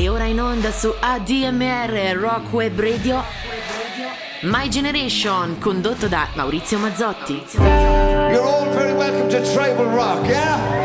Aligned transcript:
E 0.00 0.08
ora 0.08 0.24
in 0.24 0.40
onda 0.40 0.70
su 0.70 0.94
ADMR 0.98 2.16
Rock 2.18 2.50
Web 2.54 2.80
Radio 2.80 3.22
My 4.44 4.66
Generation 4.70 5.58
condotto 5.58 6.08
da 6.08 6.26
Maurizio 6.36 6.78
Mazzotti. 6.78 7.44
You're 7.58 8.40
all 8.40 8.72
very 8.72 8.94
welcome 8.94 9.28
to 9.28 9.42
Tribal 9.52 9.90
Rock, 9.90 10.26
yeah? 10.26 10.79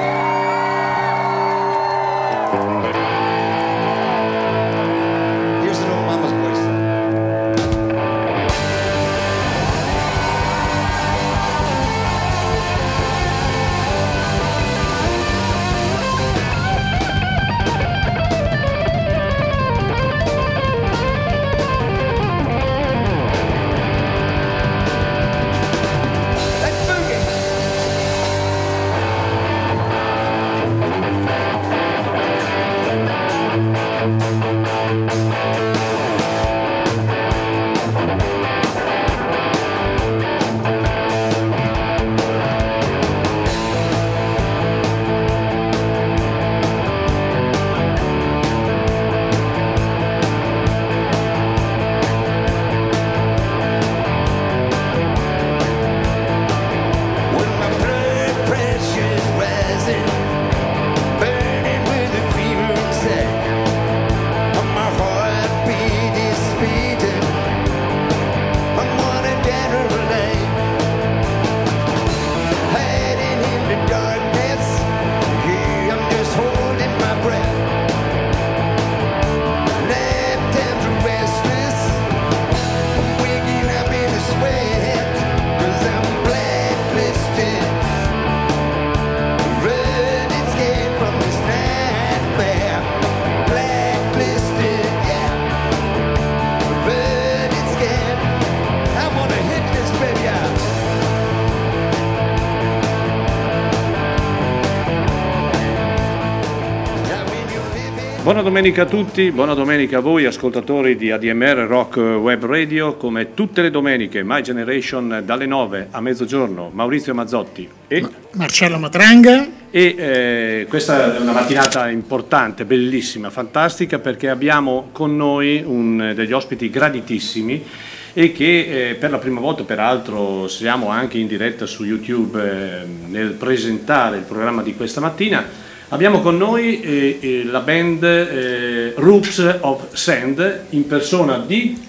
Domenica 108.45 108.83
a 108.83 108.85
tutti, 108.85 109.31
buona 109.31 109.55
domenica 109.55 109.97
a 109.97 110.01
voi 110.01 110.25
ascoltatori 110.25 110.95
di 110.95 111.09
ADMR 111.09 111.65
Rock 111.67 111.97
Web 111.97 112.45
Radio, 112.45 112.95
come 112.95 113.33
tutte 113.33 113.63
le 113.63 113.71
domeniche 113.71 114.21
My 114.23 114.43
Generation 114.43 115.23
dalle 115.25 115.47
9 115.47 115.87
a 115.89 115.99
mezzogiorno, 115.99 116.69
Maurizio 116.71 117.15
Mazzotti 117.15 117.67
e, 117.87 118.07
Marcello 118.33 118.77
Matranga. 118.77 119.47
e, 119.71 119.95
eh, 119.97 120.65
questa 120.69 121.15
è 121.15 121.19
una 121.19 121.31
mattinata 121.31 121.89
importante, 121.89 122.65
bellissima, 122.65 123.31
fantastica 123.31 123.97
perché 123.97 124.29
abbiamo 124.29 124.89
con 124.91 125.15
noi 125.15 125.63
un- 125.65 126.11
degli 126.13 126.31
ospiti 126.31 126.69
graditissimi 126.69 127.65
e 128.13 128.31
che 128.31 128.89
eh, 128.89 128.93
per 128.93 129.09
la 129.09 129.17
prima 129.17 129.39
volta 129.39 129.63
peraltro 129.63 130.47
siamo 130.47 130.89
anche 130.89 131.17
in 131.17 131.25
diretta 131.25 131.65
su 131.65 131.83
YouTube 131.83 132.39
eh, 132.39 132.85
nel 133.07 133.31
presentare 133.31 134.17
il 134.17 134.23
programma 134.23 134.61
di 134.61 134.75
questa 134.75 135.01
mattina. 135.01 135.63
Abbiamo 135.89 136.21
con 136.21 136.35
noi 136.35 136.81
eh, 136.81 137.19
eh, 137.21 137.43
la 137.43 137.59
band 137.59 138.03
eh, 138.03 138.93
Roots 138.95 139.57
of 139.59 139.93
Sand 139.93 140.63
in 140.69 140.87
persona 140.87 141.37
di 141.37 141.79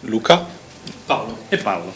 Luca? 0.00 0.46
Paolo 1.06 1.38
e 1.48 1.56
Paolo. 1.56 1.94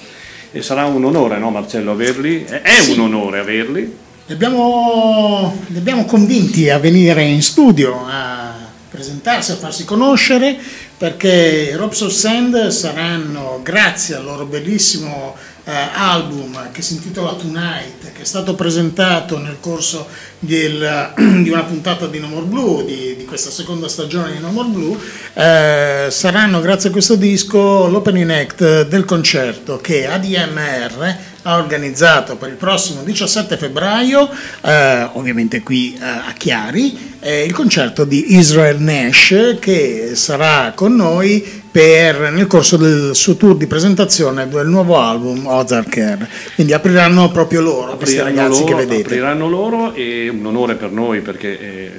E 0.52 0.62
sarà 0.62 0.86
un 0.86 1.04
onore, 1.04 1.38
no 1.38 1.50
Marcello, 1.50 1.90
averli? 1.90 2.44
È 2.44 2.62
è 2.62 2.88
un 2.88 3.00
onore 3.00 3.40
averli. 3.40 3.80
Li 4.26 4.32
abbiamo, 4.32 5.54
li 5.66 5.76
abbiamo 5.76 6.06
convinti 6.06 6.70
a 6.70 6.78
venire 6.78 7.24
in 7.24 7.42
studio 7.42 8.06
a 8.08 8.54
presentarsi, 8.88 9.52
a 9.52 9.56
farsi 9.56 9.84
conoscere 9.84 10.56
perché 10.96 11.70
i 11.72 11.76
Robs 11.76 12.00
of 12.00 12.12
Sand 12.12 12.68
saranno, 12.68 13.60
grazie 13.62 14.14
al 14.14 14.24
loro 14.24 14.46
bellissimo 14.46 15.36
eh, 15.64 15.72
album 15.94 16.70
che 16.72 16.82
si 16.82 16.94
intitola 16.94 17.34
Tonight, 17.34 18.12
che 18.12 18.22
è 18.22 18.24
stato 18.24 18.54
presentato 18.54 19.38
nel 19.38 19.58
corso 19.60 20.06
del- 20.38 21.12
di 21.42 21.50
una 21.50 21.62
puntata 21.62 22.06
di 22.06 22.18
No 22.18 22.28
More 22.28 22.46
Blue, 22.46 22.84
di, 22.84 23.16
di 23.16 23.24
questa 23.24 23.50
seconda 23.50 23.88
stagione 23.88 24.32
di 24.32 24.38
No 24.38 24.50
More 24.50 24.68
Blue, 24.68 24.96
eh, 25.34 26.08
saranno 26.10 26.60
grazie 26.60 26.88
a 26.88 26.92
questo 26.92 27.16
disco 27.16 27.88
l'opening 27.88 28.30
act 28.30 28.86
del 28.86 29.04
concerto 29.04 29.78
che 29.78 30.06
ADMR 30.06 31.16
ha 31.42 31.56
organizzato 31.56 32.36
per 32.36 32.50
il 32.50 32.56
prossimo 32.56 33.02
17 33.02 33.56
febbraio, 33.56 34.28
eh, 34.62 35.08
ovviamente 35.12 35.62
qui 35.62 35.94
eh, 35.94 36.04
a 36.04 36.34
Chiari, 36.36 37.16
eh, 37.20 37.44
il 37.44 37.52
concerto 37.52 38.04
di 38.04 38.36
Israel 38.36 38.80
Nash 38.80 39.56
che 39.58 40.12
sarà 40.14 40.72
con 40.74 40.94
noi 40.96 41.59
per, 41.70 42.32
nel 42.32 42.46
corso 42.46 42.76
del 42.76 43.14
suo 43.14 43.36
tour 43.36 43.56
di 43.56 43.66
presentazione 43.66 44.48
del 44.48 44.66
nuovo 44.66 44.98
album 44.98 45.46
Ozark 45.46 45.96
Air. 45.96 46.28
Quindi 46.54 46.72
apriranno 46.72 47.30
proprio 47.30 47.60
loro, 47.60 47.96
questi 47.96 48.18
Apriranno 48.18 48.42
ragazzi 48.42 48.60
loro, 48.62 48.76
che 48.76 48.86
vedete. 48.86 49.02
apriranno 49.02 49.48
loro 49.48 49.94
e 49.94 50.28
un 50.28 50.44
onore 50.44 50.74
per 50.74 50.90
noi 50.90 51.20
perché 51.20 51.60
eh, 51.60 51.90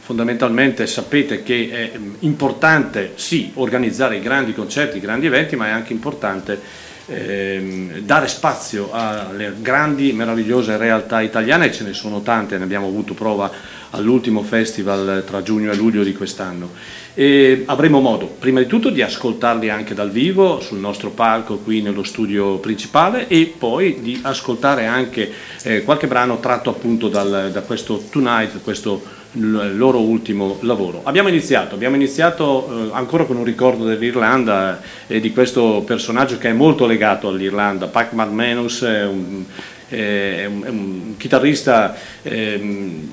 fondamentalmente 0.00 0.86
sapete 0.86 1.42
che 1.42 1.68
è 1.70 1.98
mm, 1.98 2.14
importante 2.20 3.12
sì 3.16 3.50
organizzare 3.54 4.16
i 4.16 4.20
grandi 4.20 4.54
concerti, 4.54 4.96
i 4.96 5.00
grandi 5.00 5.26
eventi, 5.26 5.56
ma 5.56 5.66
è 5.66 5.70
anche 5.70 5.92
importante 5.92 6.60
ehm, 7.06 7.98
dare 8.00 8.28
spazio 8.28 8.90
alle 8.92 9.54
grandi, 9.60 10.12
meravigliose 10.12 10.76
realtà 10.76 11.20
italiane, 11.20 11.66
e 11.66 11.72
ce 11.72 11.84
ne 11.84 11.92
sono 11.92 12.22
tante, 12.22 12.56
ne 12.58 12.64
abbiamo 12.64 12.86
avuto 12.86 13.14
prova 13.14 13.50
all'ultimo 13.90 14.42
festival 14.42 15.22
tra 15.26 15.42
giugno 15.42 15.70
e 15.70 15.76
luglio 15.76 16.02
di 16.02 16.14
quest'anno. 16.14 16.70
E 17.14 17.64
avremo 17.66 18.00
modo, 18.00 18.24
prima 18.26 18.60
di 18.60 18.66
tutto, 18.66 18.88
di 18.88 19.02
ascoltarli 19.02 19.68
anche 19.68 19.92
dal 19.92 20.10
vivo 20.10 20.60
sul 20.60 20.78
nostro 20.78 21.10
palco 21.10 21.58
qui 21.58 21.82
nello 21.82 22.04
studio 22.04 22.56
principale 22.56 23.28
e 23.28 23.52
poi 23.58 24.00
di 24.00 24.18
ascoltare 24.22 24.86
anche 24.86 25.30
eh, 25.64 25.82
qualche 25.82 26.06
brano 26.06 26.40
tratto 26.40 26.70
appunto 26.70 27.08
dal- 27.08 27.50
da 27.52 27.60
questo 27.60 28.02
Tonight, 28.10 28.62
questo 28.62 29.02
loro 29.32 30.00
ultimo 30.00 30.56
lavoro. 30.62 31.02
Abbiamo 31.04 31.28
iniziato, 31.28 31.74
abbiamo 31.74 31.96
iniziato 31.96 32.88
eh, 32.88 32.94
ancora 32.94 33.24
con 33.24 33.36
un 33.36 33.44
ricordo 33.44 33.84
dell'Irlanda 33.84 34.80
e 35.06 35.20
di 35.20 35.32
questo 35.32 35.82
personaggio 35.86 36.38
che 36.38 36.48
è 36.48 36.52
molto 36.54 36.86
legato 36.86 37.28
all'Irlanda, 37.28 37.88
Pac 37.88 38.12
McManus, 38.12 38.82
è 38.84 39.04
un, 39.04 39.44
è 39.88 40.46
un- 40.46 40.62
è 40.64 40.68
un 40.68 41.14
chitarrista 41.18 41.94
ehm, 42.22 43.10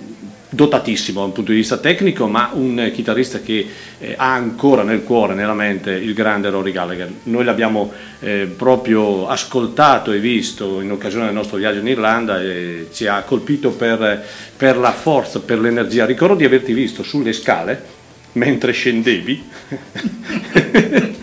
dotatissimo 0.50 1.20
da 1.20 1.26
un 1.28 1.32
punto 1.32 1.52
di 1.52 1.58
vista 1.58 1.78
tecnico, 1.78 2.28
ma 2.28 2.50
un 2.54 2.90
chitarrista 2.94 3.40
che 3.40 3.68
eh, 4.00 4.14
ha 4.18 4.34
ancora 4.34 4.84
nel 4.84 5.04
cuore, 5.04 5.36
nella 5.36 5.54
mente 5.54 5.92
il 5.92 6.14
grande 6.14 6.50
Rory 6.50 6.72
Gallagher. 6.72 7.12
Noi 7.24 7.44
l'abbiamo 7.44 7.92
eh, 8.20 8.52
proprio 8.56 9.28
ascoltato 9.28 10.12
e 10.12 10.20
visto 10.20 10.82
in 10.82 10.92
occasione 10.92 11.26
del 11.26 11.34
nostro 11.34 11.58
viaggio 11.58 11.80
in 11.80 11.88
Irlanda 11.88 12.42
e 12.42 12.88
ci 12.92 13.06
ha 13.08 13.22
colpito 13.22 13.72
per, 13.72 14.26
per 14.58 14.78
la 14.78 14.92
forza, 14.92 15.40
per 15.40 15.60
l'energia. 15.60 16.06
Ricordo 16.06 16.36
di 16.36 16.46
averti 16.46 16.74
visto 16.74 17.04
sulle 17.04 17.34
scale 17.34 17.98
mentre 18.34 18.72
scendevi 18.72 19.44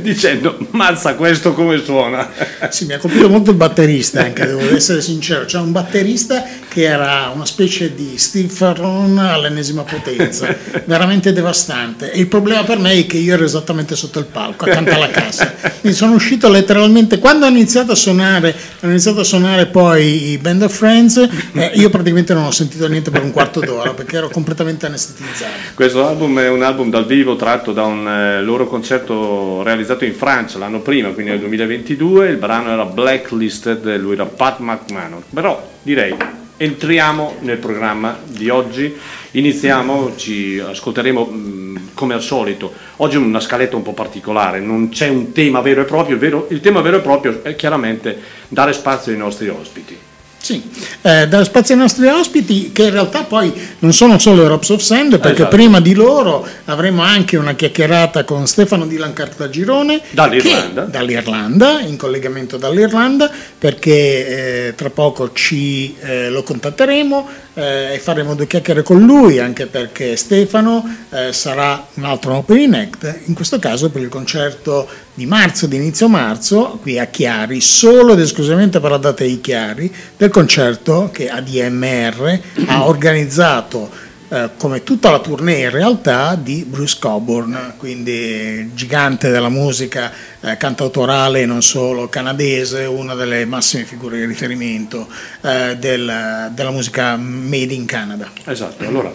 dicendo 0.00 0.56
mazza 0.70 1.14
questo 1.14 1.52
come 1.52 1.82
suona 1.82 2.30
Sì, 2.70 2.86
mi 2.86 2.94
ha 2.94 2.98
colpito 2.98 3.28
molto 3.28 3.50
il 3.50 3.56
batterista 3.56 4.22
anche, 4.22 4.46
devo 4.46 4.74
essere 4.74 5.00
sincero. 5.00 5.44
C'è 5.44 5.58
un 5.58 5.72
batterista 5.72 6.44
che 6.68 6.84
era 6.84 7.30
una 7.32 7.46
specie 7.46 7.94
di 7.94 8.14
Steve 8.16 8.48
Ferron 8.48 9.18
all'ennesima 9.18 9.82
potenza, 9.82 10.54
veramente 10.84 11.32
devastante. 11.32 12.10
E 12.10 12.20
il 12.20 12.26
problema 12.26 12.64
per 12.64 12.78
me 12.78 12.92
è 12.92 13.06
che 13.06 13.16
io 13.16 13.34
ero 13.34 13.44
esattamente 13.44 13.94
sotto 13.94 14.18
il 14.18 14.24
palco, 14.24 14.64
accanto 14.64 14.92
alla 14.92 15.08
cassa. 15.08 15.52
Quindi 15.80 15.96
sono 15.96 16.14
uscito 16.14 16.48
letteralmente, 16.48 17.18
quando 17.18 17.46
hanno 17.46 17.56
iniziato 17.56 17.92
a 17.92 17.94
suonare, 17.94 18.54
hanno 18.80 18.92
iniziato 18.92 19.20
a 19.20 19.24
suonare 19.24 19.66
poi 19.66 20.30
i 20.30 20.38
Band 20.38 20.62
of 20.62 20.74
Friends, 20.74 21.28
eh, 21.52 21.70
io 21.74 21.90
praticamente 21.90 22.34
non 22.34 22.44
ho 22.44 22.50
sentito 22.50 22.88
niente 22.88 23.10
per 23.10 23.22
un 23.22 23.30
quarto 23.30 23.60
d'ora 23.60 23.92
perché 23.92 24.16
ero 24.16 24.28
completamente 24.28 24.86
anestetizzato. 24.86 25.52
Questo 25.74 26.06
album 26.06 26.33
è 26.38 26.48
un 26.48 26.62
album 26.62 26.90
dal 26.90 27.06
vivo 27.06 27.36
tratto 27.36 27.72
da 27.72 27.84
un 27.84 28.06
eh, 28.06 28.42
loro 28.42 28.66
concerto 28.66 29.62
realizzato 29.62 30.04
in 30.04 30.14
Francia 30.14 30.58
l'anno 30.58 30.80
prima, 30.80 31.10
quindi 31.10 31.30
nel 31.30 31.40
2022. 31.40 32.28
Il 32.28 32.36
brano 32.36 32.70
era 32.70 32.84
Blacklisted 32.84 33.96
lui 33.98 34.14
era 34.14 34.24
Pat 34.26 34.58
McMahon. 34.58 35.22
Però 35.32 35.70
direi 35.82 36.14
entriamo 36.56 37.36
nel 37.40 37.58
programma 37.58 38.18
di 38.24 38.48
oggi. 38.48 38.94
Iniziamo, 39.32 40.14
ci 40.16 40.58
ascolteremo 40.58 41.24
mh, 41.24 41.90
come 41.94 42.14
al 42.14 42.22
solito. 42.22 42.72
Oggi 42.96 43.16
è 43.16 43.18
una 43.18 43.40
scaletta 43.40 43.76
un 43.76 43.82
po' 43.82 43.92
particolare, 43.92 44.60
non 44.60 44.88
c'è 44.90 45.08
un 45.08 45.32
tema 45.32 45.60
vero 45.60 45.80
e 45.82 45.84
proprio. 45.84 46.18
Vero- 46.18 46.46
il 46.50 46.60
tema 46.60 46.80
vero 46.80 46.98
e 46.98 47.00
proprio 47.00 47.42
è 47.42 47.56
chiaramente 47.56 48.18
dare 48.48 48.72
spazio 48.72 49.12
ai 49.12 49.18
nostri 49.18 49.48
ospiti. 49.48 50.12
Sì, 50.44 50.62
eh, 51.00 51.26
dare 51.26 51.42
spazio 51.46 51.74
ai 51.74 51.80
nostri 51.80 52.06
ospiti 52.06 52.70
che 52.70 52.82
in 52.82 52.90
realtà 52.90 53.22
poi 53.22 53.50
non 53.78 53.94
sono 53.94 54.18
solo 54.18 54.46
Robs 54.46 54.68
of 54.68 54.82
Sand 54.82 55.18
perché 55.18 55.40
Esatto. 55.40 55.56
prima 55.56 55.80
di 55.80 55.94
loro 55.94 56.46
avremo 56.66 57.00
anche 57.00 57.38
una 57.38 57.54
chiacchierata 57.54 58.24
con 58.24 58.46
Stefano 58.46 58.84
Dilan 58.86 59.14
Cartagirone 59.14 60.02
Dall'Irlanda. 60.10 60.84
che- 60.84 60.90
dall'Irlanda, 60.90 61.80
in 61.80 61.96
collegamento 61.96 62.58
dall'Irlanda 62.58 63.30
perché 63.58 64.66
eh, 64.66 64.74
tra 64.74 64.90
poco 64.90 65.32
ci, 65.32 65.96
eh, 66.00 66.28
lo 66.28 66.42
contatteremo 66.42 67.28
eh, 67.54 67.94
e 67.94 67.98
faremo 67.98 68.34
due 68.34 68.46
chiacchiere 68.46 68.82
con 68.82 69.00
lui 69.00 69.38
anche 69.38 69.64
perché 69.64 70.14
Stefano 70.14 70.84
eh, 71.10 71.32
sarà 71.32 71.86
un 71.94 72.04
altro 72.04 72.34
opening 72.34 72.74
act, 72.74 73.20
in 73.24 73.32
questo 73.32 73.58
caso 73.58 73.88
per 73.88 74.02
il 74.02 74.10
concerto 74.10 74.86
di 75.14 75.26
marzo, 75.26 75.66
di 75.66 75.76
inizio 75.76 76.08
marzo, 76.08 76.78
qui 76.82 76.98
a 76.98 77.06
Chiari, 77.06 77.60
solo 77.60 78.14
ed 78.14 78.20
esclusivamente 78.20 78.80
per 78.80 78.90
la 78.90 78.96
data 78.96 79.22
di 79.22 79.40
Chiari, 79.40 79.92
del 80.16 80.30
concerto 80.30 81.10
che 81.12 81.30
ADMR 81.30 82.40
ha 82.66 82.84
organizzato 82.88 83.88
eh, 84.28 84.50
come 84.56 84.82
tutta 84.82 85.10
la 85.10 85.20
tournée 85.20 85.64
in 85.64 85.70
realtà 85.70 86.34
di 86.34 86.64
Bruce 86.68 86.96
Coburn, 86.98 87.74
quindi 87.76 88.72
gigante 88.74 89.30
della 89.30 89.48
musica 89.48 90.10
eh, 90.40 90.56
cantautorale 90.56 91.42
e 91.42 91.46
non 91.46 91.62
solo 91.62 92.08
canadese, 92.08 92.84
una 92.84 93.14
delle 93.14 93.44
massime 93.44 93.84
figure 93.84 94.18
di 94.18 94.24
riferimento 94.24 95.06
eh, 95.42 95.76
del- 95.78 96.50
della 96.52 96.70
musica 96.70 97.14
made 97.16 97.72
in 97.72 97.84
Canada. 97.84 98.32
Esatto, 98.46 98.84
allora 98.84 99.12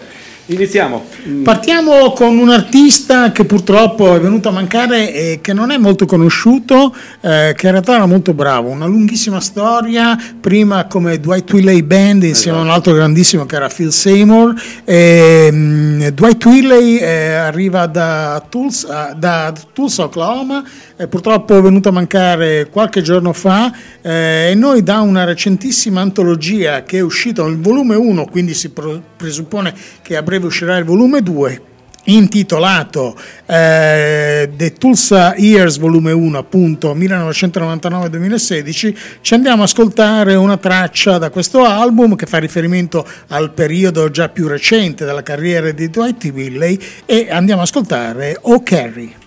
iniziamo. 0.54 1.04
Mm, 1.26 1.42
Partiamo 1.42 2.12
con 2.12 2.36
un 2.38 2.50
artista 2.50 3.32
che 3.32 3.44
purtroppo 3.44 4.14
è 4.14 4.20
venuto 4.20 4.48
a 4.48 4.52
mancare 4.52 5.12
e 5.12 5.38
che 5.40 5.52
non 5.52 5.70
è 5.70 5.78
molto 5.78 6.06
conosciuto, 6.06 6.94
eh, 7.20 7.54
che 7.56 7.66
in 7.66 7.72
realtà 7.72 7.94
era 7.94 8.06
molto 8.06 8.34
bravo, 8.34 8.68
una 8.68 8.86
lunghissima 8.86 9.40
storia, 9.40 10.16
prima 10.40 10.86
come 10.86 11.18
Dwight 11.20 11.52
Willey 11.52 11.82
Band 11.82 12.22
insieme 12.24 12.58
a 12.58 12.62
un 12.62 12.70
altro 12.70 12.92
grandissimo 12.92 13.46
che 13.46 13.56
era 13.56 13.68
Phil 13.68 13.92
Seymour. 13.92 14.54
E, 14.84 15.48
mm, 15.52 16.06
Dwight 16.08 16.44
Willey 16.44 16.96
eh, 16.98 17.32
arriva 17.34 17.86
da 17.86 18.44
Tulsa, 18.48 19.14
da 19.16 19.52
Tulsa, 19.72 20.04
Oklahoma, 20.04 20.62
è 21.00 21.06
purtroppo 21.06 21.62
venuto 21.62 21.88
a 21.88 21.92
mancare 21.92 22.68
qualche 22.68 23.00
giorno 23.00 23.32
fa 23.32 23.72
eh, 24.02 24.50
e 24.50 24.54
noi 24.54 24.82
da 24.82 25.00
una 25.00 25.24
recentissima 25.24 26.02
antologia 26.02 26.82
che 26.82 26.98
è 26.98 27.00
uscita 27.00 27.42
il 27.46 27.58
volume 27.58 27.94
1, 27.94 28.26
quindi 28.26 28.52
si 28.52 28.70
presuppone 29.16 29.72
che 30.02 30.18
a 30.18 30.22
breve 30.22 30.44
uscirà 30.44 30.76
il 30.76 30.84
volume 30.84 31.22
2 31.22 31.62
intitolato 32.04 33.18
eh, 33.46 34.50
The 34.54 34.72
Tulsa 34.74 35.34
Years 35.36 35.78
volume 35.78 36.12
1 36.12 36.36
appunto 36.36 36.94
1999-2016 36.94 38.96
ci 39.22 39.34
andiamo 39.34 39.62
a 39.62 39.64
ascoltare 39.64 40.34
una 40.34 40.58
traccia 40.58 41.16
da 41.16 41.30
questo 41.30 41.64
album 41.64 42.14
che 42.14 42.26
fa 42.26 42.36
riferimento 42.36 43.08
al 43.28 43.52
periodo 43.52 44.10
già 44.10 44.28
più 44.28 44.48
recente 44.48 45.06
della 45.06 45.22
carriera 45.22 45.70
di 45.70 45.88
Dwight 45.88 46.24
Willey 46.24 46.78
e 47.06 47.28
andiamo 47.30 47.62
a 47.62 47.64
ascoltare 47.64 48.36
O 48.42 48.62
Carrie 48.62 49.20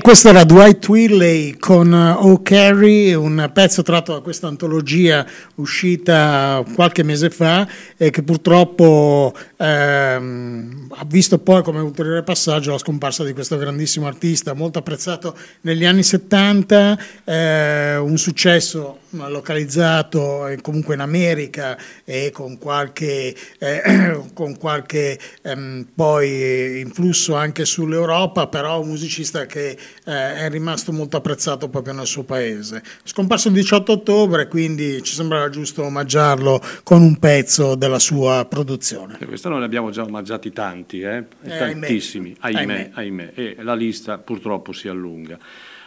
questo 0.00 0.28
era 0.28 0.44
Dwight 0.44 0.88
Willey 0.88 1.56
con 1.56 1.92
Oh 1.92 2.42
Carrie, 2.42 3.12
un 3.14 3.50
pezzo 3.52 3.82
tratto 3.82 4.12
da 4.12 4.20
questa 4.20 4.46
antologia 4.46 5.26
uscita 5.56 6.64
qualche 6.74 7.02
mese 7.02 7.28
fa 7.28 7.66
e 7.96 8.10
che 8.10 8.22
purtroppo 8.22 9.34
ehm, 9.56 10.86
ha 10.96 11.04
visto 11.06 11.38
poi 11.38 11.64
come 11.64 11.80
ulteriore 11.80 12.22
passaggio 12.22 12.70
la 12.70 12.78
scomparsa 12.78 13.24
di 13.24 13.32
questo 13.32 13.56
grandissimo 13.56 14.06
artista, 14.06 14.54
molto 14.54 14.78
apprezzato 14.78 15.36
negli 15.62 15.84
anni 15.84 16.04
70, 16.04 16.98
eh, 17.24 17.96
un 17.96 18.16
successo 18.16 18.99
localizzato 19.10 20.46
eh, 20.46 20.60
comunque 20.60 20.94
in 20.94 21.00
America 21.00 21.76
e 22.04 22.30
con 22.32 22.58
qualche, 22.58 23.34
eh, 23.58 24.20
con 24.34 24.56
qualche 24.56 25.18
ehm, 25.42 25.88
poi 25.94 26.80
influsso 26.80 27.34
anche 27.34 27.64
sull'Europa, 27.64 28.46
però 28.46 28.80
un 28.80 28.88
musicista 28.88 29.46
che 29.46 29.70
eh, 29.70 30.34
è 30.34 30.48
rimasto 30.50 30.92
molto 30.92 31.16
apprezzato 31.16 31.68
proprio 31.68 31.94
nel 31.94 32.06
suo 32.06 32.22
paese. 32.22 32.82
Scomparso 33.04 33.48
il 33.48 33.54
18 33.54 33.92
ottobre, 33.92 34.48
quindi 34.48 35.02
ci 35.02 35.14
sembrava 35.14 35.48
giusto 35.48 35.84
omaggiarlo 35.84 36.60
con 36.82 37.02
un 37.02 37.18
pezzo 37.18 37.74
della 37.74 37.98
sua 37.98 38.46
produzione. 38.48 39.16
E 39.20 39.26
quest'anno 39.26 39.58
ne 39.58 39.64
abbiamo 39.64 39.90
già 39.90 40.02
omaggiati 40.02 40.52
tanti, 40.52 41.00
eh? 41.00 41.24
Eh, 41.42 41.58
tantissimi, 41.58 42.36
ahimè, 42.38 42.60
ahimè. 42.60 42.90
ahimè, 42.94 43.32
e 43.34 43.56
la 43.62 43.74
lista 43.74 44.18
purtroppo 44.18 44.72
si 44.72 44.88
allunga. 44.88 45.38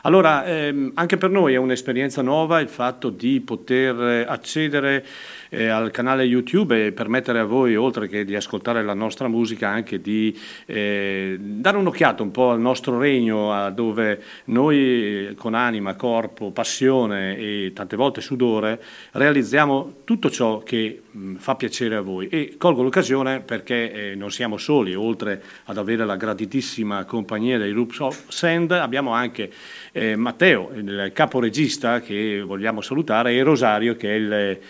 Allora, 0.05 0.45
ehm, 0.45 0.91
anche 0.95 1.15
per 1.17 1.29
noi 1.29 1.53
è 1.53 1.57
un'esperienza 1.57 2.21
nuova 2.21 2.59
il 2.59 2.67
fatto 2.67 3.09
di 3.09 3.39
poter 3.39 3.95
eh, 4.01 4.25
accedere 4.27 5.05
eh, 5.53 5.67
al 5.67 5.91
canale 5.91 6.23
YouTube 6.23 6.87
e 6.87 6.91
permettere 6.91 7.39
a 7.39 7.43
voi, 7.43 7.75
oltre 7.75 8.07
che 8.07 8.25
di 8.25 8.35
ascoltare 8.35 8.83
la 8.83 8.95
nostra 8.95 9.27
musica, 9.27 9.69
anche 9.69 10.01
di 10.01 10.37
eh, 10.65 11.37
dare 11.39 11.77
un'occhiata 11.77 12.23
un 12.23 12.31
po' 12.31 12.49
al 12.49 12.59
nostro 12.59 12.97
regno, 12.97 13.71
dove 13.71 14.21
noi 14.45 15.33
con 15.37 15.53
anima, 15.53 15.95
corpo, 15.95 16.51
passione 16.51 17.37
e 17.37 17.71
tante 17.73 17.95
volte 17.95 18.21
sudore 18.21 18.81
realizziamo 19.11 19.97
tutto 20.03 20.29
ciò 20.31 20.59
che 20.59 21.03
mh, 21.09 21.35
fa 21.35 21.55
piacere 21.55 21.95
a 21.95 22.01
voi. 22.01 22.27
E 22.29 22.55
colgo 22.57 22.81
l'occasione 22.81 23.41
perché 23.41 24.11
eh, 24.11 24.15
non 24.15 24.31
siamo 24.31 24.57
soli, 24.57 24.95
oltre 24.95 25.41
ad 25.65 25.77
avere 25.77 26.05
la 26.05 26.15
gratitissima 26.15 27.05
compagnia 27.05 27.59
dei 27.59 27.71
Roops 27.71 27.99
of 27.99 28.29
Sand, 28.29 28.71
abbiamo 28.71 29.11
anche 29.11 29.51
eh, 29.91 30.15
Matteo, 30.15 30.71
il 30.73 31.11
caporegista 31.13 31.99
che 32.01 32.41
vogliamo 32.41 32.81
salutare, 32.81 33.33
e 33.33 33.43
Rosario 33.43 33.95
che 33.95 34.09
è 34.09 34.15
il 34.15 34.33
eh, 34.33 34.61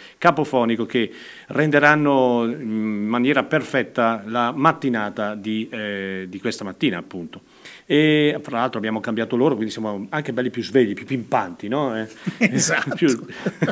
capofonico 0.75 0.85
che 0.85 1.11
renderanno 1.47 2.45
in 2.45 3.05
maniera 3.07 3.43
perfetta 3.43 4.23
la 4.25 4.51
mattinata 4.51 5.35
di, 5.35 5.67
eh, 5.71 6.25
di 6.27 6.39
questa 6.39 6.63
mattina 6.63 6.97
appunto. 6.97 7.41
E 7.85 8.39
fra 8.41 8.59
l'altro 8.59 8.77
abbiamo 8.79 8.99
cambiato 8.99 9.35
loro, 9.35 9.55
quindi 9.55 9.71
siamo 9.71 10.07
anche 10.09 10.33
belli 10.33 10.49
più 10.49 10.63
svegli, 10.63 10.93
più 10.93 11.05
pimpanti, 11.05 11.67
no? 11.67 11.97
Eh, 11.97 12.07
Esatto. 12.53 12.95
più- 12.95 13.25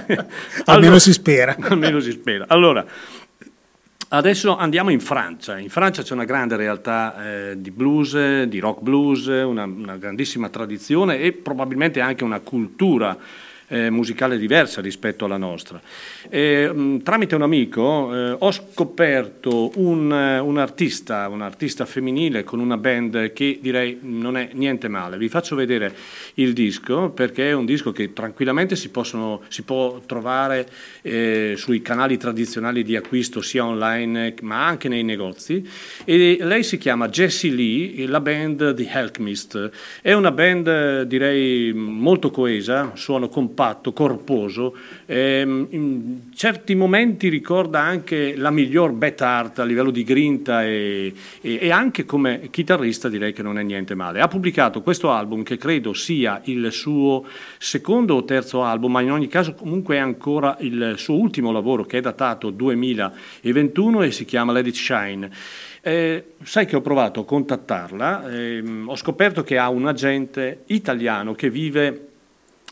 Almeno 0.65 1.00
si 1.00 1.13
spera. 1.13 1.55
Almeno 1.60 2.00
si 2.00 2.12
spera. 2.12 2.46
Allora, 2.48 2.86
Adesso 4.13 4.58
andiamo 4.58 4.89
in 4.89 5.00
Francia. 5.00 5.58
In 5.58 5.70
Francia 5.70 6.01
c'è 6.03 6.12
una 6.12 6.25
grande 6.25 6.58
realtà 6.58 7.51
eh, 7.51 7.62
di 7.62 7.72
blues, 7.72 8.41
di 8.43 8.60
rock 8.60 8.81
blues, 8.81 9.27
una, 9.27 9.63
una 9.63 9.96
grandissima 9.96 10.50
tradizione 10.50 11.17
e 11.22 11.31
probabilmente 11.31 12.01
anche 12.01 12.25
una 12.25 12.41
cultura 12.41 13.17
eh, 13.72 13.90
musicale 13.90 14.38
diversa 14.38 14.82
rispetto 14.82 15.24
alla 15.24 15.38
nostra. 15.38 15.82
E, 16.30 16.70
mh, 16.72 17.04
tramite 17.04 17.36
un 17.36 17.42
amico 17.42 18.13
eh, 18.13 18.36
ho 18.38 18.51
scoperto 18.51 19.72
un, 19.75 20.12
eh, 20.12 20.40
un 20.40 20.58
artista, 20.58 21.30
un 21.30 21.42
artista 21.42 21.86
femminile 21.86 22.44
con 22.44 22.60
una 22.60 22.75
band 22.75 23.32
che 23.32 23.60
direi 23.62 24.00
non 24.01 24.36
è 24.36 24.50
niente 24.54 24.90
male. 24.90 25.18
Vi 25.18 25.30
faccio 25.30 25.56
vedere 25.56 25.96
il 26.36 26.51
disco 26.51 27.12
perché 27.12 27.50
è 27.50 27.54
un 27.54 27.66
disco 27.66 27.94
che 27.94 28.12
tranquillamente 28.12 28.75
si, 28.75 28.90
possono, 28.90 29.42
si 29.48 29.62
può 29.62 30.01
trovare 30.06 30.68
eh, 31.01 31.54
sui 31.56 31.82
canali 31.82 32.18
tradizionali 32.18 32.84
di 32.84 32.98
acquisto 32.98 33.42
sia 33.42 33.66
online 33.66 34.36
ma 34.42 34.68
anche 34.68 34.90
nei 34.90 35.04
negozi 35.04 35.66
e 36.04 36.38
lei 36.42 36.63
si 36.63 36.78
chiama 36.78 37.08
Jessie 37.08 37.51
Lee 37.51 38.06
la 38.08 38.20
band 38.20 38.74
The 38.74 38.90
Alchemist 38.90 39.70
è 40.01 40.13
una 40.13 40.32
band 40.32 41.04
direi 41.04 41.72
molto 41.74 42.32
coesa 42.32 42.92
suono 42.96 43.30
compatto 43.30 43.60
corposo 43.94 44.75
ehm, 45.06 45.68
in 45.70 46.20
certi 46.34 46.75
momenti 46.75 47.30
ricorda 47.30 47.80
anche 47.80 48.36
la 48.36 48.50
miglior 48.50 48.91
Beth 48.91 49.22
Hart 49.22 49.60
a 49.60 49.63
livello 49.63 49.91
di 49.91 50.03
grinta 50.03 50.63
e, 50.65 51.13
e- 51.41 51.60
e 51.62 51.72
anche 51.72 52.06
come 52.06 52.50
chitarrista 52.50 53.10
direi 53.10 53.34
che 53.34 53.44
non 53.44 53.58
è 53.58 53.63
niente 53.63 53.96
male. 53.96 54.22
Ha 54.22 54.27
pubblicato 54.27 54.82
questo 54.82 55.12
album 55.12 55.44
che 55.44 55.58
credo 55.58 55.94
sia 55.94 56.41
il 56.46 56.72
suo 56.72 57.25
secondo 57.58 58.15
o 58.15 58.24
terzo 58.24 58.63
album 58.63 58.91
ma 58.91 59.01
in 59.01 59.12
ogni 59.12 59.27
caso 59.27 59.53
comunque 59.53 59.96
è 59.96 60.00
ancora 60.00 60.58
il 60.60 60.96
suo 60.98 61.15
ultimo 61.15 61.51
lavoro 61.51 61.86
che 61.86 62.00
è 62.00 62.01
datato 62.01 62.50
2021 62.50 64.03
e 64.03 64.12
si 64.12 64.25
chiama 64.25 64.51
Let 64.51 64.68
It 64.68 64.75
Shine. 64.75 65.30
Eh, 65.84 66.24
sai 66.44 66.68
che 66.68 66.75
ho 66.75 66.82
provato 66.82 67.22
a 67.22 67.25
contattarla, 67.25 68.32
ehm, 68.32 68.88
ho 68.88 68.96
scoperto 68.96 69.44
che 69.44 69.58
ha 69.58 69.70
un 69.70 69.88
agente 69.88 70.63
italiano 70.68 71.34
che 71.34 71.50
vive 71.50 72.11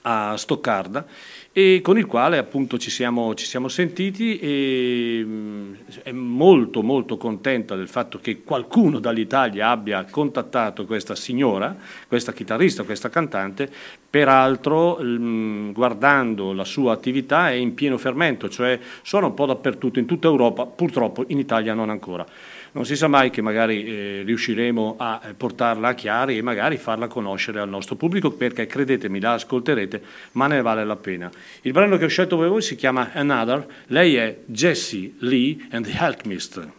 a 0.04 0.38
Stoccarda 0.38 1.06
e 1.52 1.82
con 1.82 1.98
il 1.98 2.06
quale 2.06 2.38
appunto 2.38 2.78
ci 2.78 2.90
siamo, 2.90 3.34
ci 3.34 3.46
siamo 3.46 3.68
sentiti 3.68 4.40
e 4.40 5.24
mh, 5.26 5.78
è 6.04 6.12
molto 6.12 6.84
molto 6.84 7.18
contenta 7.18 7.76
del 7.76 7.88
fatto 7.88 8.20
che 8.20 8.44
qualcuno 8.44 9.00
dall'Italia 9.00 9.70
abbia 9.70 10.06
contattato 10.10 10.86
questa 10.86 11.16
signora, 11.16 11.76
questa 12.08 12.34
chitarrista, 12.34 12.84
questa 12.84 13.10
cantante, 13.10 13.70
peraltro 14.10 14.98
mh, 14.98 15.74
guardando 15.74 16.54
la 16.54 16.66
sua 16.66 16.94
attività 16.94 17.50
è 17.50 17.54
in 17.54 17.74
pieno 17.74 17.98
fermento, 17.98 18.48
cioè 18.48 18.80
suona 19.02 19.28
un 19.28 19.34
po' 19.34 19.48
dappertutto 19.48 20.00
in 20.00 20.06
tutta 20.06 20.28
Europa, 20.28 20.66
purtroppo 20.66 21.26
in 21.28 21.40
Italia 21.40 21.74
non 21.74 21.90
ancora. 21.90 22.26
Non 22.72 22.86
si 22.86 22.96
sa 22.96 23.08
mai 23.08 23.30
che 23.30 23.42
magari 23.42 23.86
eh, 23.86 24.22
riusciremo 24.26 24.96
a 24.98 25.22
eh, 25.24 25.34
portarla 25.34 25.90
a 25.90 25.94
chiari 25.94 26.38
e 26.38 26.42
magari 26.42 26.78
farla 26.78 27.08
conoscere 27.08 27.60
al 27.60 27.70
nostro 27.70 27.96
pubblico 27.96 28.32
perché 28.32 28.66
credetemi 28.68 29.20
la 29.20 29.34
ascolterete 29.34 30.02
ma 30.34 30.48
ne 30.48 30.62
vale 30.62 30.86
la 30.86 30.96
pena. 30.96 31.32
Il 31.62 31.72
brano 31.72 31.98
che 31.98 32.06
ho 32.06 32.10
scelto 32.10 32.38
per 32.38 32.50
voi 32.50 32.62
si 32.62 32.76
chiama 32.76 33.12
Another, 33.14 33.66
lei 33.88 34.16
è 34.16 34.38
Jessie 34.46 35.14
Lee 35.20 35.68
and 35.72 35.86
the 35.86 35.98
Alchemist. 35.98 36.79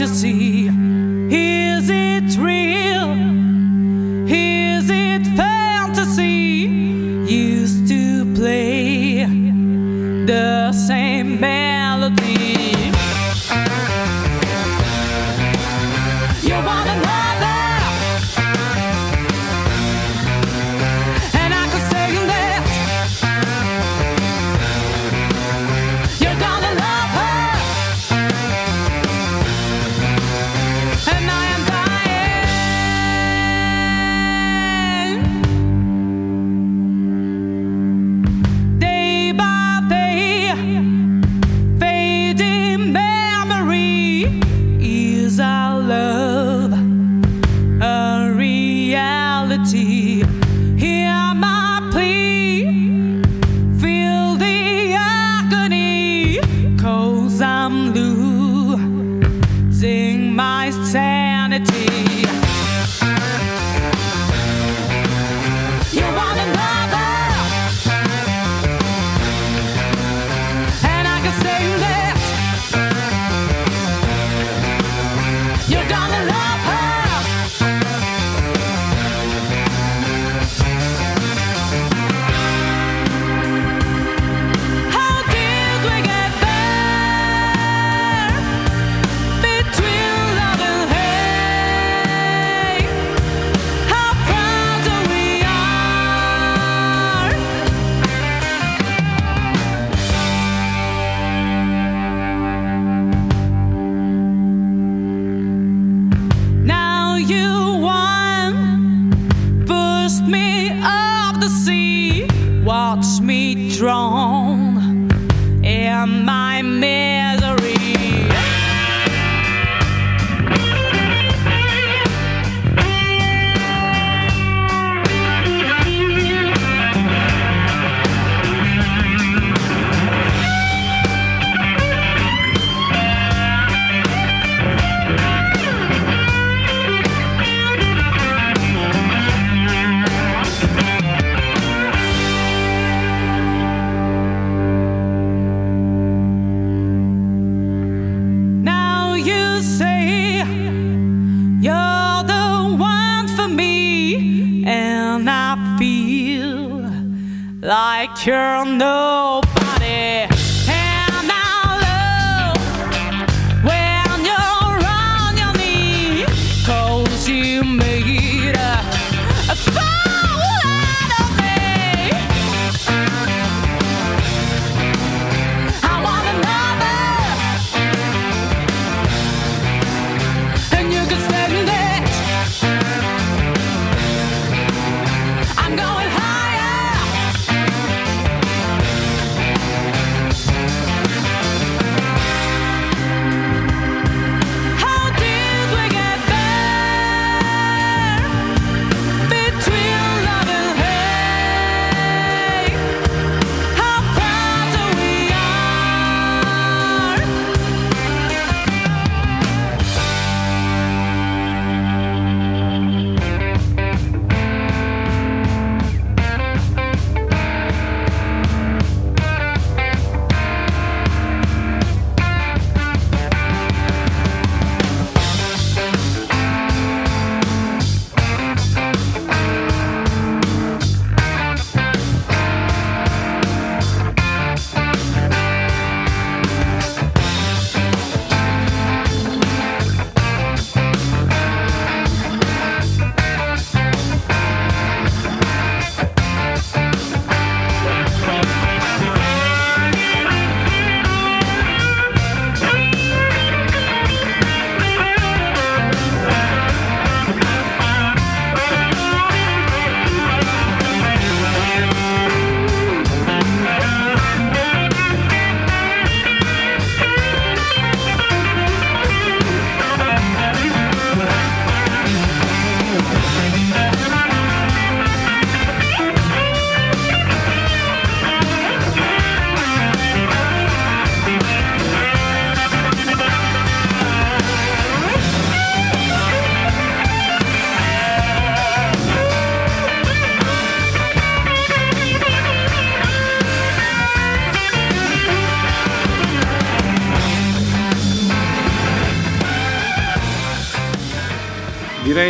You 0.00 0.08
see? 0.08 0.63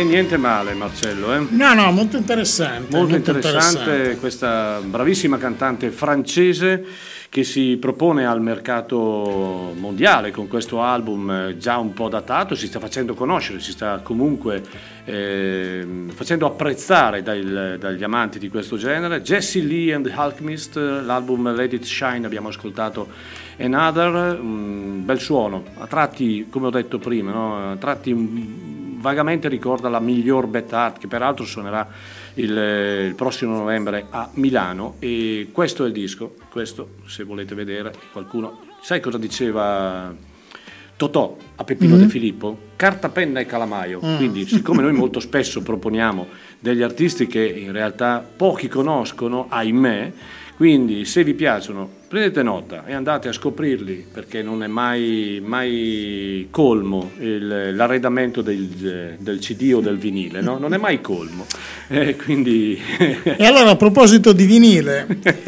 Niente 0.05 0.37
male 0.37 0.73
Marcello, 0.73 1.33
eh? 1.33 1.45
No, 1.49 1.73
no, 1.73 1.91
molto 1.91 2.17
interessante. 2.17 2.95
Molto 2.95 3.15
interessante 3.15 4.17
questa 4.19 4.79
bravissima 4.83 5.37
cantante 5.37 5.89
francese 5.89 6.85
che 7.29 7.43
si 7.43 7.75
propone 7.77 8.25
al 8.25 8.41
mercato 8.41 9.73
mondiale 9.77 10.31
con 10.31 10.47
questo 10.47 10.81
album 10.81 11.29
eh, 11.29 11.57
già 11.57 11.77
un 11.77 11.91
po' 11.91 12.07
datato, 12.07 12.55
si 12.55 12.67
sta 12.67 12.79
facendo 12.79 13.13
conoscere, 13.13 13.59
si 13.59 13.71
sta 13.71 13.99
comunque 14.01 14.63
ehm, 15.03 16.11
facendo 16.11 16.45
apprezzare 16.45 17.21
dai- 17.21 17.77
dagli 17.77 18.03
amanti 18.03 18.39
di 18.39 18.47
questo 18.47 18.77
genere. 18.77 19.21
Jessie 19.21 19.63
Lee 19.63 19.93
and 19.93 20.07
the 20.07 20.13
Alchemist, 20.13 20.77
l'album 20.77 21.53
Let 21.53 21.73
It 21.73 21.83
Shine 21.83 22.25
abbiamo 22.25 22.47
ascoltato 22.47 23.07
Another, 23.57 24.37
un 24.39 25.05
bel 25.05 25.19
suono, 25.19 25.63
a 25.77 25.87
tratti, 25.87 26.47
come 26.49 26.67
ho 26.67 26.69
detto 26.69 26.99
prima, 26.99 27.31
no? 27.31 27.71
a 27.71 27.75
tratti 27.77 28.11
un- 28.11 28.74
vagamente 29.05 29.47
ricorda 29.47 29.87
la 29.87 29.99
miglior 29.99 30.47
Bet 30.47 30.73
Art 30.73 30.97
che 30.97 31.07
peraltro 31.07 31.45
suonerà 31.45 31.87
il, 32.33 32.49
il 32.49 33.13
prossimo 33.15 33.55
novembre 33.55 34.07
a 34.09 34.27
Milano. 34.33 34.95
E 34.97 35.49
questo 35.51 35.83
è 35.83 35.87
il 35.87 35.93
disco, 35.93 36.33
questo 36.49 36.95
se 37.05 37.23
volete 37.23 37.53
vedere 37.53 37.93
qualcuno, 38.11 38.61
sai 38.81 38.99
cosa 39.01 39.19
diceva 39.19 40.11
Totò 40.97 41.37
a 41.55 41.63
Peppino 41.63 41.97
De 41.97 42.07
Filippo? 42.07 42.57
Carta, 42.75 43.09
penna 43.09 43.39
e 43.39 43.45
calamaio, 43.45 43.99
quindi 43.99 44.45
siccome 44.47 44.81
noi 44.81 44.93
molto 44.93 45.19
spesso 45.19 45.61
proponiamo 45.61 46.27
degli 46.59 46.81
artisti 46.81 47.27
che 47.27 47.45
in 47.45 47.71
realtà 47.71 48.25
pochi 48.35 48.67
conoscono, 48.67 49.45
ahimè, 49.49 50.11
quindi 50.55 51.05
se 51.05 51.23
vi 51.23 51.35
piacciono 51.35 52.03
prendete 52.07 52.43
nota 52.43 52.83
e 52.85 52.93
andate 52.93 53.27
a 53.27 53.31
scoprirli 53.33 54.05
perché 54.11 54.41
non 54.41 54.63
è 54.63 54.67
mai, 54.67 55.41
mai 55.43 56.47
colmo 56.51 57.11
il- 57.19 57.75
l'arredamento 57.75 58.41
del, 58.41 59.15
del 59.19 59.39
CD 59.39 59.71
o 59.73 59.79
del 59.81 59.97
vinile, 59.97 60.41
no? 60.41 60.57
non 60.57 60.73
è 60.73 60.77
mai 60.77 61.01
colmo. 61.01 61.45
Eh, 61.87 62.15
quindi 62.15 62.79
E 63.23 63.45
allora 63.45 63.71
a 63.71 63.75
proposito 63.75 64.33
di 64.33 64.45
vinile, 64.45 65.07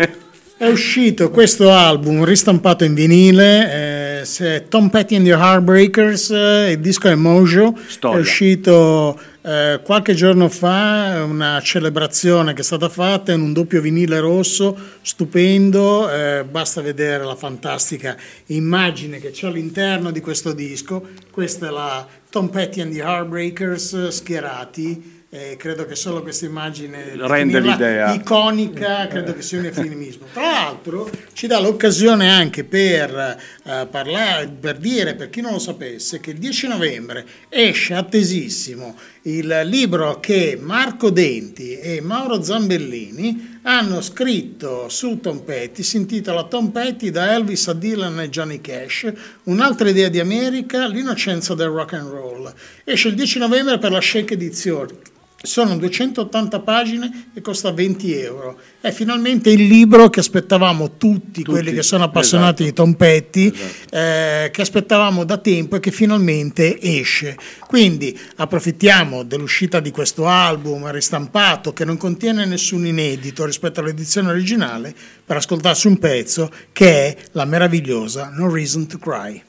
è 0.58 0.68
uscito 0.68 1.30
questo 1.30 1.72
album 1.72 2.24
ristampato 2.26 2.84
in 2.84 2.94
vinile, 2.96 3.72
eh, 3.74 3.97
se 4.28 4.66
Tom 4.68 4.90
Petty 4.90 5.16
and 5.16 5.26
the 5.26 5.32
Heartbreakers, 5.32 6.30
eh, 6.30 6.72
il 6.72 6.80
disco 6.80 7.08
è 7.08 7.16
Mojo, 7.16 7.76
Storia. 7.88 8.18
è 8.18 8.22
uscito 8.22 9.20
eh, 9.42 9.80
qualche 9.84 10.14
giorno 10.14 10.50
fa, 10.50 11.24
una 11.26 11.60
celebrazione 11.62 12.54
che 12.54 12.62
è 12.62 12.64
stata 12.64 12.90
fatta 12.90 13.32
in 13.32 13.42
un 13.42 13.54
doppio 13.54 13.82
vinile 13.82 14.20
rosso, 14.20 14.78
stupendo, 15.02 16.12
eh, 16.12 16.44
basta 16.44 16.82
vedere 16.82 17.24
la 17.24 17.36
fantastica 17.36 18.16
immagine 18.48 19.20
che 19.20 19.32
c'è 19.32 19.48
all'interno 19.48 20.12
di 20.12 20.20
questo 20.20 20.52
disco, 20.52 21.02
questa 21.32 21.68
è 21.68 21.72
la 21.72 22.06
Tom 22.30 22.50
Petty 22.50 22.82
and 22.82 22.94
the 22.94 23.00
Heartbreakers 23.00 23.94
eh, 23.94 24.12
schierati. 24.12 25.16
Eh, 25.30 25.58
credo 25.58 25.86
che 25.86 25.96
solo 25.96 26.22
questa 26.22 26.46
immagine 26.46 27.12
Rende 27.16 27.60
l'idea. 27.60 28.14
iconica 28.14 29.08
credo 29.08 29.34
che 29.34 29.42
sia 29.42 29.60
un 29.60 29.66
eufemismo. 29.66 30.26
Tra 30.32 30.42
l'altro 30.42 31.10
ci 31.34 31.48
dà 31.48 31.60
l'occasione 31.60 32.30
anche 32.32 32.64
per 32.64 33.38
eh, 33.64 33.88
parlare, 33.92 34.48
per 34.48 34.78
dire, 34.78 35.16
per 35.16 35.30
chi 35.30 35.42
non 35.42 35.52
lo 35.52 35.60
sapesse, 35.60 36.22
che 36.22 36.32
il 36.32 36.38
10 36.38 36.68
novembre 36.68 37.26
esce 37.50 37.94
attesissimo 37.94 38.96
il 39.24 39.64
libro 39.66 40.22
che 40.22 40.58
Marco 40.60 41.10
Denti 41.10 41.78
e 41.78 42.00
Mauro 42.00 42.42
Zambellini 42.42 43.60
hanno 43.64 44.00
scritto 44.00 44.88
su 44.88 45.20
Tom 45.20 45.40
Petty, 45.40 45.84
si 45.84 45.98
intitola 45.98 46.46
Tom 46.46 46.70
Petty 46.70 47.10
da 47.10 47.34
Elvis 47.34 47.68
a 47.68 47.74
Dylan 47.74 48.22
e 48.22 48.30
Johnny 48.30 48.62
Cash, 48.62 49.12
un'altra 49.44 49.90
idea 49.90 50.08
di 50.08 50.22
America, 50.22 50.88
l'innocenza 50.88 51.54
del 51.54 51.68
rock 51.68 51.94
and 51.94 52.10
roll. 52.10 52.54
Esce 52.86 53.10
il 53.10 53.16
10 53.16 53.40
novembre 53.40 53.78
per 53.78 53.92
la 53.92 54.00
Shake 54.00 54.36
Edizione. 54.36 55.16
Sono 55.40 55.78
280 55.78 56.60
pagine 56.62 57.30
e 57.34 57.42
costa 57.42 57.72
20 57.72 58.14
euro. 58.16 58.60
È 58.82 58.90
finalmente 58.92 59.52
il 59.52 59.68
libro 59.68 60.10
che 60.10 60.20
aspettavamo 60.20 60.98
tutti, 60.98 61.44
quelli 61.44 61.74
che 61.74 61.84
sono 61.84 62.06
appassionati 62.06 62.64
esatto. 62.64 62.64
di 62.64 62.74
Tom 62.74 62.94
Petty, 62.96 63.54
eh, 63.92 64.50
che 64.52 64.62
aspettavamo 64.62 65.24
da 65.26 65.38
tempo 65.38 65.76
e 65.76 65.80
che 65.80 65.92
finalmente 65.92 66.82
esce. 66.82 67.38
Quindi 67.68 68.18
approfittiamo 68.38 69.22
dell'uscita 69.24 69.80
di 69.80 69.92
questo 69.92 70.28
album 70.28 70.90
ristampato 70.90 71.72
che 71.72 71.86
non 71.86 71.98
contiene 71.98 72.46
nessun 72.46 72.88
inedito 72.88 73.46
rispetto 73.46 73.80
all'edizione 73.80 74.32
originale 74.32 74.94
per 75.24 75.38
ascoltarci 75.38 75.86
un 75.86 76.00
pezzo 76.00 76.52
che 76.72 77.06
è 77.06 77.18
la 77.34 77.46
meravigliosa 77.46 78.32
No 78.34 78.52
Reason 78.52 78.88
to 78.88 78.98
Cry. 78.98 79.44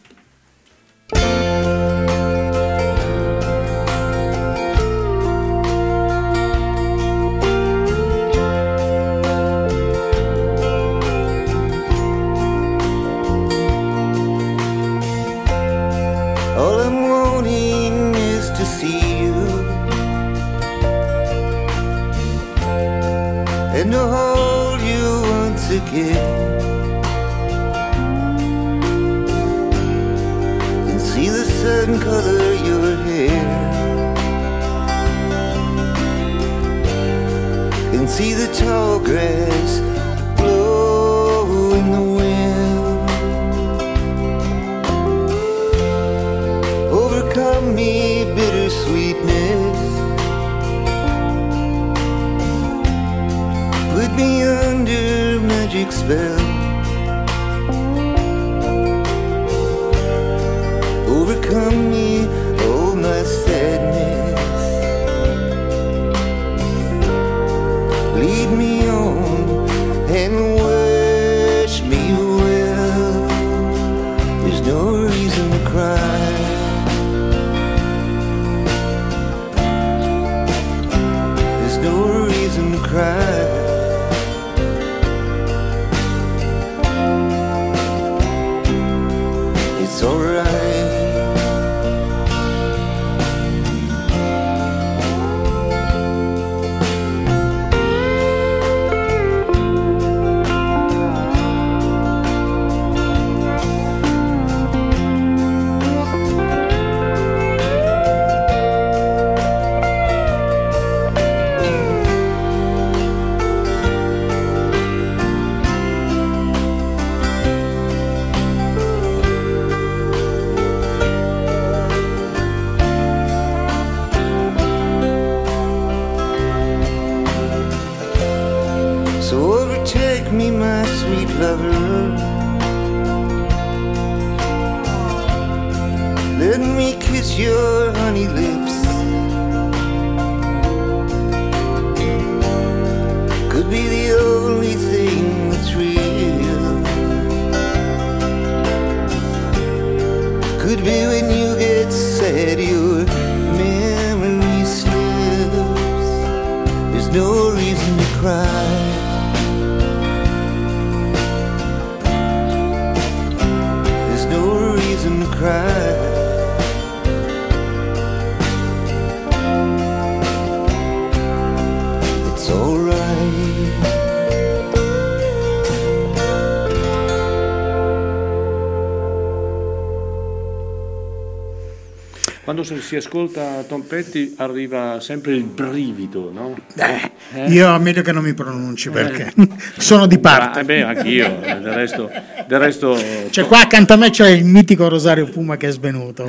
Quando 182.69 182.85
si 182.85 182.97
ascolta 182.97 183.65
Tom 183.67 183.81
Petty 183.81 184.35
arriva 184.37 185.01
sempre 185.01 185.33
il 185.33 185.43
brivido, 185.45 186.31
no? 186.31 186.55
Eh, 186.77 187.51
Io 187.51 187.75
è 187.75 187.79
meglio 187.79 188.03
che 188.03 188.13
non 188.13 188.23
mi 188.23 188.35
pronunci 188.35 188.91
perché 188.91 189.33
sono 189.79 190.07
di 190.07 190.17
Ah, 190.17 190.19
parte. 190.19 190.61
eh 190.61 190.65
beh, 190.65 190.83
anch'io. 190.83 191.39
Del 191.41 191.73
resto, 191.73 192.11
del 192.47 192.59
resto 192.59 192.95
Cioè, 193.31 193.47
qua 193.47 193.61
accanto 193.61 193.95
a 193.95 193.97
me 193.97 194.11
c'è 194.11 194.29
il 194.29 194.45
mitico 194.45 194.87
Rosario 194.87 195.25
Puma 195.31 195.57
che 195.57 195.69
è 195.69 195.71
svenuto. 195.71 196.25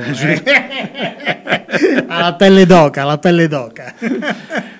ha 2.06 2.20
la 2.20 2.34
pelle 2.34 2.64
d'oca, 2.64 3.04
la 3.04 3.18
pelle 3.18 3.46
d'oca. 3.46 3.94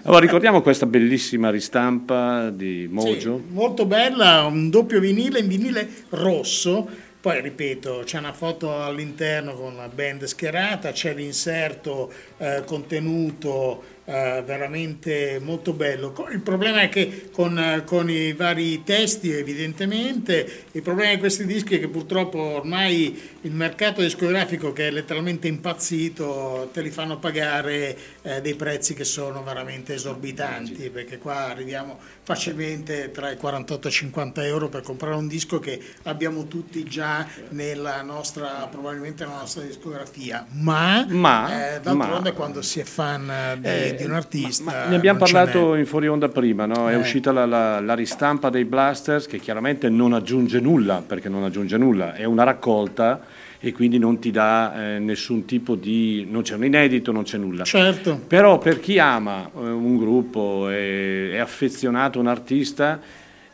Allora, 0.04 0.20
ricordiamo 0.20 0.62
questa 0.62 0.86
bellissima 0.86 1.50
ristampa 1.50 2.48
di 2.48 2.88
Mojo. 2.90 3.42
Sì, 3.46 3.52
molto 3.54 3.84
bella, 3.84 4.44
un 4.44 4.70
doppio 4.70 4.98
vinile 4.98 5.40
in 5.40 5.46
vinile 5.46 5.86
rosso. 6.08 6.88
Poi 7.20 7.38
ripeto, 7.42 8.00
c'è 8.06 8.16
una 8.16 8.32
foto 8.32 8.82
all'interno 8.82 9.52
con 9.52 9.76
la 9.76 9.88
band 9.88 10.24
schierata, 10.24 10.90
c'è 10.92 11.12
l'inserto 11.12 12.10
eh, 12.38 12.62
contenuto 12.64 13.98
eh, 14.06 14.42
veramente 14.44 15.38
molto 15.38 15.74
bello. 15.74 16.14
Il 16.32 16.40
problema 16.40 16.80
è 16.80 16.88
che 16.88 17.28
con, 17.30 17.58
eh, 17.58 17.84
con 17.84 18.08
i 18.08 18.32
vari 18.32 18.82
testi, 18.84 19.30
evidentemente, 19.32 20.64
il 20.72 20.80
problema 20.80 21.12
di 21.12 21.18
questi 21.18 21.44
dischi 21.44 21.76
è 21.76 21.78
che 21.78 21.88
purtroppo 21.88 22.38
ormai 22.38 23.36
il 23.42 23.52
mercato 23.52 24.00
discografico, 24.00 24.72
che 24.72 24.88
è 24.88 24.90
letteralmente 24.90 25.46
impazzito, 25.46 26.70
te 26.72 26.80
li 26.80 26.90
fanno 26.90 27.18
pagare 27.18 27.96
eh, 28.22 28.40
dei 28.40 28.54
prezzi 28.54 28.94
che 28.94 29.04
sono 29.04 29.42
veramente 29.42 29.94
esorbitanti, 29.94 30.88
perché 30.88 31.18
qua 31.18 31.48
arriviamo 31.48 31.98
facilmente 32.34 33.10
tra 33.10 33.28
i 33.32 33.36
48 33.36 33.88
e 33.88 33.90
i 33.90 33.92
50 33.92 34.44
euro 34.46 34.68
per 34.68 34.82
comprare 34.82 35.16
un 35.16 35.26
disco 35.26 35.58
che 35.58 35.80
abbiamo 36.04 36.46
tutti 36.46 36.84
già 36.84 37.26
nella 37.48 38.02
nostra, 38.02 38.68
probabilmente 38.70 39.24
nella 39.24 39.38
nostra 39.38 39.62
discografia. 39.62 40.46
Ma, 40.52 41.04
Ma- 41.08 41.74
eh, 41.74 41.80
d'altronde 41.80 42.30
ma- 42.30 42.36
quando 42.36 42.62
si 42.62 42.78
è 42.78 42.84
fan 42.84 43.28
eh, 43.28 43.58
di, 43.60 43.66
Eh, 43.68 43.94
di 43.98 44.04
un 44.04 44.12
artista... 44.12 44.62
ma 44.62 44.84
ne 44.86 44.94
abbiamo 44.94 45.18
parlato 45.18 45.74
in 45.74 45.86
fuori 45.86 46.06
onda 46.06 46.28
prima, 46.28 46.66
no? 46.66 46.88
è 46.88 46.92
Eh. 46.92 46.96
uscita 46.96 47.32
la, 47.32 47.46
la- 47.46 47.80
la 47.80 47.94
ristampa 47.94 48.48
dei 48.48 48.64
Blasters 48.64 49.26
che 49.26 49.40
chiaramente 49.40 49.88
non 49.88 50.12
aggiunge 50.12 50.60
nulla, 50.60 51.02
perché 51.04 51.28
non 51.28 51.42
aggiunge 51.42 51.76
nulla, 51.78 52.14
è 52.14 52.22
una 52.24 52.44
raccolta 52.44 53.20
e 53.62 53.72
quindi 53.72 53.98
non 53.98 54.18
ti 54.18 54.30
dà 54.30 54.94
eh, 54.94 54.98
nessun 54.98 55.44
tipo 55.44 55.74
di... 55.74 56.26
non 56.28 56.42
c'è 56.42 56.54
un 56.54 56.64
inedito, 56.64 57.12
non 57.12 57.24
c'è 57.24 57.36
nulla. 57.36 57.64
Certo. 57.64 58.18
Però 58.26 58.58
per 58.58 58.80
chi 58.80 58.98
ama 58.98 59.44
eh, 59.46 59.58
un 59.58 59.98
gruppo 59.98 60.68
e 60.70 61.32
è 61.32 61.38
affezionato 61.38 62.18
a 62.18 62.22
un 62.22 62.28
artista, 62.28 62.98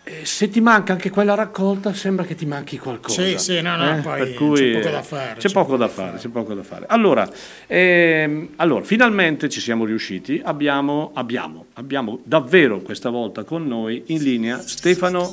eh, 0.04 0.24
se 0.24 0.48
ti 0.48 0.60
manca 0.60 0.92
anche 0.92 1.10
quella 1.10 1.34
raccolta 1.34 1.92
sembra 1.92 2.24
che 2.24 2.36
ti 2.36 2.46
manchi 2.46 2.78
qualcosa. 2.78 3.20
Sì, 3.20 3.36
sì, 3.38 3.60
no, 3.60 3.74
no, 3.74 3.96
Eh, 3.96 4.00
poi 4.02 4.18
per 4.20 4.34
cui, 4.34 4.56
c'è 4.60 4.78
poco 4.78 4.90
da 4.90 5.02
fare, 5.02 5.32
C'è 5.32 5.38
c'è 5.38 5.52
poco 5.52 5.76
da 5.76 5.88
fare, 5.88 6.08
fare. 6.10 6.20
c'è 6.20 6.28
poco 6.28 6.54
da 6.54 6.62
fare. 6.62 6.84
Allora, 6.88 7.28
ehm, 7.66 8.48
allora, 8.56 8.84
finalmente 8.84 9.48
ci 9.48 9.58
siamo 9.58 9.84
riusciti, 9.84 10.40
abbiamo, 10.44 11.10
abbiamo, 11.14 11.66
abbiamo 11.72 12.20
davvero 12.22 12.78
questa 12.78 13.10
volta 13.10 13.42
con 13.42 13.66
noi 13.66 14.04
in 14.06 14.22
linea 14.22 14.60
Stefano 14.60 15.28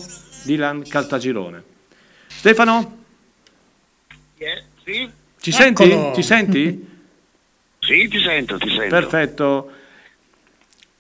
Dilan 0.46 0.82
Caltagirone. 0.88 1.64
Stefano, 2.26 3.03
Eh, 4.44 4.64
sì? 4.84 5.10
ci 5.40 5.52
senti? 5.52 6.12
Ci 6.16 6.22
senti? 6.22 6.92
Sì, 7.84 8.08
ti 8.08 8.18
sento, 8.22 8.58
ti 8.58 8.70
sento. 8.70 8.88
Perfetto, 8.88 9.72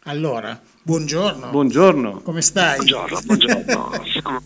Allora, 0.03 0.60
buongiorno. 0.82 1.49
buongiorno. 1.49 2.19
Come 2.21 2.41
stai? 2.41 2.75
Buongiorno, 2.75 3.19
buongiorno. 3.23 4.01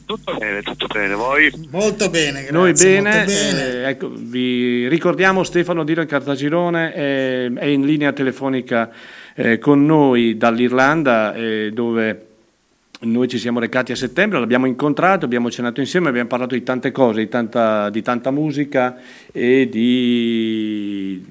tutto 0.05 0.35
bene, 0.35 0.61
tutto 0.61 0.85
bene. 0.85 1.15
Voi? 1.15 1.51
Molto 1.71 2.11
bene, 2.11 2.41
grazie. 2.43 2.51
Noi 2.51 2.73
bene, 2.73 3.09
molto 3.09 3.25
bene. 3.25 3.71
eh, 3.71 3.89
ecco, 3.89 4.11
vi 4.13 4.87
ricordiamo 4.87 5.43
Stefano 5.43 5.83
Dilan 5.83 6.05
Cartagirone 6.05 6.93
eh, 6.93 7.51
è 7.55 7.65
in 7.65 7.83
linea 7.87 8.13
telefonica 8.13 8.91
eh, 9.33 9.57
con 9.57 9.83
noi 9.83 10.37
dall'Irlanda 10.37 11.33
eh, 11.33 11.71
dove 11.73 12.25
noi 13.01 13.27
ci 13.27 13.37
siamo 13.37 13.59
recati 13.59 13.91
a 13.91 13.95
settembre, 13.95 14.39
l'abbiamo 14.39 14.65
incontrato, 14.65 15.25
abbiamo 15.25 15.51
cenato 15.51 15.79
insieme, 15.79 16.09
abbiamo 16.09 16.27
parlato 16.27 16.55
di 16.55 16.63
tante 16.63 16.91
cose, 16.91 17.19
di 17.19 17.29
tanta, 17.29 17.89
di 17.89 18.01
tanta 18.01 18.31
musica 18.31 18.97
e 19.31 19.69
di, 19.69 21.23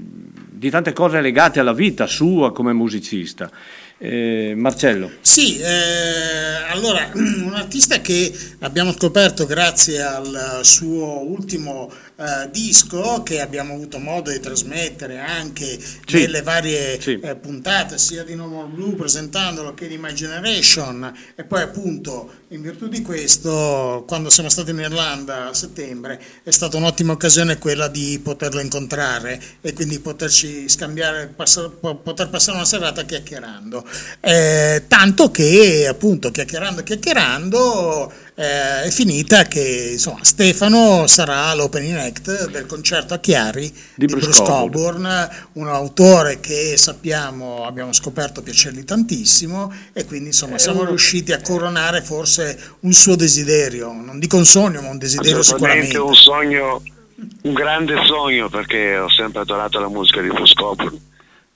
di 0.49 0.71
tante 0.71 0.93
cose 0.93 1.21
legate 1.21 1.59
alla 1.59 1.73
vita 1.73 2.07
sua 2.07 2.53
come 2.53 2.73
musicista. 2.73 3.51
Eh, 3.99 4.53
Marcello, 4.55 5.11
Sì, 5.23 5.59
eh, 5.59 6.71
allora, 6.71 7.11
un 7.15 7.55
artista 7.55 8.01
che 8.01 8.31
abbiamo 8.61 8.93
scoperto 8.93 9.47
grazie 9.47 10.03
al 10.03 10.61
suo 10.63 11.27
ultimo 11.27 11.91
eh, 12.19 12.49
disco 12.51 13.23
che 13.23 13.41
abbiamo 13.41 13.75
avuto 13.75 13.99
modo 13.99 14.31
di 14.31 14.41
trasmettere 14.41 15.19
anche 15.19 15.79
Sì, 15.79 16.21
nelle 16.21 16.43
varie 16.43 17.01
sì. 17.01 17.19
eh, 17.23 17.37
puntate 17.37 17.99
sia 17.99 18.25
di 18.25 18.35
No 18.35 18.47
More 18.47 18.69
Blue 18.69 18.95
presentandolo 18.95 19.75
che 19.75 19.87
di 19.87 19.99
My 19.99 20.13
Generation 20.15 21.13
e 21.35 21.45
poi 21.45 21.63
appunto 21.63 22.45
in 22.49 22.63
virtù 22.63 22.89
di 22.89 23.03
questo 23.03 24.05
quando 24.07 24.31
siamo 24.31 24.49
stati 24.49 24.71
in 24.71 24.79
Irlanda 24.79 25.49
a 25.49 25.55
settembre 25.55 26.21
è 26.43 26.51
stata 26.51 26.77
un'ottima 26.77 27.13
occasione 27.13 27.59
quella 27.59 27.89
di 27.89 28.19
poterlo 28.23 28.61
incontrare 28.61 29.41
e 29.61 29.73
quindi 29.73 29.99
poterci 29.99 30.69
scambiare, 30.69 31.27
passare- 31.27 31.71
po- 31.71 31.97
poter 31.97 32.29
passare 32.31 32.57
una 32.57 32.67
serata 32.67 33.05
chiacchierando. 33.05 33.85
Eh, 34.21 34.85
tanto 34.89 35.31
che 35.31 35.87
appunto 35.89 36.31
chiacchierando 36.31 36.83
chiacchierando 36.83 38.13
eh, 38.39 38.83
è 38.83 38.91
finita 38.91 39.45
che 39.45 39.91
insomma 39.93 40.19
Stefano 40.23 41.07
sarà 41.07 41.55
l'opening 41.55 41.97
act 41.97 42.51
del 42.51 42.67
concerto 42.67 43.15
a 43.15 43.19
Chiari 43.19 43.73
Di 43.95 44.05
di, 44.07 44.15
Bruce. 44.15 44.43
Cockburn, 44.43 45.29
un 45.53 45.69
autore 45.69 46.39
che 46.39 46.77
sappiamo, 46.77 47.65
abbiamo 47.65 47.95
scoperto 47.95 48.43
piacergli 48.43 48.85
tantissimo 48.85 49.73
e 49.95 50.05
quindi 50.05 50.27
insomma 50.29 50.59
siamo 50.59 50.85
riusciti 50.85 51.33
a 51.33 51.41
coronare 51.41 52.03
forse 52.03 52.75
un 52.81 52.93
suo 52.93 53.17
desiderio, 53.17 53.91
non 53.93 54.19
dico 54.19 54.37
un 54.37 54.45
sogno 54.45 54.83
ma 54.83 54.91
un 54.91 54.99
desiderio 54.99 55.43
sicuramente. 55.43 55.97
un 55.97 56.15
sogno, 56.15 56.83
un 57.43 57.53
grande 57.55 57.95
sogno 58.05 58.51
perché 58.51 58.99
ho 58.99 59.09
sempre 59.09 59.41
adorato 59.41 59.81
la 59.81 59.89
musica 59.89 60.21
di 60.21 60.29
Bruce 60.29 60.55
Cockburn. 60.55 61.01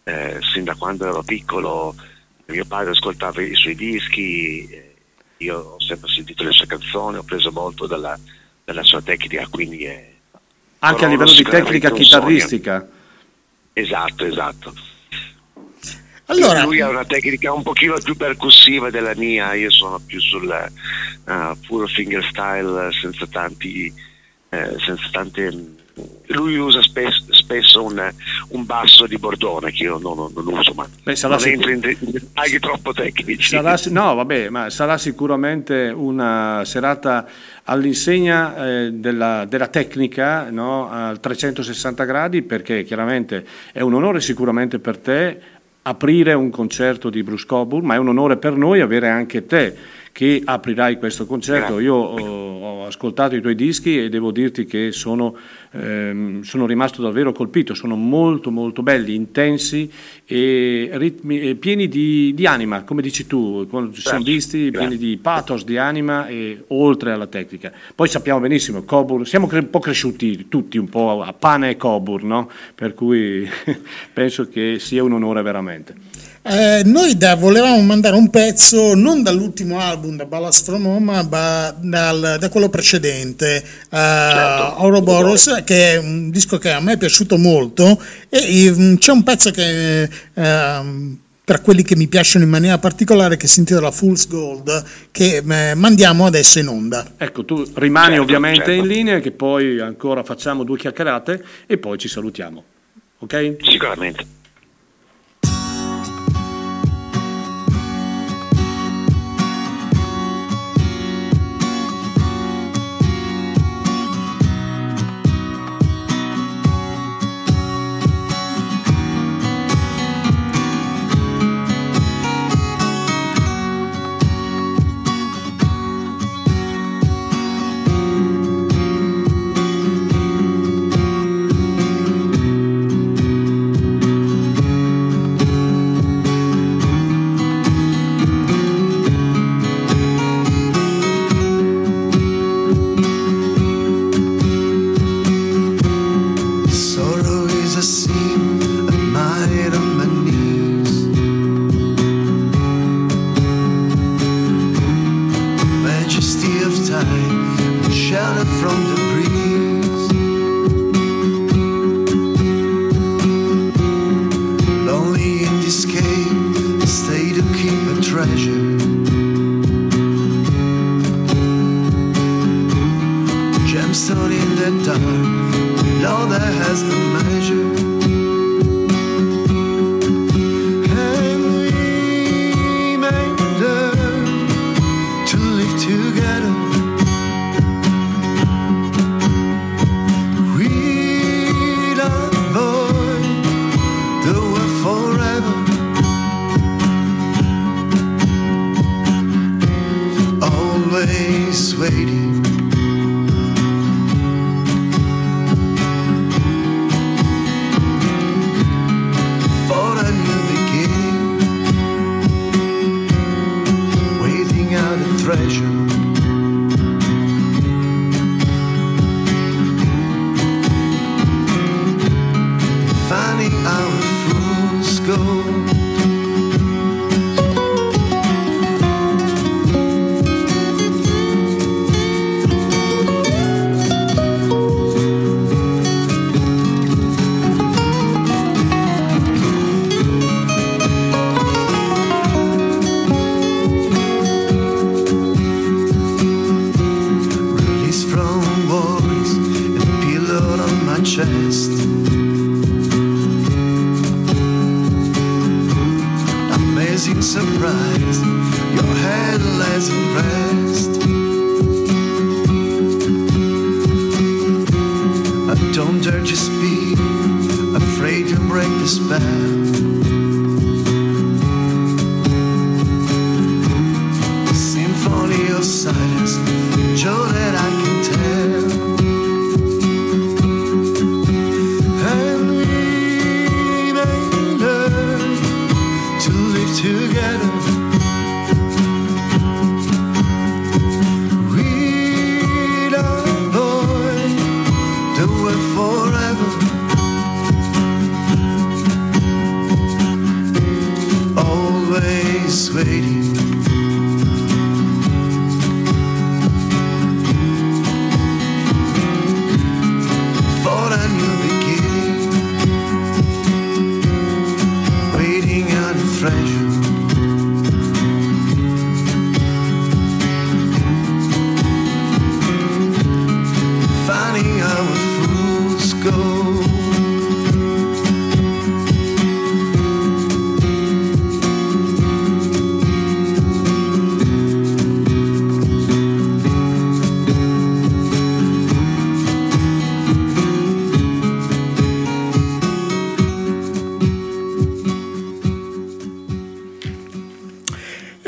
Eh, 0.03 0.39
sin 0.55 0.65
da 0.65 0.75
quando 0.77 1.07
ero 1.07 1.23
piccolo 1.23 1.95
mio 2.51 2.65
padre 2.65 2.91
ascoltava 2.93 3.41
i 3.43 3.55
suoi 3.55 3.75
dischi, 3.75 4.67
eh, 4.69 4.90
io 5.41 5.59
ho 5.59 5.81
sempre 5.81 6.09
sentito 6.09 6.45
le 6.45 6.53
sue 6.53 6.67
canzoni, 6.67 7.17
ho 7.17 7.23
preso 7.23 7.51
molto 7.51 7.87
dalla, 7.87 8.19
dalla 8.65 8.83
sua 8.83 9.01
tecnica, 9.01 9.47
quindi 9.49 9.85
è 9.85 10.13
anche 10.81 11.05
a 11.05 11.09
livello 11.09 11.33
di 11.33 11.43
tecnica 11.43 11.91
chitarristica. 11.91 12.89
esatto, 13.75 14.25
esatto. 14.25 14.75
Allora, 16.27 16.63
Lui 16.63 16.81
ha 16.81 16.89
una 16.89 17.05
tecnica 17.05 17.53
un 17.53 17.63
pochino 17.63 17.95
più 18.03 18.17
percussiva 18.17 18.89
della 18.89 19.15
mia, 19.17 19.53
io 19.55 19.71
sono 19.71 19.99
più 19.99 20.21
sul 20.21 20.49
eh, 20.51 21.57
puro 21.67 21.87
fingerstyle 21.87 22.91
senza 22.93 23.27
tanti, 23.27 23.93
eh, 24.49 24.77
senza 24.79 25.09
tante... 25.11 25.79
Lui 26.27 26.57
usa 26.57 26.81
spes- 26.83 27.31
spesso 27.33 27.83
un, 27.83 28.01
un 28.49 28.65
basso 28.65 29.07
di 29.07 29.17
bordone 29.19 29.73
che 29.73 29.83
io 29.85 29.99
non, 29.99 30.17
non- 30.17 30.33
non 30.35 30.47
uso, 30.47 30.73
ma 30.75 30.89
Beh, 31.03 31.17
sarà 31.17 31.35
non 31.35 31.43
sicur- 31.43 31.69
entro 31.69 31.91
in 31.91 31.97
dettagli 32.01 32.59
troppo 32.61 32.93
tecnici. 32.93 33.43
Sarà, 33.43 33.77
no, 33.91 34.15
vabbè, 34.15 34.49
ma 34.49 34.71
sarà 34.71 34.97
sicuramente 34.99 35.93
una 35.95 36.63
serata 36.65 37.27
all'insegna 37.65 38.67
eh, 38.85 38.91
della, 38.93 39.45
della 39.49 39.67
tecnica 39.69 40.51
no, 40.51 40.91
a 40.91 41.17
360 41.17 42.05
gradi 42.05 42.43
perché 42.43 42.85
chiaramente 42.85 43.45
è 43.73 43.81
un 43.81 43.95
onore 43.95 44.21
sicuramente 44.21 44.79
per 44.79 44.99
te 44.99 45.41
aprire 45.83 46.35
un 46.35 46.51
concerto 46.51 47.11
di 47.11 47.23
Bruce 47.23 47.47
Coburn, 47.47 47.85
ma 47.87 47.95
è 47.95 47.99
un 47.99 48.09
onore 48.09 48.37
per 48.37 48.55
noi 48.55 48.81
avere 48.81 49.09
anche 49.09 49.47
te 49.47 49.75
che 50.21 50.43
aprirai 50.45 50.99
questo 50.99 51.25
concerto. 51.25 51.81
Io 51.81 51.95
ho, 51.95 52.83
ho 52.83 52.85
ascoltato 52.85 53.37
i 53.37 53.41
tuoi 53.41 53.55
dischi 53.55 53.99
e 53.99 54.11
devo 54.11 54.33
dirti 54.33 54.67
che 54.67 54.93
sono, 54.93 55.35
ehm, 55.71 56.43
sono 56.43 56.67
rimasto 56.67 57.01
davvero 57.01 57.33
colpito, 57.33 57.73
sono 57.73 57.97
molto 57.97 58.51
molto 58.51 58.83
belli, 58.83 59.15
intensi 59.15 59.91
e, 60.27 60.91
ritmi, 60.93 61.41
e 61.41 61.55
pieni 61.55 61.89
di, 61.89 62.35
di 62.35 62.47
anima, 62.47 62.83
come 62.83 63.01
dici 63.01 63.27
tu, 63.27 63.67
quando 63.71 63.95
ci 63.95 64.03
siamo 64.03 64.23
visti, 64.23 64.69
grazie. 64.69 64.89
pieni 64.89 65.03
di 65.03 65.17
pathos, 65.17 65.65
di 65.65 65.79
anima 65.79 66.27
e 66.27 66.65
oltre 66.67 67.13
alla 67.13 67.27
tecnica. 67.27 67.73
Poi 67.95 68.07
sappiamo 68.07 68.41
benissimo, 68.41 68.83
Coburn, 68.83 69.25
siamo 69.25 69.47
cre- 69.47 69.61
un 69.61 69.71
po' 69.71 69.79
cresciuti 69.79 70.49
tutti 70.49 70.77
un 70.77 70.91
po' 70.91 71.23
a 71.23 71.33
pane 71.33 71.71
e 71.71 71.77
Coburn, 71.79 72.27
no? 72.27 72.51
per 72.75 72.93
cui 72.93 73.49
penso 74.13 74.51
che 74.51 74.77
sia 74.81 75.03
un 75.03 75.15
onore 75.15 75.41
veramente. 75.41 76.29
Eh, 76.43 76.83
noi 76.85 77.17
da- 77.19 77.35
volevamo 77.37 77.81
mandare 77.83 78.17
un 78.17 78.31
pezzo 78.31 78.95
non 78.95 79.23
dall'ultimo 79.23 79.79
album, 79.79 80.17
da 80.17 80.25
Ballas 80.25 80.63
from 80.63 80.87
Home, 80.87 81.05
ma 81.29 81.75
dal- 81.79 82.37
da 82.39 82.49
quello 82.49 82.69
precedente, 82.71 83.63
uh, 83.91 83.97
Certo. 83.97 84.83
Ouroboros, 84.83 85.63
che 85.65 85.93
è 85.93 85.97
un 85.99 86.31
disco 86.31 86.59
che 86.59 86.71
a 86.73 86.81
me 86.81 86.95
è 86.95 86.97
piaciuto 86.97 87.37
molto 87.37 88.03
e 88.29 88.71
mm, 88.71 88.95
c'è 88.97 89.13
un 89.13 89.23
pezzo 89.23 89.51
che... 89.51 90.09
ehm, 90.35 91.19
tra 91.51 91.59
quelli 91.59 91.83
che 91.83 91.97
mi 91.97 92.07
piacciono 92.07 92.45
in 92.45 92.51
maniera 92.51 92.79
particolare 92.79 93.37
che 93.37 93.49
si 93.49 93.59
intitola 93.59 93.91
Fool's 93.91 94.29
Gold 94.29 94.85
che 95.11 95.43
eh, 95.45 95.75
mandiamo 95.75 96.25
adesso 96.25 96.61
in 96.61 96.69
onda. 96.69 97.15
Ecco, 97.17 97.45
tu 97.45 97.69
rimani 97.75 98.11
Certo, 98.11 98.23
ovviamente 98.23 98.65
certo. 98.67 98.81
in 98.81 98.87
linea, 98.87 99.19
che 99.19 99.33
poi 99.33 99.81
ancora 99.81 100.23
facciamo 100.23 100.63
due 100.63 100.79
chiacchierate 100.79 101.45
e 101.67 101.77
poi 101.79 101.99
ci 101.99 102.07
salutiamo. 102.07 102.63
Ok? 103.19 103.57
Sicuramente. 103.63 104.39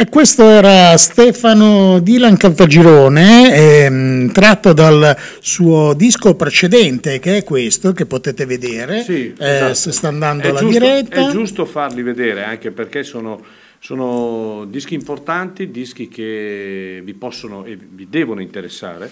E 0.03 0.09
questo 0.09 0.43
era 0.43 0.97
Stefano 0.97 2.01
Dylan 2.01 2.37
Caltagirone, 2.37 3.55
ehm, 3.55 4.33
tratto 4.33 4.73
dal 4.73 5.17
suo 5.38 5.95
disco 5.95 6.35
precedente, 6.35 7.21
che 7.21 7.37
è 7.37 7.45
questo, 7.45 7.93
che 7.93 8.05
potete 8.07 8.45
vedere, 8.45 9.05
Sì, 9.05 9.33
eh, 9.38 9.55
esatto. 9.55 9.75
se 9.75 9.93
sta 9.93 10.09
andando 10.09 10.43
È 10.43 10.51
la 10.51 10.59
giusto- 10.59 10.77
diretta. 10.81 11.29
È 11.29 11.31
giusto 11.31 11.65
farli 11.67 12.03
vedere 12.03 12.42
anche 12.42 12.73
perché 12.73 13.05
sono, 13.05 13.40
sono 13.79 14.65
dischi 14.69 14.94
importanti, 14.94 15.71
dischi 15.71 16.09
che 16.09 17.00
vi 17.05 17.15
possono 17.15 17.65
e 17.65 17.79
vi 17.81 18.09
devono 18.11 18.40
interessare. 18.40 19.09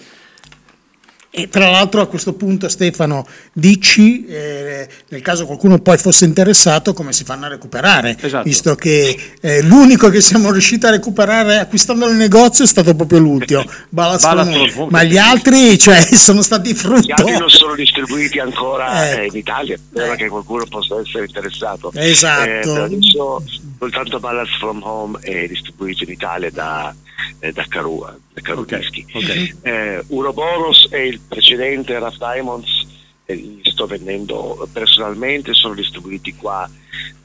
E 1.33 1.47
tra 1.47 1.69
l'altro 1.69 2.01
a 2.01 2.07
questo 2.07 2.33
punto 2.33 2.67
Stefano 2.67 3.25
dici, 3.53 4.25
eh, 4.25 4.85
nel 5.07 5.21
caso 5.21 5.45
qualcuno 5.45 5.79
poi 5.79 5.97
fosse 5.97 6.25
interessato, 6.25 6.93
come 6.93 7.13
si 7.13 7.23
fanno 7.23 7.45
a 7.45 7.47
recuperare, 7.47 8.17
Esatto. 8.19 8.43
visto 8.43 8.75
che 8.75 9.17
eh, 9.39 9.61
l'unico 9.61 10.09
che 10.09 10.19
siamo 10.19 10.51
riusciti 10.51 10.85
a 10.87 10.89
recuperare 10.89 11.57
acquistandolo 11.59 12.11
in 12.11 12.17
negozio 12.17 12.65
è 12.65 12.67
stato 12.67 12.93
proprio 12.95 13.19
l'ultimo, 13.19 13.63
from 13.63 14.39
Home. 14.39 14.73
Home. 14.75 14.87
ma 14.91 15.03
gli 15.03 15.17
altri 15.17 15.77
cioè, 15.77 16.01
sono 16.13 16.41
stati 16.41 16.71
Gli 16.71 16.75
frutto. 16.75 17.13
altri 17.13 17.37
non 17.37 17.49
sono 17.49 17.75
distribuiti 17.75 18.37
ancora 18.39 19.09
Eh. 19.13 19.21
eh, 19.21 19.25
in 19.27 19.35
Italia, 19.37 19.77
spero 19.77 20.11
Eh. 20.11 20.17
che 20.17 20.27
qualcuno 20.27 20.65
possa 20.65 20.99
essere 20.99 21.25
interessato. 21.27 21.93
Esatto. 21.95 22.43
Eh, 22.75 22.77
adesso 22.81 23.43
soltanto 23.79 24.19
Ballast 24.19 24.57
from 24.59 24.81
Home 24.83 25.17
è 25.21 25.47
distribuito 25.47 26.03
in 26.03 26.09
Italia 26.11 26.51
da, 26.51 26.93
eh, 27.39 27.53
da 27.53 27.65
Carua, 27.69 28.13
da 28.33 28.41
Caru 28.41 28.61
Ok, 28.61 28.77
Dischi. 28.77 29.05
ok. 29.13 29.53
Eh, 29.61 30.03
Uroboros 30.07 30.87
e 30.91 31.07
il 31.07 31.20
precedente 31.27 31.97
Rough 31.97 32.17
Diamonds 32.17 32.87
eh, 33.25 33.35
li 33.35 33.61
sto 33.63 33.85
vendendo 33.85 34.67
personalmente, 34.71 35.53
sono 35.53 35.73
distribuiti 35.73 36.35
qua 36.35 36.69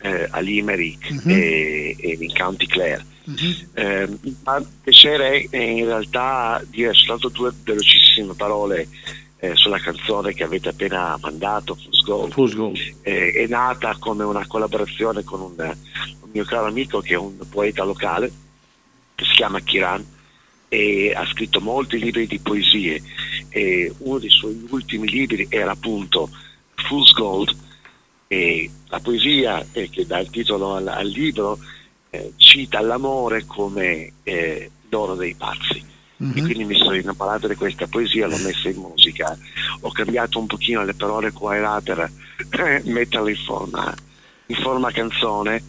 eh, 0.01 0.29
a 0.31 0.41
Limerick 0.41 1.27
e, 1.27 1.97
e 1.99 2.17
in 2.19 2.33
County 2.33 2.67
Clare. 2.67 3.05
Eh, 3.75 4.09
ma 4.45 4.65
piacere 4.83 5.47
è 5.51 5.57
in 5.57 5.85
realtà 5.85 6.63
dire 6.69 6.95
soltanto 6.95 7.29
due 7.29 7.53
velocissime 7.65 8.35
parole 8.35 8.89
eh, 9.39 9.57
sulla 9.57 9.81
canzone 9.81 10.33
che 10.33 10.45
avete 10.45 10.69
appena 10.69 11.19
mandato, 11.21 11.75
Fool's 11.75 12.03
Gold. 12.03 12.33
Fool's 12.33 12.55
Gold. 12.55 12.79
Eh, 13.03 13.33
è 13.33 13.47
nata 13.49 13.97
come 13.99 14.23
una 14.23 14.47
collaborazione 14.47 15.25
con 15.25 15.41
un, 15.41 15.55
un 15.57 16.31
mio 16.31 16.45
caro 16.45 16.67
amico 16.67 17.01
che 17.01 17.15
è 17.15 17.19
un 17.19 17.37
poeta 17.51 17.83
locale 17.83 18.31
che 19.15 19.25
si 19.25 19.33
chiama 19.33 19.61
Kiran 19.61 20.15
e 20.69 21.13
ha 21.15 21.27
scritto 21.27 21.61
molti 21.61 21.99
libri 21.99 22.27
di 22.27 22.39
poesie. 22.39 23.03
E 23.49 23.93
uno 23.99 24.19
dei 24.19 24.31
suoi 24.31 24.67
ultimi 24.71 25.09
libri 25.09 25.47
era 25.49 25.73
appunto 25.73 26.29
Fool's 26.75 27.13
Gold. 27.13 27.55
E 28.29 28.71
la 28.89 29.01
poesia 29.01 29.65
eh, 29.73 29.89
che 29.89 30.07
dà 30.07 30.19
il 30.19 30.31
titolo 30.31 30.75
al, 30.75 30.89
al 30.89 31.07
libro 31.07 31.59
eh, 32.11 32.33
cita 32.37 32.81
l'amore 32.81 33.45
come 33.47 34.13
eh, 34.23 34.71
l'oro 34.89 35.15
dei 35.15 35.35
pazzi. 35.35 35.95
E 36.19 36.41
quindi 36.41 36.65
mi 36.65 36.79
sono 36.79 36.95
innamorato 36.95 37.47
di 37.47 37.57
questa 37.57 37.87
poesia, 37.87 38.27
l'ho 38.27 38.39
messa 38.39 38.71
in 38.71 38.77
musica, 38.77 39.37
ho 39.81 39.93
cambiato 39.93 40.39
un 40.39 40.47
pochino 40.47 40.83
le 40.83 40.95
parole 40.95 41.31
qua 41.31 41.57
e 41.57 41.61
là 41.61 41.79
per 41.85 42.11
eh, 42.53 42.83
metterle 42.87 43.33
in 43.33 43.37
forma, 43.37 43.95
in 44.47 44.57
forma 44.57 44.91
canzone. 44.93 45.63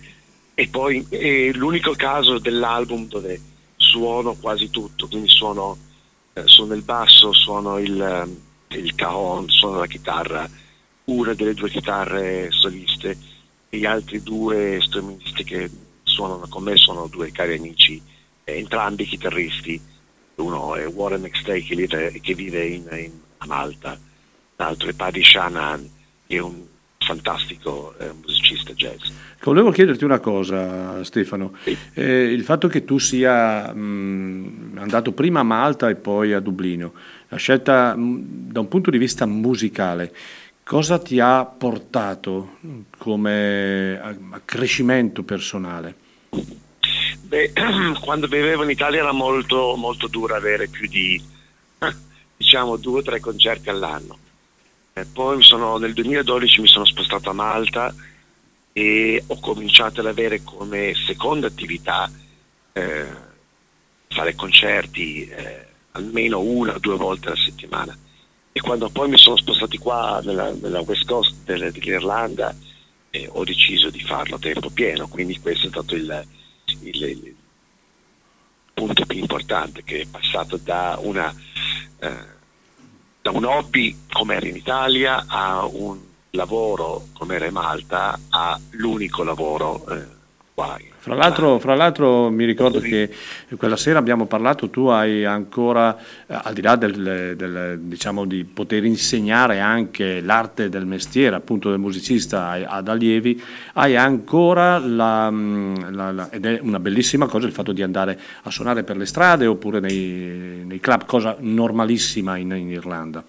E 0.53 0.69
poi 0.69 1.05
è 1.09 1.51
l'unico 1.51 1.93
caso 1.95 2.39
dell'album 2.39 3.07
dove 3.09 3.39
suono 3.89 4.35
quasi 4.35 4.69
tutto, 4.69 5.07
quindi 5.07 5.29
suono, 5.29 5.77
eh, 6.33 6.43
suono 6.45 6.73
il 6.73 6.83
basso, 6.83 7.33
suono 7.33 7.77
il, 7.79 7.99
eh, 7.99 8.77
il 8.77 8.95
cajon, 8.95 9.49
suono 9.49 9.79
la 9.79 9.87
chitarra, 9.87 10.49
una 11.05 11.33
delle 11.33 11.53
due 11.53 11.69
chitarre 11.69 12.51
soliste. 12.51 13.17
E 13.69 13.77
gli 13.77 13.85
altri 13.85 14.21
due 14.23 14.79
strumentisti 14.81 15.43
che 15.43 15.69
suonano 16.03 16.47
con 16.47 16.63
me 16.63 16.75
sono 16.77 17.07
due 17.07 17.31
cari 17.31 17.57
amici, 17.57 18.01
eh, 18.43 18.57
entrambi 18.57 19.05
chitarristi, 19.05 19.79
uno 20.35 20.75
è 20.75 20.87
Warren 20.87 21.21
McStay 21.21 21.63
che 21.63 21.75
vive, 21.75 22.19
che 22.21 22.33
vive 22.33 22.65
in, 22.65 22.87
in- 22.91 23.21
a 23.37 23.45
Malta. 23.45 23.99
L'altro 24.55 24.89
è 24.89 24.93
Paddy 24.93 25.23
Shanahan, 25.23 25.89
che 26.25 26.35
è 26.37 26.39
un 26.39 26.65
fantastico 27.07 27.93
eh, 27.99 28.11
musicista 28.21 28.73
jazz. 28.73 29.09
Volevo 29.41 29.71
chiederti 29.71 30.03
una 30.03 30.19
cosa, 30.19 31.03
Stefano. 31.05 31.53
Eh, 31.93 32.23
il 32.33 32.43
fatto 32.43 32.67
che 32.67 32.83
tu 32.83 32.97
sia 32.97 33.73
mh, 33.73 34.73
andato 34.77 35.13
prima 35.13 35.39
a 35.39 35.43
Malta 35.43 35.87
e 35.89 35.95
poi 35.95 36.33
a 36.33 36.41
Dublino, 36.41 36.91
la 37.29 37.37
scelta 37.37 37.95
mh, 37.95 38.51
da 38.51 38.59
un 38.59 38.67
punto 38.67 38.89
di 38.91 38.97
vista 38.97 39.25
musicale, 39.25 40.13
cosa 40.63 40.99
ti 40.99 41.19
ha 41.21 41.45
portato 41.45 42.57
come 42.97 43.97
a- 44.01 44.15
a 44.31 44.41
crescimento 44.43 45.23
personale? 45.23 45.95
Beh, 47.21 47.53
quando 48.03 48.27
vivevo 48.27 48.63
in 48.63 48.69
Italia 48.69 48.99
era 48.99 49.13
molto, 49.13 49.75
molto 49.77 50.07
duro 50.07 50.35
avere 50.35 50.67
più 50.67 50.87
di 50.89 51.21
diciamo 52.35 52.75
due 52.75 52.99
o 52.99 53.01
tre 53.01 53.21
concerti 53.21 53.69
all'anno. 53.69 54.17
E 54.97 55.05
poi 55.05 55.37
mi 55.37 55.43
sono- 55.43 55.77
nel 55.77 55.93
2012 55.93 56.59
mi 56.59 56.67
sono 56.67 56.83
spostato 56.83 57.29
a 57.29 57.33
Malta 57.33 57.93
e 58.73 59.23
ho 59.27 59.39
cominciato 59.39 59.99
ad 59.99 60.07
avere 60.07 60.41
come 60.43 60.93
seconda 61.05 61.45
attività 61.45 62.09
eh, 62.73 63.05
fare 64.09 64.33
concerti 64.35 65.27
eh, 65.27 65.65
almeno 65.91 66.39
una 66.39 66.73
o 66.75 66.79
due 66.79 66.95
volte 66.95 67.27
alla 67.27 67.35
settimana. 67.35 67.95
E 68.51 68.59
quando 68.59 68.89
poi 68.89 69.07
mi 69.09 69.17
sono 69.19 69.35
spostati 69.37 69.77
qua 69.77 70.19
nella, 70.23 70.51
nella 70.53 70.79
West 70.81 71.05
Coast 71.05 71.33
del- 71.45 71.71
dell'Irlanda 71.71 72.55
eh, 73.11 73.27
ho 73.31 73.43
deciso 73.43 73.89
di 73.91 74.01
farlo 74.01 74.35
a 74.35 74.39
tempo 74.39 74.69
pieno, 74.71 75.07
quindi 75.07 75.39
questo 75.39 75.67
è 75.67 75.69
stato 75.69 75.93
il, 75.95 76.27
il- 76.81 77.03
il 77.03 77.35
punto 78.73 79.05
più 79.05 79.19
importante 79.19 79.83
che 79.83 80.01
è 80.01 80.05
passato 80.07 80.57
da 80.57 80.97
una 81.01 81.31
eh, 81.99 82.35
da 83.27 83.31
un 83.31 83.43
hobby 83.43 83.93
come 84.09 84.35
era 84.35 84.47
in 84.47 84.55
Italia 84.55 85.25
a 85.27 85.65
un 85.65 85.99
lavoro 86.31 87.07
come 87.13 87.35
era 87.35 87.45
in 87.45 87.53
Malta 87.53 88.17
a 88.29 88.57
l'unico 88.71 89.23
lavoro 89.23 89.85
eh, 89.89 90.16
qua. 90.57 90.75
Fra 90.97 91.13
l'altro, 91.13 91.59
fra 91.59 91.75
l'altro 91.75 92.31
mi 92.31 92.43
ricordo 92.43 92.79
che 92.79 93.09
quella 93.57 93.77
sera 93.77 93.99
abbiamo 93.99 94.25
parlato, 94.25 94.71
tu 94.71 94.87
hai 94.87 95.23
ancora, 95.23 95.95
eh, 96.25 96.35
al 96.41 96.53
di 96.55 96.61
là 96.63 96.75
del, 96.75 97.35
del, 97.37 97.77
diciamo, 97.81 98.25
di 98.25 98.43
poter 98.43 98.83
insegnare 98.83 99.59
anche 99.59 100.19
l'arte 100.19 100.67
del 100.67 100.87
mestiere, 100.87 101.35
appunto 101.35 101.69
del 101.69 101.77
musicista 101.77 102.49
ad 102.67 102.87
allievi, 102.87 103.39
hai 103.73 103.95
ancora, 103.95 104.79
la, 104.79 105.29
mm, 105.29 105.75
la- 105.91 106.11
la- 106.11 106.29
ed 106.31 106.45
è 106.45 106.59
una 106.61 106.79
bellissima 106.79 107.27
cosa, 107.27 107.45
il 107.45 107.53
fatto 107.53 107.71
di 107.71 107.83
andare 107.83 108.19
a 108.41 108.49
suonare 108.49 108.83
per 108.83 108.97
le 108.97 109.05
strade 109.05 109.45
oppure 109.45 109.79
nei, 109.79 110.63
nei 110.65 110.79
club, 110.79 111.05
cosa 111.05 111.37
normalissima 111.39 112.35
in, 112.35 112.51
in 112.51 112.71
Irlanda. 112.71 113.23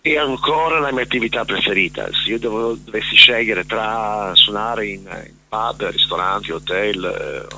È 0.00 0.16
ancora 0.16 0.78
la 0.78 0.92
mia 0.92 1.02
attività 1.02 1.44
preferita. 1.44 2.08
Se 2.12 2.30
io 2.30 2.38
dovessi 2.38 3.16
scegliere 3.16 3.66
tra 3.66 4.30
suonare 4.34 4.86
in, 4.86 5.00
in 5.00 5.39
pub, 5.50 5.90
ristoranti, 5.90 6.52
hotel, 6.52 7.04
eh, 7.04 7.56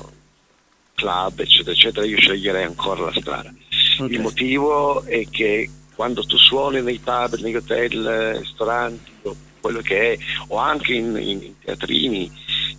club, 0.95 1.39
eccetera, 1.39 1.71
eccetera, 1.71 2.05
io 2.05 2.17
sceglierei 2.19 2.63
ancora 2.65 3.05
la 3.05 3.13
strada. 3.15 3.53
Ok. 3.99 4.09
Il 4.11 4.19
motivo 4.19 5.03
è 5.05 5.25
che 5.29 5.69
quando 5.95 6.23
tu 6.25 6.35
suoni 6.37 6.81
nei 6.81 6.97
pub, 6.99 7.35
negli 7.39 7.55
hotel, 7.55 8.05
eh, 8.07 8.37
ristoranti, 8.39 9.11
o 9.21 9.35
quello 9.61 9.79
che 9.81 10.13
è, 10.13 10.17
o 10.47 10.57
anche 10.57 10.93
in, 10.93 11.15
in- 11.17 11.43
in 11.43 11.53
teatrini 11.63 12.29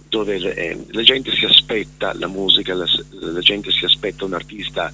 dove 0.09 0.37
eh, 0.55 0.85
la 0.91 1.03
gente 1.03 1.33
si 1.35 1.45
aspetta 1.45 2.13
la 2.15 2.29
musica, 2.29 2.75
la, 2.75 2.87
la 3.21 3.41
gente 3.41 3.71
si 3.73 3.85
aspetta 3.85 4.25
un 4.25 4.35
artista 4.35 4.93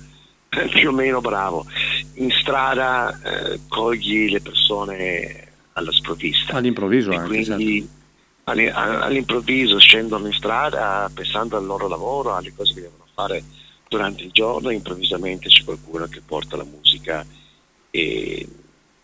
più 0.71 0.89
o 0.91 0.93
meno 0.93 1.21
bravo. 1.21 1.67
In 2.15 2.31
strada 2.31 3.19
eh, 3.23 3.61
cogli 3.69 4.31
le 4.31 4.41
persone 4.41 5.49
alla 5.73 5.93
sprovvista. 5.93 6.55
All'improvviso 6.57 7.11
E 7.11 7.17
anche, 7.17 7.35
certo. 7.45 7.55
quindi 7.55 7.89
a- 7.91 7.99
all'improvviso 8.51 9.79
scendono 9.79 10.27
in 10.27 10.33
strada 10.33 11.11
pensando 11.13 11.57
al 11.57 11.65
loro 11.65 11.89
lavoro, 11.89 12.35
alle 12.35 12.53
cose 12.55 12.75
che 12.75 12.81
devono 12.83 13.07
fare 13.15 13.43
durante 13.89 14.23
il 14.23 14.31
giorno, 14.31 14.71
improvvisamente 14.71 15.49
c'è 15.49 15.65
qualcuno 15.65 16.07
che 16.07 16.21
porta 16.25 16.57
la 16.57 16.65
musica 16.65 17.25
e 17.91 18.49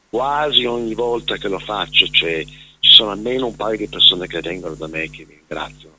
quasi 0.09 0.65
ogni 0.65 0.95
volta 0.95 1.37
che 1.37 1.49
lo 1.49 1.59
faccio 1.59 2.07
c'è- 2.11 2.45
ci 2.45 2.91
sono 2.93 3.11
almeno 3.11 3.47
un 3.47 3.57
paio 3.57 3.77
di 3.79 3.89
persone 3.89 4.27
che 4.27 4.41
vengono 4.41 4.75
da 4.75 4.87
me 4.87 5.11
che 5.11 5.25
mi 5.27 5.35
ringraziano 5.35 5.95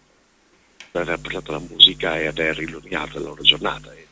per 0.92 1.02
aver 1.02 1.20
portato 1.20 1.52
la 1.52 1.60
musica 1.60 2.18
e 2.18 2.28
aver 2.28 2.60
illuminato 2.62 3.20
la 3.20 3.26
loro 3.26 3.42
giornata 3.44 3.92
e- 3.94 4.06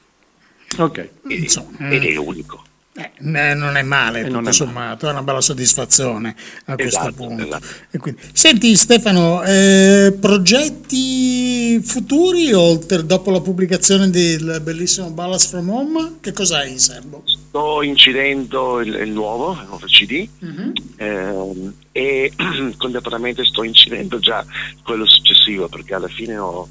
Ok. 0.78 1.10
Insomma, 1.30 1.90
ed 1.90 2.04
eh, 2.04 2.10
è 2.12 2.16
unico. 2.18 2.62
Eh, 2.98 3.54
non 3.54 3.76
è 3.76 3.82
male, 3.84 4.20
Eh, 4.20 4.24
tutto 4.24 4.36
non 4.36 4.48
è 4.48 4.54
sommato, 4.54 5.08
è 5.08 5.12
una 5.12 5.22
bella 5.24 5.42
soddisfazione 5.42 6.34
a 6.66 6.76
questo 6.76 7.00
Esatto, 7.00 7.14
punto. 7.14 7.44
esatto. 7.46 7.66
E 7.92 7.98
quindi- 7.98 8.22
Senti 8.32 8.76
Stefano, 8.76 9.44
eh, 9.44 10.16
progetti 10.20 11.80
futuri 11.82 12.54
oltre 12.54 13.06
dopo 13.06 13.32
la 13.32 13.42
pubblicazione 13.42 14.10
del 14.10 14.60
bellissimo 14.64 15.10
Ballas 15.10 15.48
from 15.48 15.70
Home? 15.70 16.18
Che 16.22 16.32
cosa 16.32 16.60
hai 16.60 16.72
in 16.72 16.80
serbo? 16.80 17.24
Sto 17.26 17.82
incidendo 17.84 18.80
il, 18.82 18.94
il 18.96 19.12
nuovo, 19.12 19.54
il 19.54 19.66
nuovo 19.68 19.86
CD 19.88 20.28
ehm, 20.98 21.74
e 21.92 22.32
contemporaneamente 22.78 23.44
sto 23.46 23.64
incidendo 23.64 24.20
già 24.20 24.46
quello 24.84 25.06
successivo 25.06 25.68
perché 25.68 25.94
alla 25.96 26.08
fine 26.08 26.38
ho 26.38 26.68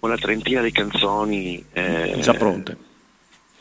una 0.00 0.16
trentina 0.16 0.60
di 0.60 0.70
canzoni 0.72 1.64
eh, 1.72 2.18
Già 2.20 2.34
pronte. 2.34 2.76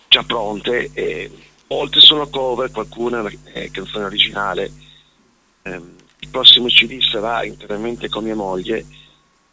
già 0.09 0.23
pronte 0.23 0.89
e 0.93 1.31
molte 1.73 1.99
sono 1.99 2.27
cover, 2.27 2.71
qualcuna 2.71 3.23
è 3.43 3.69
canzone 3.71 4.05
originale. 4.05 4.71
Ehm, 5.63 5.95
il 6.19 6.29
prossimo 6.29 6.67
CD 6.67 7.01
sarà 7.01 7.43
interamente 7.43 8.07
con 8.09 8.23
mia 8.23 8.35
moglie 8.35 8.85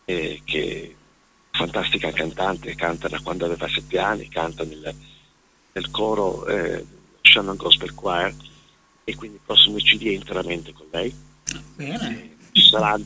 eh, 0.05 0.41
che 0.45 0.83
è 0.83 1.57
fantastica 1.57 2.13
cantante, 2.13 2.75
canta 2.75 3.09
da 3.09 3.21
quando 3.21 3.45
aveva 3.45 3.69
sette 3.69 3.99
anni, 3.99 4.29
canta 4.29 4.65
nel, 4.65 4.95
nel 5.73 5.91
coro 5.91 6.47
eh, 6.47 6.85
Shannon 7.23 7.57
Gospel 7.57 7.95
Choir 7.95 8.35
e 9.05 9.15
quindi 9.17 9.37
il 9.37 9.43
prossimo 9.45 9.77
CD 9.77 10.07
è 10.07 10.11
interamente 10.11 10.73
con 10.73 10.87
lei. 10.91 11.13
Bene, 11.75 12.37
Ci 12.53 12.63
saranno, 12.63 13.05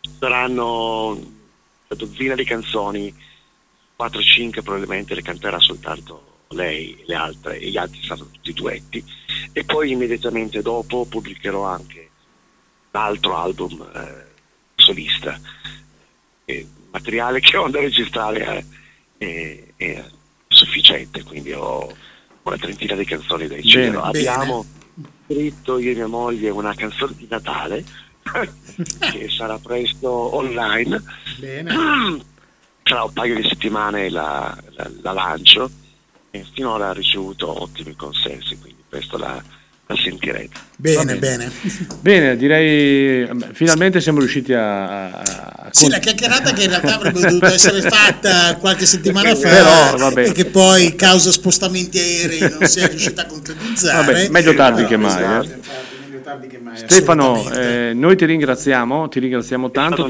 ci 0.00 0.10
saranno 0.18 1.08
una 1.08 1.96
dozzina 1.96 2.34
di 2.34 2.44
canzoni, 2.44 3.12
4-5 3.98 4.62
probabilmente 4.62 5.14
le 5.14 5.22
canterà 5.22 5.58
soltanto 5.58 6.29
lei, 6.60 7.00
le 7.06 7.14
altre, 7.14 7.58
e 7.58 7.70
gli 7.70 7.76
altri 7.76 8.02
saranno 8.02 8.28
tutti 8.30 8.52
duetti. 8.52 9.04
E 9.52 9.64
poi 9.64 9.92
immediatamente 9.92 10.62
dopo 10.62 11.04
pubblicherò 11.08 11.64
anche 11.64 12.08
l'altro 12.90 13.36
album 13.36 13.88
eh, 13.94 14.26
solista. 14.74 15.38
E 16.44 16.66
materiale 16.90 17.40
che 17.40 17.56
ho 17.56 17.68
da 17.68 17.80
registrare 17.80 18.66
è, 19.18 19.64
è- 19.76 20.04
sufficiente, 20.48 21.22
quindi 21.22 21.52
ho 21.52 21.88
una 22.42 22.56
trentina 22.56 22.96
di 22.96 23.04
canzoni 23.04 23.46
da 23.46 23.54
incidere. 23.56 23.96
Abbiamo 23.98 24.64
scritto 25.26 25.78
io 25.78 25.92
e 25.92 25.94
mia 25.94 26.08
moglie 26.08 26.50
una 26.50 26.74
canzone 26.74 27.12
di 27.16 27.26
Natale 27.30 27.84
che 29.12 29.28
sarà 29.30 29.56
presto 29.58 30.10
online 30.34 31.00
bene. 31.38 31.72
tra 32.82 33.04
un 33.04 33.12
paio 33.12 33.36
di 33.36 33.46
settimane 33.48 34.10
la, 34.10 34.58
la- 34.70 34.90
la 35.02 35.12
lancio 35.12 35.70
e 36.30 36.44
finora 36.54 36.90
ha 36.90 36.92
ricevuto 36.92 37.62
ottimi 37.62 37.94
consensi 37.96 38.56
quindi 38.60 38.82
presto 38.88 39.16
la, 39.18 39.42
la 39.86 39.96
sentirete 39.96 40.68
Bene, 40.76 41.16
bene. 41.16 41.18
bene. 41.18 41.52
Bene, 42.00 42.36
direi 42.36 43.28
finalmente 43.52 44.00
siamo 44.00 44.18
riusciti 44.20 44.52
a, 44.54 45.10
a- 45.10 45.68
Sì, 45.70 45.88
la 45.90 45.98
chiacchierata 45.98 46.52
che 46.52 46.62
in 46.62 46.68
realtà 46.70 46.94
avrebbe 46.94 47.20
dovuto 47.20 47.46
essere 47.46 47.82
fatta 47.82 48.56
qualche 48.56 48.86
settimana 48.86 49.34
fa 49.34 49.48
Però, 49.48 49.96
vabbè. 49.98 50.28
e 50.28 50.32
che 50.32 50.46
poi 50.46 50.94
causa 50.96 51.30
spostamenti 51.32 51.98
aerei 51.98 52.40
non 52.58 52.66
si 52.66 52.80
è 52.80 52.88
riuscita 52.88 53.22
a 53.22 53.26
concretizzare. 53.26 54.06
Vabbè, 54.06 54.28
meglio 54.30 54.54
tardi 54.54 54.84
Però, 54.84 54.88
che 54.88 54.96
mai, 54.96 55.22
esatto, 55.22 55.44
eh. 55.44 55.58
Tardi 56.30 56.46
che 56.46 56.58
mai, 56.58 56.76
Stefano, 56.76 57.50
eh, 57.50 57.92
noi 57.92 58.14
ti 58.14 58.24
ringraziamo, 58.24 59.08
ti 59.08 59.18
ringraziamo 59.18 59.72
tanto, 59.72 60.08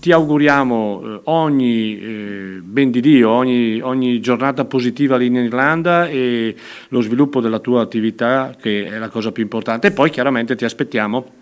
ti 0.00 0.10
auguriamo 0.10 1.02
eh, 1.04 1.20
ogni 1.24 1.98
eh, 2.00 2.60
ben 2.60 2.90
di 2.90 3.00
Dio, 3.00 3.30
ogni, 3.30 3.80
ogni 3.80 4.18
giornata 4.18 4.64
positiva 4.64 5.16
lì 5.16 5.26
in 5.26 5.36
Irlanda 5.36 6.08
e 6.08 6.56
lo 6.88 7.00
sviluppo 7.00 7.40
della 7.40 7.60
tua 7.60 7.82
attività 7.82 8.56
che 8.60 8.84
è 8.86 8.98
la 8.98 9.08
cosa 9.08 9.30
più 9.30 9.44
importante. 9.44 9.88
E 9.88 9.90
poi 9.92 10.10
chiaramente 10.10 10.56
ti 10.56 10.64
aspettiamo 10.64 11.38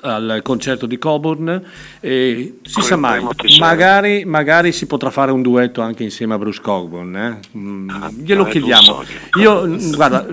al 0.00 0.40
concerto 0.42 0.86
di 0.86 0.96
Coburn 0.96 1.62
e 2.00 2.58
si 2.62 2.80
sa 2.82 2.96
mai, 2.96 3.22
magari, 3.58 4.24
magari 4.24 4.72
si 4.72 4.86
potrà 4.86 5.10
fare 5.10 5.32
un 5.32 5.42
duetto 5.42 5.80
anche 5.80 6.04
insieme 6.04 6.34
a 6.34 6.38
Bruce 6.38 6.60
Coburn, 6.62 7.16
eh? 7.16 7.38
Mm, 7.56 7.90
Ah, 7.90 8.10
glielo 8.16 8.44
chiediamo. 8.44 9.02
Io, 9.40 9.66
guarda, 9.94 10.26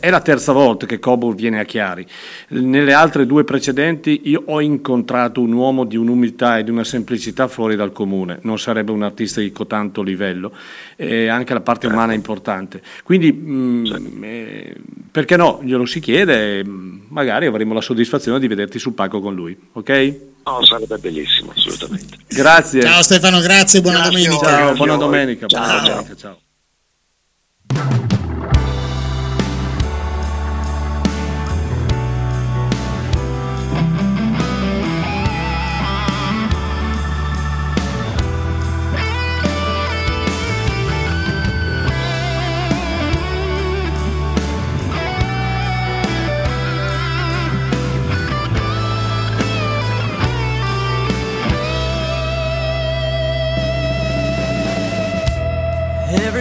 è 0.00 0.10
la 0.10 0.20
terza 0.20 0.52
volta 0.52 0.86
che 0.86 0.98
Coburn 0.98 1.34
viene 1.34 1.60
a 1.60 1.64
Chiari. 1.64 2.06
Nelle 2.48 2.92
altre 2.92 3.26
due 3.26 3.44
precedenti 3.44 4.22
io 4.24 4.42
ho 4.46 4.60
incontrato 4.60 5.40
un 5.40 5.52
uomo 5.52 5.84
di 5.84 5.96
un'umiltà 5.96 6.58
e 6.58 6.64
di 6.64 6.70
una 6.70 6.84
semplicità 6.84 7.48
fuori 7.48 7.76
dal 7.76 7.92
comune, 7.92 8.38
non 8.42 8.58
sarebbe 8.58 8.92
un 8.92 9.02
artista 9.02 9.40
di 9.40 9.50
cotanto 9.52 10.02
livello, 10.02 10.52
e 10.96 11.28
anche 11.28 11.52
la 11.52 11.60
parte 11.60 11.86
umana 11.86 12.12
è 12.12 12.14
importante. 12.14 12.82
Quindi 13.02 13.32
mm, 13.32 14.24
eh, 14.24 14.76
perché 15.10 15.36
no, 15.36 15.60
glielo 15.62 15.86
si 15.86 16.00
chiede 16.00 16.58
e 16.58 16.64
mm, 16.64 17.00
magari 17.08 17.46
avremo 17.46 17.74
la 17.74 17.80
soddisfazione 17.80 18.38
di 18.38 18.46
vederti 18.48 18.78
sul 18.78 18.94
palco 18.94 19.20
con 19.20 19.34
lui, 19.34 19.56
ok? 19.72 20.16
No, 20.44 20.64
sarebbe 20.64 20.98
bellissimo, 20.98 21.52
assolutamente. 21.54 22.16
Grazie. 22.28 22.82
Ciao 22.82 23.02
Stefano, 23.02 23.40
grazie, 23.40 23.80
buona 23.80 23.98
Grazie, 23.98 24.22
domenica. 24.22 24.46
Ciao, 24.46 24.74
buona 24.74 24.96
domenica. 24.96 25.46
buona 25.46 25.66
Ciao. 25.66 25.88
domenica, 25.88 26.16
ciao. 26.16 26.40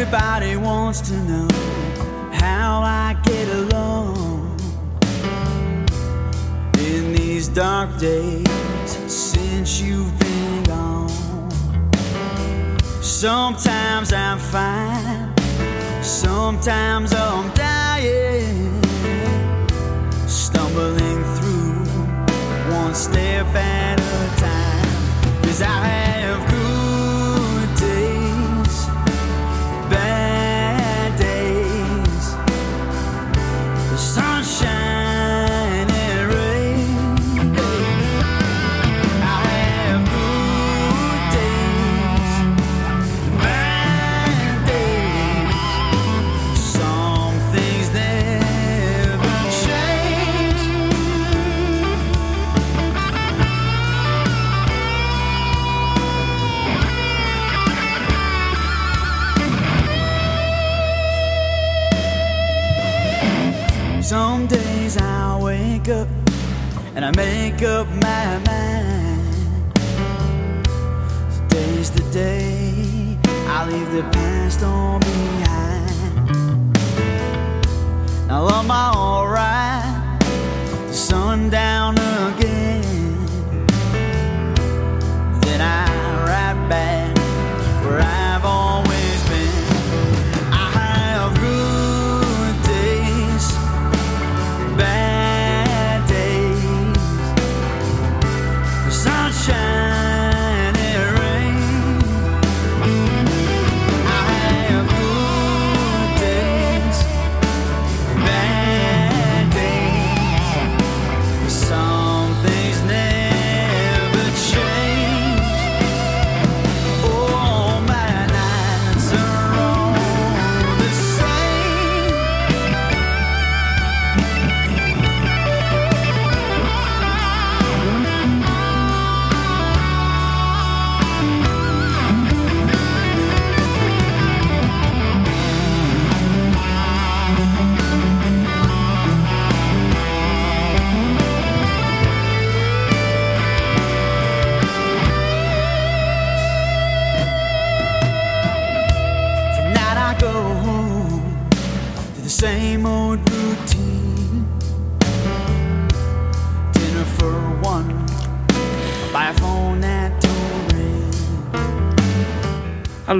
Everybody 0.01 0.57
wants 0.57 0.99
to 1.09 1.13
know 1.13 1.47
how 2.33 2.81
I 2.81 3.15
get 3.23 3.47
along 3.49 4.59
in 6.79 7.13
these 7.13 7.47
dark 7.47 7.99
days 7.99 8.47
since 9.05 9.79
you've 9.79 10.17
been 10.17 10.63
gone. 10.63 11.51
Sometimes 12.99 14.11
I'm 14.11 14.39
fine, 14.39 15.37
sometimes 16.01 17.13
I'm 17.13 17.53
dying, 17.53 18.81
stumbling 20.27 21.23
through 21.35 21.85
one 22.73 22.95
step 22.95 23.45
at 23.53 23.99
a 23.99 24.39
time. 24.41 25.43
Cause 25.43 25.61
I 25.61 26.10
Some 64.11 64.45
days 64.45 64.97
I 64.97 65.39
wake 65.41 65.87
up 65.87 66.05
and 66.95 67.05
I 67.05 67.11
make 67.15 67.63
up 67.63 67.87
my 67.87 68.39
mind. 68.45 69.73
Today's 71.31 71.91
the 71.91 72.03
day 72.11 73.17
I 73.47 73.65
leave 73.69 73.89
the 73.93 74.03
past 74.11 74.63
all 74.63 74.99
behind. 74.99 76.77
Now 78.27 78.47
I'm 78.47 78.69
alright 78.69 80.19
to 80.19 80.93
sundown 80.93 81.49
again. 81.49 81.70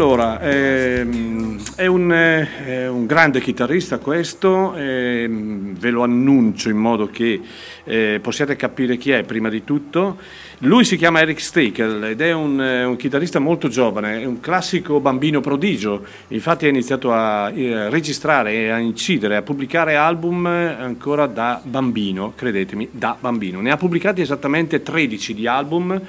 Allora, 0.02 0.41
ehm, 0.41 1.62
è, 1.76 1.86
un, 1.86 2.12
eh, 2.12 2.88
un 2.88 3.06
grande 3.06 3.39
chitarrista 3.39 3.99
questo, 3.99 4.74
ehm, 4.74 5.78
ve 5.78 5.91
lo 5.91 6.02
annuncio 6.02 6.70
in 6.70 6.78
modo 6.78 7.06
che 7.06 7.39
eh, 7.84 8.20
possiate 8.20 8.56
capire 8.56 8.97
chi 8.97 9.12
è 9.12 9.22
prima 9.22 9.47
di 9.47 9.64
tutto. 9.64 10.18
Lui 10.62 10.86
si 10.86 10.97
chiama 10.97 11.22
Eric 11.22 11.39
Stakel 11.39 12.04
ed 12.06 12.20
è 12.20 12.32
un, 12.32 12.60
eh, 12.60 12.84
un 12.84 12.95
chitarrista 12.95 13.38
molto 13.38 13.68
giovane, 13.68 14.22
è 14.22 14.26
un 14.26 14.39
classico 14.39 14.99
bambino 14.99 15.39
prodigio, 15.39 16.04
infatti 16.30 16.66
ha 16.66 16.70
iniziato 16.70 17.14
a 17.14 17.52
eh, 17.52 17.88
registrare 17.91 18.72
a 18.72 18.80
incidere, 18.80 19.36
a 19.36 19.43
pubblicare 19.43 19.97
album 19.97 20.47
ancora 20.47 21.28
da 21.28 21.62
bambino, 21.64 22.34
credetemi, 22.36 22.89
da 22.89 23.16
bambino. 23.20 23.62
Ne 23.62 23.70
ha 23.70 23.78
pubblicati 23.78 24.22
esattamente 24.22 24.82
13 24.82 25.36
di 25.36 25.45
album 25.45 26.02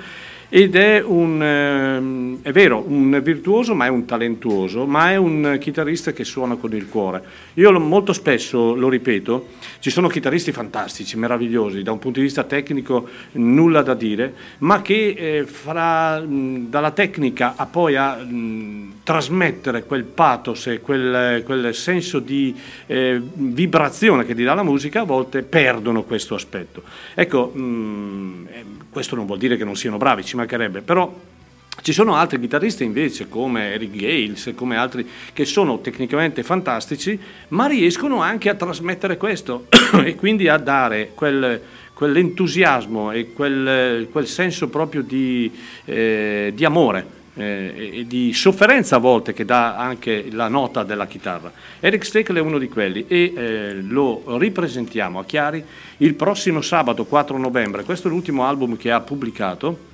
ed 0.54 0.76
è 0.76 1.02
un, 1.02 1.42
ehm, 1.42 2.38
è 2.42 2.52
vero, 2.52 2.84
un 2.86 3.18
virtuoso, 3.24 3.74
ma 3.74 3.86
è 3.86 3.88
un 3.88 4.04
talentuoso, 4.04 4.84
ma 4.84 5.10
è 5.10 5.16
un 5.16 5.56
chitarrista 5.58 6.12
che 6.12 6.24
suona 6.24 6.56
con 6.56 6.74
il 6.74 6.90
cuore. 6.90 7.22
Io 7.54 7.72
molto 7.80 8.12
spesso 8.12 8.74
lo 8.74 8.90
ripeto, 8.90 9.46
ci 9.78 9.88
sono 9.88 10.08
chitarristi 10.08 10.52
fantastici, 10.52 11.16
meravigliosi, 11.16 11.82
da 11.82 11.92
un 11.92 11.98
punto 11.98 12.18
di 12.18 12.26
vista 12.26 12.44
tecnico 12.44 13.08
nulla 13.32 13.80
da 13.80 13.94
dire, 13.94 14.34
ma 14.58 14.82
che 14.82 15.14
eh, 15.16 15.44
fra, 15.46 16.22
dalla 16.22 16.90
tecnica 16.90 17.54
a 17.56 17.64
poi 17.64 17.96
a 17.96 18.18
trasmettere 19.02 19.84
quel 19.84 20.04
pathos 20.04 20.66
e 20.66 20.80
quel, 20.80 21.42
quel 21.44 21.74
senso 21.74 22.18
di 22.18 22.54
eh, 22.86 23.18
vibrazione 23.32 24.26
che 24.26 24.34
ti 24.34 24.44
dà 24.44 24.52
la 24.52 24.62
musica, 24.62 25.00
a 25.00 25.04
volte 25.04 25.42
perdono 25.42 26.02
questo 26.02 26.34
aspetto. 26.34 26.82
Ecco, 27.14 27.46
mh, 27.46 28.48
eh, 28.50 28.64
questo 28.90 29.16
non 29.16 29.24
vuol 29.24 29.38
dire 29.38 29.56
che 29.56 29.64
non 29.64 29.76
siano 29.76 29.96
bravi, 29.96 30.22
ci 30.22 30.36
mancherebbe, 30.42 30.82
però 30.82 31.12
ci 31.80 31.92
sono 31.92 32.14
altri 32.14 32.38
chitarristi 32.38 32.84
invece 32.84 33.28
come 33.28 33.72
Eric 33.72 33.96
Gales 33.96 34.52
come 34.54 34.76
altri 34.76 35.08
che 35.32 35.44
sono 35.44 35.80
tecnicamente 35.80 36.42
fantastici, 36.42 37.18
ma 37.48 37.66
riescono 37.66 38.20
anche 38.20 38.50
a 38.50 38.54
trasmettere 38.54 39.16
questo 39.16 39.66
e 40.04 40.14
quindi 40.14 40.48
a 40.48 40.58
dare 40.58 41.12
quel, 41.14 41.60
quell'entusiasmo 41.94 43.10
e 43.10 43.32
quel, 43.32 44.08
quel 44.12 44.26
senso 44.26 44.68
proprio 44.68 45.02
di, 45.02 45.50
eh, 45.86 46.52
di 46.54 46.64
amore 46.64 47.20
eh, 47.34 47.94
e- 48.00 48.06
di 48.06 48.34
sofferenza 48.34 48.96
a 48.96 48.98
volte 48.98 49.32
che 49.32 49.46
dà 49.46 49.74
anche 49.74 50.26
la 50.30 50.48
nota 50.48 50.82
della 50.82 51.06
chitarra. 51.06 51.50
Eric 51.80 52.04
Steckel 52.04 52.36
è 52.36 52.40
uno 52.40 52.58
di 52.58 52.68
quelli 52.68 53.06
e 53.08 53.32
eh, 53.34 53.74
lo 53.80 54.36
ripresentiamo 54.38 55.18
a 55.18 55.24
Chiari 55.24 55.64
il 55.96 56.14
prossimo 56.14 56.60
sabato 56.60 57.06
4 57.06 57.38
novembre. 57.38 57.82
Questo 57.84 58.08
è 58.08 58.10
l'ultimo 58.10 58.44
album 58.44 58.76
che 58.76 58.90
ha 58.90 59.00
pubblicato 59.00 59.90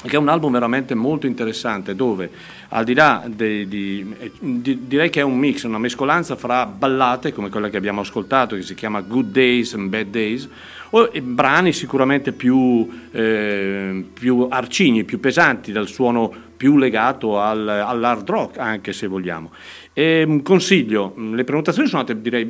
che 0.00 0.14
è 0.14 0.18
un 0.18 0.28
album 0.28 0.52
veramente 0.52 0.94
molto 0.94 1.26
interessante 1.26 1.96
dove 1.96 2.30
al 2.68 2.84
di 2.84 2.94
là 2.94 3.24
di, 3.26 4.14
eh, 4.18 4.30
di- 4.38 4.86
direi 4.86 5.10
che 5.10 5.20
è 5.20 5.24
un 5.24 5.36
mix, 5.36 5.64
una 5.64 5.78
mescolanza 5.78 6.36
fra 6.36 6.66
ballate 6.66 7.32
come 7.32 7.48
quella 7.48 7.68
che 7.68 7.76
abbiamo 7.78 8.02
ascoltato 8.02 8.54
che 8.54 8.62
si 8.62 8.74
chiama 8.74 9.00
Good 9.00 9.32
Days 9.32 9.74
and 9.74 9.88
Bad 9.88 10.06
Days 10.06 10.48
o 10.90 11.10
e 11.12 11.20
brani 11.20 11.72
sicuramente 11.72 12.32
più, 12.32 12.88
eh, 13.10 14.04
più 14.12 14.46
arcigni, 14.48 15.04
più 15.04 15.18
pesanti 15.18 15.72
dal 15.72 15.88
suono 15.88 16.32
più 16.56 16.76
legato 16.76 17.40
al- 17.40 17.68
all'hard 17.68 18.28
rock 18.28 18.58
anche 18.58 18.92
se 18.92 19.06
vogliamo. 19.06 19.50
E, 19.92 20.24
mh, 20.26 20.42
consiglio, 20.42 21.14
le 21.32 21.44
prenotazioni 21.44 21.88
sono 21.88 22.02
andate 22.02 22.20
direi 22.20 22.46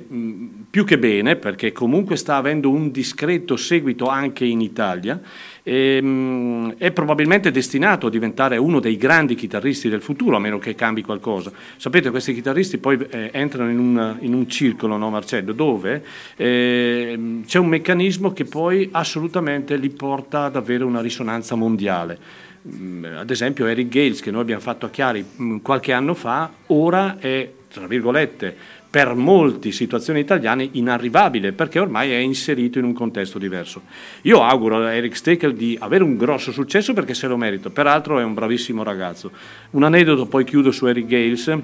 più 0.68 0.84
che 0.84 0.98
bene 0.98 1.36
perché 1.36 1.72
comunque 1.72 2.16
sta 2.16 2.36
avendo 2.36 2.70
un 2.70 2.90
discreto 2.90 3.56
seguito 3.56 4.06
anche 4.06 4.44
in 4.44 4.60
Italia 4.60 5.20
e, 5.62 6.00
mh, 6.00 6.74
è 6.78 6.90
probabilmente 6.92 7.50
destinato 7.50 8.06
a 8.06 8.10
diventare 8.10 8.56
uno 8.56 8.80
dei 8.80 8.96
grandi 8.96 9.34
chitarristi 9.34 9.88
del 9.88 10.02
futuro, 10.02 10.36
a 10.36 10.40
meno 10.40 10.58
che 10.58 10.74
cambi 10.74 11.02
qualcosa. 11.02 11.52
Sapete, 11.76 12.10
questi 12.10 12.34
chitarristi 12.34 12.78
poi 12.78 12.98
eh, 13.10 13.30
entrano 13.32 13.70
in 13.70 13.78
un, 13.78 14.16
in 14.20 14.34
un 14.34 14.48
circolo, 14.48 14.96
no 14.96 15.10
Marcello, 15.10 15.52
dove 15.52 16.02
eh, 16.36 17.40
c'è 17.46 17.58
un 17.58 17.68
meccanismo 17.68 18.32
che 18.32 18.44
poi 18.44 18.88
assolutamente 18.92 19.76
li 19.76 19.90
porta 19.90 20.44
ad 20.44 20.56
avere 20.56 20.84
una 20.84 21.00
risonanza 21.00 21.54
mondiale. 21.54 22.46
Mm, 22.66 23.04
Ad 23.16 23.30
esempio 23.30 23.66
Eric 23.66 23.88
Gales, 23.88 24.20
che 24.20 24.30
noi 24.30 24.40
abbiamo 24.40 24.60
fatto 24.60 24.86
a 24.86 24.90
Chiari 24.90 25.24
mm, 25.40 25.58
qualche 25.58 25.92
anno 25.92 26.14
fa, 26.14 26.50
ora 26.66 27.18
è, 27.18 27.48
tra 27.72 27.86
virgolette, 27.86 28.56
per 28.90 29.14
molte 29.14 29.70
situazioni 29.70 30.20
italiane 30.20 30.68
inarrivabile 30.72 31.52
perché 31.52 31.78
ormai 31.78 32.10
è 32.10 32.16
inserito 32.16 32.78
in 32.78 32.84
un 32.84 32.94
contesto 32.94 33.38
diverso. 33.38 33.82
Io 34.22 34.42
auguro 34.42 34.78
a 34.78 34.94
Eric 34.94 35.14
Steckel 35.14 35.54
di 35.54 35.76
avere 35.78 36.04
un 36.04 36.16
grosso 36.16 36.52
successo 36.52 36.94
perché 36.94 37.12
se 37.12 37.26
lo 37.26 37.36
merita, 37.36 37.68
peraltro 37.68 38.18
è 38.18 38.24
un 38.24 38.32
bravissimo 38.32 38.82
ragazzo. 38.82 39.30
Un 39.70 39.82
aneddoto, 39.82 40.26
poi 40.26 40.44
chiudo 40.44 40.70
su 40.70 40.86
Eric 40.86 41.06
Gales. 41.06 41.58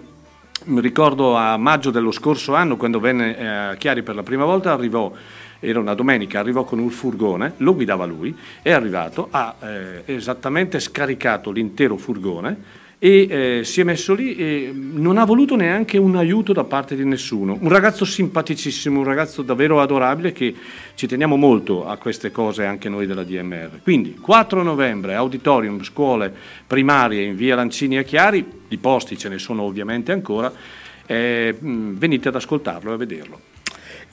Mi 0.66 0.80
ricordo 0.80 1.34
a 1.34 1.56
maggio 1.56 1.90
dello 1.90 2.10
scorso 2.10 2.54
anno, 2.54 2.76
quando 2.76 3.00
venne 3.00 3.36
eh, 3.36 3.46
a 3.46 3.74
Chiari 3.74 4.02
per 4.02 4.14
la 4.14 4.22
prima 4.22 4.44
volta, 4.44 4.72
arrivò, 4.72 5.12
era 5.60 5.78
una 5.78 5.94
domenica, 5.94 6.38
arrivò 6.38 6.64
con 6.64 6.78
un 6.78 6.90
furgone, 6.90 7.54
lo 7.58 7.74
guidava 7.74 8.04
lui, 8.06 8.34
è 8.62 8.70
arrivato, 8.70 9.28
ha 9.30 9.56
eh, 9.60 10.02
esattamente 10.06 10.78
scaricato 10.78 11.50
l'intero 11.50 11.96
furgone 11.96 12.82
e 13.05 13.26
eh, 13.59 13.64
si 13.64 13.82
è 13.82 13.84
messo 13.84 14.14
lì 14.14 14.34
e 14.34 14.72
non 14.74 15.18
ha 15.18 15.26
voluto 15.26 15.57
neanche 15.57 15.98
un 15.98 16.16
aiuto 16.16 16.55
da 16.55 16.64
parte 16.64 16.96
di 16.96 17.05
nessuno. 17.05 17.59
Un 17.61 17.68
ragazzo 17.68 18.07
simpaticissimo, 18.07 18.98
un 18.98 19.05
ragazzo 19.05 19.42
davvero 19.42 19.82
adorabile 19.82 20.32
che 20.32 20.55
ci 20.94 21.07
teniamo 21.07 21.36
molto 21.36 21.86
a 21.86 21.98
queste 21.98 22.30
cose 22.30 22.64
anche 22.64 22.88
noi 22.88 23.05
della 23.05 23.22
DMR. 23.22 23.82
Quindi 23.82 24.14
4 24.14 24.62
novembre, 24.62 25.16
auditorium, 25.16 25.82
scuole 25.82 26.34
primarie 26.66 27.24
in 27.24 27.36
via 27.36 27.57
Lancini 27.57 27.98
a 27.98 28.02
Chiari, 28.05 28.62
di 28.66 28.78
posti 28.78 29.18
ce 29.18 29.28
ne 29.28 29.38
sono 29.38 29.64
ovviamente 29.64 30.11
ancora, 30.11 30.50
eh, 31.05 31.55
venite 31.61 32.28
ad 32.28 32.36
ascoltarlo 32.36 32.90
e 32.90 32.94
a 32.94 32.96
vederlo. 32.96 33.40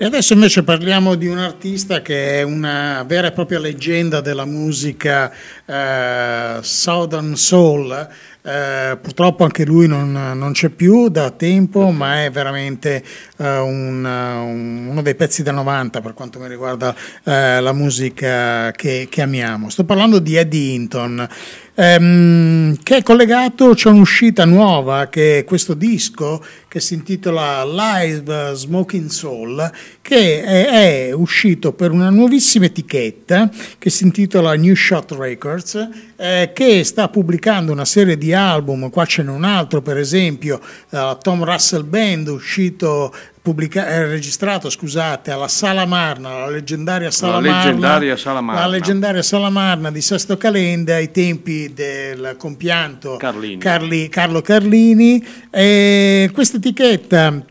E 0.01 0.05
adesso 0.05 0.33
invece 0.33 0.63
parliamo 0.63 1.13
di 1.13 1.27
un 1.27 1.37
artista 1.37 2.01
che 2.01 2.39
è 2.39 2.41
una 2.41 3.03
vera 3.05 3.27
e 3.27 3.31
propria 3.33 3.59
leggenda 3.59 4.19
della 4.19 4.45
musica 4.45 5.31
eh, 5.63 6.57
Southern 6.61 7.35
Soul. 7.35 8.09
Eh, 8.43 8.97
purtroppo 8.99 9.43
anche 9.43 9.65
lui 9.65 9.85
non, 9.87 10.11
non 10.11 10.51
c'è 10.53 10.69
più 10.69 11.09
da 11.09 11.29
tempo, 11.29 11.91
ma 11.91 12.23
è 12.23 12.31
veramente 12.31 13.03
eh, 13.37 13.57
un- 13.59 14.03
un- 14.03 14.87
uno 14.89 15.01
dei 15.03 15.13
pezzi 15.13 15.43
del 15.43 15.53
90 15.53 16.01
per 16.01 16.13
quanto 16.15 16.39
mi 16.39 16.47
riguarda 16.47 16.95
eh, 17.23 17.59
la 17.61 17.71
musica 17.73 18.71
che, 18.71 19.07
che 19.11 19.21
amiamo. 19.21 19.69
Sto 19.69 19.83
parlando 19.83 20.17
di 20.19 20.35
Eddie 20.35 20.73
Hinton. 20.73 21.27
ehm, 21.75 22.77
che 22.83 22.97
è 22.97 23.03
collegato, 23.03 23.73
c'è 23.73 23.89
un'uscita 23.89 24.45
nuova 24.45 25.07
che 25.07 25.39
è 25.39 25.43
questo 25.45 25.73
disco 25.73 26.43
che 26.71 26.79
si 26.79 26.93
intitola 26.93 27.65
Live 27.65 28.53
Smoking 28.53 29.09
Soul 29.09 29.69
che 30.01 30.41
è, 30.41 31.07
è 31.09 31.11
uscito 31.11 31.73
per 31.73 31.91
una 31.91 32.09
nuovissima 32.09 32.63
etichetta 32.63 33.49
che 33.77 33.89
si 33.89 34.05
intitola 34.05 34.55
New 34.55 34.73
Shot 34.73 35.11
Records 35.11 35.89
eh, 36.15 36.51
che 36.53 36.85
sta 36.85 37.09
pubblicando 37.09 37.73
una 37.73 37.83
serie 37.83 38.17
di 38.17 38.33
album, 38.33 38.89
qua 38.89 39.03
ce 39.05 39.21
n'è 39.21 39.29
un 39.31 39.43
altro 39.43 39.81
per 39.81 39.97
esempio, 39.97 40.61
la 40.91 41.17
Tom 41.21 41.43
Russell 41.43 41.83
Band 41.85 42.29
uscito 42.29 43.13
pubblica- 43.41 43.87
eh, 43.87 44.05
registrato 44.05 44.69
scusate 44.69 45.31
alla 45.31 45.47
Sala 45.47 45.85
Marna, 45.85 46.39
la 46.39 46.49
leggendaria 46.49 47.09
Sala 47.09 47.39
La 47.39 47.39
Marna, 47.39 47.63
leggendaria 47.63 48.17
Sala 48.17 48.41
Marna. 48.41 48.61
la 48.61 48.67
leggendaria 48.67 49.21
Sala 49.23 49.49
Marna 49.49 49.91
di 49.91 50.01
Sesto 50.01 50.37
Calenda 50.37 50.95
ai 50.95 51.11
tempi 51.11 51.73
del 51.73 52.35
compianto 52.37 53.17
Carlini. 53.17 53.57
Carli- 53.57 54.09
Carlo 54.09 54.41
Carlini. 54.41 55.25
E 55.49 56.29
questa 56.33 56.59
etichetta 56.61 57.43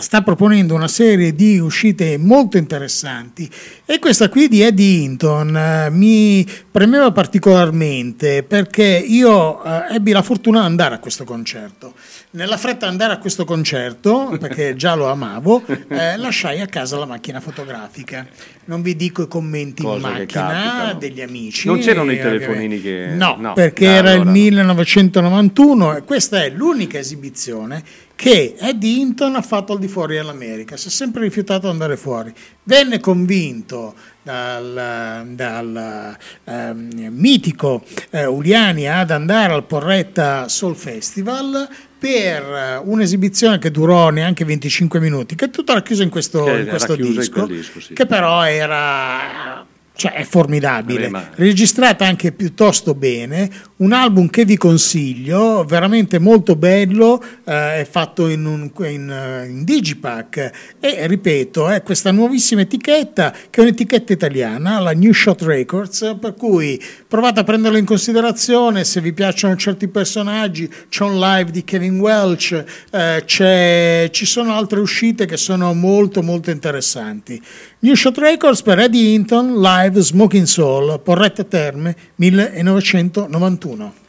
sta 0.00 0.22
proponendo 0.22 0.74
una 0.74 0.86
serie 0.86 1.34
di 1.34 1.58
uscite 1.58 2.18
molto 2.18 2.56
interessanti 2.56 3.50
e 3.84 3.98
questa 3.98 4.28
qui 4.28 4.46
di 4.46 4.60
Eddie 4.62 5.02
Hinton 5.02 5.56
eh, 5.56 5.90
mi 5.90 6.46
premeva 6.70 7.10
particolarmente 7.10 8.44
perché 8.44 8.84
io 8.84 9.60
eh, 9.64 9.96
ebbi 9.96 10.12
la 10.12 10.22
fortuna 10.22 10.60
di 10.60 10.66
andare 10.66 10.94
a 10.94 10.98
questo 11.00 11.24
concerto. 11.24 11.94
Nella 12.30 12.56
fretta 12.56 12.86
di 12.86 12.92
andare 12.92 13.14
a 13.14 13.18
questo 13.18 13.44
concerto, 13.44 14.36
perché 14.38 14.76
già 14.76 14.94
lo 14.94 15.10
amavo, 15.10 15.64
eh, 15.88 16.16
lasciai 16.16 16.60
a 16.60 16.66
casa 16.66 16.96
la 16.96 17.06
macchina 17.06 17.40
fotografica. 17.40 18.24
Non 18.66 18.82
vi 18.82 18.94
dico 18.94 19.22
i 19.22 19.28
commenti 19.28 19.82
in 19.82 19.88
Cosa 19.88 20.12
che 20.12 20.38
macchina 20.38 20.94
degli 20.96 21.22
amici. 21.22 21.66
Non 21.66 21.80
c'erano 21.80 22.12
i 22.12 22.18
eh, 22.18 22.22
telefonini 22.22 22.80
che- 22.80 23.14
No, 23.16 23.34
no, 23.36 23.54
perché 23.54 23.88
ah, 23.88 23.92
era 23.92 24.10
il 24.10 24.20
allora 24.20 24.30
no. 24.30 24.30
1991 24.30 25.96
e 25.96 26.02
questa 26.04 26.44
è 26.44 26.50
l'unica 26.50 26.98
esibizione 26.98 27.82
che 28.18 28.56
Eddie 28.58 28.98
Hinton 28.98 29.36
ha 29.36 29.42
fatto 29.42 29.74
al 29.74 29.78
di 29.78 29.86
fuori 29.86 30.16
dell'America, 30.16 30.76
si 30.76 30.88
è 30.88 30.90
sempre 30.90 31.22
rifiutato 31.22 31.66
di 31.66 31.68
andare 31.68 31.96
fuori. 31.96 32.34
Venne 32.64 32.98
convinto 32.98 33.94
dal, 34.20 35.24
dal, 35.36 36.16
ehm, 36.42 37.10
mitico 37.12 37.84
eh, 38.10 38.26
Uliani 38.26 38.88
ad 38.88 39.12
andare 39.12 39.52
al 39.52 39.62
Porretta 39.62 40.48
Soul 40.48 40.74
Festival 40.74 41.68
per 41.96 42.42
eh, 42.42 42.76
un'esibizione 42.82 43.58
che 43.58 43.70
durò 43.70 44.10
neanche 44.10 44.44
25 44.44 44.98
minuti, 44.98 45.36
che 45.36 45.44
è 45.44 45.50
tutta 45.50 45.74
racchiusa 45.74 46.02
in 46.02 46.10
questo, 46.10 46.40
in 46.48 46.66
questo 46.66 46.94
chiusa 46.94 47.10
in 47.10 47.18
disco, 47.18 47.46
disco, 47.46 47.80
sì. 47.80 47.94
che 47.94 48.04
però 48.06 48.44
era 48.44 49.64
cioè 49.98 50.12
è 50.12 50.22
formidabile, 50.22 51.08
Vabbè, 51.08 51.30
registrata 51.34 52.06
anche 52.06 52.30
piuttosto 52.30 52.94
bene, 52.94 53.50
un 53.78 53.92
album 53.92 54.28
che 54.28 54.44
vi 54.44 54.56
consiglio, 54.56 55.64
veramente 55.64 56.18
molto 56.18 56.56
bello, 56.56 57.22
eh, 57.44 57.80
è 57.80 57.86
fatto 57.88 58.28
in, 58.28 58.44
un, 58.44 58.70
in, 58.88 59.10
eh, 59.10 59.46
in 59.46 59.64
Digipack 59.64 60.50
e 60.80 61.06
ripeto, 61.06 61.68
è 61.68 61.82
questa 61.82 62.10
nuovissima 62.10 62.62
etichetta 62.62 63.32
che 63.50 63.60
è 63.60 63.62
un'etichetta 63.62 64.12
italiana, 64.12 64.80
la 64.80 64.92
New 64.92 65.12
Shot 65.12 65.42
Records, 65.42 66.16
per 66.20 66.34
cui 66.34 66.82
provate 67.06 67.40
a 67.40 67.44
prenderla 67.44 67.78
in 67.78 67.84
considerazione, 67.84 68.82
se 68.82 69.00
vi 69.00 69.12
piacciono 69.12 69.54
certi 69.54 69.86
personaggi, 69.86 70.68
c'è 70.88 71.04
un 71.04 71.20
live 71.20 71.50
di 71.52 71.62
Kevin 71.62 72.00
Welch, 72.00 72.64
eh, 72.90 74.10
ci 74.10 74.26
sono 74.26 74.54
altre 74.54 74.80
uscite 74.80 75.24
che 75.24 75.36
sono 75.36 75.72
molto 75.72 76.22
molto 76.22 76.50
interessanti. 76.50 77.40
New 77.80 77.94
Shot 77.94 78.18
Records 78.18 78.62
per 78.62 78.80
Eddie 78.80 79.14
Hinton, 79.14 79.60
live 79.60 80.00
Smoking 80.00 80.46
Soul, 80.46 81.00
Porretta 81.00 81.44
Terme, 81.44 81.94
1991. 82.16 83.67
2021. 83.68 84.07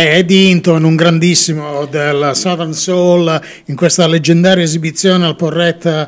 Hey, 0.00 0.09
Eddie 0.20 0.50
Hinton, 0.50 0.84
un 0.84 0.96
grandissimo 0.96 1.86
del 1.86 2.32
Southern 2.34 2.74
Soul, 2.74 3.40
in 3.66 3.74
questa 3.74 4.06
leggendaria 4.06 4.62
esibizione 4.62 5.24
al 5.24 5.34
Porretta, 5.34 6.06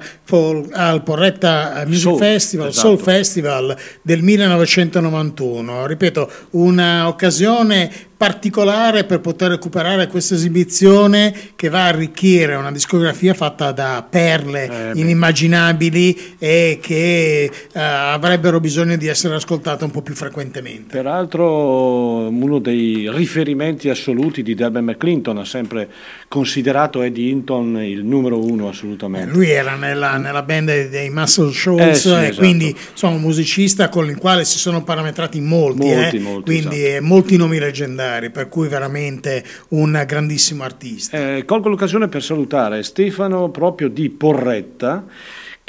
al 0.73 1.03
Porretta 1.03 1.83
Music 1.87 2.03
Soul, 2.03 2.19
Festival, 2.19 2.69
esatto. 2.69 2.89
Soul 2.89 2.99
Festival 2.99 3.77
del 4.03 4.23
1991. 4.23 5.87
Ripeto, 5.87 6.31
un'occasione 6.51 8.11
particolare 8.23 9.03
per 9.03 9.19
poter 9.19 9.51
recuperare 9.51 10.07
questa 10.07 10.37
esibizione 10.37 11.35
che 11.57 11.69
va 11.69 11.87
a 11.87 11.89
arricchire 11.89 12.55
una 12.55 12.71
discografia 12.71 13.35
fatta 13.35 13.73
da 13.73 14.07
perle 14.09 14.91
Eh, 14.93 15.01
inimmaginabili 15.01 16.37
e 16.39 16.79
che 16.81 17.51
eh, 17.73 17.81
avrebbero 17.81 18.61
bisogno 18.61 18.97
di 18.97 19.09
essere 19.09 19.35
ascoltate 19.35 19.83
un 19.83 19.91
po' 19.91 20.03
più 20.03 20.15
frequentemente. 20.15 20.97
Peraltro 20.99 22.29
uno 22.29 22.61
dei 22.61 23.11
riferimenti 23.13 23.89
assoluti 24.03 24.43
di 24.43 24.55
Delbert 24.55 24.85
McClinton 24.85 25.39
ha 25.39 25.45
sempre 25.45 25.89
considerato 26.29 27.03
Eddie 27.03 27.31
Hinton 27.31 27.81
il 27.83 28.05
numero 28.05 28.45
uno 28.45 28.69
assolutamente. 28.69 29.33
Lui 29.33 29.49
era 29.51 29.77
nella, 29.77 30.17
nella 30.17 30.43
band 30.43 30.89
dei- 30.89 31.11
Muscle 31.11 31.53
Shoals 31.53 31.81
Eh 31.89 31.95
sì, 31.95 32.09
e 32.09 32.23
esatto. 32.25 32.37
quindi 32.39 32.75
insomma 32.91 33.15
un 33.15 33.21
musicista 33.21 33.89
con 33.89 34.09
il 34.09 34.17
quale 34.17 34.45
si 34.45 34.59
sono 34.59 34.83
parametrati 34.83 35.41
molti, 35.41 35.87
Molti, 35.87 36.17
eh, 36.17 36.21
molti, 36.21 36.43
quindi 36.45 36.81
esatto. 36.85 36.97
eh, 36.97 37.01
molti 37.01 37.37
nomi 37.37 37.59
leggendari, 37.59 38.31
per 38.31 38.49
cui 38.49 38.69
veramente 38.69 39.45
un 39.69 40.03
grandissimo 40.07 40.65
artista. 40.65 41.17
Eh, 41.37 41.45
colgo 41.45 41.69
l'occasione 41.69 42.09
per 42.09 42.23
salutare 42.23 42.83
Stefano 42.83 43.51
proprio 43.51 43.89
di 43.89 44.09
Porretta 44.11 45.05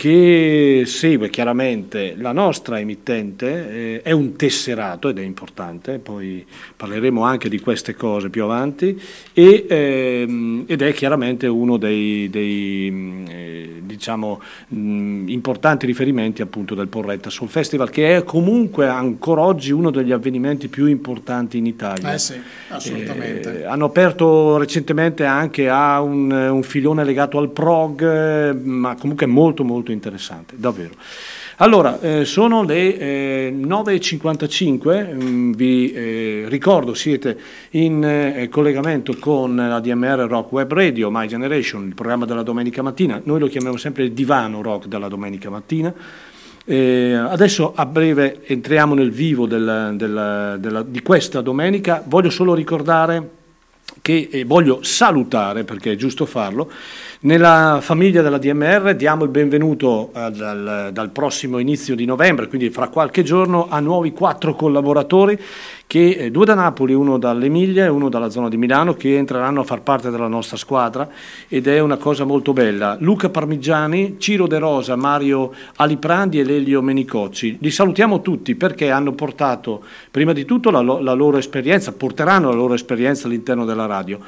che 0.04 0.84
segue 0.86 1.30
chiaramente 1.30 2.14
la 2.18 2.34
nostra 2.34 2.78
emittente, 2.78 3.70
eh, 3.72 4.02
è 4.02 4.12
un 4.12 4.36
tesserato 4.36 5.08
ed 5.08 5.18
è 5.18 5.22
importante, 5.22 5.98
poi 5.98 6.46
parleremo 6.76 7.24
anche 7.24 7.48
di 7.48 7.62
queste 7.62 7.96
cose 7.96 8.30
più 8.30 8.44
avanti, 8.44 9.02
e, 9.32 9.66
ehm, 9.66 10.66
ed 10.68 10.82
è 10.82 10.92
chiaramente 10.92 11.48
uno 11.48 11.78
dei, 11.78 12.30
dei, 12.30 12.92
mh, 12.92 13.26
eh, 13.30 13.70
diciamo, 13.82 14.42
mh, 14.68 15.30
importanti 15.30 15.86
riferimenti 15.86 16.42
appunto 16.42 16.76
del 16.76 16.88
Porretta 16.90 17.30
Soul 17.30 17.50
Festival, 17.50 17.90
che 17.90 18.18
è 18.18 18.26
comunque 18.26 18.90
ancora 18.90 19.44
oggi 19.44 19.72
uno 19.72 19.90
degli 19.90 20.12
avvenimenti 20.12 20.68
più 20.68 20.88
importanti 20.88 21.58
in 21.58 21.66
Italia. 21.66 22.14
Eh 22.14 22.20
sì, 22.20 22.36
assolutamente. 22.68 23.62
Eh, 23.62 23.64
hanno 23.64 23.86
aperto 23.86 24.58
recentemente 24.58 25.24
anche 25.24 25.70
a 25.70 26.02
un, 26.02 26.30
un 26.30 26.64
filone 26.64 27.06
legato 27.06 27.38
al 27.38 27.52
prog, 27.52 28.02
eh, 28.04 28.54
ma 28.54 28.98
comunque 28.98 29.28
molto 29.28 29.64
molto 29.64 29.92
interessante, 29.94 30.56
davvero. 30.58 30.94
Allora, 31.58 32.00
eh, 32.02 32.26
sono 32.26 32.64
le 32.64 32.98
eh, 32.98 33.56
9.55, 33.56 35.14
mm, 35.14 35.52
vi 35.54 35.92
eh, 35.94 36.46
ricordo 36.48 36.94
siete 36.94 37.38
in 37.72 38.04
eh, 38.04 38.50
collegamento 38.50 39.16
con 39.20 39.56
la 39.56 39.80
DMR 39.80 40.26
Rock 40.28 40.52
Web 40.52 40.74
Radio, 40.74 41.10
My 41.12 41.28
Generation, 41.28 41.86
il 41.86 41.94
programma 41.94 42.26
della 42.26 42.44
domenica 42.44 42.82
mattina, 42.82 43.22
noi 43.24 43.40
lo 43.40 43.48
chiamiamo 43.48 43.78
sempre 43.78 44.04
il 44.04 44.14
divano 44.14 44.62
rock 44.62 44.88
della 44.88 45.08
domenica 45.08 45.50
mattina. 45.50 45.94
Eh, 46.66 47.14
adesso 47.14 47.74
a 47.76 47.86
breve 47.86 48.42
entriamo 48.46 48.94
nel 48.94 49.12
vivo 49.12 49.46
del- 49.46 49.94
del- 49.96 50.58
della- 50.60 50.84
di 50.84 51.02
questa 51.02 51.42
domenica, 51.42 52.02
voglio 52.06 52.30
solo 52.30 52.54
ricordare 52.54 53.42
che 54.02 54.30
eh, 54.32 54.44
voglio 54.46 54.80
salutare, 54.82 55.64
perché 55.66 55.92
è 55.92 55.96
giusto 55.96 56.26
farlo, 56.26 56.70
nella 57.24 57.80
famiglia 57.82 58.22
della 58.22 58.38
DMR 58.38 58.96
diamo 58.96 59.24
il 59.24 59.30
benvenuto 59.30 60.12
eh, 60.14 60.30
dal, 60.32 60.90
dal 60.92 61.10
prossimo 61.12 61.58
inizio 61.58 61.96
di 61.96 62.04
novembre, 62.04 62.48
quindi 62.48 62.70
fra 62.70 62.90
qualche 62.90 63.24
giorno, 63.24 63.68
a 63.70 63.80
nuovi 63.80 64.12
quattro 64.12 64.56
collaboratori, 64.56 65.40
che, 65.88 66.10
eh, 66.10 66.32
due 66.32 66.44
da 66.44 66.54
Napoli, 66.54 66.94
uno 66.94 67.18
dall'Emilia 67.18 67.86
e 67.86 67.88
uno 67.88 68.10
dalla 68.10 68.30
zona 68.30 68.50
di 68.50 68.58
Milano, 68.58 68.96
che 68.96 69.16
entreranno 69.16 69.62
a 69.62 69.64
far 69.64 69.84
parte 69.84 70.10
della 70.10 70.28
nostra 70.28 70.58
squadra 70.58 71.08
ed 71.48 71.68
è 71.68 71.80
una 71.80 71.96
cosa 71.96 72.26
molto 72.26 72.52
bella. 72.52 72.98
Luca 73.00 73.30
Parmigiani, 73.30 74.16
Ciro 74.18 74.46
De 74.46 74.58
Rosa, 74.58 74.98
Mario 74.98 75.54
Aliprandi 75.78 76.42
e 76.42 76.44
Lelio 76.44 76.82
Menicocci. 76.82 77.58
Li 77.62 77.72
salutiamo 77.72 78.22
tutti 78.22 78.56
perché 78.56 78.92
hanno 78.92 79.14
portato 79.14 79.82
prima 80.12 80.34
di 80.34 80.44
tutto 80.44 80.72
la, 80.72 80.82
la 80.82 81.14
loro 81.14 81.38
esperienza, 81.38 81.94
porteranno 81.94 82.50
la 82.50 82.56
loro 82.56 82.74
esperienza 82.74 83.28
all'interno 83.28 83.64
della 83.64 83.86
radio. 83.86 84.20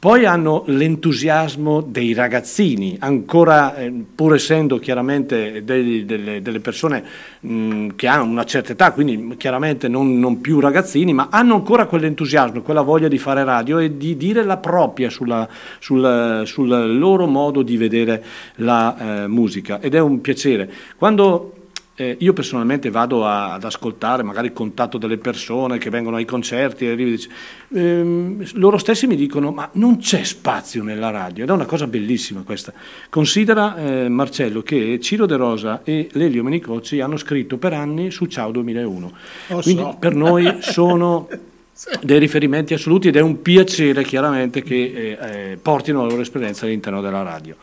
Poi 0.00 0.24
hanno 0.24 0.64
l'entusiasmo 0.66 1.80
dei 1.80 2.12
ragazzini, 2.12 2.96
ancora 2.98 3.76
eh, 3.76 3.92
pur 4.16 4.34
essendo 4.34 4.80
chiaramente 4.80 5.62
dei- 5.62 6.04
delle, 6.04 6.42
delle 6.42 6.58
persone 6.58 7.04
mh, 7.38 7.90
che 7.94 8.08
hanno 8.08 8.24
una 8.24 8.44
certa 8.44 8.72
età, 8.72 8.90
quindi 8.90 9.36
chiaramente 9.36 9.86
non, 9.86 10.18
non 10.18 10.40
più 10.40 10.58
ragazzini, 10.58 11.12
ma 11.12 11.28
hanno 11.30 11.54
ancora 11.54 11.86
quell'entusiasmo, 11.86 12.62
quella 12.62 12.82
voglia 12.82 13.06
di 13.06 13.18
fare 13.18 13.44
radio 13.44 13.78
e 13.78 13.96
di 13.96 14.16
dire 14.16 14.42
la 14.42 14.56
propria 14.56 15.08
sulla- 15.08 15.48
sul, 15.78 16.42
sul 16.46 16.98
loro 16.98 17.26
modo 17.26 17.62
di 17.62 17.76
vedere 17.76 18.24
la 18.56 19.22
eh, 19.22 19.26
musica 19.28 19.80
ed 19.80 19.94
è 19.94 20.00
un 20.00 20.20
piacere. 20.20 20.68
Quando 20.96 21.55
eh, 21.96 22.16
io 22.20 22.32
personalmente 22.34 22.90
vado 22.90 23.24
a- 23.26 23.54
ad 23.54 23.64
ascoltare 23.64 24.22
magari 24.22 24.48
il 24.48 24.52
contatto 24.52 24.98
delle 24.98 25.16
persone 25.16 25.78
che 25.78 25.88
vengono 25.90 26.16
ai 26.16 26.24
concerti 26.24 26.86
e 26.86 26.90
e 26.92 26.96
dici- 26.96 27.28
ehm, 27.74 28.46
loro 28.54 28.76
stessi 28.78 29.06
mi 29.06 29.16
dicono 29.16 29.50
ma 29.50 29.68
non 29.72 29.98
c'è 29.98 30.22
spazio 30.22 30.82
nella 30.82 31.10
radio 31.10 31.44
ed 31.44 31.50
è 31.50 31.52
una 31.52 31.64
cosa 31.64 31.86
bellissima 31.86 32.42
questa. 32.42 32.72
Considera 33.08 33.76
eh, 33.76 34.08
Marcello 34.08 34.62
che 34.62 34.98
Ciro 35.00 35.26
De 35.26 35.36
Rosa 35.36 35.80
e 35.84 36.08
Lelio 36.12 36.42
Menicocci 36.42 37.00
hanno 37.00 37.16
scritto 37.16 37.56
per 37.56 37.72
anni 37.72 38.10
su 38.10 38.26
Ciao 38.26 38.50
2001. 38.50 39.12
Lo 39.48 39.60
Quindi 39.62 39.82
so. 39.82 39.96
per 39.98 40.14
noi 40.14 40.58
sono 40.60 41.28
dei 42.02 42.18
riferimenti 42.18 42.74
assoluti 42.74 43.08
ed 43.08 43.16
è 43.16 43.20
un 43.20 43.42
piacere 43.42 44.02
chiaramente 44.04 44.62
che 44.62 45.16
eh, 45.18 45.50
eh, 45.52 45.56
portino 45.60 46.02
la 46.02 46.08
loro 46.08 46.22
esperienza 46.22 46.66
all'interno 46.66 47.00
della 47.00 47.22
radio. 47.22 47.56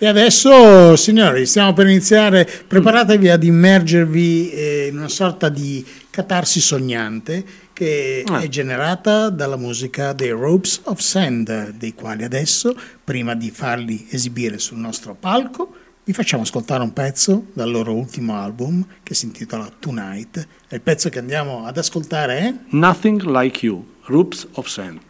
E 0.00 0.06
adesso, 0.06 0.94
signori, 0.94 1.44
stiamo 1.44 1.72
per 1.72 1.86
iniziare. 1.88 2.48
Preparatevi 2.68 3.28
ad 3.30 3.42
immergervi 3.42 4.50
eh, 4.52 4.86
in 4.90 4.96
una 4.98 5.08
sorta 5.08 5.48
di 5.48 5.84
catarsi 6.08 6.60
sognante 6.60 7.44
che 7.72 8.22
Ah. 8.26 8.38
è 8.40 8.48
generata 8.48 9.28
dalla 9.28 9.56
musica 9.56 10.12
dei 10.12 10.30
Ropes 10.30 10.82
of 10.84 11.00
Sand, 11.00 11.70
dei 11.76 11.94
quali 11.94 12.22
adesso, 12.22 12.76
prima 13.02 13.34
di 13.34 13.50
farli 13.50 14.06
esibire 14.10 14.58
sul 14.58 14.78
nostro 14.78 15.16
palco, 15.18 15.74
vi 16.04 16.12
facciamo 16.12 16.42
ascoltare 16.44 16.82
un 16.82 16.92
pezzo 16.92 17.46
dal 17.52 17.70
loro 17.70 17.92
ultimo 17.92 18.36
album 18.36 18.84
che 19.02 19.14
si 19.14 19.26
intitola 19.26 19.68
Tonight. 19.80 20.46
E 20.68 20.76
il 20.76 20.80
pezzo 20.80 21.08
che 21.08 21.18
andiamo 21.18 21.66
ad 21.66 21.76
ascoltare 21.76 22.38
è 22.38 22.54
Nothing 22.70 23.22
Like 23.24 23.66
You, 23.66 23.84
Roops 24.04 24.46
of 24.52 24.66
Sand. 24.68 25.00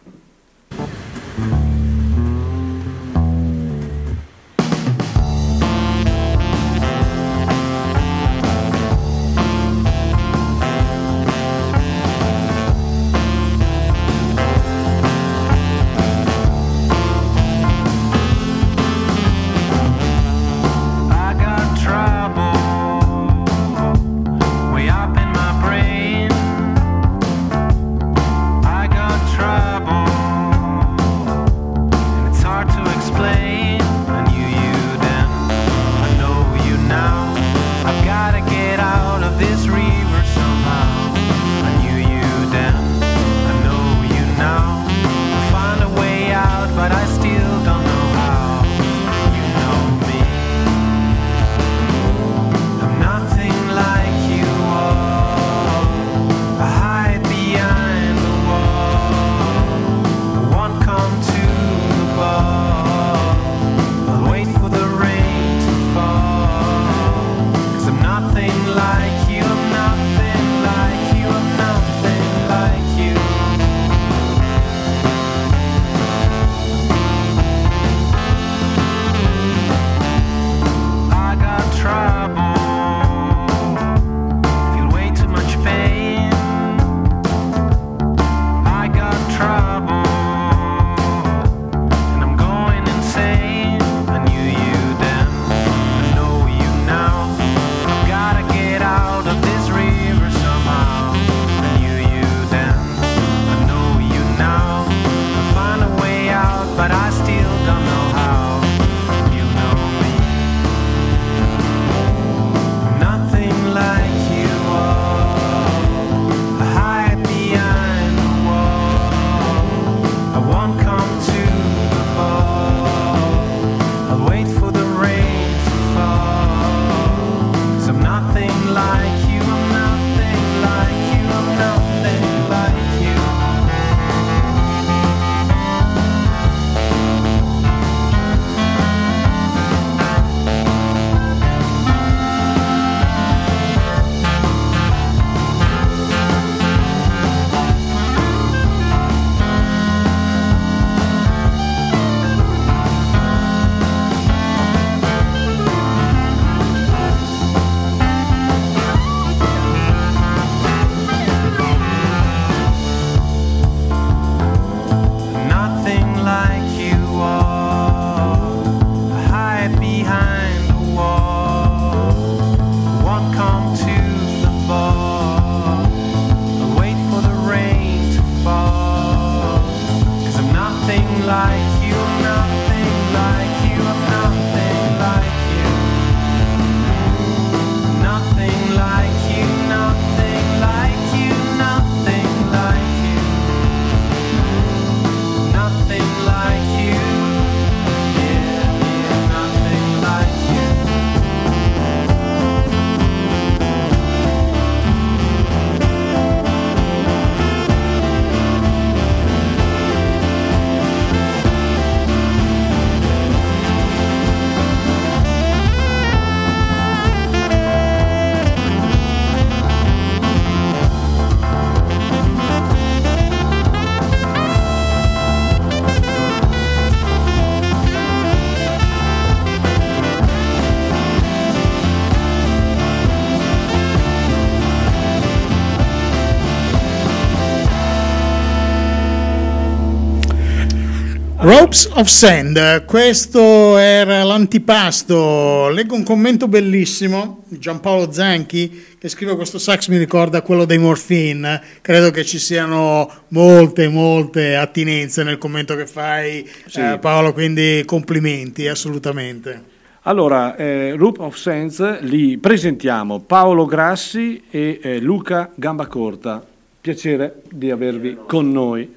Ropes 241.41 241.89
of 241.93 242.07
Sand, 242.09 242.83
questo 242.83 243.77
era 243.77 244.23
l'antipasto. 244.23 245.69
Leggo 245.69 245.95
un 245.95 246.03
commento 246.03 246.49
bellissimo 246.49 247.43
di 247.47 247.57
Giampaolo 247.59 248.11
Zanchi 248.11 248.87
che 248.99 249.07
scrive 249.07 249.37
questo 249.37 249.57
sax 249.57 249.87
mi 249.87 249.97
ricorda 249.97 250.41
quello 250.41 250.65
dei 250.65 250.77
Morphine. 250.77 251.61
Credo 251.79 252.11
che 252.11 252.25
ci 252.25 252.39
siano 252.39 253.09
molte, 253.29 253.87
molte 253.87 254.57
attinenze 254.57 255.23
nel 255.23 255.37
commento 255.37 255.77
che 255.77 255.87
fai, 255.87 256.45
Sì. 256.65 256.81
eh, 256.81 256.97
Paolo, 256.99 257.31
quindi 257.31 257.83
complimenti 257.85 258.67
assolutamente. 258.67 259.63
Allora, 260.03 260.57
eh, 260.57 260.93
Roop 260.97 261.19
of 261.19 261.35
Sense 261.37 261.99
li 262.01 262.37
presentiamo 262.37 263.19
Paolo 263.21 263.65
Grassi 263.65 264.43
e 264.51 264.79
eh, 264.81 264.99
Luca 264.99 265.51
Gambacorta. 265.55 266.45
Piacere 266.81 267.43
di 267.49 267.71
avervi 267.71 268.17
con 268.27 268.51
noi. 268.51 268.93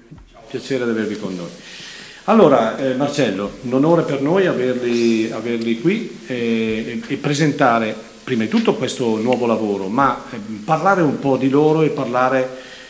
Piacere 0.48 0.84
di 0.84 0.90
avervi 0.90 1.16
con 1.18 1.36
noi. 1.36 1.48
Allora, 2.26 2.78
eh, 2.78 2.94
Marcello, 2.94 3.50
un 3.62 3.74
onore 3.74 4.02
per 4.02 4.22
noi 4.22 4.46
averli, 4.46 5.28
averli 5.32 5.80
qui 5.80 6.20
eh, 6.28 7.00
e, 7.08 7.14
e 7.14 7.16
presentare 7.16 7.96
prima 8.22 8.44
di 8.44 8.48
tutto 8.48 8.76
questo 8.76 9.16
nuovo 9.16 9.44
lavoro, 9.44 9.88
ma 9.88 10.22
eh, 10.30 10.38
parlare 10.64 11.02
un 11.02 11.18
po' 11.18 11.36
di 11.36 11.48
loro 11.48 11.82
e 11.82 11.88
parlare 11.88 12.48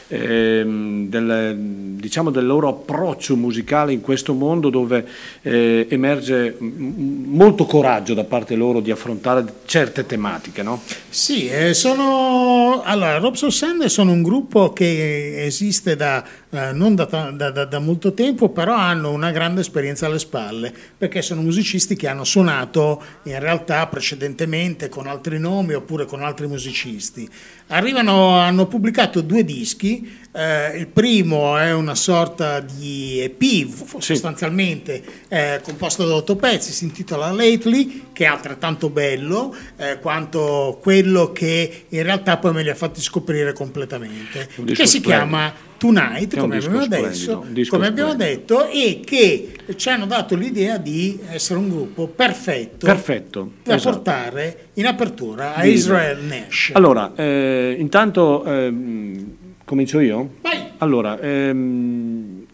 ehm, 0.09 1.09
del, 1.09 1.57
diciamo, 2.03 2.31
del 2.31 2.45
loro 2.45 2.69
approccio 2.69 3.37
musicale 3.37 3.93
in 3.93 4.01
questo 4.01 4.35
mondo 4.35 4.71
dove 4.71 5.07
eh, 5.43 5.87
emerge 5.89 6.57
molto 6.59 7.65
coraggio 7.65 8.13
da 8.13 8.25
parte 8.25 8.57
loro 8.57 8.81
di 8.81 8.91
affrontare 8.91 9.45
certe 9.65 10.05
tematiche, 10.05 10.65
no? 10.65 10.83
Sì, 11.09 11.49
eh, 11.49 11.75
sono 11.75 12.83
allora 12.85 13.19
Robs 13.19 13.43
of 13.43 13.53
Sand 13.53 13.85
sono 13.85 14.11
un 14.11 14.23
gruppo 14.23 14.73
che 14.73 15.45
esiste 15.45 15.95
da 15.95 16.25
eh, 16.55 16.73
non 16.73 16.95
da- 16.95 17.07
da- 17.07 17.65
da 17.65 17.79
molto 17.79 18.13
tempo, 18.13 18.51
però 18.51 18.75
hanno 18.75 19.11
una 19.11 19.31
grande 19.31 19.63
esperienza 19.63 20.05
alle 20.05 20.19
spalle, 20.19 20.71
perché 20.99 21.23
sono 21.23 21.41
musicisti 21.41 21.97
che 21.97 22.09
hanno 22.09 22.25
suonato 22.25 23.03
in 23.23 23.39
realtà 23.39 23.87
precedentemente 23.87 24.91
con 24.91 25.07
altri 25.07 25.39
nomi 25.39 25.73
oppure 25.73 26.05
con 26.05 26.23
altri 26.23 26.47
musicisti. 26.47 27.27
Arrivano, 27.69 28.37
hanno 28.39 28.67
pubblicato 28.67 29.23
due 29.23 29.47
dischi, 29.47 30.21
eh, 30.31 30.77
il 30.77 30.89
primo 30.89 31.57
è 31.57 31.73
una 31.73 31.92
sorta 31.95 32.61
di 32.61 33.21
EP 33.21 33.43
f- 33.69 33.99
sostanzialmente 33.99 35.03
eh, 35.29 35.61
composto 35.63 36.07
da 36.07 36.15
otto 36.15 36.37
pezzi, 36.37 36.73
si 36.73 36.85
intitola 36.85 37.31
Lately, 37.31 38.07
che 38.13 38.25
è 38.25 38.27
altrettanto 38.27 38.91
bello 38.91 39.55
eh, 39.77 39.99
quanto 40.01 40.79
quello 40.81 41.33
che 41.33 41.85
in 41.89 42.03
realtà 42.03 42.39
poi 42.39 42.53
me 42.53 42.63
li 42.63 42.71
ha 42.71 42.75
fatti 42.75 43.01
scoprire 43.01 43.53
completamente, 43.53 44.49
che 44.67 44.87
si 44.87 45.01
chiama 45.01 45.71
Tonight, 45.83 46.37
come, 46.37 46.59
abbiamo, 46.59 46.79
adesso, 46.79 47.45
come 47.69 47.89
abbiamo 47.89 48.15
detto, 48.15 48.69
e 48.69 49.01
che 49.05 49.55
ci 49.75 49.89
hanno 49.89 50.07
dato 50.07 50.37
l'idea 50.37 50.77
di 50.77 51.19
essere 51.29 51.59
un 51.59 51.69
gruppo 51.69 52.07
perfetto, 52.07 52.87
Perfetto, 52.87 53.51
da 53.65 53.75
esatto. 53.75 53.97
portare 53.97 54.69
in 54.75 54.87
apertura 54.87 55.57
a 55.57 55.65
Israel 55.65 56.23
Nash. 56.23 56.71
Allora, 56.75 57.13
eh, 57.17 57.75
intanto 57.77 58.45
ehm, 58.45 59.37
comincio 59.73 60.01
io? 60.01 60.35
Vai. 60.43 60.73
Allora, 60.79 61.19
ehm, 61.19 62.45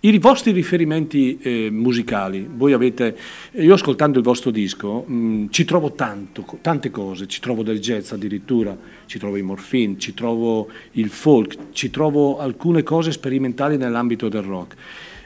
i 0.00 0.18
vostri 0.18 0.52
riferimenti 0.52 1.38
eh, 1.40 1.70
musicali, 1.70 2.46
voi 2.54 2.74
avete, 2.74 3.16
io 3.52 3.72
ascoltando 3.72 4.18
il 4.18 4.24
vostro 4.24 4.50
disco 4.50 5.04
mh, 5.06 5.46
ci 5.48 5.64
trovo 5.64 5.92
tanto, 5.92 6.58
tante 6.60 6.90
cose, 6.90 7.26
ci 7.26 7.40
trovo 7.40 7.62
del 7.62 7.80
jazz 7.80 8.12
addirittura, 8.12 8.76
ci 9.06 9.18
trovo 9.18 9.36
i 9.36 9.42
morphine, 9.42 9.96
ci 9.96 10.12
trovo 10.12 10.68
il 10.92 11.08
folk, 11.08 11.72
ci 11.72 11.90
trovo 11.90 12.40
alcune 12.40 12.82
cose 12.82 13.10
sperimentali 13.10 13.78
nell'ambito 13.78 14.28
del 14.28 14.42
rock. 14.42 14.74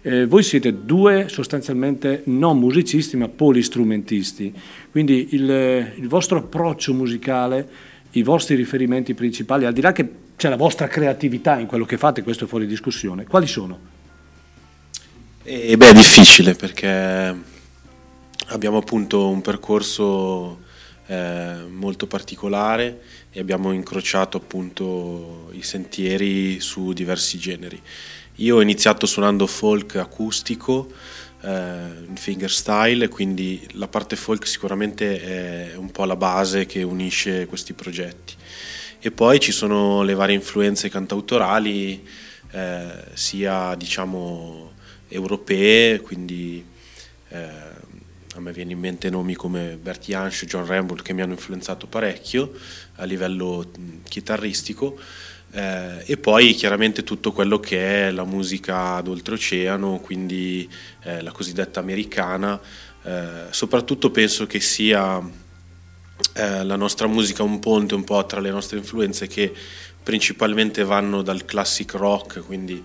Eh, 0.03 0.27
voi 0.27 0.45
siete 0.45 0.85
due 0.85 1.29
sostanzialmente 1.29 2.23
non 2.27 2.61
musicisti 2.61 3.17
ma 3.17 3.27
polistrumentisti, 3.27 4.55
quindi 4.93 5.31
il, 5.33 5.93
il 5.97 6.07
vostro 6.07 6.39
approccio 6.39 6.95
musicale, 6.95 7.69
i 8.13 8.23
vostri 8.23 8.55
riferimenti 8.55 9.15
principali, 9.15 9.65
al 9.65 9.73
di 9.73 9.81
là 9.81 9.91
che 9.91 10.29
c'è 10.41 10.49
la 10.49 10.57
vostra 10.57 10.89
creatività 10.89 11.59
in 11.59 11.67
quello 11.67 11.85
che 11.85 11.99
fate, 11.99 12.23
questo 12.23 12.45
è 12.45 12.49
fuori 12.49 12.67
discussione, 12.67 13.27
quali 13.27 13.47
sono? 13.47 13.79
E 15.43 15.77
beh, 15.77 15.89
è 15.89 15.93
difficile 15.93 16.55
perché 16.55 17.37
abbiamo 18.47 18.79
appunto 18.79 19.29
un 19.29 19.43
percorso 19.43 20.61
eh, 21.09 21.57
molto 21.69 22.07
particolare 22.07 23.03
e 23.31 23.39
abbiamo 23.39 23.73
incrociato 23.73 24.39
appunto 24.39 25.51
i 25.53 25.61
sentieri 25.61 26.59
su 26.59 26.95
diversi 26.95 27.37
generi. 27.37 27.79
Io 28.37 28.57
ho 28.57 28.63
iniziato 28.63 29.05
suonando 29.05 29.47
folk 29.47 29.97
acustico, 29.97 30.91
eh, 31.43 31.49
in 32.09 32.17
fingerstyle, 32.17 33.09
quindi 33.09 33.69
la 33.73 33.89
parte 33.89 34.17
folk 34.17 34.47
sicuramente 34.47 35.21
è 35.73 35.77
un 35.77 35.91
po' 35.91 36.07
la 36.07 36.17
base 36.17 36.65
che 36.65 36.83
unisce 36.83 37.45
questi 37.45 37.75
progetti. 37.75 38.39
E 39.03 39.11
poi 39.11 39.41
ci 39.41 39.51
sono 39.51 40.03
le 40.03 40.13
varie 40.13 40.35
influenze 40.35 40.91
cantautorali, 40.91 42.07
eh, 42.51 43.05
sia 43.15 43.75
diciamo 43.75 44.73
europee, 45.09 46.01
quindi 46.03 46.63
eh, 47.31 47.39
a 48.35 48.41
me 48.41 48.53
viene 48.53 48.73
in 48.73 48.79
mente 48.79 49.09
nomi 49.09 49.35
come 49.35 49.79
Bert 49.81 50.05
Jansch, 50.05 50.45
John 50.45 50.67
Ramble 50.67 51.01
che 51.01 51.15
mi 51.15 51.23
hanno 51.23 51.33
influenzato 51.33 51.87
parecchio 51.87 52.53
a 52.97 53.05
livello 53.05 53.71
chitarristico. 54.07 54.99
Eh, 55.51 56.03
e 56.05 56.19
poi 56.19 56.53
chiaramente 56.53 57.03
tutto 57.03 57.33
quello 57.33 57.59
che 57.59 58.09
è 58.09 58.11
la 58.11 58.25
musica 58.25 59.01
d'oltreoceano, 59.01 59.99
quindi 60.01 60.69
eh, 61.05 61.23
la 61.23 61.33
cosiddetta 61.33 61.81
americana, 61.81 62.61
eh, 63.03 63.47
soprattutto 63.49 64.11
penso 64.11 64.47
che 64.47 64.61
sia 64.61 65.49
eh, 66.35 66.65
la 66.65 66.77
nostra 66.77 67.07
musica 67.07 67.43
un 67.43 67.59
ponte 67.59 67.95
un 67.95 68.05
po' 68.05 68.25
tra 68.27 68.41
le 68.41 68.51
nostre 68.51 68.79
influenze 68.79 69.27
che 69.27 69.53
principalmente 70.03 70.85
vanno 70.85 71.23
dal 71.23 71.45
classic 71.45 71.95
rock, 71.95 72.45
quindi 72.45 72.83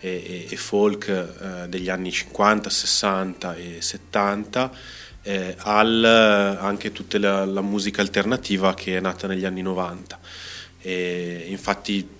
e, 0.00 0.08
e- 0.08 0.46
e 0.48 0.56
folk 0.56 1.08
eh, 1.08 1.68
degli 1.68 1.88
anni 1.88 2.12
50, 2.12 2.70
60 2.70 3.56
e 3.56 3.76
70 3.80 4.70
eh, 5.22 5.54
al 5.58 6.04
anche 6.60 6.92
tutta 6.92 7.18
la, 7.18 7.44
la 7.44 7.60
musica 7.60 8.00
alternativa 8.00 8.74
che 8.74 8.96
è 8.96 9.00
nata 9.00 9.26
negli 9.26 9.44
anni 9.44 9.62
90. 9.62 10.18
E 10.80 11.46
infatti 11.48 12.16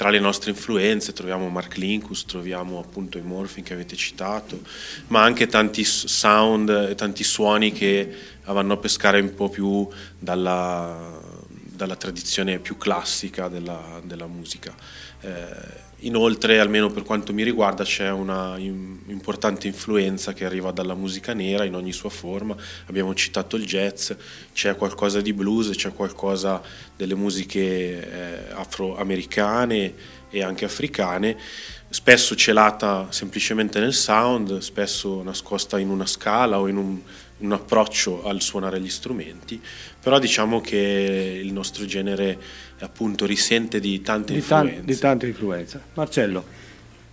tra 0.00 0.08
le 0.08 0.18
nostre 0.18 0.48
influenze 0.48 1.12
troviamo 1.12 1.50
Mark 1.50 1.76
Linkus, 1.76 2.24
troviamo 2.24 2.78
appunto 2.78 3.18
i 3.18 3.20
Morphine 3.20 3.66
che 3.66 3.74
avete 3.74 3.96
citato, 3.96 4.62
ma 5.08 5.22
anche 5.22 5.46
tanti 5.46 5.84
sound 5.84 6.70
e 6.70 6.94
tanti 6.94 7.22
suoni 7.22 7.70
che 7.70 8.10
vanno 8.46 8.72
a 8.72 8.76
pescare 8.78 9.20
un 9.20 9.34
po' 9.34 9.50
più 9.50 9.86
dalla, 10.18 11.20
dalla 11.50 11.96
tradizione 11.96 12.60
più 12.60 12.78
classica 12.78 13.48
della, 13.48 14.00
della 14.02 14.26
musica. 14.26 14.74
Eh, 15.20 15.88
inoltre, 16.00 16.60
almeno 16.60 16.90
per 16.90 17.02
quanto 17.02 17.32
mi 17.32 17.42
riguarda, 17.42 17.84
c'è 17.84 18.10
una 18.10 18.56
im- 18.58 19.00
importante 19.06 19.66
influenza 19.66 20.32
che 20.32 20.44
arriva 20.44 20.70
dalla 20.70 20.94
musica 20.94 21.32
nera 21.32 21.64
in 21.64 21.74
ogni 21.74 21.92
sua 21.92 22.10
forma. 22.10 22.56
Abbiamo 22.86 23.14
citato 23.14 23.56
il 23.56 23.66
jazz, 23.66 24.12
c'è 24.52 24.76
qualcosa 24.76 25.20
di 25.20 25.32
blues, 25.32 25.70
c'è 25.70 25.92
qualcosa 25.92 26.62
delle 26.96 27.14
musiche 27.14 27.60
eh, 27.60 28.52
afroamericane 28.52 29.94
e 30.30 30.42
anche 30.42 30.64
africane, 30.64 31.36
spesso 31.88 32.36
celata 32.36 33.08
semplicemente 33.10 33.80
nel 33.80 33.94
sound, 33.94 34.58
spesso 34.58 35.22
nascosta 35.22 35.78
in 35.78 35.88
una 35.88 36.06
scala 36.06 36.60
o 36.60 36.68
in 36.68 36.76
un, 36.76 37.00
un 37.38 37.52
approccio 37.52 38.22
al 38.24 38.40
suonare 38.40 38.80
gli 38.80 38.88
strumenti, 38.88 39.60
però 40.02 40.18
diciamo 40.18 40.60
che 40.60 41.40
il 41.42 41.52
nostro 41.52 41.84
genere 41.84 42.38
appunto 42.80 43.26
risente 43.26 43.80
di 43.80 44.00
tante 44.00 44.32
Di, 44.34 44.44
tan- 44.46 44.66
influenze. 44.66 44.92
di 44.92 44.98
tante 44.98 45.26
influenze. 45.26 45.80
Marcello, 45.94 46.44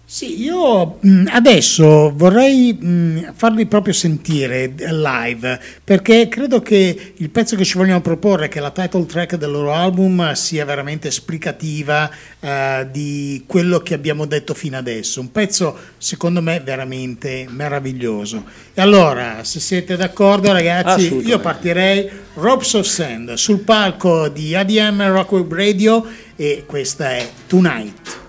Sì, 0.10 0.42
io 0.42 1.00
mh, 1.02 1.26
adesso 1.32 2.14
vorrei 2.16 2.72
mh, 2.72 3.34
farli 3.36 3.66
proprio 3.66 3.92
sentire 3.92 4.74
eh, 4.74 4.94
live 4.94 5.60
perché 5.84 6.30
credo 6.30 6.62
che 6.62 7.12
il 7.14 7.30
pezzo 7.30 7.58
che 7.58 7.66
ci 7.66 7.78
vogliono 7.78 8.00
proporre, 8.00 8.48
che 8.48 8.60
è 8.60 8.62
la 8.62 8.72
title 8.72 9.06
track 9.06 9.36
del 9.36 9.52
loro 9.52 9.74
album, 9.74 10.32
sia 10.32 10.64
veramente 10.64 11.10
esplicativa 11.10 12.10
eh, 12.40 12.88
di 12.90 13.44
quello 13.46 13.80
che 13.80 13.96
abbiamo 13.96 14.24
detto 14.24 14.54
fino 14.54 14.78
adesso. 14.78 15.20
Un 15.20 15.30
pezzo 15.34 15.78
secondo 15.98 16.42
me 16.42 16.62
veramente 16.62 17.46
meraviglioso. 17.50 18.46
E 18.74 18.80
allora, 18.80 19.44
se 19.44 19.60
siete 19.60 19.98
d'accordo, 19.98 20.54
ragazzi, 20.54 21.18
io 21.18 21.40
partirei 21.40 22.10
Ropes 22.36 22.76
of 22.76 22.86
Sand 22.86 23.34
sul 23.34 23.60
palco 23.60 24.30
di 24.30 24.56
ADM 24.56 25.06
Rock 25.10 25.34
Web 25.34 25.54
Radio 25.54 26.08
e 26.38 26.64
questa 26.66 27.12
è 27.12 27.30
Tonight. 27.46 28.27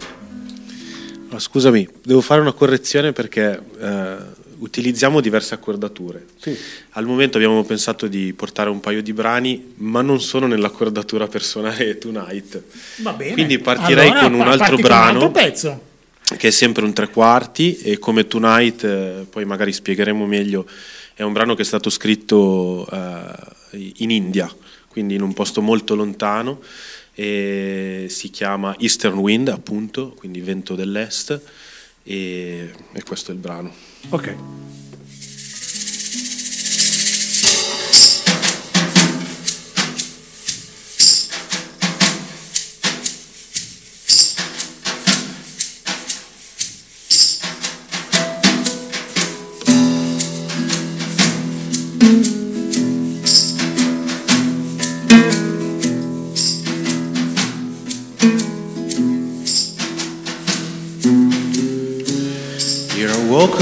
Ma 1.31 1.39
scusami, 1.39 1.87
devo 2.03 2.21
fare 2.21 2.41
una 2.41 2.53
correzione 2.53 3.13
perché 3.13 3.61
eh, 3.79 4.17
utilizziamo 4.59 5.21
diverse 5.21 5.55
accordature. 5.55 6.25
Sì. 6.39 6.57
Al 6.91 7.05
momento 7.05 7.37
abbiamo 7.37 7.63
pensato 7.65 8.07
di 8.07 8.33
portare 8.33 8.71
un 8.71 8.81
paio 8.81 9.03
di 9.03 9.13
brani, 9.13 9.75
ma 9.77 10.01
non 10.01 10.21
sono 10.21 10.47
nell'accordatura 10.47 11.27
per 11.27 11.43
suonare 11.43 11.97
Tonight. 11.99 12.63
Va 13.03 13.13
bene. 13.13 13.33
Quindi 13.33 13.59
partirei 13.59 14.09
Allora, 14.09 14.23
con 14.23 14.35
un 14.35 14.49
altro 14.49 14.77
brano. 14.77 15.27
Un 15.27 15.33
pezzo. 15.33 15.83
che 16.37 16.49
è 16.49 16.51
sempre 16.51 16.85
un 16.85 16.93
tre 16.93 17.09
quarti 17.09 17.79
e 17.79 17.99
come 17.99 18.27
Tonight, 18.27 18.85
eh, 18.85 19.27
poi 19.29 19.45
magari 19.45 19.73
spiegheremo 19.73 20.27
meglio, 20.27 20.67
è 21.15 21.23
un 21.23 21.33
brano 21.33 21.55
che 21.55 21.63
è 21.63 21.65
stato 21.65 21.91
scritto 21.91 22.87
eh, 22.91 23.93
in 23.97 24.11
India, 24.11 24.51
quindi 24.89 25.15
in 25.15 25.23
un 25.23 25.35
posto 25.35 25.61
molto 25.61 25.95
lontano 25.95 26.61
e 27.21 28.07
si 28.11 28.31
chiama 28.31 28.77
Eastern 28.79 29.19
Wind 29.19 29.49
appunto, 29.49 30.11
quindi 30.11 30.41
vento 30.41 30.77
dell'est 30.77 31.41
e, 32.05 32.71
e 32.93 33.03
questo 33.03 33.33
è 33.33 33.35
il 33.35 33.41
brano. 33.41 33.73
Ok. 34.11 34.37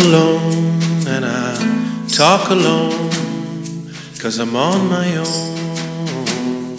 Alone 0.07 1.09
and 1.09 1.25
I 1.25 2.07
talk 2.09 2.51
alone 2.51 3.11
cause 4.21 4.39
I'm 4.39 4.55
on 4.55 4.89
my 4.89 5.17
own. 5.17 6.77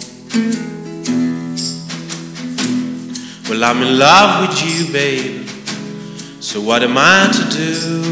Well, 3.48 3.64
I'm 3.64 3.82
in 3.82 3.98
love 3.98 4.48
with 4.48 4.56
you, 4.64 4.92
baby. 4.92 5.46
So 6.40 6.60
what 6.60 6.82
am 6.82 6.96
I 6.96 7.28
to 7.38 7.44
do? 7.50 8.02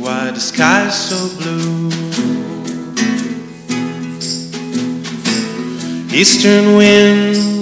Why 0.00 0.32
the 0.32 0.40
sky's 0.40 0.96
so 1.08 1.18
blue? 1.38 1.90
Eastern 6.12 6.76
wind 6.76 7.54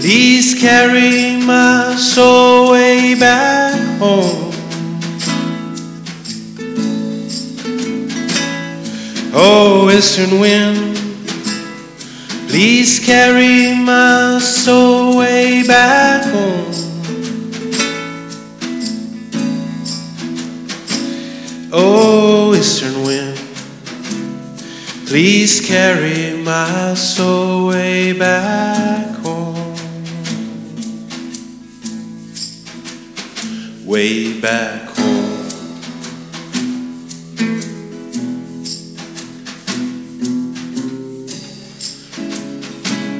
Please 0.00 0.54
carry 0.54 1.36
my 1.44 1.96
soul 1.96 2.70
way 2.70 3.16
back 3.18 3.67
home. 3.98 4.52
Oh, 9.34 9.82
oh 9.84 9.90
eastern 9.90 10.38
wind, 10.40 10.96
please 12.48 13.04
carry 13.04 13.74
my 13.74 14.38
soul 14.40 15.18
way 15.18 15.66
back 15.66 16.24
home. 16.24 16.74
Oh, 21.72 22.54
eastern 22.56 23.02
wind, 23.02 23.36
please 25.06 25.60
carry 25.60 26.40
my 26.42 26.94
soul 26.94 27.68
way 27.68 28.12
back 28.12 29.07
way 33.98 34.40
back 34.40 34.90
home. 34.90 35.24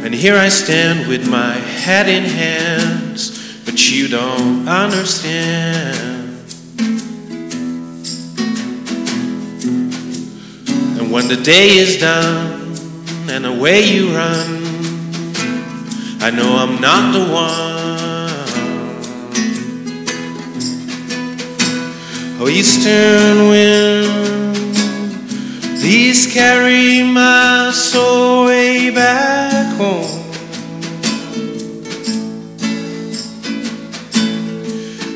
And 0.05 0.15
here 0.15 0.37
I 0.37 0.49
stand 0.49 1.09
with 1.09 1.29
my 1.29 1.55
head 1.55 2.09
in 2.09 2.23
hands, 2.23 3.65
but 3.65 3.91
you 3.91 4.07
don't 4.07 4.69
understand. 4.69 6.29
And 10.97 11.11
when 11.11 11.27
the 11.27 11.41
day 11.43 11.71
is 11.71 11.99
done 11.99 12.77
and 13.29 13.45
away 13.45 13.83
you 13.83 14.15
run, 14.15 14.63
I 16.21 16.31
know 16.31 16.55
I'm 16.63 16.81
not 16.81 17.13
the 17.15 17.33
one. 17.33 17.78
Eastern 22.51 23.49
wind, 23.51 24.75
please 25.79 26.27
carry 26.33 27.05
my 27.05 27.71
soul 27.73 28.47
way 28.47 28.91
back 28.91 29.77
home. 29.77 30.25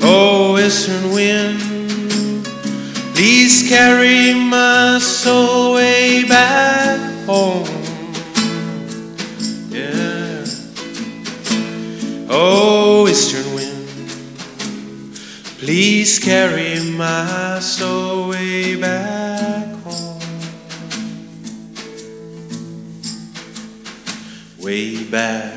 Oh, 0.02 0.58
eastern 0.58 1.12
wind, 1.12 1.58
please 3.14 3.66
carry 3.68 4.34
my 4.34 4.98
soul 5.00 5.74
way 5.74 6.24
back 6.28 7.00
home. 7.26 7.66
Yeah. 9.70 10.44
Oh, 12.28 13.08
eastern 13.08 13.54
wind. 13.54 13.70
Please 15.58 16.18
carry 16.18 16.71
my 17.02 17.58
soul 17.58 18.28
way 18.28 18.76
back 18.76 19.66
home. 19.82 20.20
Way 24.60 25.02
back 25.10 25.51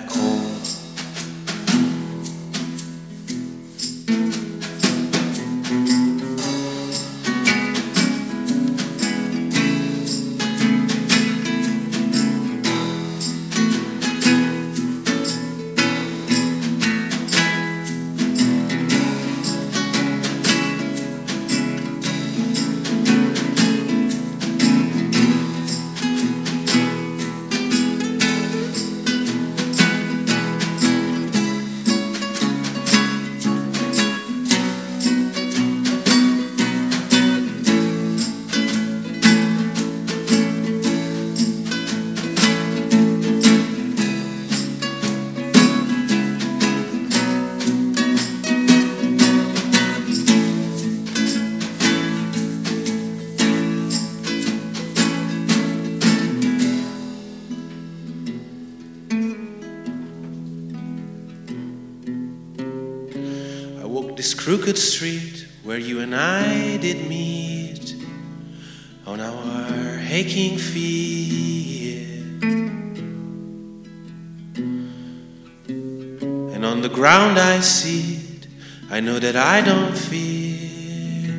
ground 77.06 77.38
I 77.38 77.62
see 77.62 78.16
it, 78.16 78.48
I 78.90 79.00
know 79.00 79.20
that 79.20 79.36
I 79.36 79.62
don't 79.62 79.96
fear. 79.96 81.36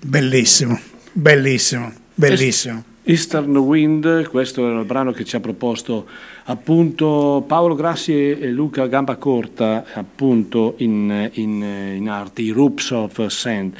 Bellissimo, 0.00 0.80
bellissimo, 1.12 1.92
bellissimo. 2.14 2.84
Eastern 3.02 3.54
Wind, 3.58 4.28
questo 4.28 4.66
era 4.66 4.78
il 4.78 4.86
brano 4.86 5.12
che 5.12 5.24
ci 5.24 5.36
ha 5.36 5.40
proposto 5.40 6.06
appunto 6.44 7.44
Paolo 7.46 7.74
Grassi 7.74 8.12
e 8.14 8.38
e 8.40 8.50
Luca 8.50 8.86
Gambacorta 8.86 9.84
appunto 9.92 10.74
in, 10.78 11.28
in, 11.34 11.62
in 11.96 12.08
arte, 12.08 12.40
i 12.40 12.48
Roops 12.48 12.92
of 12.92 13.26
Sand. 13.26 13.76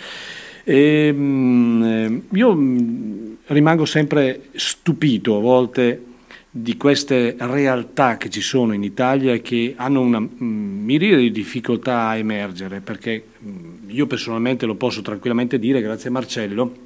E, 0.71 1.11
mm, 1.15 1.83
eh, 1.83 2.23
io 2.33 2.55
mm, 2.55 3.33
rimango 3.47 3.87
sempre 3.87 4.51
stupito 4.53 5.39
a 5.39 5.41
volte 5.41 6.05
di 6.51 6.77
queste 6.77 7.37
realtà 7.39 8.19
che 8.19 8.29
ci 8.29 8.43
sono 8.43 8.75
in 8.75 8.83
Italia 8.83 9.33
e 9.33 9.41
che 9.41 9.73
hanno 9.79 10.03
una 10.03 10.21
mm, 10.21 10.85
miriade 10.85 11.23
di 11.23 11.31
difficoltà 11.31 12.09
a 12.09 12.17
emergere, 12.19 12.81
perché 12.81 13.25
mm, 13.43 13.89
io 13.89 14.07
personalmente 14.07 14.67
lo 14.67 14.75
posso 14.75 15.01
tranquillamente 15.01 15.59
dire, 15.59 15.81
grazie 15.81 16.11
a 16.11 16.13
Marcello, 16.13 16.77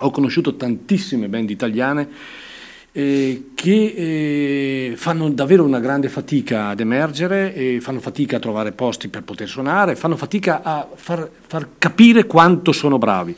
ho 0.00 0.10
conosciuto 0.10 0.54
tantissime 0.56 1.26
band 1.28 1.48
italiane 1.48 2.08
eh, 2.92 3.46
che 3.54 3.94
eh, 4.90 4.96
fanno 4.96 5.30
davvero 5.30 5.64
una 5.64 5.80
grande 5.80 6.08
fatica 6.08 6.68
ad 6.68 6.80
emergere, 6.80 7.54
e 7.54 7.78
fanno 7.80 8.00
fatica 8.00 8.36
a 8.36 8.40
trovare 8.40 8.72
posti 8.72 9.08
per 9.08 9.22
poter 9.22 9.48
suonare, 9.48 9.96
fanno 9.96 10.16
fatica 10.16 10.62
a 10.62 10.86
far, 10.94 11.28
far 11.46 11.68
capire 11.78 12.26
quanto 12.26 12.72
sono 12.72 12.98
bravi. 12.98 13.34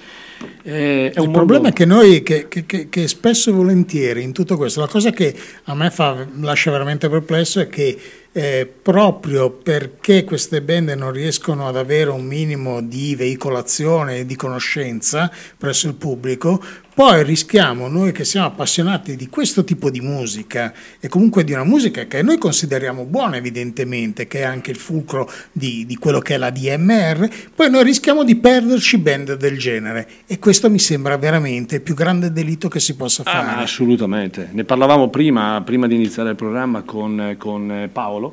Eh, 0.63 1.11
è 1.15 1.21
Il 1.21 1.31
problema 1.31 1.45
mondo- 1.63 1.69
è 1.69 1.73
che 1.73 1.85
noi, 1.85 2.23
che, 2.23 2.49
che- 2.49 2.67
che- 2.67 2.89
che 2.89 3.09
spesso 3.09 3.51
e 3.51 3.53
volentieri 3.53 4.23
in 4.23 4.33
tutto 4.33 4.57
questo, 4.57 4.81
la 4.81 4.89
cosa 4.89 5.11
che 5.11 5.35
a 5.65 5.75
me 5.75 5.91
fa, 5.91 6.27
lascia 6.41 6.71
veramente 6.71 7.09
perplesso 7.09 7.61
è 7.61 7.69
che 7.69 7.97
eh, 8.37 8.69
proprio 8.83 9.51
perché 9.51 10.25
queste 10.25 10.61
band 10.61 10.89
non 10.91 11.13
riescono 11.13 11.69
ad 11.69 11.77
avere 11.77 12.11
un 12.11 12.25
minimo 12.25 12.81
di 12.83 13.15
veicolazione 13.15 14.19
e 14.19 14.27
di 14.27 14.35
conoscenza 14.35 15.31
presso 15.57 15.87
il 15.87 15.95
pubblico, 15.95 16.61
poi 16.95 17.25
rischiamo 17.25 17.89
noi 17.89 18.13
che 18.13 18.25
siamo 18.25 18.47
appassionati 18.47 19.17
di 19.17 19.29
questo 19.29 19.65
tipo 19.65 19.91
di 19.91 20.01
musica 20.01 20.73
e 21.01 21.09
comunque 21.09 21.43
di 21.43 21.53
una 21.53 21.65
musica 21.65 22.05
che 22.07 22.23
noi 22.23 22.39
consideriamo 22.39 23.05
buona 23.05 23.37
evidentemente, 23.37 24.29
che 24.29 24.41
è 24.41 24.45
anche 24.45 24.71
il 24.71 24.77
fulcro 24.77 25.29
di, 25.51 25.87
di 25.87 25.97
quello 25.97 26.21
che 26.21 26.35
è 26.35 26.37
la 26.37 26.51
DMR, 26.51 27.29
poi 27.55 27.69
noi 27.71 27.83
rischiamo 27.85 28.23
di 28.25 28.37
perderci 28.37 28.99
band 28.99 29.37
del 29.37 29.59
genere 29.59 30.09
e 30.27 30.39
questo 30.39 30.71
mi 30.71 30.79
sembra 30.79 31.17
veramente 31.17 31.77
il 31.77 31.81
più 31.83 31.95
grande 31.95 32.33
delitto 32.33 32.69
che 32.69 32.79
si 32.81 32.95
possa 32.97 33.23
Ah, 33.27 33.31
fare. 33.31 33.63
assolutamente. 33.63 34.49
Ne 34.53 34.65
parlavamo 34.65 35.09
prima, 35.09 35.61
prima 35.65 35.87
di 35.89 35.95
iniziare 35.97 36.31
il 36.31 36.37
programma 36.37 36.83
con, 36.83 37.35
con 37.39 37.89
Paolo, 37.93 38.24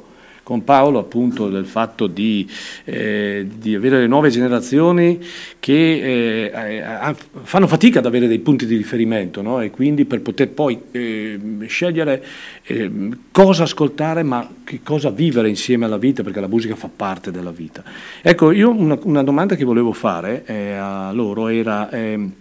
con 0.44 0.64
Paolo 0.64 1.00
appunto 1.00 1.50
del 1.50 1.66
fatto 1.66 2.08
di, 2.08 2.50
eh, 2.86 3.48
di 3.54 3.76
avere 3.76 4.00
le 4.00 4.08
nuove 4.08 4.30
generazioni 4.30 5.20
che 5.60 6.50
eh, 6.52 7.16
fanno 7.44 7.68
fatica 7.68 8.00
ad 8.00 8.06
avere 8.06 8.28
dei 8.28 8.40
punti 8.40 8.66
di 8.66 8.76
riferimento 8.76 9.42
no? 9.42 9.62
e 9.62 9.70
quindi 9.70 10.06
per 10.06 10.22
poter 10.22 10.50
poi 10.50 10.82
eh, 10.92 11.40
scegliere 11.68 12.24
eh, 12.64 12.92
cosa 13.32 13.64
ascoltare 13.64 14.24
ma 14.24 14.48
che 14.64 14.82
cosa 14.84 15.10
vivere 15.10 15.50
insieme 15.50 15.86
alla 15.86 15.98
vita 15.98 16.24
perché 16.24 16.40
la 16.40 16.48
musica 16.48 16.76
fa 16.76 16.90
parte 16.94 17.32
della 17.32 17.52
vita. 17.52 17.84
Ecco, 18.22 18.52
io 18.52 18.72
una, 18.72 18.98
una 19.04 19.24
domanda 19.24 19.56
che 19.56 19.64
volevo 19.64 19.94
fare 19.94 20.44
eh, 20.46 20.74
a 20.74 21.12
loro 21.12 21.48
era... 21.48 21.90
ehm, 21.90 22.34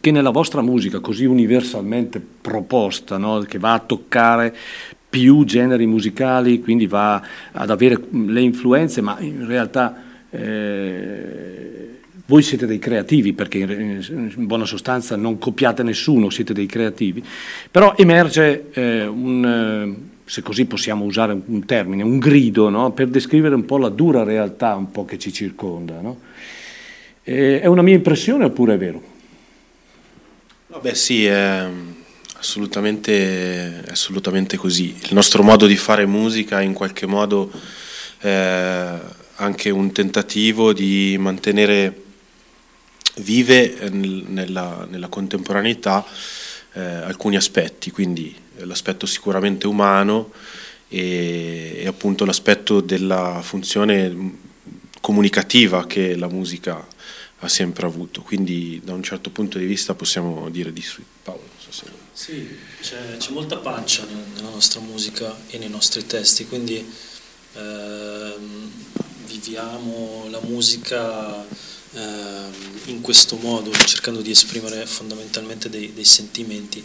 che 0.00 0.10
nella 0.10 0.30
vostra 0.30 0.60
musica 0.60 1.00
così 1.00 1.24
universalmente 1.24 2.20
proposta, 2.20 3.16
no, 3.16 3.38
che 3.40 3.58
va 3.58 3.74
a 3.74 3.78
toccare 3.78 4.54
più 5.14 5.44
generi 5.44 5.86
musicali, 5.86 6.60
quindi 6.60 6.88
va 6.88 7.22
ad 7.52 7.70
avere 7.70 7.96
le 8.10 8.40
influenze, 8.40 9.00
ma 9.00 9.16
in 9.20 9.46
realtà 9.46 9.94
eh, 10.28 11.98
voi 12.26 12.42
siete 12.42 12.66
dei 12.66 12.80
creativi, 12.80 13.32
perché 13.32 13.58
in, 13.58 14.04
in 14.08 14.46
buona 14.46 14.64
sostanza 14.64 15.14
non 15.14 15.38
copiate 15.38 15.84
nessuno, 15.84 16.30
siete 16.30 16.52
dei 16.52 16.66
creativi, 16.66 17.22
però 17.70 17.94
emerge 17.96 18.70
eh, 18.72 19.06
un, 19.06 19.44
eh, 19.46 20.10
se 20.24 20.42
così 20.42 20.64
possiamo 20.64 21.04
usare 21.04 21.40
un, 21.46 21.64
termine, 21.64 22.02
un 22.02 22.18
grido, 22.18 22.68
no, 22.68 22.90
per 22.90 23.06
descrivere 23.06 23.54
un 23.54 23.64
po' 23.64 23.78
la 23.78 23.90
dura 23.90 24.24
realtà 24.24 24.74
un 24.74 24.90
po' 24.90 25.04
che 25.04 25.16
ci 25.16 25.32
circonda. 25.32 26.00
no? 26.00 26.18
Eh, 27.22 27.60
è 27.60 27.66
una 27.66 27.82
mia 27.82 27.94
impressione 27.94 28.46
oppure 28.46 28.74
è 28.74 28.78
vero? 28.78 29.02
Beh 30.80 30.94
sì, 30.96 31.24
è 31.24 31.68
assolutamente, 32.44 33.82
assolutamente 33.88 34.58
così. 34.58 34.94
Il 35.04 35.14
nostro 35.14 35.42
modo 35.42 35.66
di 35.66 35.76
fare 35.76 36.04
musica 36.04 36.60
è 36.60 36.62
in 36.62 36.74
qualche 36.74 37.06
modo 37.06 37.50
eh, 38.20 38.98
anche 39.36 39.70
un 39.70 39.90
tentativo 39.92 40.74
di 40.74 41.16
mantenere 41.18 42.02
vive 43.16 43.88
nel- 43.90 44.24
nella, 44.28 44.86
nella 44.90 45.08
contemporaneità 45.08 46.04
eh, 46.74 46.80
alcuni 46.80 47.36
aspetti, 47.36 47.90
quindi 47.90 48.36
eh, 48.56 48.66
l'aspetto 48.66 49.06
sicuramente 49.06 49.66
umano 49.66 50.30
e, 50.88 51.76
e 51.78 51.86
appunto 51.86 52.26
l'aspetto 52.26 52.80
della 52.80 53.40
funzione 53.42 54.08
mh, 54.08 54.38
comunicativa 55.00 55.86
che 55.86 56.14
la 56.14 56.28
musica 56.28 56.86
ha 57.38 57.48
sempre 57.48 57.86
avuto. 57.86 58.20
Quindi 58.20 58.82
da 58.84 58.92
un 58.92 59.02
certo 59.02 59.30
punto 59.30 59.56
di 59.56 59.64
vista 59.64 59.94
possiamo 59.94 60.50
dire 60.50 60.72
di 60.74 60.82
sì. 60.82 61.02
Paolo. 61.22 61.53
Sì, 62.24 62.48
c'è, 62.80 63.18
c'è 63.18 63.32
molta 63.32 63.58
pancia 63.58 64.02
nel- 64.06 64.24
nella 64.34 64.48
nostra 64.48 64.80
musica 64.80 65.36
e 65.50 65.58
nei 65.58 65.68
nostri 65.68 66.06
testi, 66.06 66.46
quindi 66.46 66.82
ehm, 67.52 68.70
viviamo 69.26 70.26
la 70.30 70.40
musica 70.40 71.44
ehm, 71.92 72.52
in 72.86 73.02
questo 73.02 73.36
modo, 73.36 73.70
cercando 73.72 74.22
di 74.22 74.30
esprimere 74.30 74.86
fondamentalmente 74.86 75.68
dei, 75.68 75.92
dei 75.92 76.06
sentimenti 76.06 76.82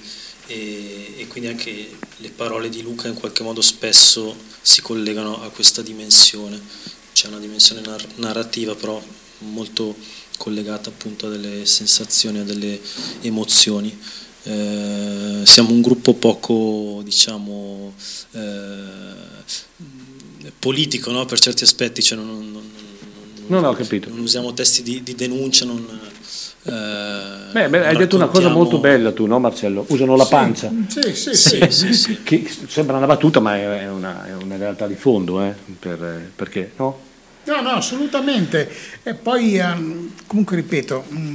e, 0.48 1.14
e 1.20 1.28
quindi 1.28 1.48
anche 1.48 1.90
le 2.18 2.30
parole 2.32 2.68
di 2.68 2.82
Luca 2.82 3.08
in 3.08 3.14
qualche 3.14 3.42
modo 3.42 3.62
spesso 3.62 4.36
si 4.62 4.82
collegano 4.82 5.42
a 5.42 5.50
questa 5.52 5.82
dimensione. 5.82 6.60
C'è 7.14 7.28
una 7.28 7.40
dimensione 7.40 7.80
nar- 7.80 8.16
narrativa 8.16 8.76
però 8.76 9.02
molto 9.38 9.96
collegata 10.38 10.90
appunto 10.90 11.28
a 11.28 11.30
delle 11.30 11.66
sensazioni, 11.66 12.40
a 12.40 12.44
delle 12.44 12.78
emozioni. 13.22 14.28
Eh, 14.52 15.46
siamo 15.46 15.70
un 15.72 15.82
gruppo 15.82 16.14
poco, 16.16 17.02
diciamo, 17.04 17.94
eh, 18.32 18.40
politico 20.58 21.12
no? 21.12 21.26
per 21.26 21.40
certi 21.40 21.64
aspetti, 21.64 22.02
cioè 22.02 22.18
non, 22.18 22.28
non- 22.28 22.52
non- 22.52 22.64
Non 23.48 23.64
ho 23.66 23.74
capito. 23.74 24.10
non 24.10 24.20
usiamo 24.20 24.52
testi 24.54 24.82
di, 24.82 25.04
di 25.04 25.14
denuncia, 25.14 25.66
non, 25.66 25.78
eh, 26.64 27.52
Beh, 27.52 27.70
beh, 27.70 27.88
hai 27.88 27.96
detto 27.96 28.16
una 28.16 28.28
cosa 28.28 28.50
molto 28.50 28.80
bella 28.80 29.12
tu, 29.12 29.26
no 29.28 29.40
Marcello? 29.40 29.86
Usano 29.90 30.16
la 30.16 30.26
pancia. 30.26 30.72
Sì, 30.88 31.14
sì, 31.14 31.34
Sì, 31.36 31.60
sì. 31.60 31.72
sì, 31.72 31.94
sì. 31.94 32.20
Che 32.24 32.50
sembra 32.68 32.98
una 32.98 33.06
battuta, 33.06 33.40
ma 33.40 33.56
è 33.56 33.88
una, 33.90 34.26
è 34.26 34.34
una 34.34 34.58
realtà 34.58 34.88
di 34.88 34.96
fondo, 34.96 35.42
eh, 35.44 35.54
per- 35.80 36.32
perché 36.36 36.72
no? 36.78 37.00
No, 37.46 37.62
no, 37.62 37.70
assolutamente. 37.70 38.70
E 39.04 39.14
poi, 39.14 39.58
ehm, 39.58 40.12
comunque, 40.28 40.56
ripeto, 40.58 41.06
mh, 41.08 41.34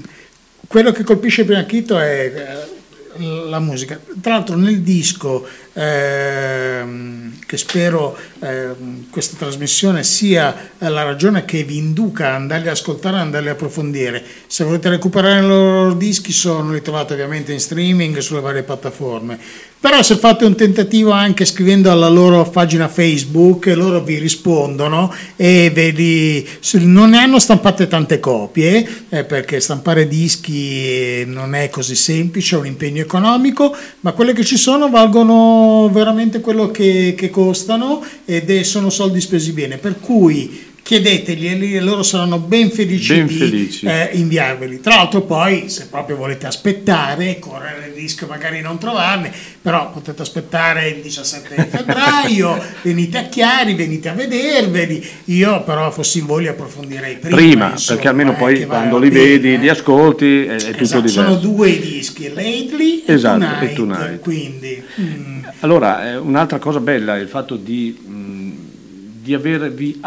quello 0.69 0.93
che 0.93 1.03
colpisce 1.05 1.45
prima 1.45 1.63
tutto 1.65 1.99
è 1.99 2.33
eh, 2.35 2.74
la 3.19 3.59
musica. 3.59 4.01
Tra 4.21 4.35
l'altro, 4.35 4.57
nel 4.57 4.81
disco, 4.83 5.47
ehm, 5.75 7.39
che 7.47 7.57
spero 7.57 8.17
ehm, 8.41 9.11
questa 9.11 9.37
trasmissione 9.37 10.03
sia 10.03 10.71
la 10.79 11.03
ragione 11.03 11.45
che 11.45 11.63
vi 11.65 11.77
induca 11.77 12.29
ad 12.29 12.35
andarli 12.35 12.69
ad 12.69 12.75
ascoltare 12.75 13.17
e 13.17 13.21
andarli 13.21 13.49
a 13.49 13.53
approfondire. 13.53 14.23
Se 14.47 14.65
volete 14.65 14.89
recuperare 14.89 15.41
i 15.41 15.47
loro 15.47 15.95
dischi, 15.95 16.33
sono, 16.33 16.73
li 16.73 16.83
trovate 16.83 17.13
ovviamente 17.15 17.53
in 17.53 17.61
streaming 17.61 18.19
sulle 18.19 18.41
varie 18.41 18.63
piattaforme. 18.63 19.39
Però 19.85 20.01
se 20.03 20.17
fate 20.17 20.47
un 20.47 20.57
tentativo 20.57 21.11
anche 21.11 21.45
scrivendo 21.45 21.91
alla 21.91 22.09
loro 22.09 22.49
pagina 22.49 22.89
Facebook, 22.89 23.67
loro 23.67 24.01
vi 24.01 24.17
rispondono 24.17 25.13
e 25.37 25.71
vedi, 25.75 26.49
non 26.79 27.11
ne 27.11 27.19
hanno 27.19 27.39
stampate 27.39 27.87
tante 27.87 28.19
copie, 28.19 29.05
eh, 29.11 29.25
perché 29.25 29.61
stampare 29.61 30.09
dischi 30.09 31.27
non 31.27 31.55
è 31.55 31.69
così 31.69 31.97
semplice, 31.97 32.57
è 32.57 32.59
un 32.61 32.67
impegno 32.67 33.03
economico, 33.03 33.77
ma 34.01 34.13
quelle 34.13 34.33
che 34.33 34.43
ci 34.43 34.57
sono 34.57 34.89
valgono 34.89 35.64
veramente 35.93 36.41
quello 36.41 36.71
che, 36.71 37.15
che 37.17 37.31
costano 37.31 38.03
ed 38.25 38.51
è- 38.51 38.63
sono 38.63 38.91
soldi 38.91 39.21
spesi 39.21 39.53
bene. 39.53 39.79
Per 39.79 40.01
cui 40.01 40.73
chiedetegli 40.85 41.75
e 41.77 41.81
loro 41.81 42.03
saranno 42.03 42.39
ben 42.39 42.71
felici 42.71 43.15
Ben 43.15 43.27
di 43.27 43.35
felici. 43.35 43.87
eh, 43.87 44.11
inviarveli. 44.13 44.81
Tra 44.81 44.97
l'altro 44.97 45.23
poi 45.23 45.69
se 45.71 45.87
proprio 45.89 46.17
volete 46.17 46.47
aspettare, 46.47 47.39
correre 47.39 47.87
il 47.89 47.95
rischio 47.95 48.27
magari 48.27 48.57
di 48.57 48.63
non 48.63 48.79
trovarne, 48.79 49.33
però 49.63 49.91
potete 49.91 50.21
aspettare 50.21 50.89
il 50.91 51.01
17 51.01 51.69
febbraio, 51.71 52.63
venite 52.83 53.17
a 53.19 53.23
Chiari, 53.25 53.75
venite 53.75 54.11
a 54.11 54.13
vederveli. 54.13 55.03
Io 55.25 55.63
però 55.65 55.91
fossi 55.91 56.19
in 56.19 56.27
voi 56.27 56.43
li 56.43 56.49
approfondirei 56.49 57.17
prima. 57.17 57.35
Prima, 57.37 57.71
insomma, 57.71 57.95
perché 57.97 58.09
almeno 58.11 58.33
eh, 58.33 58.37
poi 58.37 58.67
quando 58.67 58.99
li 58.99 59.09
bene, 59.09 59.25
vedi, 59.25 59.55
eh. 59.55 59.57
li 59.57 59.69
ascolti, 59.71 60.45
è, 60.45 60.55
è 60.55 60.57
tutto 60.59 60.83
Esatto, 60.83 61.01
diverso. 61.01 61.23
sono 61.23 61.35
due 61.37 61.81
dischi, 61.81 62.29
Lately 62.29 63.05
Esatto, 63.07 63.43
e 63.65 63.71
e 63.71 63.73
Tonight, 63.73 63.75
Tonight. 63.75 64.21
quindi 64.21 64.83
mm, 65.01 65.45
Allora, 65.61 66.11
eh, 66.13 66.17
un'altra 66.17 66.59
cosa 66.59 66.81
bella 66.81 67.17
è 67.17 67.21
il 67.21 67.29
fatto 67.29 67.57
di, 67.57 67.99
mh, 68.07 68.24
di 69.25 69.33
avervi 69.33 70.03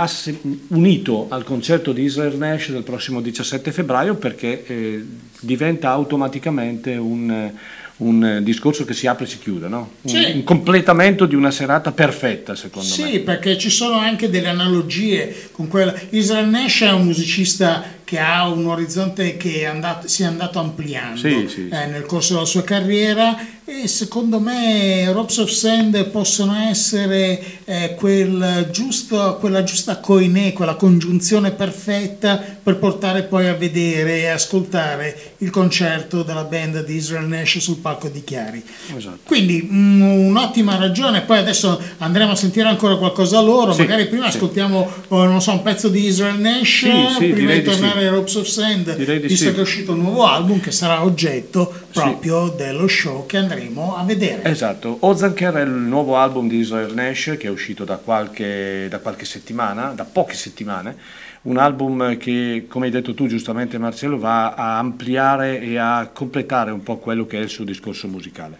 unito 0.68 1.26
al 1.30 1.44
concerto 1.44 1.92
di 1.92 2.04
Israel 2.04 2.36
Nash 2.36 2.70
del 2.70 2.84
prossimo 2.84 3.20
17 3.20 3.72
febbraio 3.72 4.14
perché 4.14 4.64
eh, 4.64 5.04
diventa 5.40 5.90
automaticamente 5.90 6.96
un, 6.98 7.52
un, 7.98 8.40
discorso 8.44 8.86
che 8.86 8.94
si 8.94 9.08
apre 9.08 9.26
e 9.26 9.28
si 9.28 9.40
chiude, 9.40 9.68
no? 9.68 9.94
un, 10.04 10.10
Sì. 10.12 10.32
un 10.36 10.44
completamento 10.44 11.26
di 11.26 11.34
una 11.34 11.50
serata 11.50 11.92
perfetta 11.92 12.56
secondo 12.56 12.88
me. 12.88 12.94
Sì, 12.94 13.20
perché 13.22 13.58
ci 13.58 13.72
sono 13.72 13.98
anche 13.98 14.30
delle 14.30 14.50
analogie 14.50 15.50
con 15.52 15.68
quella. 15.68 15.96
Israel 16.12 16.50
Nash 16.50 16.82
è 16.82 16.92
un 16.92 17.06
musicista 17.06 17.97
che 18.08 18.20
ha 18.20 18.48
un 18.48 18.66
orizzonte 18.68 19.36
che 19.36 19.60
è 19.60 19.66
andato- 19.66 20.08
si 20.08 20.24
è 20.24 20.26
andato 20.28 20.60
ampliando 20.60 21.20
Sì, 21.20 21.50
sì, 21.50 21.68
eh, 21.70 21.88
nel 21.88 22.06
corso 22.06 22.36
della 22.36 22.46
sua 22.46 22.64
carriera 22.64 23.38
e 23.70 23.86
secondo 23.90 24.40
me 24.40 25.12
Robes 25.12 25.40
of 25.40 25.50
Sand 25.50 26.06
possono 26.06 26.56
essere 26.56 27.38
eh, 27.66 27.96
quel 27.96 28.70
giusto, 28.72 29.36
quella 29.42 29.62
giusta 29.64 29.98
coinè, 29.98 30.54
quella 30.54 30.76
congiunzione 30.76 31.52
perfetta 31.52 32.38
per 32.38 32.78
portare 32.78 33.24
poi 33.24 33.48
a 33.50 33.56
vedere 33.56 34.20
e 34.20 34.28
ascoltare 34.28 35.34
il 35.40 35.50
concerto 35.50 36.24
della 36.24 36.46
band 36.46 36.86
di 36.86 36.96
Israel 36.96 37.28
Nash 37.28 37.58
sul 37.58 37.80
palco 37.80 38.08
di 38.08 38.24
Chiari. 38.24 38.64
Esatto. 38.96 39.20
Quindi 39.26 39.68
mm, 39.70 40.28
un'ottima 40.28 40.78
ragione, 40.78 41.24
poi 41.24 41.40
adesso 41.40 41.78
andremo 41.98 42.32
a 42.32 42.36
sentire 42.36 42.70
ancora 42.70 42.96
qualcosa 42.96 43.42
loro, 43.42 43.74
Sì, 43.74 43.82
magari 43.82 44.08
prima 44.08 44.30
sì. 44.30 44.38
ascoltiamo 44.38 44.92
oh, 45.10 45.26
non 45.26 45.42
so, 45.42 45.52
un 45.52 45.62
pezzo 45.62 45.90
di 45.90 46.06
Israel 46.06 46.40
Nash 46.40 46.86
Sì, 46.86 46.92
sì, 47.20 47.26
prima 47.28 47.52
di 47.52 47.64
tornare 47.64 47.97
sì. 48.00 48.06
ai 48.06 48.10
Ropes 48.10 48.36
of 48.36 48.48
Sand, 48.48 48.96
visto 48.96 49.46
sì. 49.46 49.52
che 49.52 49.58
è 49.58 49.62
uscito 49.62 49.94
un 49.94 50.00
nuovo 50.00 50.26
album 50.26 50.60
che 50.60 50.72
sarà 50.72 51.04
oggetto 51.04 51.74
proprio 51.92 52.50
dello 52.50 52.88
show 52.88 53.26
che 53.26 53.38
andremo 53.38 53.96
a 53.96 54.04
vedere. 54.04 54.44
Esatto, 54.44 54.98
Ozanker 55.02 55.54
è 55.54 55.62
il 55.62 55.70
nuovo 55.70 56.18
album 56.18 56.48
di 56.48 56.58
Israel 56.58 56.94
Nash 56.94 57.36
che 57.38 57.48
è 57.48 57.50
uscito 57.50 57.84
da 57.84 57.98
qualche, 57.98 58.88
da 58.90 59.00
qualche 59.00 59.26
settimana, 59.26 59.94
da 59.96 60.06
poche 60.06 60.34
settimane, 60.34 60.96
un 61.44 61.58
album 61.58 62.18
che, 62.18 62.66
come 62.68 62.86
hai 62.86 62.92
detto 62.92 63.14
tu 63.14 63.28
giustamente 63.28 63.78
Marcello, 63.78 64.18
va 64.18 64.54
a 64.54 64.78
ampliare 64.78 65.62
e 65.62 65.78
a 65.78 66.10
completare 66.14 66.72
un 66.72 66.84
po' 66.84 66.98
quello 66.98 67.26
che 67.26 67.38
è 67.38 67.42
il 67.42 67.50
suo 67.50 67.64
discorso 67.64 68.08
musicale. 68.08 68.58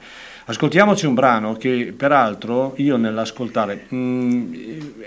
Ascoltiamoci 0.50 1.06
un 1.06 1.14
brano 1.14 1.58
che 1.58 1.94
peraltro 1.96 2.74
io 2.78 2.96
nell'ascoltare 2.96 3.86
mm, 3.94 4.54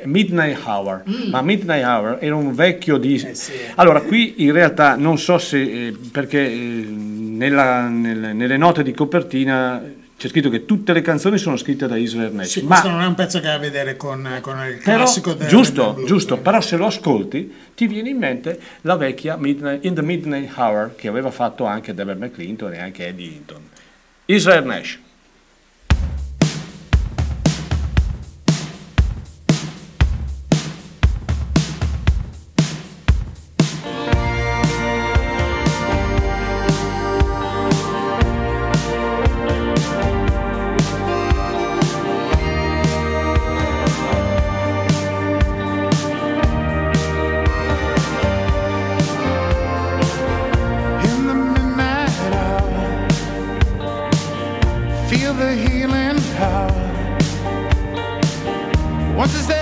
Midnight 0.04 0.60
Hour, 0.66 1.02
ma 1.30 1.40
Midnight 1.40 1.82
Hour 1.82 2.18
era 2.20 2.34
un 2.36 2.54
vecchio 2.54 2.98
di... 2.98 3.26
Allora 3.76 4.02
qui 4.02 4.34
in 4.44 4.52
realtà 4.52 4.96
non 4.96 5.16
so 5.18 5.38
se, 5.38 5.58
eh, 5.86 5.96
perché 6.12 6.44
eh, 6.46 6.54
nella- 6.54 7.88
nel- 7.88 8.36
nelle 8.36 8.56
note 8.58 8.82
di 8.82 8.92
copertina 8.92 9.82
c'è 10.14 10.28
scritto 10.28 10.50
che 10.50 10.66
tutte 10.66 10.92
le 10.92 11.00
canzoni 11.00 11.38
sono 11.38 11.56
scritte 11.56 11.86
da 11.88 11.96
Israel 11.96 12.34
Nash, 12.34 12.48
Sì, 12.50 12.60
ma 12.60 12.68
questo 12.78 12.90
non 12.90 13.00
è 13.00 13.06
un 13.06 13.14
pezzo 13.14 13.40
che 13.40 13.48
ha 13.48 13.54
a 13.54 13.58
vedere 13.58 13.96
con, 13.96 14.28
con 14.42 14.58
il 14.66 14.82
però, 14.84 14.98
classico 14.98 15.32
del 15.32 15.48
giusto, 15.48 15.84
del 15.84 15.94
blues. 15.94 16.06
giusto, 16.06 16.36
però 16.36 16.60
se 16.60 16.76
lo 16.76 16.84
ascolti 16.84 17.50
ti 17.74 17.86
viene 17.86 18.10
in 18.10 18.18
mente 18.18 18.60
la 18.82 18.96
vecchia 18.96 19.38
Midnight, 19.38 19.86
In 19.86 19.94
the 19.94 20.02
Midnight 20.02 20.50
Hour 20.58 20.94
che 20.96 21.08
aveva 21.08 21.30
fatto 21.30 21.64
anche 21.64 21.94
Deborah 21.94 22.18
McClinton 22.18 22.74
e 22.74 22.78
anche 22.78 23.06
Eddie 23.06 23.26
Hinton. 23.26 23.60
Israel 24.26 24.64
Nash. 24.66 24.98
What's 59.20 59.34
his 59.34 59.48
name? 59.48 59.59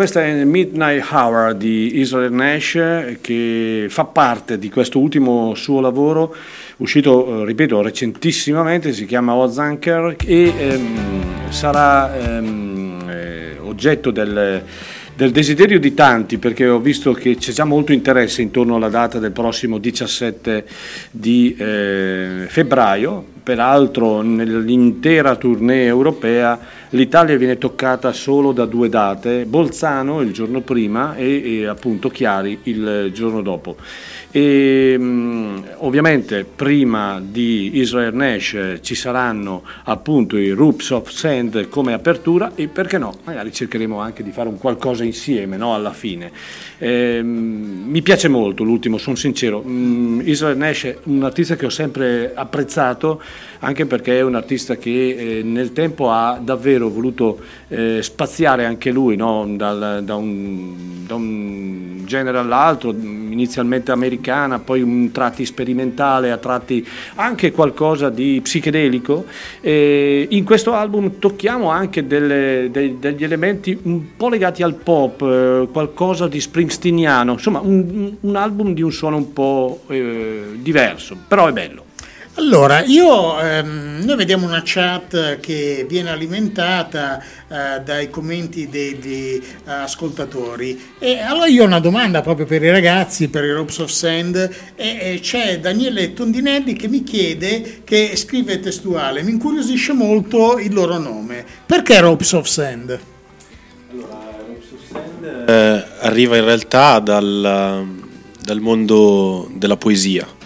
Questa 0.00 0.24
è 0.24 0.44
Midnight 0.44 1.12
Hour 1.12 1.54
di 1.54 1.98
Israel 1.98 2.32
Nash 2.32 3.18
che 3.20 3.84
fa 3.90 4.04
parte 4.06 4.58
di 4.58 4.70
questo 4.70 4.98
ultimo 4.98 5.54
suo 5.54 5.82
lavoro 5.82 6.34
uscito, 6.78 7.42
eh, 7.42 7.44
ripeto, 7.44 7.82
recentissimamente, 7.82 8.94
si 8.94 9.04
chiama 9.04 9.34
Ozanker 9.34 10.16
e 10.24 10.54
ehm, 10.56 11.50
sarà 11.50 12.18
ehm, 12.18 13.10
eh, 13.10 13.56
oggetto 13.60 14.10
del, 14.10 14.62
del 15.14 15.30
desiderio 15.32 15.78
di 15.78 15.92
tanti 15.92 16.38
perché 16.38 16.66
ho 16.66 16.80
visto 16.80 17.12
che 17.12 17.36
c'è 17.36 17.52
già 17.52 17.64
molto 17.64 17.92
interesse 17.92 18.40
intorno 18.40 18.76
alla 18.76 18.88
data 18.88 19.18
del 19.18 19.32
prossimo 19.32 19.76
17 19.76 20.64
di 21.10 21.54
eh, 21.58 22.46
febbraio, 22.48 23.22
peraltro 23.50 24.22
nell'intera 24.22 25.34
tournée 25.34 25.84
europea 25.84 26.56
l'Italia 26.90 27.36
viene 27.36 27.58
toccata 27.58 28.12
solo 28.12 28.52
da 28.52 28.64
due 28.64 28.88
date, 28.88 29.44
Bolzano 29.44 30.20
il 30.20 30.32
giorno 30.32 30.60
prima 30.60 31.16
e, 31.16 31.58
e 31.58 31.66
appunto 31.66 32.10
Chiari 32.10 32.60
il 32.64 33.10
giorno 33.12 33.42
dopo. 33.42 33.74
E, 34.30 34.96
mh, 34.98 35.64
ovviamente 35.78 36.44
prima 36.44 37.20
di 37.24 37.78
Israel 37.78 38.14
Nash 38.14 38.54
eh, 38.54 38.78
ci 38.82 38.94
saranno 38.94 39.62
appunto 39.84 40.36
i 40.36 40.50
Roops 40.50 40.90
of 40.90 41.08
Sand 41.08 41.68
come 41.68 41.92
apertura 41.92 42.52
e 42.54 42.68
perché 42.68 42.98
no, 42.98 43.16
magari 43.24 43.52
cercheremo 43.52 43.98
anche 43.98 44.22
di 44.22 44.30
fare 44.30 44.48
un 44.48 44.58
qualcosa 44.58 45.04
insieme 45.04 45.56
no, 45.56 45.74
alla 45.74 45.92
fine. 45.92 46.30
Ehm, 46.78 47.84
mi 47.86 48.02
piace 48.02 48.28
molto 48.28 48.62
l'ultimo, 48.62 48.98
sono 48.98 49.16
sincero, 49.16 49.62
Mm, 49.70 50.20
Israel 50.24 50.56
Nash 50.56 50.84
è 50.84 50.98
un 51.04 51.22
artista 51.22 51.56
che 51.56 51.66
ho 51.66 51.70
sempre 51.70 52.32
apprezzato 52.34 53.22
anche 53.60 53.86
perché 53.86 54.18
è 54.18 54.22
un 54.22 54.34
artista 54.34 54.76
che 54.76 55.38
eh, 55.38 55.42
nel 55.42 55.72
tempo 55.72 56.10
ha 56.10 56.40
davvero 56.42 56.88
voluto 56.88 57.38
eh, 57.68 58.02
spaziare 58.02 58.64
anche 58.64 58.90
lui 58.90 59.16
no? 59.16 59.46
Dal- 59.48 60.02
da, 60.02 60.14
un, 60.14 61.06
da 61.06 61.14
un 61.14 62.02
genere 62.04 62.38
all'altro, 62.38 62.90
inizialmente 62.90 63.92
americana, 63.92 64.58
poi 64.58 64.82
un 64.82 65.12
tratti 65.12 65.46
sperimentale, 65.46 66.32
a 66.32 66.38
tratti 66.38 66.84
anche 67.14 67.52
qualcosa 67.52 68.10
di 68.10 68.40
psichedelico. 68.42 69.26
E 69.60 70.26
in 70.30 70.44
questo 70.44 70.74
album 70.74 71.18
tocchiamo 71.18 71.70
anche 71.70 72.06
delle- 72.06 72.68
dei- 72.72 72.98
degli 72.98 73.22
elementi 73.22 73.78
un 73.82 74.16
po' 74.16 74.28
legati 74.28 74.62
al 74.64 74.74
pop, 74.74 75.22
eh, 75.22 75.68
qualcosa 75.70 76.26
di 76.26 76.40
springsteeniano, 76.40 77.32
insomma 77.32 77.60
un, 77.60 78.16
un 78.18 78.36
album 78.36 78.74
di 78.74 78.82
un 78.82 78.90
suono 78.92 79.16
un 79.16 79.32
po' 79.32 79.82
eh, 79.88 80.42
diverso, 80.56 81.16
però 81.28 81.46
è 81.46 81.52
bello. 81.52 81.84
Allora, 82.34 82.84
io, 82.84 83.40
ehm, 83.40 84.02
noi 84.04 84.16
vediamo 84.16 84.46
una 84.46 84.62
chat 84.64 85.40
che 85.40 85.84
viene 85.88 86.10
alimentata 86.10 87.20
eh, 87.48 87.80
dai 87.84 88.08
commenti 88.08 88.68
degli 88.68 89.42
eh, 89.66 89.70
ascoltatori 89.70 90.92
e 91.00 91.18
allora 91.18 91.46
io 91.46 91.64
ho 91.64 91.66
una 91.66 91.80
domanda 91.80 92.22
proprio 92.22 92.46
per 92.46 92.62
i 92.62 92.70
ragazzi, 92.70 93.28
per 93.28 93.42
i 93.42 93.50
Ropes 93.50 93.78
of 93.78 93.90
Sand 93.90 94.36
e, 94.76 94.98
e 95.00 95.18
c'è 95.20 95.58
Daniele 95.58 96.12
Tondinelli 96.12 96.74
che 96.74 96.86
mi 96.86 97.02
chiede, 97.02 97.80
che 97.82 98.14
scrive 98.14 98.60
testuale, 98.60 99.22
mi 99.22 99.32
incuriosisce 99.32 99.92
molto 99.92 100.58
il 100.58 100.72
loro 100.72 100.98
nome, 100.98 101.44
perché 101.66 102.00
Ropes 102.00 102.32
of 102.32 102.46
Sand? 102.46 102.98
Eh, 105.46 105.84
arriva 105.98 106.36
in 106.36 106.44
realtà 106.44 107.00
dal, 107.00 107.86
dal 108.40 108.60
mondo 108.60 109.50
della 109.52 109.76
poesia. 109.76 110.38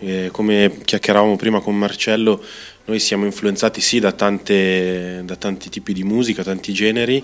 Eh, 0.00 0.28
come 0.30 0.78
chiacchieravamo 0.84 1.36
prima 1.36 1.60
con 1.60 1.76
Marcello, 1.76 2.42
noi 2.84 3.00
siamo 3.00 3.24
influenzati 3.24 3.80
sì 3.80 3.98
da, 3.98 4.12
tante- 4.12 5.22
da 5.24 5.36
tanti 5.36 5.68
tipi 5.68 5.92
di 5.92 6.04
musica, 6.04 6.42
tanti 6.42 6.72
generi 6.72 7.22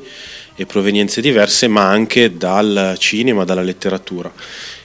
e 0.54 0.66
provenienze 0.66 1.20
diverse, 1.20 1.68
ma 1.68 1.88
anche 1.88 2.36
dal 2.36 2.96
cinema, 2.98 3.44
dalla 3.44 3.62
letteratura. 3.62 4.32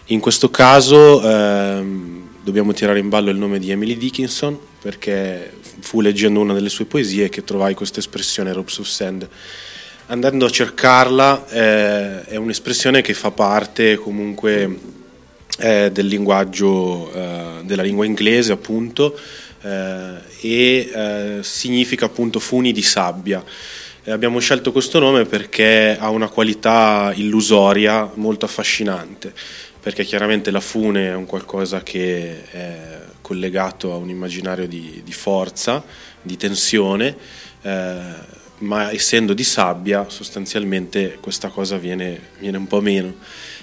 In 0.08 0.20
questo 0.20 0.50
caso 0.50 1.22
ehm, 1.22 2.30
dobbiamo 2.44 2.74
tirare 2.74 3.00
in 3.00 3.10
ballo 3.10 3.30
il 3.30 3.38
nome 3.38 3.60
di 3.60 3.72
Emily 3.72 3.98
Dickinson 3.98 4.58
perché 4.82 5.52
fu 5.80 6.02
leggendo 6.02 6.40
una 6.40 6.54
delle 6.54 6.70
sue 6.70 6.86
poesie 6.86 7.30
che 7.30 7.44
trovai 7.44 7.74
questa 7.74 8.00
espressione 8.00 8.54
Ropes 8.54 8.78
of 8.80 8.88
Sand 8.88 9.28
andando 10.08 10.46
a 10.46 10.50
cercarla 10.50 11.48
eh, 11.50 12.24
è 12.24 12.36
un'espressione 12.36 13.02
che 13.02 13.14
fa 13.14 13.32
parte 13.32 13.96
comunque 13.96 14.98
eh, 15.60 15.92
del 15.92 16.08
linguaggio 16.08 17.12
eh, 17.14 17.62
della 17.64 17.84
lingua 17.84 18.06
inglese 18.06 18.52
appunto 18.52 19.18
eh, 19.62 20.16
e 20.42 20.92
eh, 20.94 21.38
significa 21.42 22.06
appunto 22.06 22.40
funi 22.40 22.72
di 22.72 22.82
sabbia 22.82 23.44
abbiamo 24.06 24.40
scelto 24.40 24.72
questo 24.72 24.98
nome 25.00 25.26
perché 25.26 25.96
ha 26.00 26.10
una 26.10 26.30
qualità 26.30 27.12
illusoria 27.14 28.10
molto 28.16 28.46
affascinante 28.46 29.34
perché 29.82 30.04
chiaramente 30.04 30.52
la 30.52 30.60
fune 30.60 31.08
è 31.08 31.16
un 31.16 31.26
qualcosa 31.26 31.84
che 31.84 32.44
è 32.50 33.00
collegato 33.30 33.94
a 33.94 33.96
un 33.96 34.10
immaginario 34.10 34.68
di, 34.68 35.02
di 35.04 35.14
forza, 35.14 35.84
di 36.20 36.36
tensione, 36.36 37.16
eh, 37.62 37.98
ma 38.60 38.92
essendo 38.92 39.34
di 39.34 39.44
sabbia 39.44 40.10
sostanzialmente 40.10 41.20
questa 41.22 41.50
cosa 41.50 41.78
viene, 41.78 42.20
viene 42.40 42.58
un 42.58 42.66
po' 42.66 42.82
meno. 42.82 43.14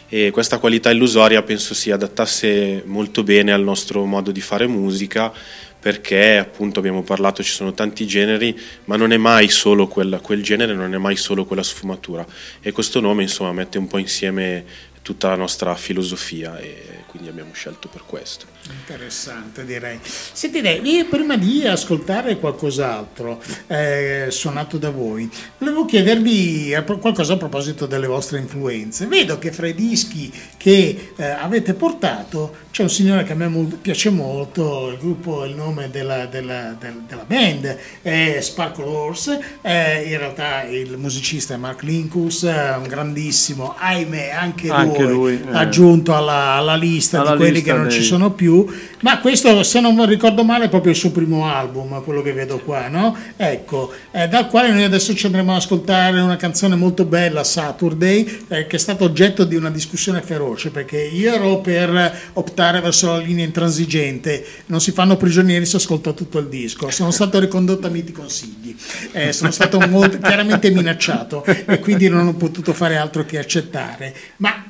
E 0.08 0.30
questa 0.30 0.58
qualità 0.58 0.90
illusoria 0.90 1.42
penso 1.42 1.74
si 1.74 1.90
adattasse 1.90 2.82
molto 2.86 3.24
bene 3.24 3.52
al 3.52 3.62
nostro 3.62 4.04
modo 4.04 4.30
di 4.30 4.40
fare 4.40 4.68
musica 4.68 5.32
perché 5.78 6.38
appunto 6.38 6.78
abbiamo 6.78 7.02
parlato 7.02 7.42
ci 7.42 7.50
sono 7.50 7.72
tanti 7.72 8.06
generi 8.06 8.58
ma 8.84 8.96
non 8.96 9.12
è 9.12 9.16
mai 9.16 9.48
solo 9.48 9.86
quel, 9.86 10.20
quel 10.22 10.42
genere 10.42 10.74
non 10.74 10.94
è 10.94 10.98
mai 10.98 11.16
solo 11.16 11.44
quella 11.44 11.62
sfumatura. 11.62 12.24
E 12.60 12.70
questo 12.70 13.00
nome 13.00 13.22
insomma 13.22 13.52
mette 13.52 13.78
un 13.78 13.88
po' 13.88 13.98
insieme 13.98 14.64
tutta 15.02 15.28
la 15.28 15.36
nostra 15.36 15.74
filosofia 15.74 16.58
e 16.58 17.04
quindi 17.16 17.28
abbiamo 17.28 17.52
scelto 17.52 17.88
per 17.88 18.02
questo 18.06 18.44
Interessante 18.70 19.64
direi. 19.64 19.98
Senti, 20.02 20.60
lei, 20.60 21.04
prima 21.04 21.36
di 21.36 21.64
ascoltare 21.66 22.36
qualcos'altro 22.38 23.40
eh, 23.68 24.26
suonato 24.30 24.76
da 24.76 24.90
voi, 24.90 25.30
volevo 25.58 25.84
chiedervi 25.84 26.74
qualcosa 27.00 27.34
a 27.34 27.36
proposito 27.36 27.86
delle 27.86 28.06
vostre 28.06 28.38
influenze. 28.38 29.06
Vedo 29.06 29.38
che 29.38 29.52
fra 29.52 29.68
i 29.68 29.74
dischi 29.74 30.32
che 30.56 31.12
eh, 31.16 31.24
avete 31.24 31.74
portato 31.74 32.64
c'è 32.70 32.82
un 32.82 32.90
signore 32.90 33.22
che 33.24 33.32
a 33.32 33.36
me 33.36 33.48
piace 33.80 34.10
molto, 34.10 34.90
il 34.90 34.98
gruppo, 34.98 35.44
il 35.44 35.54
nome 35.54 35.88
della, 35.90 36.26
della- 36.26 36.76
del- 36.78 37.04
della 37.06 37.24
band 37.24 37.76
è 38.02 38.38
Sparkle 38.40 38.84
Horse, 38.84 39.58
eh, 39.62 40.02
in 40.10 40.18
realtà 40.18 40.64
il 40.64 40.98
musicista 40.98 41.54
è 41.54 41.56
Mark 41.56 41.82
Lincus, 41.82 42.42
eh, 42.42 42.74
un 42.76 42.86
grandissimo, 42.86 43.74
ahimè 43.78 44.30
anche, 44.30 44.68
Anche 44.68 45.02
lui, 45.04 45.38
lui, 45.38 45.42
eh. 45.46 45.56
aggiunto 45.56 46.14
alla, 46.14 46.52
alla 46.54 46.74
lista 46.76 47.05
Alla 47.14 47.32
di 47.32 47.36
quelli 47.36 47.52
lista 47.54 47.70
che 47.70 47.76
non 47.78 47.88
dei- 47.88 47.96
ci 47.96 48.02
sono 48.02 48.32
più, 48.32 48.66
ma 49.00 49.20
questo 49.20 49.62
se 49.62 49.80
non 49.80 50.04
ricordo 50.06 50.44
male 50.44 50.64
è 50.64 50.68
proprio 50.68 50.92
il 50.92 50.98
suo 50.98 51.10
primo 51.10 51.46
album, 51.46 52.02
quello 52.02 52.22
che 52.22 52.32
vedo 52.32 52.58
qua, 52.58 52.88
no? 52.88 53.16
Ecco, 53.36 53.92
eh, 54.10 54.28
dal 54.28 54.48
quale 54.48 54.72
noi 54.72 54.84
adesso 54.84 55.14
ci 55.14 55.26
andremo 55.26 55.52
ad 55.52 55.58
ascoltare 55.58 56.20
una 56.20 56.36
canzone 56.36 56.74
molto 56.74 57.04
bella, 57.04 57.44
Saturday, 57.44 58.44
eh, 58.48 58.66
che 58.66 58.76
è 58.76 58.78
stata 58.78 59.04
oggetto 59.04 59.44
di 59.44 59.54
una 59.54 59.70
discussione 59.70 60.22
feroce, 60.22 60.70
perché 60.70 61.00
io 61.02 61.34
ero 61.34 61.58
per 61.60 62.30
optare 62.34 62.80
verso 62.80 63.08
la 63.08 63.18
linea 63.18 63.44
intransigente, 63.44 64.44
non 64.66 64.80
si 64.80 64.92
fanno 64.92 65.16
prigionieri, 65.16 65.66
si 65.66 65.76
ascolta 65.76 66.12
tutto 66.12 66.38
il 66.38 66.48
disco, 66.48 66.90
sono 66.90 67.10
stato 67.10 67.38
ricondotto 67.38 67.86
a 67.86 67.90
miti 67.90 68.12
consigli, 68.12 68.74
Eh, 69.12 69.32
sono 69.32 69.50
stato 69.50 69.78
molto, 69.88 70.18
chiaramente 70.18 70.70
minacciato. 70.70 71.44
E 71.44 71.78
quindi 71.78 72.08
non 72.08 72.26
ho 72.26 72.34
potuto 72.34 72.72
fare 72.72 72.96
altro 72.96 73.24
che 73.24 73.38
accettare. 73.38 74.14
Ma 74.38 74.64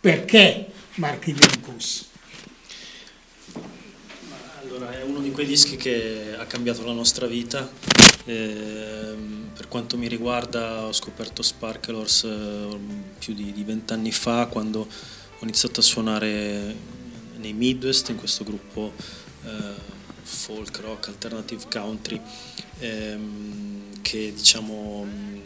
perché 0.00 0.66
Marchi 1.00 1.32
Lincus? 1.32 2.04
Allora, 4.60 4.92
è 4.92 5.02
uno 5.02 5.20
di 5.20 5.30
quei 5.30 5.46
dischi 5.46 5.76
che 5.76 6.36
ha 6.38 6.44
cambiato 6.44 6.84
la 6.84 6.92
nostra 6.92 7.26
vita. 7.26 7.70
Ehm, 8.26 9.50
per 9.54 9.66
quanto 9.66 9.96
mi 9.96 10.08
riguarda, 10.08 10.84
ho 10.84 10.92
scoperto 10.92 11.40
Sparklers 11.40 12.24
eh, 12.24 12.78
più 13.18 13.32
di 13.32 13.64
vent'anni 13.64 14.12
fa, 14.12 14.44
quando 14.44 14.80
ho 14.80 15.42
iniziato 15.42 15.80
a 15.80 15.82
suonare 15.82 16.76
nei 17.38 17.54
Midwest, 17.54 18.10
in 18.10 18.16
questo 18.16 18.44
gruppo 18.44 18.92
eh, 19.44 19.74
folk, 20.22 20.80
rock, 20.80 21.08
alternative 21.08 21.64
country, 21.70 22.20
ehm, 22.80 24.02
che 24.02 24.34
diciamo 24.36 25.04
mh, 25.04 25.40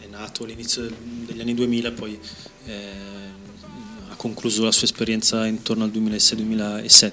è 0.00 0.06
nato 0.06 0.44
all'inizio 0.44 0.90
degli 1.26 1.42
anni 1.42 1.52
2000, 1.52 1.92
poi 1.92 2.18
eh, 2.64 2.92
ha 3.45 3.45
concluso 4.26 4.64
la 4.64 4.72
sua 4.72 4.86
esperienza 4.86 5.46
intorno 5.46 5.84
al 5.84 5.90
2006-2007 5.90 7.10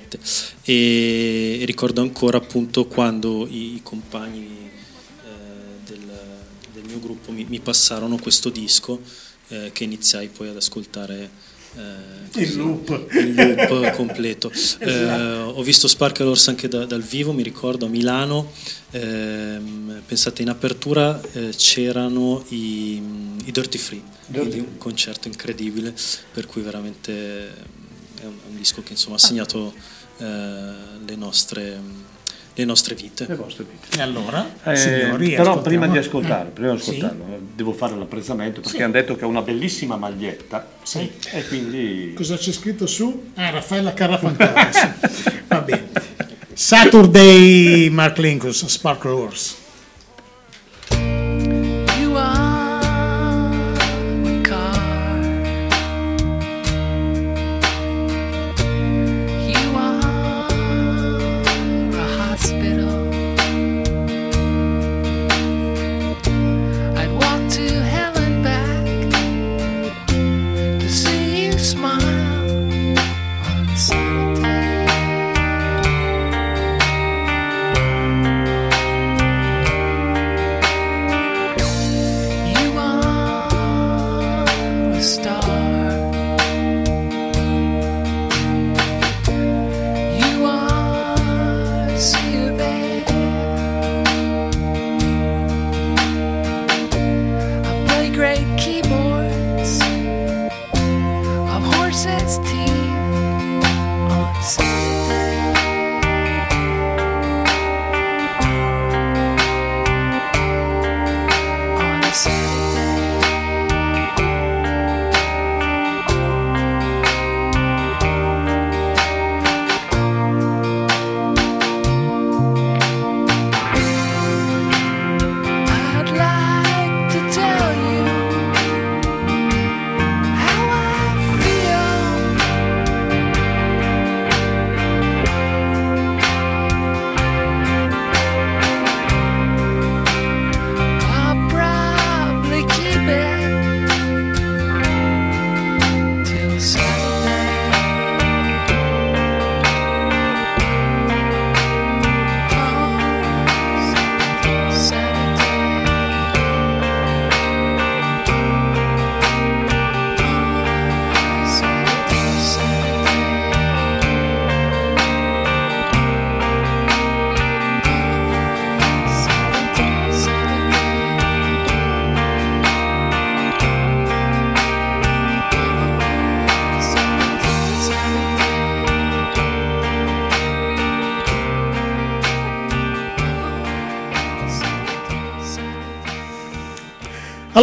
e 0.63 1.61
ricordo 1.65 2.01
ancora 2.01 2.37
appunto 2.37 2.85
quando 2.85 3.47
i, 3.47 3.75
i 3.75 3.81
compagni 3.83 4.71
eh, 5.23 5.29
del, 5.85 6.11
del 6.73 6.83
mio 6.85 6.99
gruppo 6.99 7.31
mi, 7.31 7.45
mi 7.45 7.59
passarono 7.59 8.17
questo 8.17 8.49
disco 8.49 8.99
eh, 9.49 9.71
che 9.71 9.83
iniziai 9.83 10.29
poi 10.29 10.49
ad 10.49 10.55
ascoltare 10.55 11.29
eh, 11.77 12.41
Il 12.41 12.55
loop. 12.57 13.07
il 13.13 13.33
loop 13.35 13.91
completo. 13.95 14.51
Eh, 14.79 15.05
ho 15.55 15.61
visto 15.63 15.87
Sparklers 15.87 16.47
anche 16.47 16.67
da- 16.67 16.85
dal 16.85 17.01
vivo, 17.01 17.33
mi 17.33 17.43
ricordo 17.43 17.85
a 17.85 17.89
Milano. 17.89 18.51
ehm, 18.91 20.01
pensate, 20.05 20.41
in 20.41 20.49
apertura 20.49 21.19
eh, 21.33 21.49
c'erano 21.55 22.43
i, 22.49 22.95
i 23.45 23.51
Dirty 23.51 23.77
Free, 23.77 24.01
quindi 24.31 24.59
un 24.59 24.77
concerto 24.77 25.27
incredibile, 25.27 25.93
per 26.33 26.45
cui 26.45 26.61
veramente 26.61 27.11
è 28.21 28.25
un, 28.25 28.33
è 28.45 28.49
un 28.49 28.57
disco 28.57 28.81
che 28.83 28.91
insomma, 28.93 29.15
ha 29.15 29.19
segnato 29.19 29.73
eh, 30.17 30.23
le, 31.05 31.15
nostre, 31.15 31.79
le 32.55 32.65
nostre 32.65 32.93
vite. 32.95 33.25
Le 33.27 33.35
vostre 33.35 33.63
vite. 33.69 33.97
E 33.97 34.01
allora, 34.01 34.47
Eh, 34.63 34.75
signori, 34.75 35.31
però 35.33 35.59
prima 35.61 35.87
di 35.87 35.97
ascoltare, 35.97 36.49
prima 36.49 36.73
di 36.73 36.79
Sì. 36.81 36.89
ascoltarlo, 36.91 37.23
eh, 37.33 37.39
devo 37.55 37.73
fare 37.73 37.95
l'apprezzamento 37.95 38.61
perché 38.61 38.77
Sì. 38.77 38.83
hanno 38.83 38.91
detto 38.93 39.15
che 39.15 39.21
è 39.21 39.25
una 39.25 39.41
bellissima 39.41 39.95
maglietta 39.95 40.67
Sì. 40.83 41.09
e 41.31 41.47
quindi 41.47 42.13
Cosa 42.15 42.37
c'è 42.37 42.51
scritto 42.51 42.85
su? 42.85 43.31
Ah, 43.35 43.49
Raffaella 43.49 43.93
Carrafantoni. 43.93 44.51
sì. 44.71 45.31
Va 45.47 45.59
bene. 45.61 45.89
Saturday 46.53 47.89
Mark 47.89 48.17
Linkus, 48.19 48.65
Sparkle 48.67 49.11
Horse. 49.11 49.55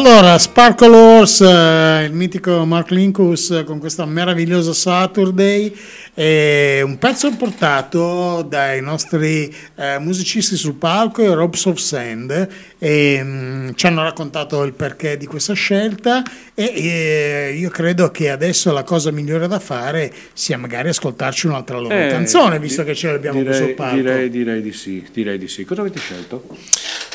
Allora, 0.02 0.38
Sparkle 0.38 0.96
Horse, 0.96 1.44
eh, 1.44 2.04
il 2.04 2.14
mitico 2.14 2.64
Mark 2.64 2.88
Linkus 2.88 3.50
eh, 3.50 3.64
con 3.64 3.78
questa 3.78 4.06
meravigliosa 4.06 4.72
Saturday, 4.72 5.70
è 6.14 6.80
un 6.82 6.96
pezzo 6.96 7.30
portato 7.36 8.40
dai 8.48 8.80
nostri 8.80 9.54
eh, 9.76 9.98
musicisti 9.98 10.56
sul 10.56 10.76
palco 10.76 11.20
e 11.22 11.34
Robs 11.34 11.66
of 11.66 11.76
Sand 11.76 12.48
e 12.78 13.20
mm, 13.22 13.68
ci 13.74 13.86
hanno 13.86 14.02
raccontato 14.02 14.62
il 14.62 14.72
perché 14.72 15.18
di 15.18 15.26
questa 15.26 15.52
scelta 15.52 16.22
e 16.54 16.64
eh, 16.64 17.54
io 17.58 17.68
credo 17.68 18.10
che 18.10 18.30
adesso 18.30 18.72
la 18.72 18.84
cosa 18.84 19.10
migliore 19.10 19.48
da 19.48 19.58
fare 19.58 20.10
sia 20.32 20.56
magari 20.56 20.88
ascoltarci 20.88 21.46
un'altra 21.46 21.78
loro 21.78 21.94
Eh, 21.94 22.08
canzone, 22.08 22.58
visto 22.58 22.80
di- 22.82 22.88
che 22.88 22.94
ce 22.94 23.12
l'abbiamo 23.12 23.42
direi, 23.42 23.54
sul 23.54 23.74
palco. 23.74 23.96
direi, 23.96 24.30
direi 24.30 24.62
di 24.62 24.72
sì, 24.72 25.06
direi 25.12 25.36
di 25.36 25.46
sì. 25.46 25.64
Cosa 25.66 25.82
avete 25.82 25.98
scelto? 25.98 26.44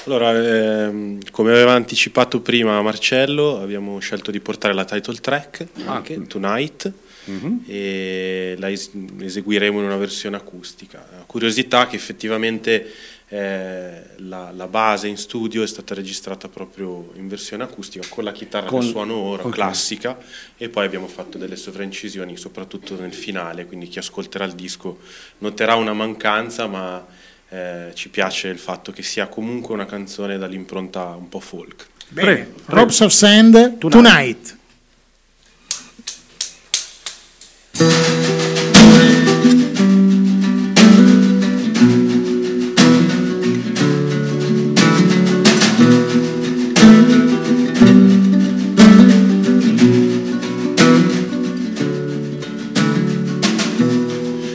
Allora, 0.06 0.32
ehm, 0.38 1.18
come 1.32 1.50
aveva 1.52 1.74
anticipato 1.74 2.40
prima 2.40 2.75
Marcello, 2.82 3.62
abbiamo 3.62 4.00
scelto 4.00 4.32
di 4.32 4.40
portare 4.40 4.74
la 4.74 4.86
title 4.86 5.16
track 5.20 5.68
anche, 5.86 6.22
Tonight, 6.28 6.92
e 7.68 8.56
la 8.58 8.70
es- 8.70 8.92
eseguiremo 9.20 9.80
in 9.80 9.86
una 9.86 9.98
versione 9.98 10.36
acustica. 10.38 11.06
Curiosità 11.26 11.88
che 11.88 11.96
effettivamente 11.96 12.94
eh, 13.28 14.02
la, 14.18 14.52
la 14.52 14.68
base 14.68 15.08
in 15.08 15.18
studio 15.18 15.64
è 15.64 15.68
stata 15.68 15.96
registrata 15.96 16.48
proprio 16.48 17.12
in 17.16 17.28
versione 17.28 17.64
acustica 17.64 18.06
con 18.08 18.24
la 18.24 18.32
chitarra 18.32 18.68
Con- 18.68 18.82
che 18.82 18.88
suono 18.88 19.16
ora, 19.16 19.46
ok. 19.46 19.54
classica, 19.54 20.18
e 20.56 20.70
poi 20.70 20.86
abbiamo 20.86 21.08
fatto 21.08 21.38
delle 21.40 21.56
sovraincisioni 21.56 22.38
soprattutto 22.38 23.00
nel 23.00 23.14
finale, 23.14 23.66
quindi 23.66 23.88
chi 23.88 23.98
ascolterà 23.98 24.46
il 24.46 24.54
disco 24.54 25.00
noterà 25.40 25.76
una 25.76 25.94
mancanza, 25.94 26.68
ma 26.68 27.04
eh, 27.50 27.92
ci 27.96 28.10
piace 28.10 28.50
il 28.50 28.60
fatto 28.60 28.92
che 28.92 29.02
sia 29.02 29.28
comunque 29.28 29.74
una 29.74 29.86
canzone 29.86 30.38
dall'impronta 30.38 31.16
un 31.16 31.28
po' 31.30 31.40
folk. 31.40 31.88
Bene, 32.14 32.48
Robs 32.70 33.02
of 33.02 33.12
Sand, 33.12 33.54
Tonight. 33.82 34.54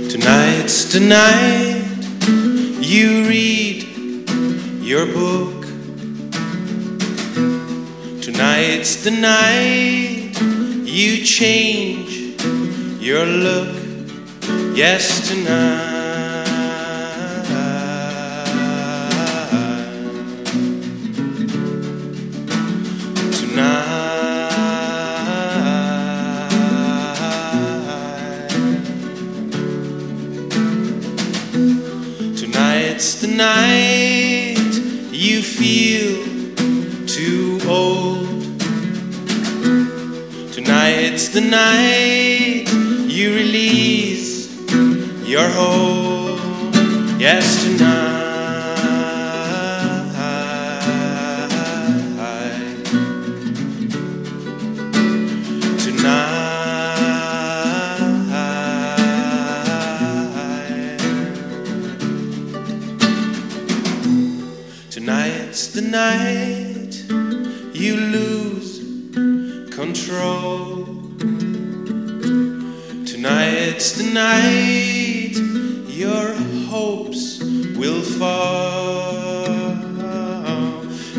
Tonight's 0.09 0.93
the 0.93 1.01
night 1.01 1.83
you 2.81 3.29
read 3.29 3.85
your 4.83 5.07
book. 5.07 5.60
Tonight's 8.41 9.05
the 9.05 9.11
night 9.11 10.33
you 10.87 11.23
change 11.27 12.43
your 12.99 13.27
look. 13.27 13.77
Yes, 14.75 15.29
tonight. 15.29 16.47
Tonight's 32.39 33.21
the 33.21 33.27
night 33.37 35.12
you 35.12 35.43
feel 35.43 36.30
Tonight's 41.21 41.35
the 41.35 41.43
night 41.43 42.65
you 43.07 43.35
release 43.35 44.49
your 45.29 45.49
hope. 45.51 46.41
Yes, 47.21 47.63
tonight. 47.63 48.31
Tonight. 55.85 56.41
Tonight's 64.91 65.67
the 65.75 65.83
night 65.83 66.30
Tonight's 74.11 75.39
the 75.39 75.45
night 75.45 75.87
your 75.87 76.35
hopes 76.69 77.41
will 77.77 78.03
fall. 78.03 79.45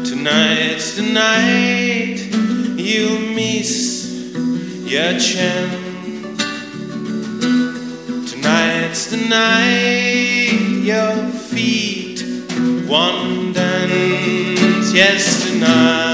Tonight's 0.03 0.95
the 0.97 1.03
night 1.13 2.19
you'll 2.77 3.33
miss 3.33 4.33
your 4.83 5.17
chance. 5.19 6.43
Tonight's 8.29 9.05
the 9.05 9.25
night 9.29 10.83
your 10.83 11.15
feet 11.31 12.25
won't 12.89 13.55
dance. 13.55 14.93
Yes, 14.93 15.49
tonight. 15.49 16.10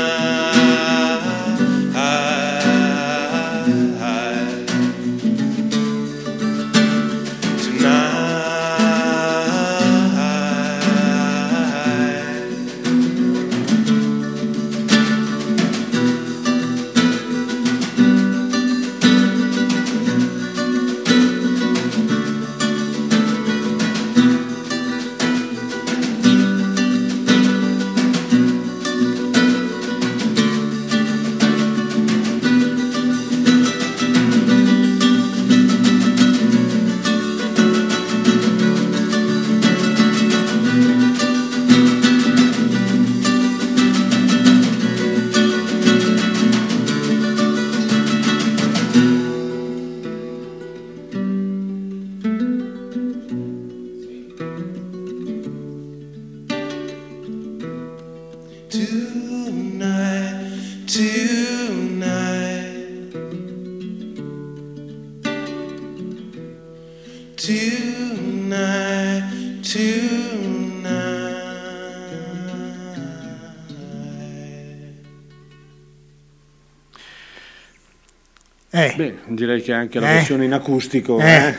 Che 79.67 79.73
anche 79.73 79.99
la 79.99 80.11
Eh. 80.11 80.13
versione 80.13 80.45
in 80.45 80.53
acustico 80.53 81.19
Eh. 81.19 81.53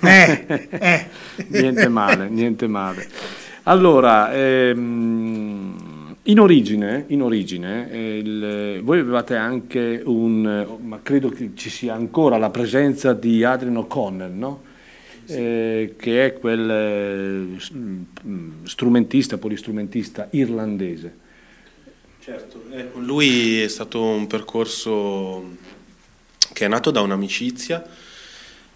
eh. 0.00 0.44
Eh. 0.48 0.68
Eh. 0.70 1.06
niente 1.60 1.88
male, 1.88 2.26
niente 2.30 2.66
male. 2.66 3.06
Allora, 3.64 4.32
ehm, 4.32 6.16
in 6.22 6.40
origine, 6.40 7.04
in 7.08 7.20
origine 7.20 7.90
eh, 7.90 8.16
il- 8.16 8.80
voi 8.82 9.00
avevate 9.00 9.36
anche 9.36 10.00
un, 10.02 10.78
ma 10.80 11.00
credo 11.02 11.28
che 11.28 11.50
ci 11.54 11.68
sia 11.68 11.92
ancora 11.92 12.38
la 12.38 12.48
presenza 12.48 13.12
di 13.12 13.44
Adrian 13.44 13.76
O'Connell, 13.76 14.32
no? 14.34 14.62
Eh, 15.26 15.96
che 15.98 16.24
è 16.24 16.32
quel 16.38 16.70
eh, 16.70 17.76
mm, 17.76 18.64
strumentista, 18.64 19.36
polistrumentista 19.36 20.28
irlandese. 20.30 21.14
Certo, 22.22 22.62
eh, 22.70 22.90
con 22.90 23.04
lui 23.04 23.60
è 23.60 23.68
stato 23.68 24.02
un 24.02 24.26
percorso 24.26 25.68
che 26.60 26.66
è 26.66 26.68
nato 26.68 26.90
da 26.90 27.00
un'amicizia 27.00 27.82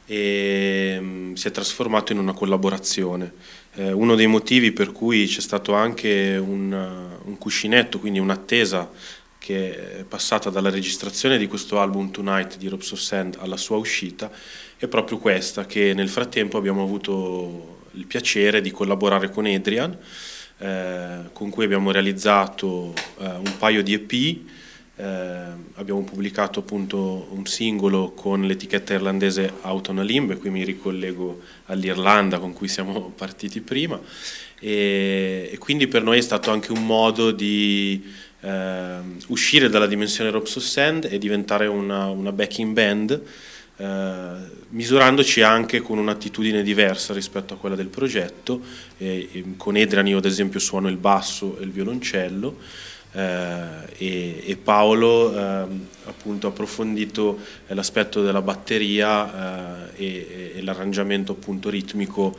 e 0.06 0.96
mm, 0.98 1.34
si 1.34 1.48
è 1.48 1.50
trasformato 1.50 2.12
in 2.12 2.18
una 2.18 2.32
collaborazione. 2.32 3.30
Eh, 3.74 3.92
uno 3.92 4.14
dei 4.14 4.26
motivi 4.26 4.72
per 4.72 4.90
cui 4.90 5.26
c'è 5.26 5.42
stato 5.42 5.74
anche 5.74 6.40
un, 6.42 6.72
uh, 6.72 7.28
un 7.28 7.36
cuscinetto, 7.36 7.98
quindi 7.98 8.18
un'attesa 8.20 8.90
che 9.36 9.98
è 9.98 10.04
passata 10.04 10.48
dalla 10.48 10.70
registrazione 10.70 11.36
di 11.36 11.46
questo 11.46 11.78
album 11.78 12.10
Tonight 12.10 12.56
di 12.56 12.68
Ropes 12.68 12.92
of 12.92 13.00
Sand 13.00 13.36
alla 13.38 13.58
sua 13.58 13.76
uscita, 13.76 14.30
è 14.78 14.88
proprio 14.88 15.18
questa, 15.18 15.66
che 15.66 15.92
nel 15.92 16.08
frattempo 16.08 16.56
abbiamo 16.56 16.82
avuto 16.82 17.80
il 17.92 18.06
piacere 18.06 18.62
di 18.62 18.70
collaborare 18.70 19.28
con 19.28 19.44
Adrian, 19.44 19.94
eh, 20.56 21.18
con 21.34 21.50
cui 21.50 21.64
abbiamo 21.64 21.90
realizzato 21.90 22.94
eh, 23.18 23.26
un 23.26 23.56
paio 23.58 23.82
di 23.82 23.92
EP, 23.92 24.53
eh, 24.96 25.04
abbiamo 25.74 26.02
pubblicato 26.04 26.60
appunto 26.60 27.26
un 27.30 27.46
singolo 27.46 28.12
con 28.12 28.46
l'etichetta 28.46 28.94
irlandese 28.94 29.52
Out 29.62 29.88
on 29.88 29.98
a 29.98 30.02
Limb, 30.02 30.38
qui 30.38 30.50
mi 30.50 30.64
ricollego 30.64 31.40
all'Irlanda 31.66 32.38
con 32.38 32.52
cui 32.52 32.68
siamo 32.68 33.10
partiti 33.16 33.60
prima, 33.60 34.00
e, 34.60 35.50
e 35.52 35.58
quindi 35.58 35.88
per 35.88 36.02
noi 36.02 36.18
è 36.18 36.22
stato 36.22 36.52
anche 36.52 36.70
un 36.70 36.86
modo 36.86 37.32
di 37.32 38.04
eh, 38.40 38.98
uscire 39.26 39.68
dalla 39.68 39.86
dimensione 39.86 40.30
Ropes 40.30 40.56
of 40.56 40.62
Sand 40.62 41.08
e 41.10 41.18
diventare 41.18 41.66
una, 41.66 42.06
una 42.06 42.30
backing 42.30 42.72
band, 42.72 43.22
eh, 43.76 44.32
misurandoci 44.68 45.42
anche 45.42 45.80
con 45.80 45.98
un'attitudine 45.98 46.62
diversa 46.62 47.12
rispetto 47.12 47.54
a 47.54 47.56
quella 47.56 47.74
del 47.74 47.88
progetto. 47.88 48.60
Con 49.56 49.76
Edrian 49.76 50.06
io 50.06 50.18
ad 50.18 50.24
esempio 50.24 50.60
suono 50.60 50.88
il 50.88 50.96
basso 50.98 51.58
e 51.58 51.64
il 51.64 51.72
violoncello. 51.72 52.92
Eh, 53.14 53.94
e, 53.96 54.42
e 54.44 54.56
Paolo 54.56 55.32
ehm, 55.32 55.86
appunto 56.06 56.48
ha 56.48 56.50
approfondito 56.50 57.38
eh, 57.66 57.74
l'aspetto 57.74 58.22
della 58.22 58.42
batteria 58.42 59.86
eh, 59.94 60.04
e, 60.04 60.52
e 60.56 60.62
l'arrangiamento 60.62 61.32
appunto 61.32 61.70
ritmico 61.70 62.36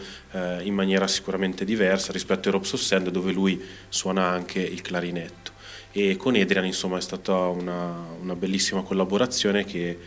in 0.63 0.73
maniera 0.73 1.07
sicuramente 1.07 1.63
diversa 1.63 2.11
rispetto 2.11 2.49
a 2.49 2.51
Ropes 2.51 2.73
of 2.73 2.81
Sand 2.81 3.09
dove 3.09 3.31
lui 3.31 3.63
suona 3.87 4.25
anche 4.25 4.59
il 4.59 4.81
clarinetto 4.81 5.51
e 5.93 6.17
con 6.17 6.35
Adrian 6.35 6.65
insomma 6.65 6.97
è 6.97 7.01
stata 7.01 7.33
una, 7.47 8.05
una 8.19 8.35
bellissima 8.35 8.81
collaborazione 8.81 9.63
che 9.63 9.97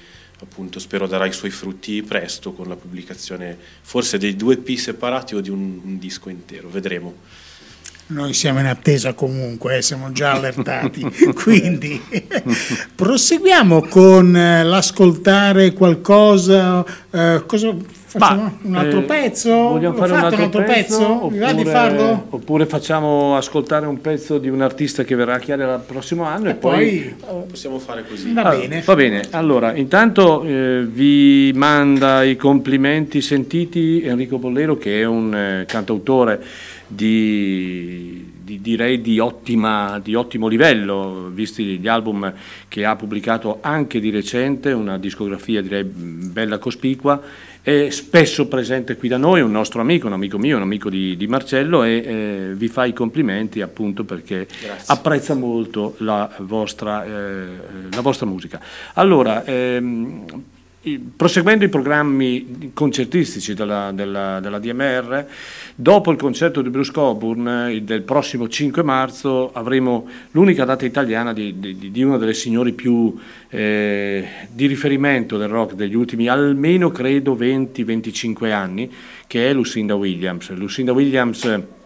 appunto 0.41 0.79
spero 0.79 1.07
darà 1.07 1.25
i 1.25 1.33
suoi 1.33 1.51
frutti 1.51 2.03
presto 2.03 2.53
con 2.53 2.69
la 2.69 2.77
pubblicazione 2.77 3.57
forse 3.81 4.19
dei 4.19 4.37
due 4.37 4.59
P 4.59 4.77
separati 4.77 5.35
o 5.35 5.41
di 5.41 5.49
un, 5.49 5.81
un 5.83 5.99
disco 5.99 6.29
intero, 6.29 6.69
vedremo. 6.69 7.47
Noi 8.11 8.33
siamo 8.33 8.59
in 8.61 8.67
attesa 8.67 9.13
comunque, 9.13 9.77
eh, 9.77 9.83
siamo 9.83 10.13
già 10.13 10.33
allertati, 10.33 11.03
quindi 11.37 12.01
proseguiamo 12.95 13.83
con 13.83 14.35
eh, 14.35 14.65
l'ascoltare 14.65 15.75
qualcosa, 15.75 16.83
eh, 17.11 17.43
cosa 17.47 17.75
facciamo? 18.07 18.59
un 18.63 18.77
altro 18.77 19.01
Eh, 19.01 19.03
pezzo? 19.03 19.51
Vogliamo 19.53 19.95
fare 19.97 20.13
un 20.13 20.21
fate 20.21 20.43
altro, 20.43 20.63
pezzo? 20.63 21.29
Mi 21.31 21.39
va 21.39 21.53
di 21.53 21.61
oppure- 21.61 21.71
farlo? 21.75 22.27
Oppure 22.31 22.65
facciamo 22.65 23.37
ascoltare 23.37 23.85
un 23.85 24.01
pezzo 24.01 24.39
di 24.39 24.49
un 24.49 24.63
artista 24.63 25.05
che 25.05 25.15
verrà 25.15 25.35
a 25.35 25.39
Chiara 25.39 25.75
il 25.75 25.83
prossimo 25.87 26.23
anno 26.25 26.49
e, 26.49 26.55
poi- 26.55 27.15
Possiamo 27.47 27.79
fare 27.79 28.05
così. 28.09 28.33
Va 28.33 28.43
Ah, 28.45 28.57
bene. 28.57 28.81
Va 28.87 28.95
bene, 28.95 29.21
allora 29.33 29.75
intanto 29.77 30.43
eh, 30.45 30.87
vi 30.91 31.53
manda 31.55 32.23
i 32.25 32.37
complimenti 32.37 33.21
sentiti 33.21 34.01
Enrico 34.03 34.39
Bollero 34.39 34.79
che 34.79 35.01
è 35.03 35.05
un 35.05 35.35
eh, 35.35 35.65
cantautore 35.67 36.43
di, 36.89 38.33
di- 38.43 38.61
direi 38.61 39.01
di, 39.01 39.19
ottima- 39.19 40.01
di 40.03 40.15
ottimo 40.15 40.49
livello, 40.49 41.31
visti 41.33 41.79
gli 41.79 41.89
album 41.89 42.33
che 42.67 42.85
ha 42.85 42.97
pubblicato 42.97 43.59
anche 43.61 44.01
di 44.01 44.11
recente, 44.11 44.73
una 44.73 44.99
discografia 44.99 45.61
direi 45.63 45.85
bella 45.85 46.59
cospicua, 46.59 47.21
è 47.61 47.91
spesso 47.91 48.49
presente 48.49 48.97
qui 48.97 49.09
da 49.09 49.19
noi, 49.19 49.43
un 49.43 49.51
nostro 49.51 49.83
amico, 49.83 50.07
un 50.07 50.15
amico 50.15 50.39
mio, 50.39 50.57
un 50.57 50.63
amico 50.63 50.89
di, 50.89 51.17
di 51.19 51.27
Marcello 51.27 51.83
e 51.85 51.91
eh, 51.91 52.53
vi 52.55 52.69
fa 52.69 52.87
i 52.87 52.95
complimenti 52.95 53.61
appunto 53.61 54.05
perché 54.05 54.47
apprezza 54.87 55.35
molto 55.35 55.95
la 55.99 56.35
vostra, 56.39 57.05
eh, 57.05 57.47
la 57.93 58.01
vostra 58.01 58.25
musica. 58.25 58.59
Allora, 58.95 59.45
ehm, 59.45 60.25
proseguendo 61.15 61.65
i 61.65 61.69
programmi 61.69 62.71
concertistici 62.73 63.53
della, 63.53 63.91
della- 63.93 64.41
della 64.41 64.59
DMR, 64.59 65.27
dopo 65.81 66.11
il 66.11 66.19
concerto 66.19 66.61
di 66.61 66.71
Bruce 66.71 66.91
Coburn 66.91 67.69
eh, 67.71 67.83
del 67.83 68.03
prossimo 68.03 68.49
5 68.49 68.83
marzo 68.83 69.53
avremo 69.53 70.09
l'unica 70.33 70.65
data 70.65 70.85
italiana 70.85 71.33
di, 71.33 71.61
di- 71.61 71.93
di 71.93 72.03
una 72.03 72.17
delle 72.17 72.35
signori 72.35 72.73
più 72.73 73.17
eh, 73.49 74.27
di 74.51 74.67
riferimento 74.67 75.37
del 75.37 75.47
rock 75.47 75.75
degli 75.75 75.95
ultimi 75.95 76.27
almeno 76.27 76.91
credo 76.91 77.37
20-25 77.37 78.51
anni, 78.51 78.91
che 79.29 79.49
è 79.49 79.53
Lucinda 79.53 79.95
Williams. 79.95 80.51
Lucinda 80.51 80.93
Williams 80.93 81.78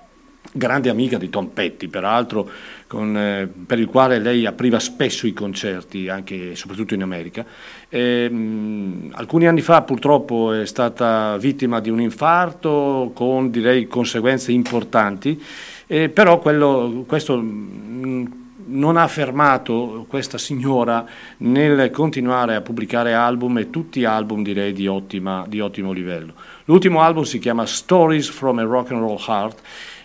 grande 0.53 0.91
amica 0.91 1.17
di 1.17 1.31
Tom 1.31 1.47
Petty, 1.47 1.89
peraltro, 1.89 2.49
con, 2.87 3.17
eh, 3.17 3.49
per 3.67 3.79
il 3.79 3.87
quale 3.87 4.19
lei 4.19 4.45
apriva 4.45 4.79
spesso 4.79 5.27
i 5.27 5.33
concerti, 5.33 6.09
anche 6.09 6.53
e 6.53 6.57
soprattutto 6.57 6.93
in 6.93 7.03
America. 7.03 7.45
Ehm, 7.89 9.11
alcuni 9.13 9.47
anni 9.47 9.63
fa 9.63 9.83
purtroppo 9.83 10.53
è 10.53 10.67
stata 10.67 11.37
vittima 11.39 11.81
di 11.81 11.89
un 11.89 12.01
infarto 12.01 13.13
con 13.15 13.51
direi 13.51 13.87
conseguenze 13.87 14.53
importanti, 14.53 15.43
eh, 15.87 16.11
però 16.11 16.39
quello- 16.39 17.05
questo 17.07 17.37
mh, 17.37 18.41
non 18.65 18.97
ha 18.97 19.07
fermato 19.09 20.07
questa 20.09 20.39
signora 20.39 21.05
nel 21.39 21.91
continuare 21.91 22.55
a 22.55 22.61
pubblicare 22.61 23.13
album 23.13 23.59
e 23.59 23.71
tutti 23.71 24.05
album 24.05 24.43
direi 24.43 24.73
di, 24.73 24.87
ottima- 24.87 25.45
di 25.49 25.61
ottimo 25.61 25.93
livello. 25.93 26.35
L'ultimo 26.67 27.01
album 27.01 27.25
si 27.25 27.39
chiama 27.39 27.67
Stories 27.67 28.29
from 28.29 28.59
a 28.59 28.63
Rock 28.63 28.93
and 28.93 29.01
Roll 29.01 29.19
Heart 29.27 29.61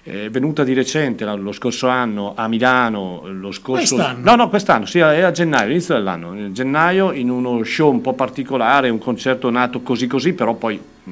è 0.07 0.29
venuta 0.29 0.63
di 0.63 0.73
recente 0.73 1.25
lo 1.25 1.51
scorso 1.51 1.89
anno 1.89 2.31
a 2.33 2.47
Milano, 2.47 3.23
lo 3.25 3.51
scorso... 3.51 3.95
Quest'anno? 3.95 4.23
No, 4.23 4.35
no, 4.35 4.49
quest'anno, 4.49 4.85
sì, 4.85 4.99
è 4.99 5.21
a 5.21 5.31
gennaio, 5.31 5.69
inizio 5.69 5.95
dell'anno, 5.95 6.33
in 6.33 6.53
gennaio 6.53 7.11
in 7.11 7.29
uno 7.29 7.61
show 7.65 7.91
un 7.91 7.99
po' 7.99 8.13
particolare, 8.13 8.87
un 8.87 8.99
concerto 8.99 9.49
nato 9.49 9.81
così 9.81 10.07
così, 10.07 10.31
però 10.31 10.53
poi 10.53 10.79
mh, 11.03 11.11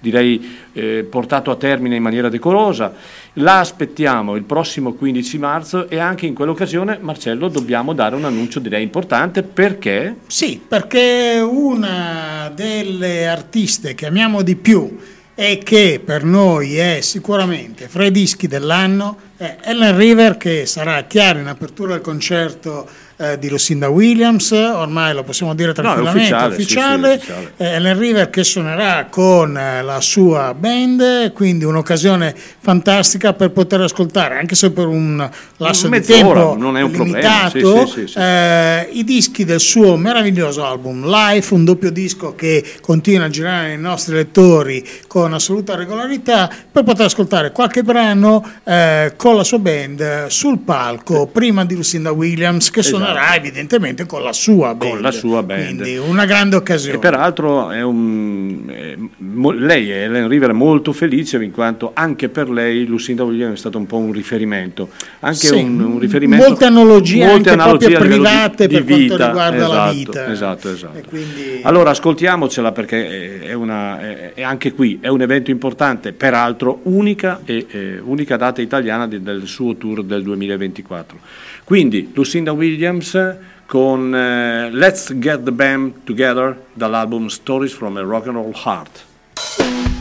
direi 0.00 0.58
eh, 0.74 1.06
portato 1.08 1.50
a 1.50 1.56
termine 1.56 1.96
in 1.96 2.02
maniera 2.02 2.28
decorosa. 2.28 2.92
La 3.34 3.60
aspettiamo 3.60 4.36
il 4.36 4.42
prossimo 4.42 4.92
15 4.92 5.38
marzo 5.38 5.88
e 5.88 5.96
anche 5.98 6.26
in 6.26 6.34
quell'occasione, 6.34 6.98
Marcello, 7.00 7.48
dobbiamo 7.48 7.94
dare 7.94 8.16
un 8.16 8.26
annuncio 8.26 8.60
direi 8.60 8.82
importante 8.82 9.42
perché... 9.42 10.16
Sì, 10.26 10.60
perché 10.66 11.42
una 11.42 12.52
delle 12.54 13.26
artiste 13.26 13.94
che 13.94 14.04
amiamo 14.04 14.42
di 14.42 14.56
più 14.56 14.94
e 15.34 15.58
che 15.58 16.00
per 16.04 16.24
noi 16.24 16.76
è 16.76 17.00
sicuramente 17.00 17.88
fra 17.88 18.04
i 18.04 18.10
dischi 18.12 18.46
dell'anno 18.46 19.18
è 19.36 19.56
Ellen 19.62 19.96
River 19.96 20.36
che 20.36 20.64
sarà 20.64 21.02
chiaro 21.04 21.40
in 21.40 21.48
apertura 21.48 21.94
del 21.94 22.02
concerto 22.02 22.88
eh, 23.16 23.38
di 23.38 23.48
Lucinda 23.48 23.88
Williams, 23.88 24.50
ormai 24.50 25.14
lo 25.14 25.22
possiamo 25.22 25.54
dire 25.54 25.72
tranquillamente, 25.72 26.34
ufficiale, 26.34 26.54
sì, 26.54 26.56
sì, 26.56 26.62
ufficiale. 26.62 27.14
ufficiale. 27.14 27.52
Eh, 27.56 27.66
Ellen 27.74 27.98
River 27.98 28.30
che 28.30 28.44
suonerà 28.44 29.06
con 29.08 29.56
eh, 29.56 29.82
la 29.82 30.00
sua 30.00 30.54
band, 30.54 31.32
quindi 31.32 31.64
un'occasione 31.64 32.34
fantastica 32.58 33.32
per 33.32 33.50
poter 33.50 33.82
ascoltare, 33.82 34.38
anche 34.38 34.54
se 34.54 34.70
per 34.70 34.86
un 34.86 35.28
lasso 35.58 35.88
di 35.88 36.00
tempo 36.00 36.56
non 36.56 36.76
è 36.76 36.82
un 36.82 36.90
limitato, 36.90 37.86
sì, 37.86 38.10
eh, 38.16 38.88
i 38.92 39.04
dischi 39.04 39.44
del 39.44 39.60
suo 39.60 39.96
meraviglioso 39.96 40.64
album 40.64 41.06
Life, 41.08 41.54
un 41.54 41.64
doppio 41.64 41.90
disco 41.90 42.34
che 42.34 42.64
continua 42.80 43.26
a 43.26 43.30
girare 43.30 43.68
nei 43.68 43.78
nostri 43.78 44.14
lettori 44.14 44.86
con 45.06 45.32
assoluta 45.32 45.74
regolarità, 45.74 46.50
per 46.70 46.82
poter 46.82 47.06
ascoltare 47.06 47.52
qualche 47.52 47.82
brano 47.82 48.44
eh, 48.64 49.12
con 49.16 49.36
la 49.36 49.44
sua 49.44 49.58
band 49.58 50.26
sul 50.26 50.58
palco, 50.58 51.26
prima 51.26 51.64
di 51.64 51.74
Lucinda 51.74 52.10
Williams, 52.10 52.70
che 52.70 52.80
Esatto. 52.80 53.03
Suonerà 53.04 53.34
evidentemente 53.36 54.06
con 54.06 54.22
la 54.22 54.32
sua 54.32 54.74
band. 54.74 54.90
Con 54.92 55.00
la 55.00 55.10
sua 55.10 55.42
band. 55.42 55.80
Quindi 55.82 55.96
una 55.96 56.24
grande 56.24 56.56
occasione. 56.56 56.96
E 56.96 56.98
peraltro 56.98 57.70
è 57.70 57.82
un, 57.82 58.64
è 58.68 58.94
mo- 59.18 59.50
lei 59.52 59.90
è 59.90 60.04
Ellen 60.04 60.28
River 60.28 60.50
è 60.50 60.52
molto 60.52 60.92
felice 60.92 61.42
in 61.42 61.50
quanto 61.50 61.90
anche 61.94 62.28
per 62.28 62.48
lei 62.50 62.84
Lucinda 62.86 63.24
Williams 63.24 63.54
è 63.54 63.58
stato 63.58 63.78
un 63.78 63.86
po' 63.86 63.98
un 63.98 64.12
riferimento, 64.12 64.88
anche 65.20 65.36
Sì, 65.46 65.54
un, 65.56 65.80
un 65.80 65.98
riferimento 65.98 66.46
molte 66.48 66.64
analogie 66.64 67.26
molte 67.26 67.50
analogie 67.50 67.86
proprio 67.90 68.02
livello 68.16 68.22
di- 68.22 68.28
private 68.28 68.66
di 68.66 68.74
per 68.74 68.84
quanto 68.84 69.02
vita, 69.02 69.26
riguarda 69.26 69.56
la 69.68 69.74
esatto, 69.90 69.92
vita. 69.94 70.32
Esatto, 70.32 70.70
esatto. 70.70 71.08
Quindi- 71.08 71.60
Allora 71.62 71.90
ascoltiamocela 71.90 72.72
perché 72.72 73.40
è, 73.40 73.52
una, 73.52 74.00
è, 74.00 74.32
è 74.34 74.42
anche 74.42 74.72
qui 74.72 74.98
è 75.00 75.08
un 75.08 75.22
evento 75.22 75.50
importante, 75.50 76.12
peraltro 76.12 76.80
unica 76.84 77.40
e 77.44 78.00
unica 78.02 78.36
data 78.36 78.60
italiana 78.60 79.06
di- 79.06 79.22
del 79.22 79.46
suo 79.46 79.76
tour 79.76 80.02
del 80.02 80.22
2024. 80.22 81.18
Quindi 81.64 82.10
Lucinda 82.14 82.52
Williams 82.52 83.18
con 83.66 84.14
eh, 84.14 84.70
Let's 84.70 85.18
Get 85.18 85.42
the 85.44 85.52
Band 85.52 86.04
Together 86.04 86.56
dall'album 86.74 87.28
Stories 87.28 87.72
from 87.72 87.96
a 87.96 88.02
Rock 88.02 88.26
and 88.26 88.36
Roll 88.36 88.52
Heart. 88.52 89.93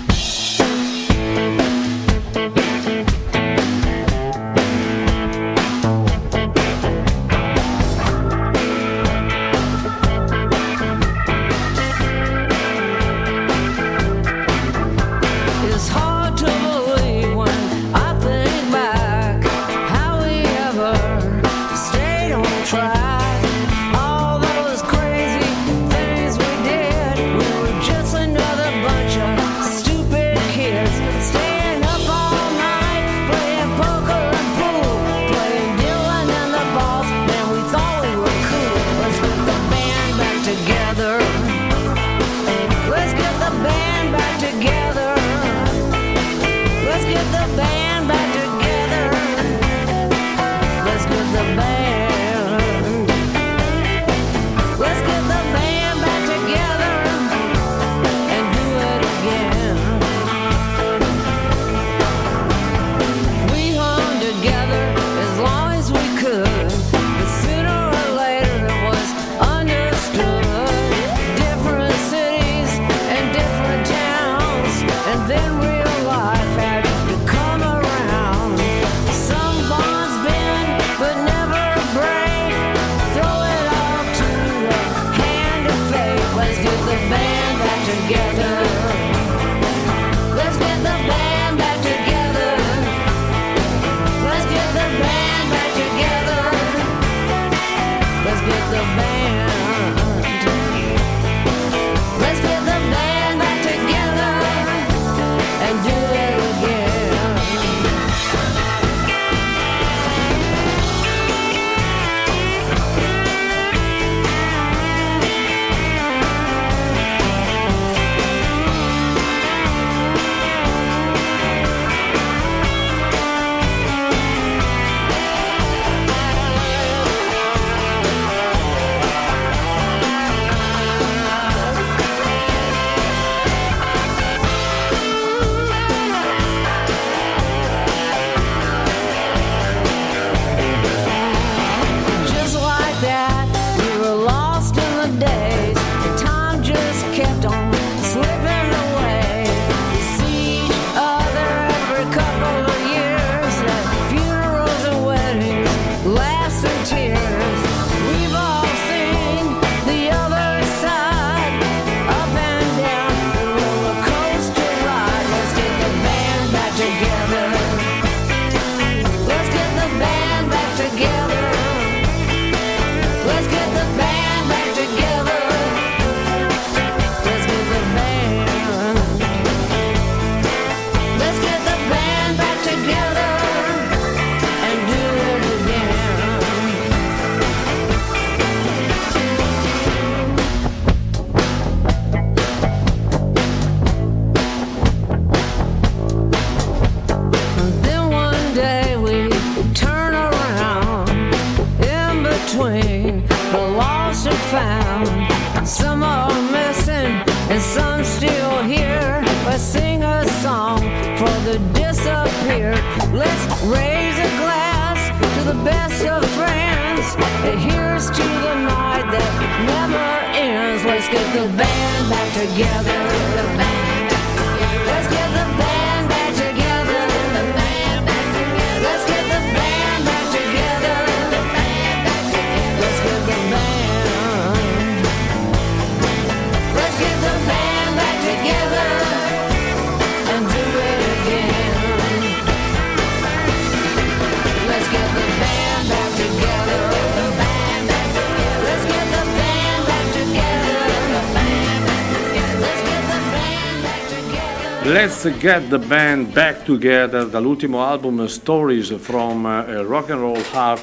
Get 255.31 255.69
the 255.69 255.79
Band 255.79 256.33
Back 256.33 256.63
Together. 256.63 257.25
Dall'ultimo 257.27 257.85
album 257.85 258.25
Stories 258.25 258.93
from 258.97 259.45
eh, 259.45 259.81
Rock 259.81 260.09
and 260.09 260.19
Roll 260.19 260.43
Heart, 260.51 260.81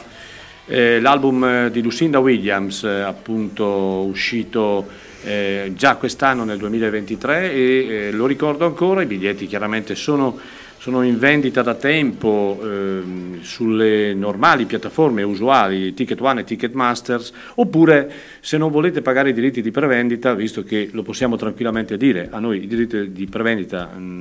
eh, 0.67 1.01
l'album 1.01 1.45
eh, 1.45 1.71
di 1.71 1.83
Lucinda 1.83 2.21
Williams, 2.21 2.85
eh, 2.85 3.01
appunto 3.01 3.67
uscito 3.67 4.87
eh, 5.23 5.73
già 5.75 5.97
quest'anno 5.97 6.45
nel 6.45 6.59
2023 6.59 7.53
e 7.53 7.87
eh, 7.87 8.11
lo 8.13 8.27
ricordo 8.27 8.65
ancora, 8.65 9.03
i 9.03 9.07
biglietti 9.07 9.47
chiaramente 9.47 9.95
sono, 9.95 10.39
sono 10.79 11.03
in 11.03 11.19
vendita 11.19 11.61
da 11.61 11.75
tempo 11.75 12.59
ehm, 12.63 13.43
sulle 13.43 14.15
normali 14.15 14.65
piattaforme 14.65 15.23
usuali 15.23 15.93
Ticket 15.93 16.21
One 16.21 16.41
e 16.41 16.45
Ticketmasters 16.45 17.33
oppure 17.57 18.13
se 18.41 18.57
non 18.57 18.71
volete 18.71 19.03
pagare 19.03 19.31
i 19.31 19.33
diritti 19.35 19.61
di 19.61 19.71
prevendita, 19.71 20.33
visto 20.35 20.63
che 20.63 20.89
lo 20.93 21.03
possiamo 21.03 21.37
tranquillamente 21.37 21.99
dire, 21.99 22.29
a 22.31 22.39
noi 22.39 22.63
i 22.63 22.67
diritti 22.67 23.13
di 23.13 23.27
prevendita 23.27 23.91
mm, 23.95 24.20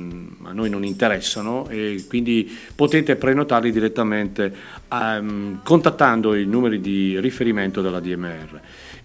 a 0.50 0.52
noi 0.52 0.68
non 0.68 0.84
interessano 0.84 1.68
e 1.68 2.04
quindi 2.08 2.50
potete 2.74 3.16
prenotarli 3.16 3.70
direttamente 3.72 4.52
ehm, 4.92 5.60
contattando 5.62 6.34
i 6.34 6.44
numeri 6.44 6.80
di 6.80 7.18
riferimento 7.20 7.80
della 7.80 8.00
DMR. 8.00 8.60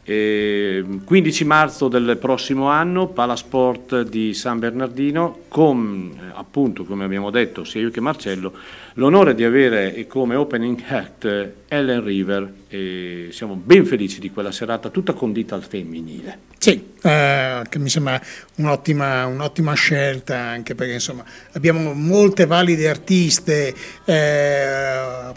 E 0.08 0.86
15 1.04 1.46
marzo 1.46 1.88
del 1.88 2.18
prossimo 2.20 2.68
anno, 2.68 3.08
Palasport 3.08 4.04
di 4.04 4.36
San 4.36 4.60
Bernardino, 4.60 5.40
con 5.48 6.16
eh, 6.16 6.32
appunto, 6.36 6.84
come 6.84 7.06
abbiamo 7.06 7.32
detto, 7.32 7.64
sia 7.64 7.82
io 7.82 7.90
che 7.90 8.02
Marcello, 8.02 8.54
l'onore 8.94 9.34
di 9.34 9.44
avere 9.44 10.06
come 10.08 10.36
opening 10.36 10.80
act 10.88 11.26
eh, 11.26 11.54
Ellen 11.68 12.04
River 12.04 12.54
e 12.68 13.30
siamo 13.32 13.56
ben 13.56 13.86
felici 13.86 14.20
di 14.20 14.30
quella 14.30 14.52
serata 14.52 14.90
tutta 14.90 15.14
condita 15.14 15.56
al 15.56 15.64
femminile. 15.64 16.40
Sì, 16.58 16.94
eh, 17.02 17.62
che 17.68 17.80
mi 17.80 17.90
sembra 17.90 18.22
un'ottima, 18.56 19.26
un'ottima 19.26 19.74
scelta 19.74 20.38
anche 20.38 20.76
perché 20.76 20.94
insomma 20.94 21.24
abbiamo 21.54 21.94
molte 21.94 22.46
valide 22.46 22.90
artiste 22.90 23.74
eh, 24.06 25.32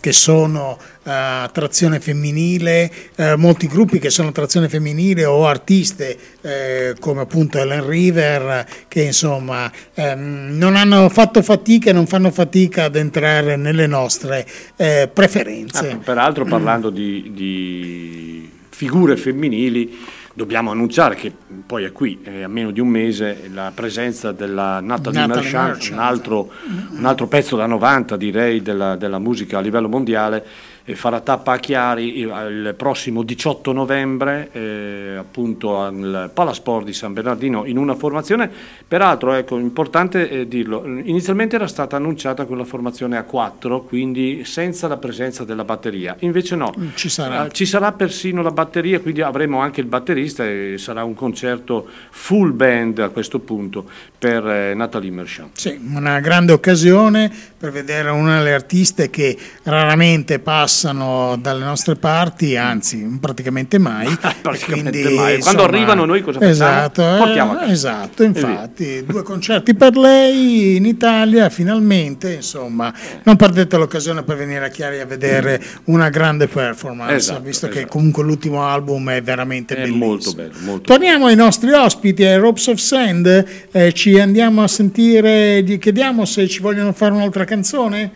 che 0.00 0.12
sono 0.12 0.78
eh, 1.04 1.10
attrazione 1.10 2.00
femminile, 2.00 2.90
eh, 3.16 3.36
molti 3.36 3.66
gruppi 3.66 3.98
che 3.98 4.10
sono 4.10 4.28
attrazione 4.28 4.68
femminile 4.68 5.24
o 5.24 5.46
artiste 5.46 6.16
eh, 6.40 6.94
come 7.00 7.22
appunto 7.22 7.58
Ellen 7.58 7.86
River 7.86 8.66
che 8.88 9.02
insomma 9.02 9.70
ehm, 9.94 10.56
non 10.56 10.76
hanno 10.76 11.08
fatto 11.08 11.42
fatica 11.42 11.90
e 11.90 11.92
non 11.92 12.06
fanno 12.06 12.30
fatica 12.30 12.84
ad 12.84 12.96
entrare 12.96 13.56
nelle 13.56 13.86
nostre 13.86 14.46
eh, 14.76 15.08
preferenze. 15.12 15.90
Ah, 15.90 15.96
peraltro 15.96 16.44
parlando 16.44 16.90
di, 16.90 17.30
di 17.34 18.50
figure 18.68 19.16
femminili, 19.16 19.96
dobbiamo 20.34 20.70
annunciare 20.70 21.14
che 21.14 21.32
poi 21.66 21.84
è 21.84 21.92
qui, 21.92 22.20
è 22.22 22.42
a 22.42 22.48
meno 22.48 22.70
di 22.70 22.80
un 22.80 22.88
mese, 22.88 23.50
la 23.52 23.70
presenza 23.74 24.32
della 24.32 24.80
Natalie, 24.80 25.20
Natalie 25.20 25.42
Merchant, 25.42 25.68
Merchant. 25.68 25.92
Un, 25.92 25.98
altro, 25.98 26.50
un 26.96 27.04
altro 27.04 27.26
pezzo 27.26 27.56
da 27.56 27.66
90 27.66 28.16
direi 28.16 28.62
della, 28.62 28.96
della 28.96 29.18
musica 29.18 29.58
a 29.58 29.60
livello 29.60 29.88
mondiale, 29.88 30.44
farà 30.94 31.20
tappa 31.20 31.52
a 31.52 31.58
Chiari 31.58 32.18
il 32.18 32.74
prossimo 32.76 33.22
18 33.22 33.72
novembre 33.72 34.48
eh, 34.52 35.14
appunto 35.18 35.78
al 35.78 36.30
Palasport 36.32 36.84
di 36.84 36.92
San 36.92 37.12
Bernardino 37.12 37.64
in 37.64 37.78
una 37.78 37.94
formazione. 37.94 38.50
Peraltro 38.86 39.32
ecco 39.34 39.58
importante 39.58 40.28
eh, 40.28 40.48
dirlo 40.48 40.84
inizialmente 40.84 41.56
era 41.56 41.68
stata 41.68 41.96
annunciata 41.96 42.44
con 42.44 42.58
la 42.58 42.64
formazione 42.64 43.16
a 43.16 43.22
4 43.22 43.82
quindi 43.82 44.44
senza 44.44 44.88
la 44.88 44.96
presenza 44.96 45.44
della 45.44 45.64
batteria. 45.64 46.16
Invece 46.20 46.56
no. 46.56 46.74
Ci 46.94 47.08
sarà. 47.08 47.46
eh, 47.46 47.52
ci 47.52 47.64
sarà 47.64 47.92
persino 47.92 48.42
la 48.42 48.50
batteria 48.50 49.00
quindi 49.00 49.22
avremo 49.22 49.60
anche 49.60 49.80
il 49.80 49.86
batterista 49.86 50.44
e 50.44 50.74
sarà 50.78 51.04
un 51.04 51.14
concerto 51.14 51.86
full 52.10 52.54
band 52.54 52.98
a 52.98 53.08
questo 53.10 53.38
punto 53.38 53.84
per 54.18 54.46
eh, 54.46 54.74
Natalie 54.74 55.10
Merchant. 55.10 55.56
Sì, 55.58 55.78
una 55.94 56.20
grande 56.20 56.52
occasione 56.52 57.30
per 57.56 57.70
vedere 57.70 58.10
una 58.10 58.38
delle 58.38 58.54
artiste 58.54 59.08
che 59.10 59.36
raramente 59.62 60.40
passano 60.72 61.36
dalle 61.36 61.64
nostre 61.64 61.96
parti, 61.96 62.56
anzi 62.56 63.18
praticamente 63.20 63.76
mai. 63.76 64.06
praticamente 64.40 65.02
Quindi, 65.02 65.14
mai. 65.14 65.38
Quando 65.40 65.64
arrivano 65.64 66.06
noi 66.06 66.22
cosa 66.22 66.38
facciamo? 66.38 66.52
Esatto, 66.52 67.02
eh, 67.14 67.18
Portiamo 67.18 67.52
a 67.52 67.56
casa. 67.56 67.70
esatto, 67.72 68.22
infatti, 68.22 69.04
due 69.04 69.22
concerti 69.22 69.74
per 69.74 69.94
lei 69.96 70.76
in 70.76 70.86
Italia, 70.86 71.50
finalmente, 71.50 72.32
insomma, 72.32 72.92
non 73.24 73.36
perdete 73.36 73.76
l'occasione 73.76 74.22
per 74.22 74.36
venire 74.38 74.64
a 74.64 74.68
Chiari 74.68 75.00
a 75.00 75.04
vedere 75.04 75.62
una 75.84 76.08
grande 76.08 76.48
performance, 76.48 77.14
Esatto, 77.14 77.42
visto 77.42 77.68
che 77.68 77.80
esatto. 77.80 77.92
comunque 77.92 78.22
l'ultimo 78.24 78.64
album 78.64 79.10
è 79.10 79.20
veramente 79.20 79.74
è 79.74 79.80
bellissimo. 79.82 80.06
molto 80.06 80.32
bello 80.32 80.52
molto 80.60 80.82
Torniamo 80.84 81.26
ai 81.26 81.36
nostri 81.36 81.70
ospiti, 81.70 82.24
ai 82.24 82.38
Ropes 82.38 82.66
of 82.68 82.78
Sand, 82.78 83.44
eh, 83.70 83.92
ci 83.92 84.18
andiamo 84.18 84.62
a 84.62 84.68
sentire, 84.68 85.62
gli 85.62 85.78
chiediamo 85.78 86.24
se 86.24 86.48
ci 86.48 86.60
vogliono 86.60 86.92
fare 86.94 87.12
un'altra 87.12 87.44
canzone. 87.44 88.10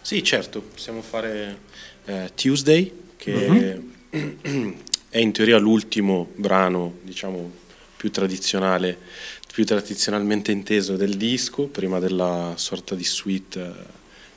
Sì, 0.00 0.24
certo, 0.24 0.62
possiamo 0.62 1.00
fare 1.02 1.70
eh, 2.04 2.30
Tuesday, 2.34 2.92
che 3.16 3.80
Mhm. 4.10 4.74
è 5.08 5.18
in 5.18 5.32
teoria 5.32 5.58
l'ultimo 5.58 6.28
brano, 6.36 6.94
diciamo, 7.02 7.50
più 7.96 8.10
tradizionale, 8.10 8.96
più 9.52 9.64
tradizionalmente 9.64 10.50
inteso 10.52 10.96
del 10.96 11.16
disco, 11.16 11.66
prima 11.66 11.98
della 11.98 12.54
sorta 12.56 12.94
di 12.94 13.04
suite 13.04 13.60
eh, 13.60 13.70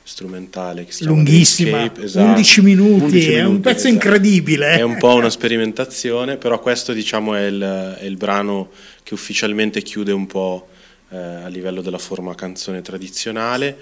strumentale 0.02 0.84
che 0.84 0.92
si 0.92 0.98
chiama 1.02 1.14
Lunghissima, 1.16 1.82
Escape, 1.82 2.02
esatto. 2.02 2.26
11 2.28 2.60
minuti, 2.62 3.04
11 3.04 3.32
è 3.32 3.40
un 3.40 3.46
minuti, 3.46 3.60
pezzo 3.62 3.76
esatto. 3.78 3.94
incredibile. 3.94 4.72
È 4.76 4.82
un 4.82 4.98
po' 4.98 5.14
una 5.14 5.30
sperimentazione, 5.30 6.36
però 6.36 6.60
questo 6.60 6.92
diciamo 6.92 7.34
è 7.34 7.46
il, 7.46 7.96
è 7.98 8.04
il 8.04 8.16
brano 8.16 8.70
che 9.02 9.14
ufficialmente 9.14 9.82
chiude 9.82 10.12
un 10.12 10.26
po' 10.26 10.68
eh, 11.10 11.16
a 11.16 11.48
livello 11.48 11.82
della 11.82 11.98
forma 11.98 12.34
canzone 12.34 12.82
tradizionale 12.82 13.78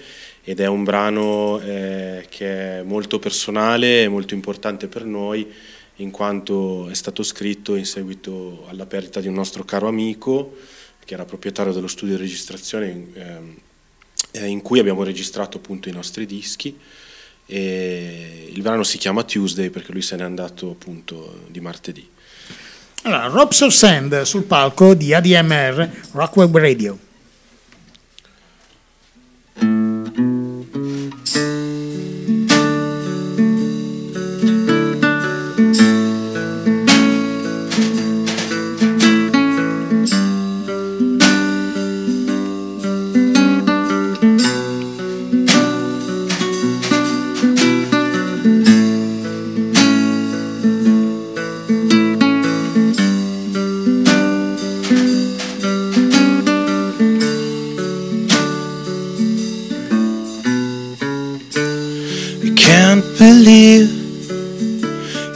ed 0.47 0.59
è 0.59 0.67
un 0.67 0.83
brano 0.83 1.59
eh, 1.59 2.27
che 2.29 2.79
è 2.79 2.83
molto 2.83 3.17
personale 3.17 4.03
e 4.03 4.07
molto 4.07 4.35
importante 4.35 4.87
per 4.87 5.03
noi 5.03 5.51
in 5.95 6.11
quanto 6.11 6.87
è 6.87 6.93
stato 6.93 7.23
scritto 7.23 7.75
in 7.75 7.85
seguito 7.85 8.65
alla 8.67 8.85
perdita 8.85 9.19
di 9.19 9.27
un 9.27 9.33
nostro 9.33 9.63
caro 9.63 9.87
amico 9.87 10.55
che 11.03 11.15
era 11.15 11.25
proprietario 11.25 11.73
dello 11.73 11.87
studio 11.87 12.15
di 12.15 12.21
registrazione 12.21 13.07
ehm, 13.13 13.55
eh, 14.31 14.45
in 14.45 14.61
cui 14.61 14.77
abbiamo 14.77 15.03
registrato 15.03 15.57
appunto 15.57 15.89
i 15.89 15.93
nostri 15.93 16.27
dischi 16.27 16.77
e 17.47 18.49
il 18.51 18.61
brano 18.61 18.83
si 18.83 18.99
chiama 18.99 19.23
Tuesday 19.23 19.69
perché 19.69 19.91
lui 19.91 20.03
se 20.03 20.15
n'è 20.15 20.23
andato 20.23 20.69
appunto 20.69 21.45
di 21.47 21.59
martedì. 21.59 22.07
Allora, 23.03 23.27
Ropes 23.27 23.61
of 23.61 23.73
Sand 23.73 24.21
sul 24.21 24.43
palco 24.43 24.93
di 24.93 25.13
ADMR 25.13 25.89
Rock 26.11 26.35
Web 26.37 26.57
Radio. 26.57 27.04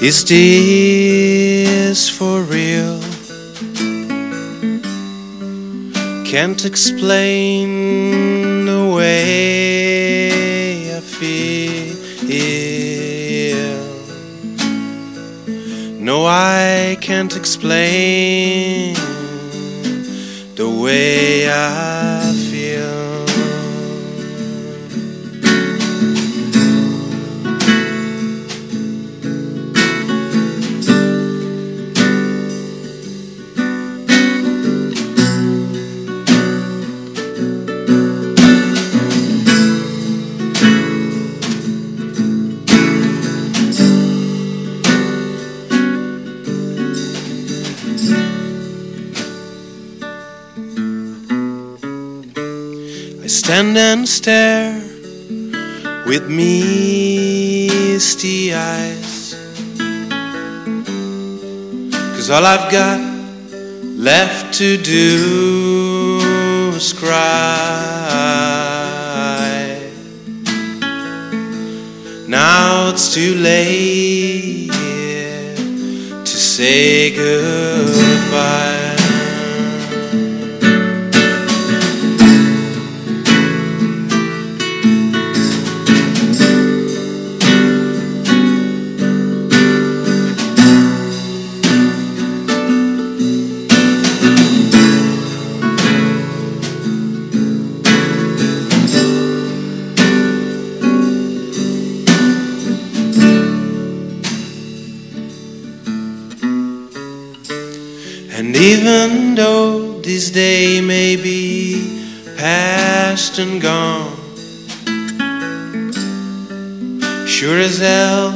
Is 0.10 0.26
this 0.26 2.10
for 2.10 2.41
real? 2.41 2.99
Can't 6.26 6.65
explain 6.65 8.65
the 8.65 8.91
way 8.98 10.98
I 10.98 10.99
feel. 10.99 11.94
No, 15.99 16.26
I 16.26 16.98
can't 17.02 17.36
explain 17.36 18.95
the 20.56 20.69
way 20.84 21.52
I 21.52 21.98
stand 53.49 53.77
and 53.80 54.07
stare 54.07 54.80
with 56.05 56.30
misty 56.30 57.34
eyes. 58.53 59.35
Cause 62.13 62.30
all 62.30 62.45
I've 62.45 62.71
got 62.71 62.99
left 63.97 64.53
to 64.59 64.77
do 64.77 66.19
is 66.76 66.93
cry. 66.93 67.09
Now 72.27 72.89
it's 72.91 73.11
too 73.15 73.34
late 73.34 74.69
to 76.23 76.38
say 76.53 77.15
goodbye. 77.15 78.78
Even 108.81 109.35
though 109.35 109.99
this 109.99 110.31
day 110.31 110.80
may 110.80 111.18
be 111.18 112.15
past 112.38 113.38
and 113.38 113.61
gone, 113.61 114.15
sure 117.27 117.60
as 117.60 117.80
hell, 117.80 118.31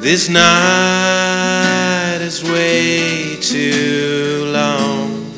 this 0.00 0.28
night 0.28 2.18
is 2.20 2.44
way 2.44 3.36
too 3.40 4.50
long. 4.52 5.32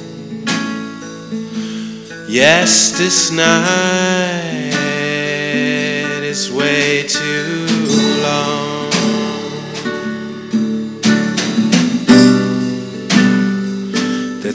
Yes, 2.29 2.99
this 2.99 3.31
night 3.31 4.73
is 6.25 6.51
way 6.53 7.07
too 7.07 7.28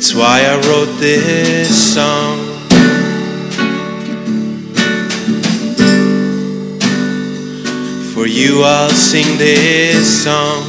That's 0.03 0.15
why 0.15 0.41
I 0.41 0.55
wrote 0.67 0.99
this 0.99 1.93
song. 1.93 2.39
For 8.13 8.27
you, 8.27 8.63
I'll 8.63 8.89
sing 8.89 9.37
this 9.37 10.25
song. 10.25 10.63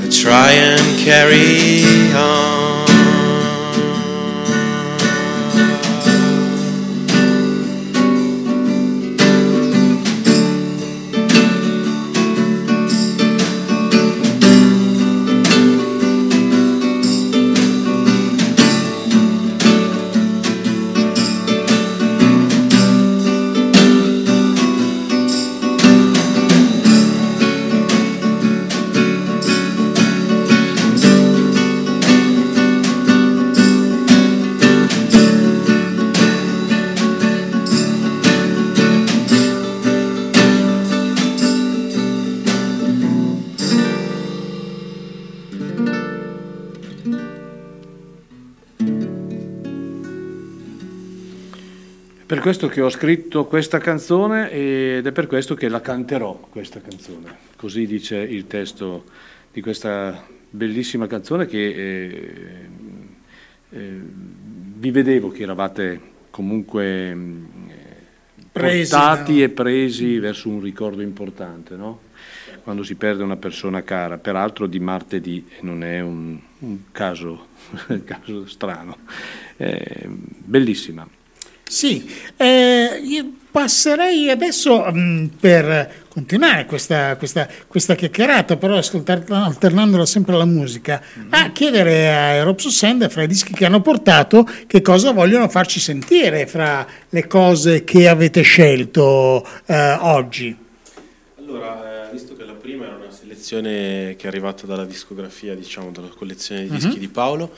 I 0.00 0.08
try 0.10 0.52
and 0.52 0.98
carry 1.04 1.84
on. 2.14 2.59
Questo 52.50 52.66
che 52.66 52.80
ho 52.80 52.90
scritto 52.90 53.44
questa 53.44 53.78
canzone 53.78 54.50
ed 54.50 55.06
è 55.06 55.12
per 55.12 55.28
questo 55.28 55.54
che 55.54 55.68
la 55.68 55.80
canterò 55.80 56.48
questa 56.50 56.80
canzone. 56.80 57.36
Così 57.54 57.86
dice 57.86 58.16
il 58.16 58.48
testo 58.48 59.04
di 59.52 59.60
questa 59.60 60.26
bellissima 60.50 61.06
canzone 61.06 61.46
che 61.46 61.68
eh, 61.68 62.68
eh, 63.70 64.00
vi 64.02 64.90
vedevo 64.90 65.30
che 65.30 65.44
eravate 65.44 66.00
comunque 66.30 67.14
mh, 67.14 67.46
eh, 67.68 67.74
Presi, 68.50 68.90
portati 68.90 69.38
no? 69.38 69.44
e 69.44 69.48
presi 69.50 70.18
verso 70.18 70.48
un 70.48 70.60
ricordo 70.60 71.02
importante, 71.02 71.76
no? 71.76 72.00
Quando 72.64 72.82
si 72.82 72.96
perde 72.96 73.22
una 73.22 73.36
persona 73.36 73.84
cara, 73.84 74.18
peraltro 74.18 74.66
di 74.66 74.80
martedì, 74.80 75.46
non 75.60 75.84
è 75.84 76.00
un, 76.00 76.36
un 76.58 76.78
caso, 76.90 77.46
un 77.86 78.02
caso 78.02 78.44
strano. 78.48 78.96
Eh, 79.56 80.08
bellissima. 80.08 81.06
Sì, 81.70 82.04
eh, 82.36 83.30
passerei 83.48 84.28
adesso 84.28 84.82
mh, 84.90 85.30
per 85.38 85.98
continuare 86.08 86.66
questa, 86.66 87.16
questa, 87.16 87.48
questa 87.68 87.94
chiacchierata, 87.94 88.56
però 88.56 88.74
alternandola 88.76 90.04
sempre 90.04 90.34
alla 90.34 90.44
musica, 90.46 91.00
a 91.28 91.52
chiedere 91.52 92.08
a 92.12 92.30
Europso 92.32 92.70
Send, 92.70 93.08
fra 93.08 93.22
i 93.22 93.28
dischi 93.28 93.52
che 93.52 93.66
hanno 93.66 93.80
portato, 93.82 94.44
che 94.66 94.82
cosa 94.82 95.12
vogliono 95.12 95.48
farci 95.48 95.78
sentire 95.78 96.48
fra 96.48 96.84
le 97.08 97.26
cose 97.28 97.84
che 97.84 98.08
avete 98.08 98.42
scelto 98.42 99.46
eh, 99.66 99.92
oggi. 100.00 100.56
Allora, 101.38 102.08
eh, 102.08 102.12
visto 102.12 102.34
che 102.34 102.42
la 102.44 102.54
prima 102.54 102.86
era 102.86 102.96
una 102.96 103.12
selezione 103.12 104.16
che 104.18 104.24
è 104.24 104.26
arrivata 104.26 104.66
dalla 104.66 104.84
discografia, 104.84 105.54
diciamo, 105.54 105.92
dalla 105.92 106.08
collezione 106.08 106.62
di 106.62 106.70
dischi 106.70 106.94
Mhm. 106.94 106.98
di 106.98 107.08
Paolo, 107.08 107.52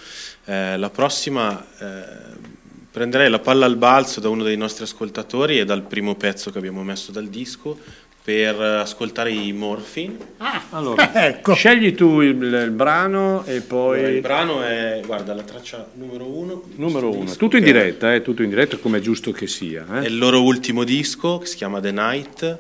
eh, 0.45 0.77
la 0.77 0.91
prossima 0.91 1.65
eh, 1.79 2.61
prenderei 2.93 3.31
la 3.31 3.39
palla 3.39 3.65
al 3.67 3.77
balzo 3.77 4.21
da 4.21 4.29
uno 4.29 4.43
dei 4.45 4.57
nostri 4.57 4.85
ascoltatori 4.85 5.59
e 5.59 5.65
dal 5.65 5.83
primo 5.83 6.15
pezzo 6.15 6.51
che 6.53 6.59
abbiamo 6.59 6.83
messo 6.83 7.11
dal 7.11 7.27
disco 7.29 7.79
per 8.23 8.61
ascoltare 8.61 9.33
i 9.33 9.53
Morphine. 9.53 10.17
Ah, 10.37 10.63
Allora, 10.71 11.11
ecco. 11.27 11.55
scegli 11.55 11.93
tu 11.95 12.21
il, 12.21 12.41
il 12.41 12.71
brano 12.71 13.43
e 13.47 13.63
poi... 13.63 13.99
Allora, 13.99 14.13
il 14.15 14.21
brano 14.21 14.63
è, 14.63 15.01
guarda, 15.05 15.35
la 15.35 15.43
traccia 15.43 15.89
numero 15.95 16.27
uno. 16.27 16.63
Numero 16.77 17.11
uno, 17.11 17.25
disco, 17.25 17.37
tutto 17.39 17.57
in 17.57 17.65
diretta, 17.65 18.15
eh, 18.15 18.23
tutto 18.23 18.43
in 18.45 18.49
diretta 18.51 18.77
come 18.77 18.99
è 18.99 19.01
giusto 19.01 19.33
che 19.33 19.49
sia. 19.49 19.85
È 19.91 20.05
Eh. 20.05 20.07
il 20.07 20.19
loro 20.19 20.41
ultimo 20.43 20.85
disco 20.85 21.39
che 21.39 21.47
si 21.47 21.57
chiama 21.57 21.81
The 21.81 21.91
Night. 21.91 22.59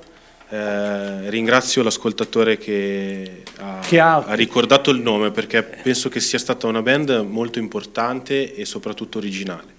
Eh, 0.49 1.31
ringrazio 1.31 1.83
l'ascoltatore 1.83 2.59
che 2.59 3.43
ha, 3.59 3.79
Che 3.87 4.01
ha- 4.01 4.17
ha 4.25 4.35
ricordato 4.35 4.91
il 4.91 5.01
nome 5.01 5.31
perché 5.31 5.63
penso 5.63 6.09
che 6.11 6.21
sia 6.21 6.39
stata 6.39 6.67
una 6.67 6.83
band 6.83 7.25
molto 7.27 7.59
importante 7.61 8.55
e 8.55 8.65
soprattutto 8.65 9.17
originale. 9.19 9.72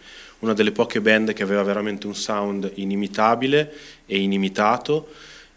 Una 0.43 0.53
delle 0.53 0.71
poche 0.71 0.99
band 0.99 1.33
che 1.33 1.41
aveva 1.41 1.63
veramente 1.63 2.05
un 2.05 2.15
sound 2.15 2.69
inimitabile 2.75 3.73
e 4.05 4.19
inimitato 4.19 5.07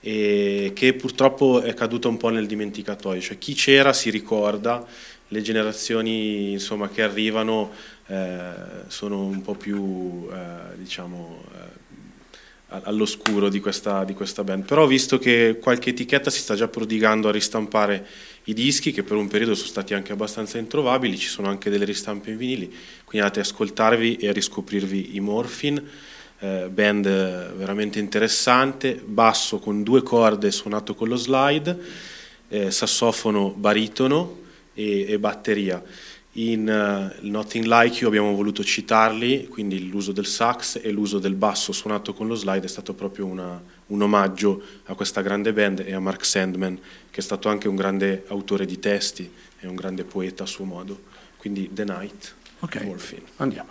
e 0.01 0.71
che 0.75 0.95
purtroppo 0.95 1.61
è 1.61 1.75
caduta 1.75 2.07
un 2.07 2.17
po' 2.17 2.29
nel 2.29 2.47
dimenticatoio, 2.47 3.21
cioè 3.21 3.39
chi 3.39 3.55
c'era 3.55 3.93
si 3.93 4.11
ricorda, 4.11 4.87
le 5.29 5.43
generazioni 5.43 6.53
insomma, 6.53 6.89
che 6.89 7.03
arrivano 7.03 7.73
eh, 8.07 8.39
sono 8.87 9.25
un 9.25 9.43
po' 9.43 9.57
più 9.57 10.29
eh, 10.31 10.77
diciamo 10.77 11.43
eh, 11.53 12.81
all'oscuro 12.85 13.49
di 13.49 13.59
questa, 13.59 14.05
di 14.05 14.15
questa 14.15 14.45
band. 14.45 14.65
Però 14.65 14.87
visto 14.87 15.19
che 15.19 15.59
qualche 15.61 15.91
etichetta 15.91 16.31
si 16.31 16.41
sta 16.41 16.55
già 16.55 16.69
prodigando 16.69 17.29
a 17.29 17.33
ristampare 17.33 18.07
i 18.45 18.55
dischi 18.55 18.93
che 18.93 19.03
per 19.03 19.17
un 19.17 19.27
periodo 19.27 19.55
sono 19.55 19.69
stati 19.69 19.95
anche 19.95 20.13
abbastanza 20.13 20.59
introvabili, 20.59 21.19
ci 21.19 21.29
sono 21.29 21.49
anche 21.49 21.71
delle 21.71 21.85
ristampe 21.85 22.31
in 22.31 22.37
vinili, 22.37 22.73
quindi 23.17 23.21
andate 23.21 23.39
a 23.41 23.43
ascoltarvi 23.43 24.17
e 24.17 24.29
a 24.29 24.33
riscoprirvi 24.33 25.17
i 25.17 25.21
Morphin, 25.21 25.83
eh, 26.41 26.69
band 26.71 27.05
veramente 27.55 27.99
interessante, 27.99 29.01
basso 29.03 29.59
con 29.59 29.83
due 29.83 30.03
corde 30.03 30.51
suonato 30.51 30.95
con 30.95 31.09
lo 31.09 31.17
slide, 31.17 31.79
eh, 32.49 32.71
sassofono 32.71 33.51
baritono 33.57 34.41
e, 34.75 35.11
e 35.11 35.19
batteria. 35.19 35.83
In 36.33 36.69
eh, 36.69 37.17
Nothing 37.21 37.65
Like 37.65 38.01
You 38.01 38.09
abbiamo 38.09 38.35
voluto 38.35 38.63
citarli, 38.63 39.47
quindi 39.49 39.89
l'uso 39.89 40.13
del 40.13 40.27
sax 40.27 40.81
e 40.83 40.91
l'uso 40.91 41.19
del 41.19 41.35
basso 41.35 41.73
suonato 41.73 42.13
con 42.13 42.27
lo 42.27 42.35
slide 42.35 42.67
è 42.67 42.69
stato 42.69 42.93
proprio 42.93 43.25
una- 43.25 43.63
un 43.87 44.03
omaggio 44.03 44.63
a 44.87 44.95
questa 44.95 45.23
grande 45.23 45.55
band 45.55 45.85
e 45.87 45.95
a 45.95 46.01
Mark 46.01 46.25
Sandman, 46.25 46.79
che 47.11 47.21
è 47.21 47.23
stato 47.23 47.49
anche 47.49 47.67
un 47.69 47.77
grande 47.77 48.25
autore 48.29 48.67
di 48.67 48.79
testi 48.79 49.31
e 49.59 49.67
un 49.67 49.75
grande 49.75 50.05
poeta 50.05 50.43
a 50.43 50.47
suo 50.47 50.65
modo. 50.65 51.15
Quindi 51.39 51.71
The 51.73 51.85
Night, 51.85 52.35
Ok, 52.61 52.83
Morphine. 52.85 53.23
andiamo. 53.39 53.71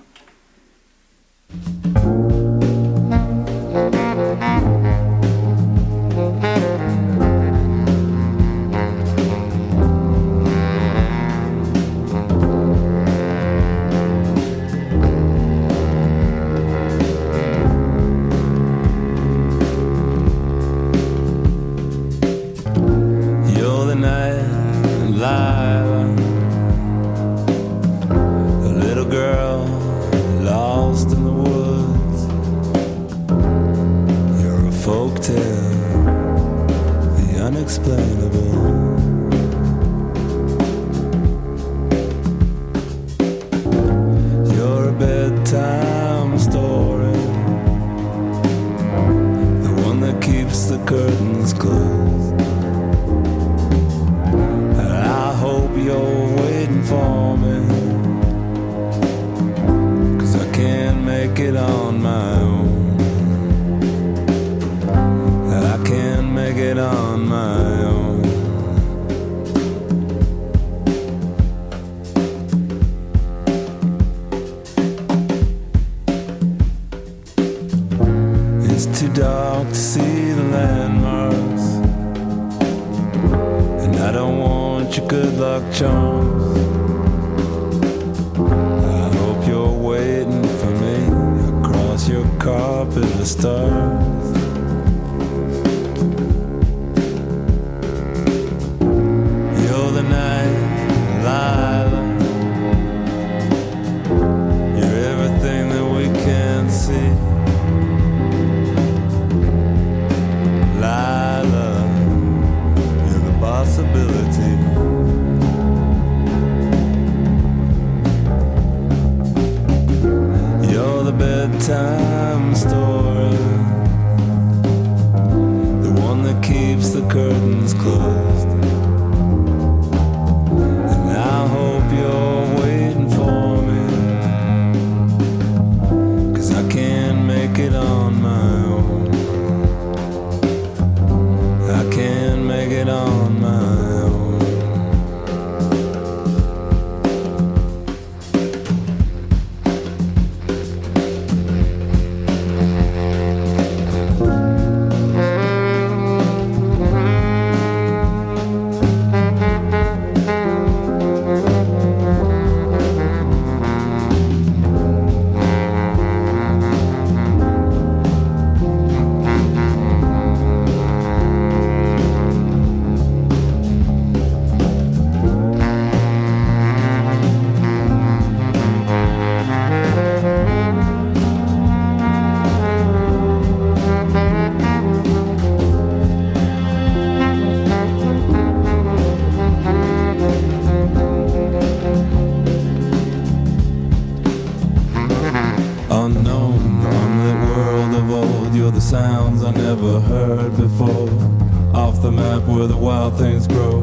Grow, 203.55 203.79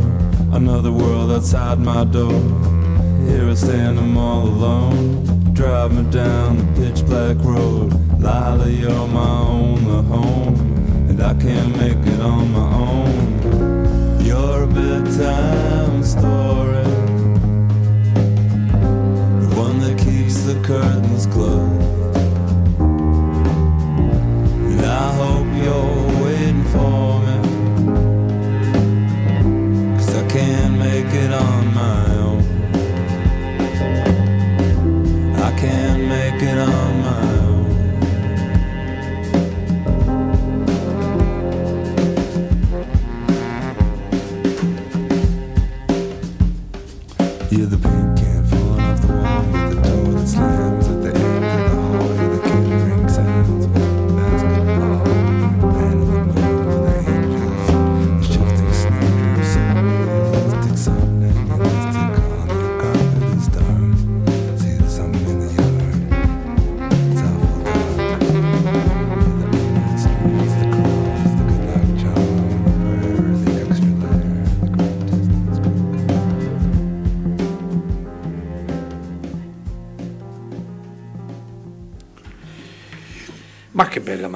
another 0.53 0.93
world 0.93 1.31
outside 1.33 1.79
my 1.79 2.05
door. 2.05 2.41
Here 3.27 3.49
I 3.49 3.55
stand, 3.55 3.99
I'm 3.99 4.17
all 4.17 4.47
alone. 4.47 5.25
Drive 5.55 5.93
me 5.93 6.03
down 6.11 6.49
the 6.59 6.67
pitch 6.79 7.01
black 7.07 7.37
road. 7.39 7.89
Lila, 8.21 8.69
you're 8.69 9.09
my 9.09 9.35
only 9.57 10.01
home, 10.15 10.55
and 11.09 11.19
I 11.23 11.35
can't 11.45 11.73
make 11.83 12.03
it 12.15 12.21
on 12.21 12.53
my 12.53 12.69
own. 12.89 13.15
You're 14.27 14.65
a 14.65 14.67
bedtime 14.67 16.03
story, 16.05 16.85
the 19.43 19.51
one 19.65 19.79
that 19.85 19.97
keeps 19.99 20.37
the 20.49 20.57
curtains 20.63 21.27
closed. 21.27 21.72
Make 36.13 36.43
it 36.43 36.59
on 36.59 36.92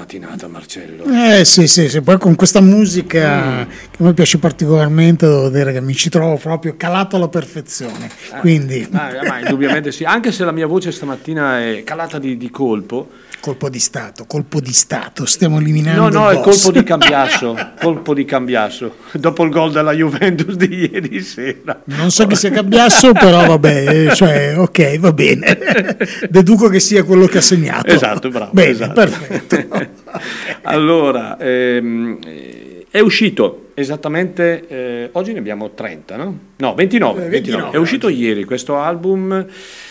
mattinata, 0.07 0.47
Marcello. 0.47 1.05
Eh 1.05 1.45
sì, 1.45 1.67
sì, 1.67 1.89
sì, 1.89 2.01
poi 2.01 2.17
con 2.19 2.37
questa 2.37 2.61
musica 2.61 3.67
che 3.97 4.03
a 4.03 4.07
me 4.07 4.13
piace 4.13 4.39
particolarmente, 4.39 5.27
devo 5.27 5.49
dire 5.49 5.73
che 5.73 5.81
mi 5.81 5.95
ci 5.95 6.11
trovo 6.11 6.37
proprio 6.37 6.75
calato 6.77 7.17
alla 7.17 7.29
perfezione. 7.29 8.11
Quindi, 8.41 8.87
Ah, 8.93 9.11
ma 9.27 9.39
indubbiamente 9.41 9.91
sì, 9.93 10.05
anche 10.05 10.33
se 10.33 10.45
la 10.45 10.53
mia 10.53 10.67
voce 10.67 10.93
stamattina 10.93 11.61
è 11.61 11.83
calata 11.85 12.19
di, 12.19 12.37
di 12.37 12.51
colpo. 12.51 13.09
colpo 13.41 13.69
di 13.71 13.79
Stato, 13.79 14.25
colpo 14.27 14.61
di 14.61 14.73
Stato, 14.73 15.25
stiamo 15.25 15.59
eliminando 15.59 16.09
No, 16.09 16.09
no, 16.09 16.31
è 16.31 16.41
colpo 16.41 16.71
di 16.73 16.83
Cambiasso, 16.83 17.57
colpo 17.81 18.13
di 18.13 18.25
Cambiasso, 18.25 18.97
dopo 19.13 19.45
il 19.45 19.51
gol 19.51 19.73
della 19.73 19.93
Juventus 19.93 20.55
di 20.57 20.91
ieri 20.93 21.21
sera. 21.23 21.81
Non 21.85 22.11
so 22.11 22.27
chi 22.27 22.35
sia 22.37 22.51
Cambiasso, 22.51 23.13
però 23.13 23.47
vabbè, 23.47 24.09
eh, 24.09 24.15
cioè, 24.15 24.59
ok, 24.59 24.99
va 24.99 25.13
bene. 25.13 25.59
Deduco 26.29 26.69
che 26.69 26.81
sia 26.81 27.03
quello 27.05 27.27
che 27.27 27.39
ha 27.39 27.43
segnato. 27.43 27.87
Esatto, 27.87 28.29
bravo. 28.29 28.51
Bene, 28.53 28.71
esatto. 28.71 28.93
perfetto. 28.95 29.89
allora, 30.63 31.39
ehm, 31.39 32.19
eh, 32.25 32.56
è 32.97 33.01
uscito 33.01 33.67
esattamente, 33.75 34.67
eh, 34.69 35.09
oggi 35.13 35.35
ne 35.35 35.39
abbiamo 35.39 35.73
30, 35.73 36.17
no? 36.17 36.39
No, 36.57 36.75
29. 36.75 37.27
Eh, 37.27 37.29
29. 37.29 37.31
29, 37.31 37.77
È 37.77 37.79
uscito 37.79 38.09
ieri 38.09 38.45
questo 38.45 38.79
album 38.79 39.47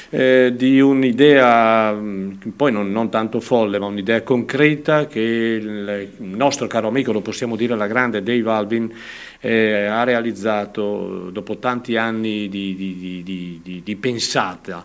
eh, 0.09 0.53
di 0.55 0.79
un'idea, 0.79 1.91
mh, 1.93 2.53
poi 2.55 2.71
non, 2.71 2.91
non 2.91 3.11
tanto 3.11 3.39
folle, 3.39 3.77
ma 3.77 3.85
un'idea 3.85 4.23
concreta 4.23 5.05
che 5.05 5.19
il, 5.19 6.09
il 6.19 6.25
nostro 6.25 6.65
caro 6.65 6.87
amico, 6.87 7.11
lo 7.11 7.21
possiamo 7.21 7.55
dire 7.55 7.73
alla 7.73 7.85
grande, 7.85 8.23
Dave 8.23 8.49
Alvin, 8.49 8.91
eh, 9.39 9.85
ha 9.85 10.03
realizzato 10.03 11.29
dopo 11.31 11.57
tanti 11.57 11.95
anni 11.97 12.49
di, 12.49 12.75
di- 12.75 12.95
di- 12.97 13.21
di- 13.23 13.59
di- 13.63 13.81
di 13.83 13.95
pensata. 13.97 14.83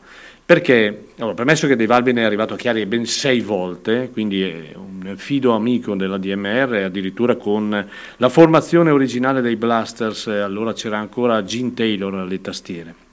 Perché, 0.50 1.04
allora, 1.18 1.34
premesso 1.34 1.68
che 1.68 1.76
Dave 1.76 1.94
Albin 1.94 2.16
è 2.16 2.22
arrivato 2.24 2.54
a 2.54 2.56
Chiari 2.56 2.84
ben 2.84 3.06
sei 3.06 3.38
volte, 3.38 4.10
quindi 4.12 4.42
è 4.42 4.72
un 4.74 5.14
fido 5.16 5.52
amico 5.52 5.94
della 5.94 6.18
DMR, 6.18 6.82
addirittura 6.86 7.36
con 7.36 7.88
la 8.16 8.28
formazione 8.28 8.90
originale 8.90 9.42
dei 9.42 9.54
Blasters, 9.54 10.26
eh, 10.26 10.40
allora 10.40 10.72
c'era 10.72 10.98
ancora 10.98 11.44
Gene 11.44 11.72
Taylor 11.72 12.16
alle 12.16 12.40
tastiere. 12.40 13.09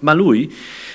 Ma 0.00 0.12
lui, 0.12 0.52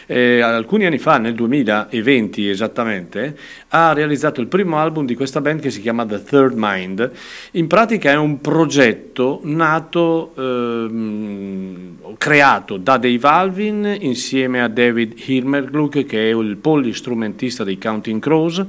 eh, 0.07 0.41
alcuni 0.41 0.85
anni 0.85 0.97
fa, 0.97 1.17
nel 1.17 1.33
2020 1.33 2.49
esattamente, 2.49 3.37
ha 3.69 3.93
realizzato 3.93 4.41
il 4.41 4.47
primo 4.47 4.77
album 4.77 5.05
di 5.05 5.15
questa 5.15 5.41
band 5.41 5.61
che 5.61 5.69
si 5.69 5.81
chiama 5.81 6.05
The 6.05 6.23
Third 6.23 6.53
Mind. 6.55 7.11
In 7.51 7.67
pratica 7.67 8.11
è 8.11 8.15
un 8.15 8.41
progetto 8.41 9.41
nato, 9.43 10.33
ehm, 10.37 12.15
creato 12.17 12.77
da 12.77 12.97
Dave 12.97 13.27
Alvin 13.27 13.97
insieme 13.99 14.61
a 14.61 14.67
David 14.67 15.13
Hilmergluck, 15.25 16.05
che 16.05 16.29
è 16.29 16.35
il 16.35 16.57
polistrumentista 16.57 17.63
dei 17.63 17.77
Counting 17.77 18.21
Crows, 18.21 18.65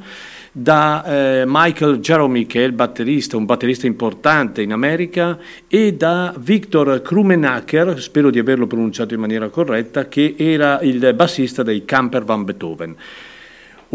da 0.59 1.05
eh, 1.05 1.45
Michael 1.47 1.99
Jeremy 1.99 2.47
che 2.47 2.63
è 2.63 2.65
il 2.65 2.73
batterista, 2.73 3.37
un 3.37 3.45
batterista 3.45 3.87
importante 3.87 4.63
in 4.63 4.73
America 4.73 5.39
e 5.69 5.93
da 5.93 6.35
Victor 6.39 7.03
Krumenacker, 7.03 8.01
spero 8.01 8.31
di 8.31 8.39
averlo 8.39 8.67
pronunciato 8.67 9.13
in 9.13 9.21
maniera 9.21 9.51
corretta, 9.51 10.09
che 10.09 10.35
era 10.39 10.81
il 10.81 11.13
bassista 11.15 11.63
dei 11.63 11.85
Camper 11.85 12.25
Van 12.25 12.45
Beethoven. 12.45 12.97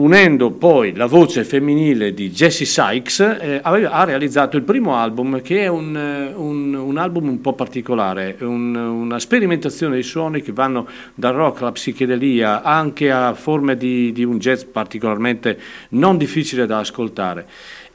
Unendo 0.01 0.49
poi 0.49 0.95
la 0.95 1.05
voce 1.05 1.43
femminile 1.43 2.11
di 2.15 2.31
Jessie 2.31 2.65
Sykes, 2.65 3.19
eh, 3.19 3.59
ha 3.63 4.03
realizzato 4.03 4.57
il 4.57 4.63
primo 4.63 4.95
album 4.95 5.43
che 5.43 5.59
è 5.61 5.67
un, 5.67 5.95
eh, 5.95 6.33
un- 6.35 6.73
un 6.73 6.97
album 6.97 7.27
un 7.27 7.39
po' 7.39 7.53
particolare, 7.53 8.35
un- 8.39 8.73
una 8.75 9.19
sperimentazione 9.19 9.97
di 9.97 10.01
suoni 10.01 10.41
che 10.41 10.53
vanno 10.53 10.87
dal 11.13 11.35
rock 11.35 11.61
alla 11.61 11.71
psichedelia 11.73 12.63
anche 12.63 13.11
a 13.11 13.35
forme 13.35 13.77
di, 13.77 14.11
di 14.11 14.23
un 14.23 14.39
jazz 14.39 14.63
particolarmente 14.63 15.59
non 15.89 16.17
difficile 16.17 16.65
da 16.65 16.79
ascoltare. 16.79 17.45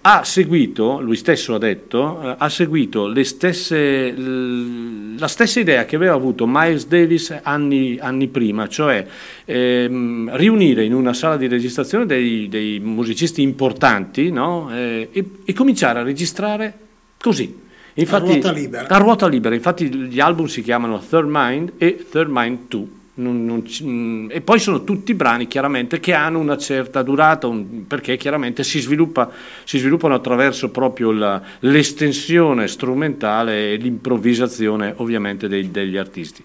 Ha 0.08 0.22
seguito, 0.22 1.00
lui 1.00 1.16
stesso 1.16 1.56
ha 1.56 1.58
detto, 1.58 2.22
eh, 2.22 2.36
ha 2.38 2.48
seguito 2.48 3.08
le 3.08 3.24
stesse, 3.24 4.12
l- 4.12 5.18
la 5.18 5.26
stessa 5.26 5.58
idea 5.58 5.84
che 5.84 5.96
aveva 5.96 6.14
avuto 6.14 6.46
Miles 6.46 6.86
Davis 6.86 7.36
anni, 7.42 7.98
anni 8.00 8.28
prima, 8.28 8.68
cioè 8.68 9.04
ehm, 9.44 10.30
riunire 10.36 10.84
in 10.84 10.94
una 10.94 11.12
sala 11.12 11.36
di 11.36 11.48
registrazione 11.48 12.06
dei, 12.06 12.48
dei 12.48 12.78
musicisti 12.78 13.42
importanti 13.42 14.30
no? 14.30 14.72
Eh, 14.72 15.08
e, 15.10 15.24
e 15.44 15.52
cominciare 15.52 15.98
a 15.98 16.02
registrare 16.04 16.72
così. 17.18 17.64
Infatti, 17.94 18.30
ruota 18.30 18.52
libera. 18.52 18.86
a 18.88 18.98
ruota 18.98 19.26
libera, 19.26 19.56
infatti 19.56 19.92
gli 19.92 20.20
album 20.20 20.46
si 20.46 20.62
chiamano 20.62 21.00
Third 21.00 21.26
Mind 21.28 21.72
e 21.78 22.06
Third 22.08 22.28
Mind 22.30 22.58
2. 22.68 22.86
Non- 23.18 23.46
non 23.46 23.64
mm, 23.82 24.28
e 24.30 24.42
poi 24.42 24.58
sono 24.58 24.84
tutti 24.84 25.14
brani 25.14 25.46
chiaramente 25.46 26.00
che 26.00 26.12
hanno 26.12 26.38
una 26.38 26.58
certa 26.58 27.02
durata 27.02 27.46
un- 27.46 27.86
perché 27.86 28.18
chiaramente 28.18 28.62
si, 28.62 28.78
sviluppa- 28.78 29.30
si 29.64 29.78
sviluppano 29.78 30.12
attraverso 30.14 30.68
proprio 30.70 31.12
la- 31.12 31.40
l'estensione 31.60 32.68
strumentale 32.68 33.72
e 33.72 33.76
l'improvvisazione 33.76 34.92
ovviamente 34.98 35.48
dei- 35.48 35.70
degli 35.70 35.96
artisti. 35.96 36.42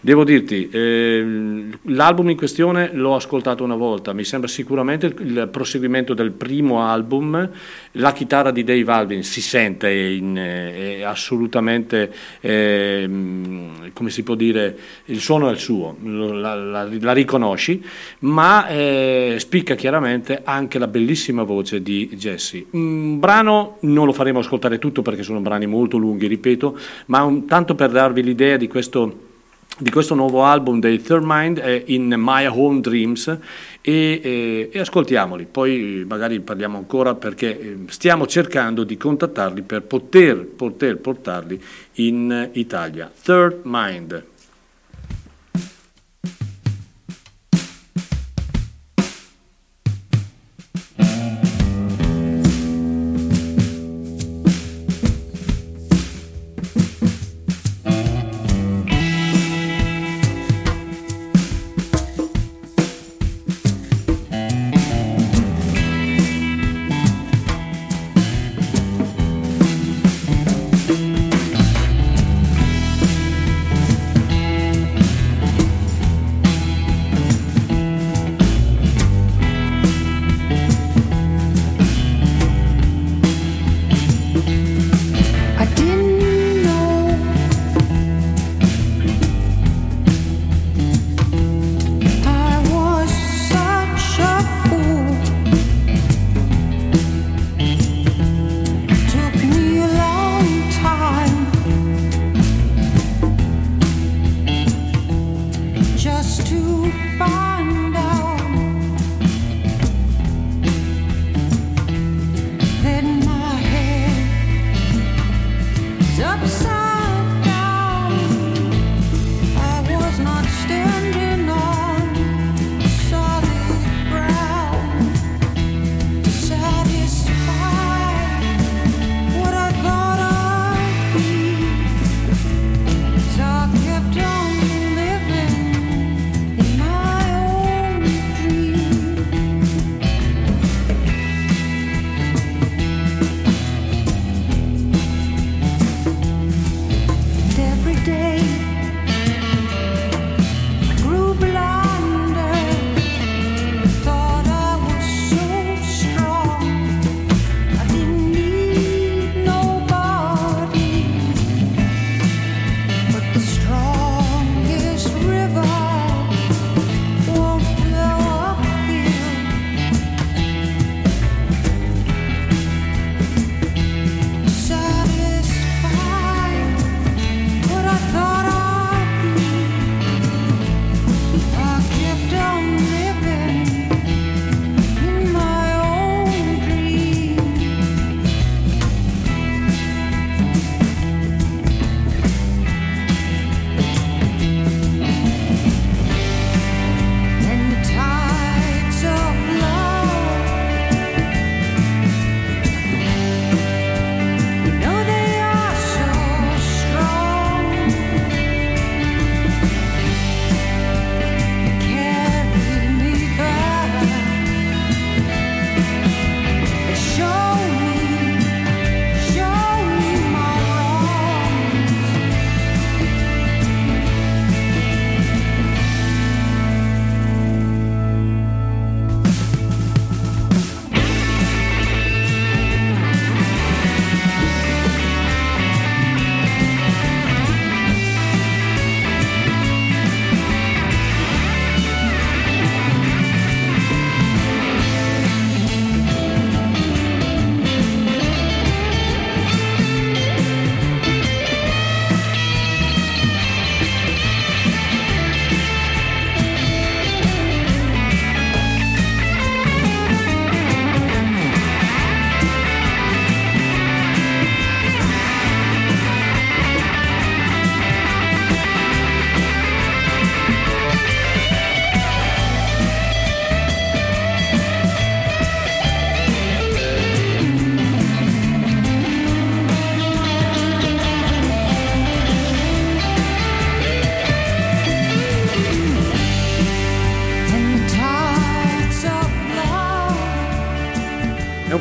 Devo 0.00 0.22
dirti, 0.22 0.68
ehm, 0.70 1.78
l'album 1.86 2.30
in 2.30 2.36
questione 2.36 2.90
l'ho 2.92 3.16
ascoltato 3.16 3.64
una 3.64 3.74
volta, 3.74 4.12
mi 4.12 4.22
sembra 4.22 4.48
sicuramente 4.48 5.06
il, 5.06 5.48
proseguimento 5.50 6.14
del 6.14 6.30
primo 6.30 6.82
album, 6.82 7.50
la 7.92 8.12
chitarra 8.12 8.52
di 8.52 8.62
Dave 8.62 8.92
Alvin 8.92 9.24
si 9.24 9.40
sente, 9.40 9.90
in- 9.90 10.36
è 10.36 11.02
assolutamente, 11.02 12.12
ehm, 12.40 13.90
come 13.92 14.10
si 14.10 14.22
può 14.22 14.36
dire, 14.36 14.78
il 15.06 15.18
suono 15.18 15.48
è 15.48 15.50
il 15.50 15.58
suo, 15.58 15.96
la, 16.04 16.54
la- 16.54 16.88
la 17.00 17.12
riconosci, 17.12 17.82
ma 18.20 18.68
eh, 18.68 19.34
spicca 19.38 19.74
chiaramente 19.74 20.42
anche 20.44 20.78
la 20.78 20.86
bellissima 20.86 21.42
voce 21.42 21.82
di 21.82 22.08
Jesse. 22.14 22.66
Un 22.70 23.18
brano 23.18 23.78
non 23.80 24.06
lo 24.06 24.12
faremo 24.12 24.38
ascoltare 24.38 24.78
tutto 24.78 25.02
perché 25.02 25.24
sono 25.24 25.40
brani 25.40 25.66
molto 25.66 25.96
lunghi, 25.96 26.28
ripeto, 26.28 26.78
ma 27.06 27.24
un- 27.24 27.46
tanto 27.46 27.74
per 27.74 27.90
darvi 27.90 28.22
l'idea 28.22 28.56
di 28.56 28.68
questo 28.68 29.26
di 29.78 29.90
questo 29.90 30.14
nuovo 30.14 30.44
album 30.44 30.80
dei 30.80 31.00
Third 31.00 31.22
Mind 31.24 31.60
è 31.60 31.82
in 31.86 32.12
My 32.16 32.46
Home 32.46 32.80
Dreams 32.80 33.28
e, 33.80 34.20
e- 34.22 34.70
e 34.72 34.78
ascoltiamoli, 34.78 35.46
poi 35.50 36.04
magari 36.06 36.40
parliamo 36.40 36.78
ancora 36.78 37.14
perché 37.14 37.58
eh, 37.58 37.76
stiamo 37.88 38.26
cercando 38.26 38.82
di 38.82 38.96
contattarli 38.96 39.62
per 39.62 39.82
poter, 39.82 40.44
poter 40.44 40.98
portarli 40.98 41.62
in 41.94 42.50
Italia. 42.52 43.10
Third 43.22 43.60
Mind. 43.64 44.24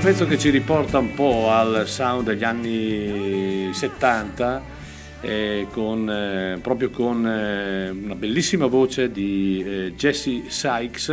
Pezzo 0.07 0.25
che 0.25 0.37
ci 0.37 0.51
riporta 0.51 0.99
un 0.99 1.13
po' 1.13 1.51
al 1.51 1.85
sound 1.85 2.27
degli 2.27 2.45
anni 2.45 3.73
70, 3.73 4.63
eh, 5.19 5.67
con, 5.69 6.09
eh, 6.09 6.59
proprio 6.61 6.89
con 6.91 7.27
eh, 7.27 7.89
una 7.89 8.15
bellissima 8.15 8.67
voce 8.67 9.11
di 9.11 9.61
eh, 9.67 9.93
Jesse 9.97 10.43
Sykes 10.47 11.09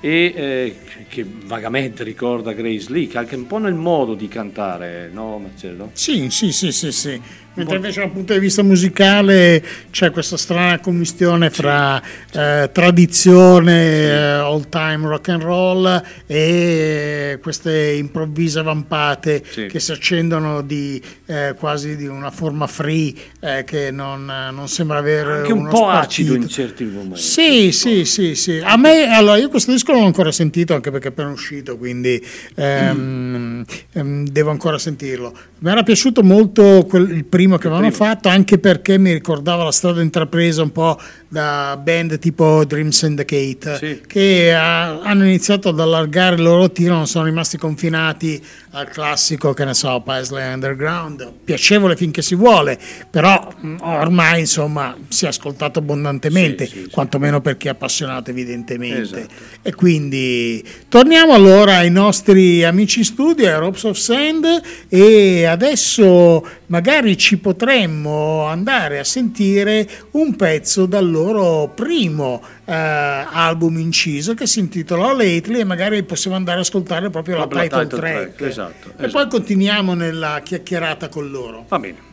e 0.00 0.32
eh, 0.34 0.76
che 1.06 1.24
vagamente 1.44 2.02
ricorda 2.02 2.52
Grace 2.52 2.90
Lee, 2.90 3.06
che 3.06 3.16
anche 3.16 3.36
un 3.36 3.46
po' 3.46 3.58
nel 3.58 3.74
modo 3.74 4.14
di 4.14 4.26
cantare, 4.26 5.08
no 5.12 5.38
Marcello? 5.38 5.90
Sì, 5.92 6.28
sì, 6.28 6.50
sì, 6.50 6.72
sì, 6.72 6.90
sì. 6.90 7.20
Mentre 7.56 7.76
invece 7.76 8.00
dal 8.00 8.10
punto 8.10 8.34
di 8.34 8.38
vista 8.38 8.62
musicale 8.62 9.64
c'è 9.90 10.10
questa 10.10 10.36
strana 10.36 10.78
commistione 10.78 11.48
fra 11.48 12.00
eh, 12.32 12.68
tradizione, 12.70 14.08
eh, 14.10 14.38
old 14.40 14.68
time 14.68 15.06
rock 15.08 15.28
and 15.30 15.42
roll 15.42 16.02
e 16.26 17.38
queste 17.40 17.92
improvvise 17.92 18.60
vampate 18.62 19.42
Sì. 19.48 19.66
che 19.66 19.80
si 19.80 19.90
accendono 19.92 20.60
di 20.60 21.00
eh, 21.26 21.54
quasi 21.58 21.96
di 21.96 22.06
una 22.06 22.30
forma 22.30 22.66
free 22.66 23.14
eh, 23.40 23.64
che 23.64 23.90
non, 23.90 24.26
non 24.52 24.68
sembra 24.68 24.98
avere 24.98 25.38
Anche 25.38 25.52
un 25.52 25.68
po' 25.68 25.76
spartito. 25.78 25.98
acido 26.06 26.34
in 26.34 26.48
certi 26.48 26.84
momenti. 26.84 27.20
Sì, 27.20 27.72
sì, 27.72 28.04
sì, 28.04 28.34
sì. 28.34 28.60
A 28.62 28.76
me, 28.76 29.10
allora, 29.14 29.38
io 29.38 29.48
questo 29.48 29.72
disco 29.72 29.92
non 29.92 30.02
l'ho 30.02 30.06
ancora 30.08 30.30
sentito, 30.30 30.74
anche 30.74 30.90
perché 30.90 31.08
è 31.08 31.10
appena 31.10 31.30
uscito, 31.30 31.78
quindi 31.78 32.22
ehm, 32.54 33.64
ehm, 33.92 34.26
devo 34.28 34.50
ancora 34.50 34.76
sentirlo. 34.78 35.32
Mi 35.60 35.70
era 35.70 35.82
piaciuto 35.82 36.22
molto 36.22 36.84
quel- 36.86 37.10
il 37.10 37.24
primo 37.24 37.44
che 37.56 37.68
avevano 37.68 37.90
fatto, 37.92 38.28
anche 38.28 38.58
perché 38.58 38.98
mi 38.98 39.12
ricordava 39.12 39.62
la 39.62 39.72
strada 39.72 40.02
intrapresa 40.02 40.62
un 40.62 40.72
po' 40.72 41.00
da 41.28 41.78
band 41.82 42.18
tipo 42.18 42.64
Dream 42.64 42.90
Syndicate, 42.90 44.02
che 44.06 44.52
ha- 44.54 45.00
hanno 45.00 45.24
iniziato 45.24 45.68
ad 45.68 45.80
allargare 45.80 46.36
il 46.36 46.42
loro 46.42 46.70
tiro, 46.70 46.94
non 46.94 47.06
sono 47.06 47.24
rimasti 47.24 47.56
confinati 47.56 48.42
al 48.70 48.88
classico, 48.88 49.54
che 49.54 49.64
ne 49.64 49.74
so, 49.74 50.00
Paisley 50.04 50.52
Underground, 50.52 51.30
piacevole 51.44 51.96
finché 51.96 52.22
si 52.22 52.34
vuole, 52.34 52.78
però 53.10 53.48
mh, 53.58 53.76
ormai 53.80 54.40
insomma 54.40 54.94
si 55.08 55.24
è 55.24 55.28
ascoltato 55.28 55.78
abbondantemente, 55.78 56.88
quantomeno 56.90 57.40
per 57.40 57.56
chi 57.56 57.68
è 57.68 57.70
appassionato 57.70 58.30
evidentemente. 58.30 59.00
Esatto. 59.20 59.34
E 59.62 59.74
quindi 59.74 60.62
torniamo 60.88 61.32
allora 61.32 61.76
ai 61.76 61.90
nostri 61.90 62.64
amici 62.64 63.02
studio, 63.04 63.48
a 63.48 63.58
Ropes 63.58 63.84
of 63.84 63.96
Sand, 63.96 64.46
e 64.88 65.44
adesso 65.44 66.46
magari 66.66 67.16
ci 67.16 67.35
potremmo 67.38 68.44
andare 68.44 68.98
a 68.98 69.04
sentire 69.04 69.88
un 70.12 70.36
pezzo 70.36 70.86
dal 70.86 71.08
loro 71.10 71.72
primo 71.74 72.42
eh, 72.64 72.72
album 72.74 73.78
inciso 73.78 74.34
che 74.34 74.46
si 74.46 74.58
intitola 74.60 75.12
Lately 75.12 75.60
e 75.60 75.64
magari 75.64 76.02
possiamo 76.02 76.36
andare 76.36 76.58
ad 76.58 76.64
ascoltare 76.64 77.10
proprio 77.10 77.36
la, 77.36 77.48
la 77.50 77.62
title, 77.62 77.82
title 77.84 77.98
track. 77.98 78.34
track, 78.36 78.40
esatto, 78.42 78.88
E 78.88 78.92
esatto. 79.04 79.10
poi 79.10 79.28
continuiamo 79.28 79.94
nella 79.94 80.40
chiacchierata 80.42 81.08
con 81.08 81.30
loro. 81.30 81.64
Va 81.68 81.78
bene. 81.78 82.05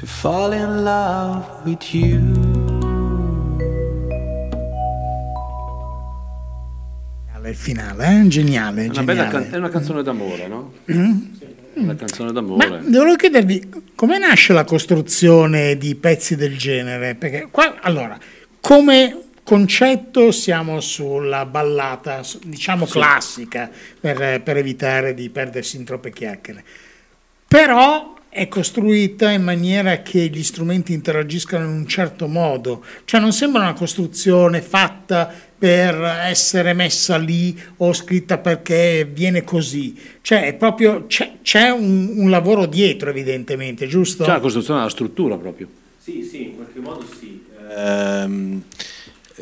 To 0.00 0.06
fall 0.06 0.54
in 0.54 0.82
love 0.82 1.44
with 1.64 1.92
you. 1.92 2.18
Il 7.44 7.56
finale, 7.56 8.20
eh? 8.22 8.28
geniale. 8.28 8.84
È 8.84 8.88
una, 8.88 9.02
bella 9.02 9.24
geniale. 9.24 9.44
can- 9.44 9.52
è 9.54 9.56
una 9.58 9.68
canzone 9.68 10.02
d'amore, 10.02 10.46
no? 10.46 10.72
Mm? 10.92 11.18
Una 11.74 11.94
canzone 11.96 12.32
Ma 12.32 12.40
d'amore. 12.40 12.80
devo 12.84 13.16
chiedervi 13.16 13.68
come 13.94 14.18
nasce 14.18 14.52
la 14.52 14.64
costruzione 14.64 15.76
di 15.76 15.94
pezzi 15.96 16.36
del 16.36 16.56
genere? 16.56 17.16
Perché 17.16 17.48
qua, 17.50 17.80
allora, 17.80 18.16
come 18.60 19.20
concetto 19.42 20.30
siamo 20.30 20.80
sulla 20.80 21.44
ballata, 21.44 22.22
diciamo 22.44 22.86
Sì. 22.86 22.92
classica, 22.92 23.68
per, 24.00 24.40
per 24.42 24.56
evitare 24.56 25.12
di 25.12 25.28
perdersi 25.28 25.76
in 25.76 25.84
troppe 25.84 26.12
chiacchiere. 26.12 26.62
Però 27.48 28.14
è 28.30 28.46
costruita 28.46 29.32
in 29.32 29.42
maniera 29.42 30.02
che 30.02 30.28
gli 30.28 30.44
strumenti 30.44 30.92
interagiscano 30.92 31.64
in 31.64 31.72
un 31.72 31.86
certo 31.88 32.28
modo, 32.28 32.84
cioè 33.04 33.20
non 33.20 33.32
sembra 33.32 33.62
una 33.62 33.72
costruzione 33.72 34.62
fatta 34.62 35.32
per 35.58 36.00
essere 36.24 36.72
messa 36.72 37.16
lì 37.18 37.58
o 37.78 37.92
scritta 37.92 38.38
perché 38.38 39.06
viene 39.12 39.42
così, 39.42 39.98
cioè 40.22 40.44
è 40.44 40.54
proprio 40.54 41.06
c'è, 41.06 41.38
c'è 41.42 41.70
un, 41.70 42.12
un 42.18 42.30
lavoro 42.30 42.66
dietro 42.66 43.10
evidentemente, 43.10 43.88
giusto? 43.88 44.22
C'è 44.22 44.30
la 44.30 44.40
costruzione 44.40 44.78
della 44.78 44.90
struttura 44.92 45.36
proprio. 45.36 45.68
Sì, 45.98 46.22
sì, 46.22 46.44
in 46.44 46.54
qualche 46.54 46.78
modo 46.78 47.04
sì. 47.18 47.44
Ehm, 47.76 48.62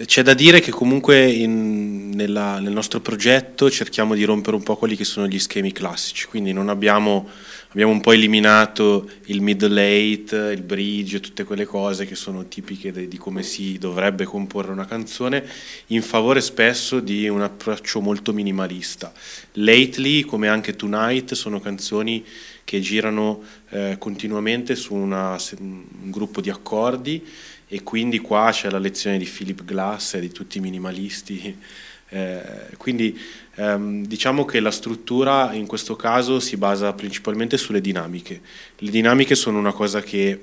c'è 0.04 0.22
da 0.22 0.34
dire 0.34 0.60
che 0.60 0.70
comunque 0.70 1.30
in- 1.30 2.10
nella- 2.10 2.60
nel 2.60 2.72
nostro 2.72 3.00
progetto 3.00 3.70
cerchiamo 3.70 4.14
di 4.14 4.24
rompere 4.24 4.56
un 4.56 4.62
po' 4.62 4.76
quelli 4.76 4.96
che 4.96 5.04
sono 5.04 5.26
gli 5.26 5.38
schemi 5.38 5.72
classici, 5.72 6.26
quindi 6.26 6.52
abbiamo, 6.68 7.28
abbiamo 7.70 7.92
un 7.92 8.00
po' 8.00 8.12
eliminato 8.12 9.08
il 9.26 9.40
eight, 9.78 10.32
il 10.32 10.62
bridge, 10.62 11.20
tutte 11.20 11.44
quelle 11.44 11.64
cose 11.64 12.06
che 12.06 12.14
sono 12.14 12.46
tipiche 12.46 12.92
de- 12.92 13.08
di 13.08 13.16
come 13.16 13.42
si 13.42 13.78
dovrebbe 13.78 14.24
comporre 14.24 14.72
una 14.72 14.86
canzone, 14.86 15.44
in 15.88 16.02
favore 16.02 16.40
spesso 16.40 17.00
di 17.00 17.28
un 17.28 17.42
approccio 17.42 18.00
molto 18.00 18.32
minimalista. 18.32 19.12
Lately, 19.54 20.22
come 20.22 20.48
anche 20.48 20.76
Tonight, 20.76 21.34
sono 21.34 21.60
canzoni 21.60 22.24
che 22.64 22.80
girano 22.80 23.42
eh, 23.70 23.96
continuamente 23.98 24.74
su 24.74 24.94
una- 24.94 25.36
un 25.58 25.84
gruppo 26.10 26.40
di 26.40 26.50
accordi 26.50 27.22
e 27.69 27.82
quindi 27.82 28.19
qua 28.19 28.51
c'è 28.51 28.70
la 28.70 28.78
lezione 28.78 29.19
di 29.19 29.27
Philip 29.27 29.65
Glass 29.65 30.15
e 30.15 30.20
di 30.20 30.32
tutti 30.32 30.59
i 30.59 30.61
minimalisti. 30.61 31.57
Eh, 32.11 32.43
quindi 32.78 33.19
ehm, 33.57 34.07
diciamo 34.07 34.47
che 34.47 34.61
la 34.61 34.70
struttura 34.70 35.53
in 35.53 35.66
questo 35.66 35.95
caso 35.95 36.40
si 36.40 36.57
basa 36.57 36.95
principalmente 36.95 37.59
sulle 37.59 37.82
dinamiche. 37.82 38.40
Le 38.78 38.90
dinamiche 38.90 39.35
sono 39.35 39.59
una 39.59 39.73
cosa 39.73 40.01
che 40.01 40.40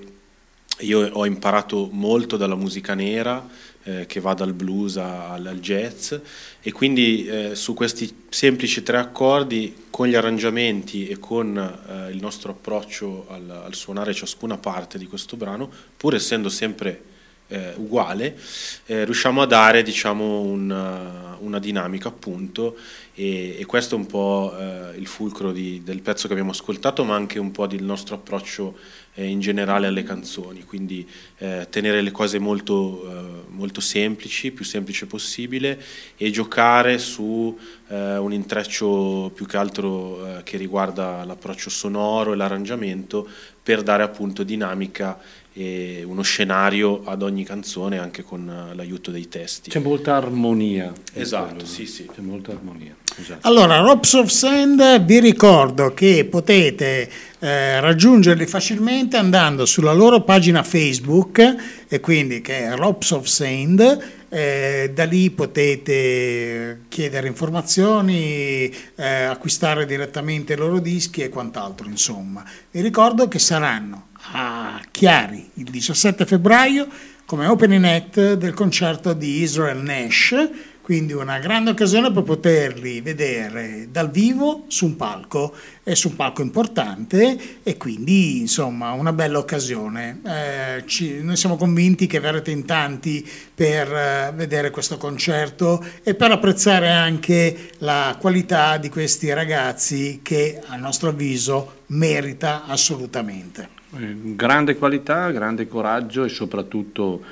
io 0.79 1.09
ho 1.11 1.25
imparato 1.25 1.89
molto 1.91 2.37
dalla 2.37 2.55
musica 2.55 2.93
nera, 2.93 3.47
eh, 3.83 4.05
che 4.05 4.19
va 4.19 4.33
dal 4.33 4.53
blues 4.53 4.97
al, 4.97 5.45
al 5.45 5.59
jazz, 5.59 6.13
e 6.61 6.71
quindi 6.71 7.25
eh, 7.25 7.55
su 7.55 7.73
questi 7.73 8.25
semplici 8.29 8.83
tre 8.83 8.97
accordi, 8.97 9.85
con 9.89 10.07
gli 10.07 10.15
arrangiamenti 10.15 11.07
e 11.07 11.17
con 11.17 11.57
eh, 11.57 12.11
il 12.11 12.19
nostro 12.19 12.51
approccio 12.51 13.25
al, 13.29 13.49
al 13.49 13.73
suonare 13.73 14.13
ciascuna 14.13 14.57
parte 14.57 14.97
di 14.97 15.07
questo 15.07 15.37
brano, 15.37 15.71
pur 15.95 16.13
essendo 16.13 16.49
sempre 16.49 17.13
eh, 17.47 17.73
uguale, 17.75 18.37
eh, 18.85 19.05
riusciamo 19.05 19.41
a 19.41 19.45
dare 19.45 19.83
diciamo, 19.83 20.41
una, 20.41 21.37
una 21.39 21.59
dinamica 21.59 22.07
appunto 22.07 22.75
e, 23.13 23.57
e 23.59 23.65
questo 23.65 23.95
è 23.95 23.97
un 23.97 24.05
po' 24.05 24.53
eh, 24.57 24.97
il 24.97 25.07
fulcro 25.07 25.51
di- 25.51 25.81
del 25.83 26.01
pezzo 26.01 26.27
che 26.27 26.33
abbiamo 26.33 26.51
ascoltato, 26.51 27.03
ma 27.03 27.15
anche 27.15 27.39
un 27.39 27.51
po' 27.51 27.67
del 27.67 27.83
nostro 27.83 28.15
approccio 28.15 28.77
eh, 29.15 29.25
in 29.25 29.39
generale 29.39 29.87
alle 29.87 30.03
canzoni, 30.03 30.63
quindi 30.63 31.07
eh, 31.37 31.67
tenere 31.69 32.01
le 32.01 32.11
cose 32.11 32.39
molto, 32.39 33.09
eh, 33.09 33.43
molto 33.49 33.79
semplici, 33.79 34.51
più 34.51 34.65
semplice 34.65 35.05
possibile 35.05 35.81
e 36.17 36.29
giocare 36.31 36.97
su 36.97 37.57
eh, 37.87 38.17
un 38.17 38.33
intreccio 38.33 39.31
più 39.33 39.45
che 39.45 39.57
altro 39.57 40.39
eh, 40.39 40.43
che 40.43 40.57
riguarda 40.57 41.23
l'approccio 41.23 41.69
sonoro 41.69 42.33
e 42.33 42.35
l'arrangiamento 42.35 43.27
per 43.63 43.81
dare 43.81 44.03
appunto 44.03 44.43
dinamica 44.43 45.17
e 45.57 46.03
uno 46.05 46.21
scenario 46.21 47.01
ad 47.05 47.21
ogni 47.21 47.45
canzone 47.45 47.97
anche 47.97 48.23
con 48.23 48.49
eh, 48.49 48.75
l'aiuto 48.75 49.09
dei 49.09 49.29
testi. 49.29 49.69
C'è 49.69 49.79
molta 49.79 50.17
armonia. 50.17 50.91
Esatto, 51.13 51.53
Quello, 51.53 51.65
sì, 51.65 51.85
sì. 51.85 52.05
C'è 52.13 52.19
molta 52.19 52.51
armonia. 52.51 52.93
esatto. 53.17 53.47
Allora, 53.47 53.79
Ropes 53.79 54.13
of 54.13 54.27
Sand, 54.27 55.05
vi 55.05 55.19
ricordo 55.21 55.93
che 55.93 56.25
potete 56.29 57.09
eh, 57.39 57.79
raggiungerli 57.79 58.45
facilmente 58.45 59.15
andando 59.15 59.65
sulla 59.65 59.93
loro 59.93 60.23
pagina 60.23 60.61
Facebook, 60.61 61.85
e 61.87 61.99
quindi 62.01 62.41
che 62.41 62.59
è 62.65 62.75
Ropes 62.75 63.11
of 63.11 63.25
Sand. 63.25 64.03
eh, 64.27 64.91
da 64.93 65.05
lì 65.05 65.29
potete 65.31 66.81
chiedere 66.89 67.27
informazioni, 67.27 68.69
eh, 68.95 69.05
acquistare 69.23 69.85
direttamente 69.85 70.51
i 70.53 70.57
loro 70.57 70.79
dischi 70.79 71.21
e 71.21 71.29
quant'altro, 71.29 71.87
insomma. 71.87 72.43
Vi 72.71 72.81
ricordo 72.81 73.29
che 73.29 73.39
saranno 73.39 74.07
a 74.31 74.81
Chiari 74.91 75.49
il 75.55 75.65
17 75.65 76.25
febbraio 76.25 76.87
come 77.25 77.47
opening 77.47 77.83
act 77.83 78.33
del 78.33 78.53
concerto 78.53 79.13
di 79.13 79.41
Israel 79.41 79.81
Nash, 79.81 80.35
quindi 80.81 81.11
una 81.13 81.39
grande 81.39 81.71
occasione 81.71 82.11
per 82.11 82.21
poterli 82.21 83.01
vedere 83.01 83.87
dal 83.89 84.11
vivo 84.11 84.65
su 84.67 84.85
un 84.85 84.95
palco, 84.95 85.55
e 85.83 85.95
su 85.95 86.09
un 86.09 86.15
palco 86.15 86.43
importante 86.43 87.61
e 87.63 87.77
quindi 87.77 88.41
insomma 88.41 88.91
una 88.91 89.11
bella 89.11 89.39
occasione. 89.39 90.21
Eh, 90.23 90.83
ci- 90.85 91.23
noi 91.23 91.35
siamo 91.35 91.57
convinti 91.57 92.05
che 92.05 92.19
verrete 92.19 92.51
in 92.51 92.65
tanti 92.65 93.27
per 93.55 93.91
eh, 93.91 94.31
vedere 94.35 94.69
questo 94.69 94.97
concerto 94.97 95.83
e 96.03 96.13
per 96.13 96.29
apprezzare 96.29 96.91
anche 96.91 97.71
la 97.79 98.15
qualità 98.19 98.77
di 98.77 98.89
questi 98.89 99.33
ragazzi 99.33 100.19
che 100.21 100.61
a 100.63 100.75
nostro 100.75 101.09
avviso 101.09 101.81
merita 101.87 102.65
assolutamente. 102.65 103.74
Eh, 103.97 104.35
Grande 104.35 104.75
qualità, 104.75 105.31
grande 105.31 105.67
coraggio 105.67 106.25
e 106.25 106.29
soprattutto 106.29 107.23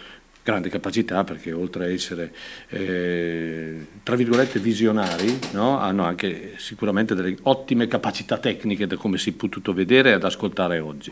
grande 0.43 0.69
capacità 0.69 1.23
perché 1.23 1.53
oltre 1.53 1.85
a 1.85 1.89
essere 1.89 2.33
eh, 2.67 3.85
tra 4.03 4.17
virgolette 4.17 4.59
visionari 4.59 5.39
no? 5.53 5.79
hanno 5.79 6.03
anche 6.03 6.55
sicuramente 6.57 7.15
delle 7.15 7.37
ottime 7.43 7.87
capacità 7.87 8.37
tecniche 8.37 8.85
da 8.85 8.97
come 8.97 9.17
si 9.17 9.29
è 9.29 9.33
potuto 9.33 9.73
vedere 9.73 10.09
e 10.09 10.13
ad 10.13 10.23
ascoltare 10.23 10.79
oggi. 10.79 11.11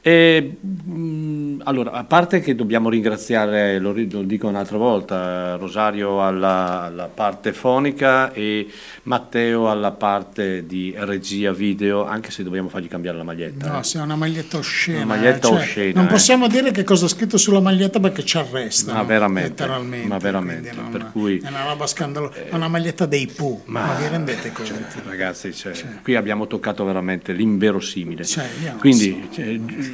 E, 0.00 0.56
mh, 0.60 1.62
allora, 1.64 1.90
a 1.92 2.04
parte 2.04 2.40
che 2.40 2.54
dobbiamo 2.54 2.88
ringraziare, 2.88 3.78
lo, 3.78 3.92
lo 3.92 4.22
dico 4.22 4.46
un'altra 4.46 4.76
volta, 4.78 5.56
Rosario 5.56 6.24
alla, 6.24 6.82
alla 6.82 7.10
parte 7.12 7.52
fonica 7.52 8.32
e 8.32 8.66
Matteo 9.04 9.68
alla 9.68 9.90
parte 9.90 10.64
di 10.66 10.94
regia 10.96 11.52
video, 11.52 12.06
anche 12.06 12.30
se 12.30 12.42
dobbiamo 12.42 12.68
fargli 12.68 12.88
cambiare 12.88 13.16
la 13.18 13.24
maglietta. 13.24 13.70
No, 13.72 13.80
eh. 13.80 13.82
se 13.82 13.98
è 13.98 14.02
una 14.02 14.16
maglietta 14.16 14.56
oscena. 14.58 14.98
Una 14.98 15.16
maglietta 15.16 15.48
eh, 15.48 15.50
cioè, 15.50 15.60
oscena, 15.60 15.92
Non 16.00 16.04
eh. 16.04 16.12
possiamo 16.12 16.46
dire 16.48 16.70
che 16.70 16.84
cosa 16.84 17.06
è 17.06 17.08
scritto 17.08 17.36
sulla 17.36 17.60
maglietta 17.60 17.98
perché 18.00 18.24
ci 18.24 18.38
arrestano. 18.38 18.98
Ma 18.98 19.04
veramente, 19.04 19.48
letteralmente. 19.48 20.06
ma 20.06 20.18
veramente, 20.18 20.72
non- 20.72 20.90
per 20.90 21.10
cui- 21.12 21.38
È 21.38 21.48
una 21.48 21.64
roba 21.64 21.86
scandalosa. 21.86 22.34
È 22.48 22.54
una 22.54 22.68
maglietta 22.68 23.04
dei 23.04 23.26
Pooh. 23.26 23.62
Ma, 23.66 23.94
vi 23.98 24.06
rendete 24.08 24.52
conto? 24.52 24.72
Ragazzi, 25.04 25.52
cioè, 25.52 25.72
qui 26.02 26.14
abbiamo 26.14 26.46
toccato 26.46 26.84
veramente 26.84 27.32
l'inverosimile. 27.32 28.24
Cioè, 28.24 28.46
Quindi 28.78 29.28
cioè, 29.32 29.44
ci- 29.44 29.87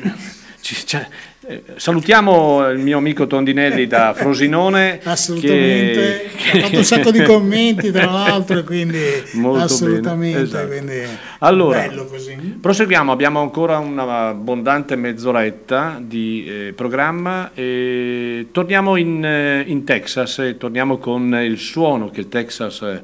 cioè, 0.61 1.07
eh, 1.47 1.63
salutiamo 1.77 2.71
il 2.71 2.79
mio 2.79 2.97
amico 2.97 3.27
Tondinelli 3.27 3.87
da 3.87 4.15
Frosinone. 4.15 4.99
Assolutamente, 5.03 6.31
che- 6.37 6.59
ha 6.59 6.61
fatto 6.63 6.77
un 6.79 6.85
sacco 6.85 7.11
di 7.11 7.23
commenti 7.23 7.91
tra 7.91 8.07
l'altro, 8.11 8.63
quindi 8.65 8.99
Molto 9.35 9.65
assolutamente, 9.65 10.41
esatto. 10.41 10.67
quindi 10.69 11.03
Allora, 11.41 11.81
bello 11.87 12.07
così. 12.07 12.35
proseguiamo, 12.61 13.13
abbiamo 13.13 13.41
ancora 13.43 13.77
un'abbondante 13.77 14.97
mezz'oretta 14.97 16.01
di 16.01 16.47
eh, 16.49 16.73
programma 16.73 17.51
e 17.53 18.47
torniamo 18.51 18.97
in, 18.97 19.23
eh, 19.23 19.65
in 19.67 19.85
Texas 19.85 20.39
e 20.39 20.57
torniamo 20.57 20.97
con 20.97 21.35
il 21.45 21.59
suono 21.59 22.09
che 22.09 22.21
il 22.21 22.29
Texas 22.29 22.81
eh, 22.81 23.03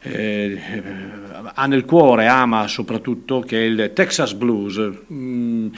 eh, 0.00 0.60
ha 1.54 1.66
nel 1.66 1.84
cuore, 1.84 2.26
ama 2.26 2.68
soprattutto, 2.68 3.40
che 3.40 3.58
è 3.58 3.64
il 3.64 3.90
Texas 3.94 4.32
Blues. 4.32 4.80
Mm, 5.12 5.68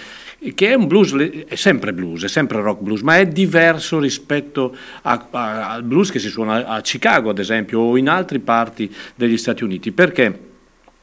che 0.55 0.69
è 0.69 0.75
un 0.75 0.87
blues, 0.87 1.15
è 1.15 1.55
sempre 1.57 1.93
blues, 1.93 2.25
è 2.25 2.29
sempre 2.29 2.61
rock 2.61 2.81
blues, 2.81 3.01
ma 3.01 3.19
è 3.19 3.27
diverso 3.27 3.99
rispetto 3.99 4.75
a- 5.03 5.27
a- 5.31 5.71
al 5.73 5.83
blues 5.83 6.11
che 6.11 6.19
si 6.19 6.29
suona 6.29 6.67
a 6.67 6.81
Chicago, 6.81 7.31
ad 7.31 7.39
esempio, 7.39 7.81
o 7.81 7.97
in 7.97 8.09
altre 8.09 8.39
parti 8.39 8.95
degli 9.15 9.37
Stati 9.37 9.65
Uniti. 9.65 9.91
Perché? 9.93 10.47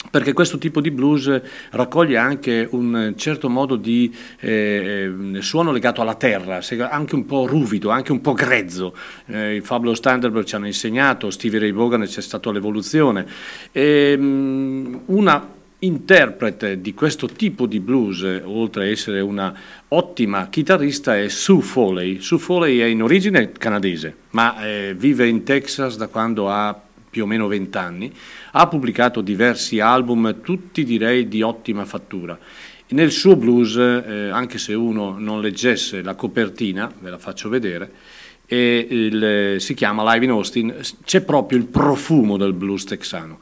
Perché 0.09 0.33
questo 0.33 0.59
tipo 0.59 0.81
di 0.81 0.91
blues 0.91 1.41
raccoglie 1.72 2.17
anche 2.17 2.67
un 2.72 3.15
certo 3.17 3.49
modo 3.49 3.75
di 3.75 4.14
eh, 4.39 5.11
suono 5.39 5.72
legato 5.72 6.01
alla 6.01 6.14
terra, 6.14 6.59
anche 6.89 7.15
un 7.15 7.25
po' 7.25 7.47
ruvido, 7.47 7.89
anche 7.89 8.11
un 8.11 8.22
po' 8.22 8.33
grezzo. 8.33 8.95
Eh, 9.25 9.55
I 9.55 9.61
Fabulous 9.61 9.99
Thunderbird 9.99 10.45
ci 10.45 10.55
hanno 10.55 10.67
insegnato, 10.67 11.31
Stevie 11.31 11.59
Ray 11.59 11.72
Vaughan 11.72 12.03
c'è 12.03 12.22
stata 12.22 12.51
l'evoluzione. 12.51 13.25
Ehm, 13.72 15.01
una 15.05 15.55
interprete 15.85 16.81
di 16.81 16.93
questo 16.93 17.27
tipo 17.27 17.65
di 17.65 17.80
blues, 17.80 18.23
eh, 18.23 18.41
oltre 18.43 18.83
a 18.83 18.88
essere 18.88 19.19
una 19.22 19.53
ottima 19.89 20.49
chitarrista, 20.49 21.17
è 21.17 21.27
Sue 21.30 21.61
Foley. 21.61 22.19
Sue 22.19 22.38
Foley 22.38 22.80
è 22.80 22.85
in 22.85 23.01
origine 23.01 23.51
canadese, 23.51 24.15
ma 24.31 24.65
eh, 24.65 24.93
vive 24.97 25.27
in 25.27 25.43
Texas 25.43 25.97
da 25.97 26.07
quando 26.07 26.49
ha 26.49 26.80
più 27.09 27.23
o 27.23 27.27
meno 27.27 27.47
20 27.47 27.77
anni, 27.77 28.11
ha 28.51 28.67
pubblicato 28.67 29.22
diversi 29.22 29.80
album, 29.80 30.41
tutti 30.41 30.83
direi 30.83 31.27
di 31.27 31.41
ottima 31.41 31.85
fattura. 31.85 32.38
Nel 32.88 33.11
suo 33.11 33.35
blues, 33.35 33.77
eh, 33.77 34.30
anche 34.30 34.57
se 34.57 34.73
uno 34.73 35.15
non 35.17 35.39
leggesse 35.41 36.01
la 36.01 36.15
copertina, 36.15 36.91
ve 36.99 37.09
la 37.09 37.17
faccio 37.17 37.49
vedere, 37.49 37.91
il- 38.47 39.55
si 39.59 39.73
chiama 39.73 40.14
Live 40.14 40.25
in 40.25 40.31
Austin, 40.31 40.75
c'è 41.03 41.22
proprio 41.22 41.57
il 41.57 41.65
profumo 41.65 42.38
del 42.38 42.53
blues 42.53 42.83
texano. 42.83 43.39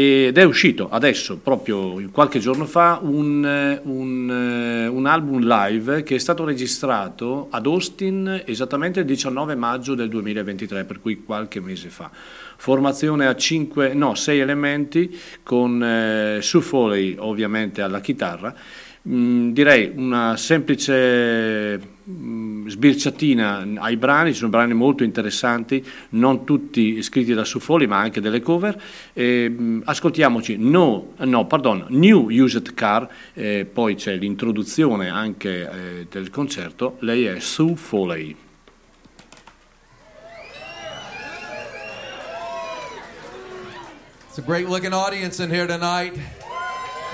Ed 0.00 0.38
è 0.38 0.44
uscito 0.44 0.88
adesso, 0.88 1.38
proprio 1.38 2.00
qualche 2.12 2.38
giorno 2.38 2.66
fa, 2.66 3.00
un, 3.02 3.44
eh, 3.44 3.80
un, 3.82 4.30
eh, 4.30 4.86
un 4.86 5.06
album 5.06 5.40
live 5.40 6.04
che 6.04 6.14
è 6.14 6.18
stato 6.18 6.44
registrato 6.44 7.48
ad 7.50 7.66
Austin 7.66 8.44
esattamente 8.46 9.00
il 9.00 9.06
19 9.06 9.56
maggio 9.56 9.96
del 9.96 10.08
2023, 10.08 10.84
per 10.84 11.00
cui 11.00 11.24
qualche 11.24 11.58
mese 11.58 11.88
fa. 11.88 12.12
Formazione 12.12 13.26
a 13.26 13.34
5, 13.34 13.92
no, 13.94 14.14
6 14.14 14.38
elementi 14.38 15.18
con 15.42 15.82
eh, 15.82 16.38
Sue 16.42 16.60
Foley 16.60 17.16
ovviamente 17.18 17.82
alla 17.82 18.00
chitarra. 18.00 18.54
Mm, 19.08 19.52
direi 19.52 19.90
una 19.96 20.36
semplice 20.36 21.80
mm, 22.10 22.68
sbirciatina 22.68 23.66
ai 23.76 23.96
brani, 23.96 24.32
ci 24.32 24.38
sono 24.38 24.50
brani 24.50 24.74
molto 24.74 25.02
interessanti, 25.02 25.82
non 26.10 26.44
tutti 26.44 27.02
scritti 27.02 27.32
da 27.32 27.44
Sufoli 27.44 27.86
ma 27.86 27.96
anche 27.96 28.20
delle 28.20 28.42
cover. 28.42 28.78
E, 29.14 29.48
mm, 29.48 29.80
ascoltiamoci 29.84 30.58
no, 30.58 31.14
no, 31.16 31.46
pardon, 31.46 31.86
New 31.88 32.28
Used 32.28 32.74
Car, 32.74 33.08
eh, 33.32 33.66
poi 33.72 33.94
c'è 33.94 34.14
l'introduzione 34.16 35.08
anche 35.08 35.70
eh, 35.70 36.06
del 36.10 36.28
concerto, 36.28 36.98
lei 37.00 37.24
è 37.24 37.38
Sue 37.38 37.76
Foley. 37.76 38.36
It's 44.28 44.36
a 44.36 44.42
great 44.42 44.68
looking 44.68 44.92
audience 44.92 45.42
in 45.42 45.50
here 45.50 45.66
tonight. 45.66 46.14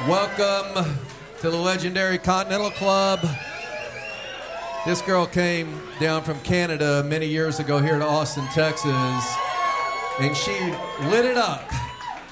Welcome 0.09 1.13
to 1.45 1.51
the 1.51 1.57
legendary 1.59 2.17
Continental 2.17 2.71
Club. 2.71 3.21
This 4.87 5.03
girl 5.03 5.27
came 5.27 5.79
down 6.01 6.23
from 6.23 6.41
Canada 6.41 7.05
many 7.05 7.27
years 7.27 7.61
ago 7.61 7.81
here 7.81 7.99
to 7.99 8.07
Austin, 8.07 8.47
Texas, 8.55 9.37
and 10.21 10.35
she 10.35 10.59
lit 11.11 11.27
it 11.27 11.37
up. 11.37 11.71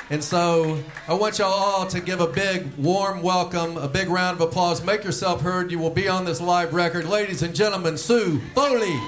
And 0.09 0.25
so 0.25 0.83
I 1.07 1.13
want 1.13 1.39
y'all 1.39 1.53
all 1.53 1.87
to 1.89 2.01
give 2.01 2.23
a 2.23 2.27
big, 2.27 2.75
warm 2.79 3.21
welcome, 3.21 3.77
a 3.77 3.87
big 3.87 4.09
round 4.09 4.41
of 4.41 4.49
applause. 4.49 4.83
Make 4.83 5.05
yourself 5.05 5.43
heard. 5.43 5.71
You 5.71 5.79
will 5.79 5.91
be 5.91 6.09
on 6.09 6.25
this 6.25 6.41
live 6.41 6.73
record. 6.73 7.05
Ladies 7.05 7.43
and 7.43 7.55
gentlemen, 7.55 7.99
Sue 7.99 8.41
Foley. 8.55 8.99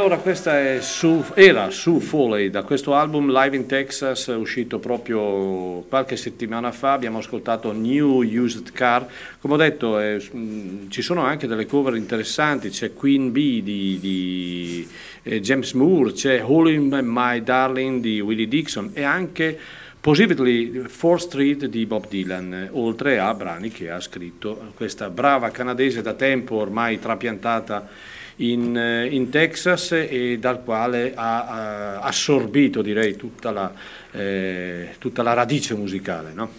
Allora, 0.00 0.16
questa 0.16 0.58
è 0.58 0.80
su, 0.80 1.22
era 1.34 1.68
su 1.68 2.00
Foley, 2.00 2.48
da 2.48 2.62
questo 2.62 2.94
album 2.94 3.30
Live 3.30 3.54
in 3.54 3.66
Texas, 3.66 4.28
uscito 4.28 4.78
proprio 4.78 5.84
qualche 5.90 6.16
settimana 6.16 6.72
fa, 6.72 6.94
abbiamo 6.94 7.18
ascoltato 7.18 7.70
New 7.72 8.22
Used 8.22 8.72
Car, 8.72 9.06
come 9.40 9.54
ho 9.54 9.56
detto 9.58 10.00
eh, 10.00 10.14
mh, 10.14 10.88
ci 10.88 11.02
sono 11.02 11.20
anche 11.20 11.46
delle 11.46 11.66
cover 11.66 11.96
interessanti, 11.96 12.70
c'è 12.70 12.94
Queen 12.94 13.30
Bee 13.30 13.62
di, 13.62 13.98
di, 14.00 14.88
eh, 15.22 15.38
James 15.42 15.74
Moore, 15.74 16.12
c'è 16.12 16.42
Hole 16.42 16.72
in 16.72 17.00
My 17.02 17.42
Darling 17.42 18.00
di 18.00 18.20
Willie 18.20 18.48
Dixon 18.48 18.92
e 18.94 19.02
anche 19.02 19.58
Positively 20.00 20.84
4th 20.88 21.16
Street 21.16 21.66
di 21.66 21.84
Bob 21.84 22.08
Dylan, 22.08 22.70
oltre 22.72 23.18
a 23.18 23.34
brani 23.34 23.68
che 23.68 23.90
ha 23.90 24.00
scritto 24.00 24.72
questa 24.76 25.10
brava 25.10 25.50
canadese 25.50 26.00
da 26.00 26.14
tempo 26.14 26.54
ormai 26.54 26.98
trapiantata 26.98 28.18
in, 28.40 28.76
eh, 28.76 29.06
in 29.06 29.30
Texas 29.30 29.92
e 29.92 30.38
dal 30.38 30.62
quale 30.62 31.12
ha, 31.14 31.46
ha 31.46 32.00
assorbito 32.00 32.82
direi 32.82 33.16
tutta 33.16 33.50
la, 33.50 33.72
eh, 34.12 34.94
tutta 34.98 35.22
la 35.22 35.32
radice 35.32 35.74
musicale. 35.74 36.32
No? 36.34 36.50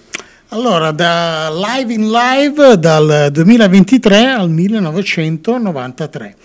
Allora, 0.50 0.92
da 0.92 1.50
Live 1.50 1.94
in 1.94 2.12
Live 2.12 2.78
dal 2.78 3.30
2023 3.32 4.26
al 4.26 4.50
1993. 4.50 6.36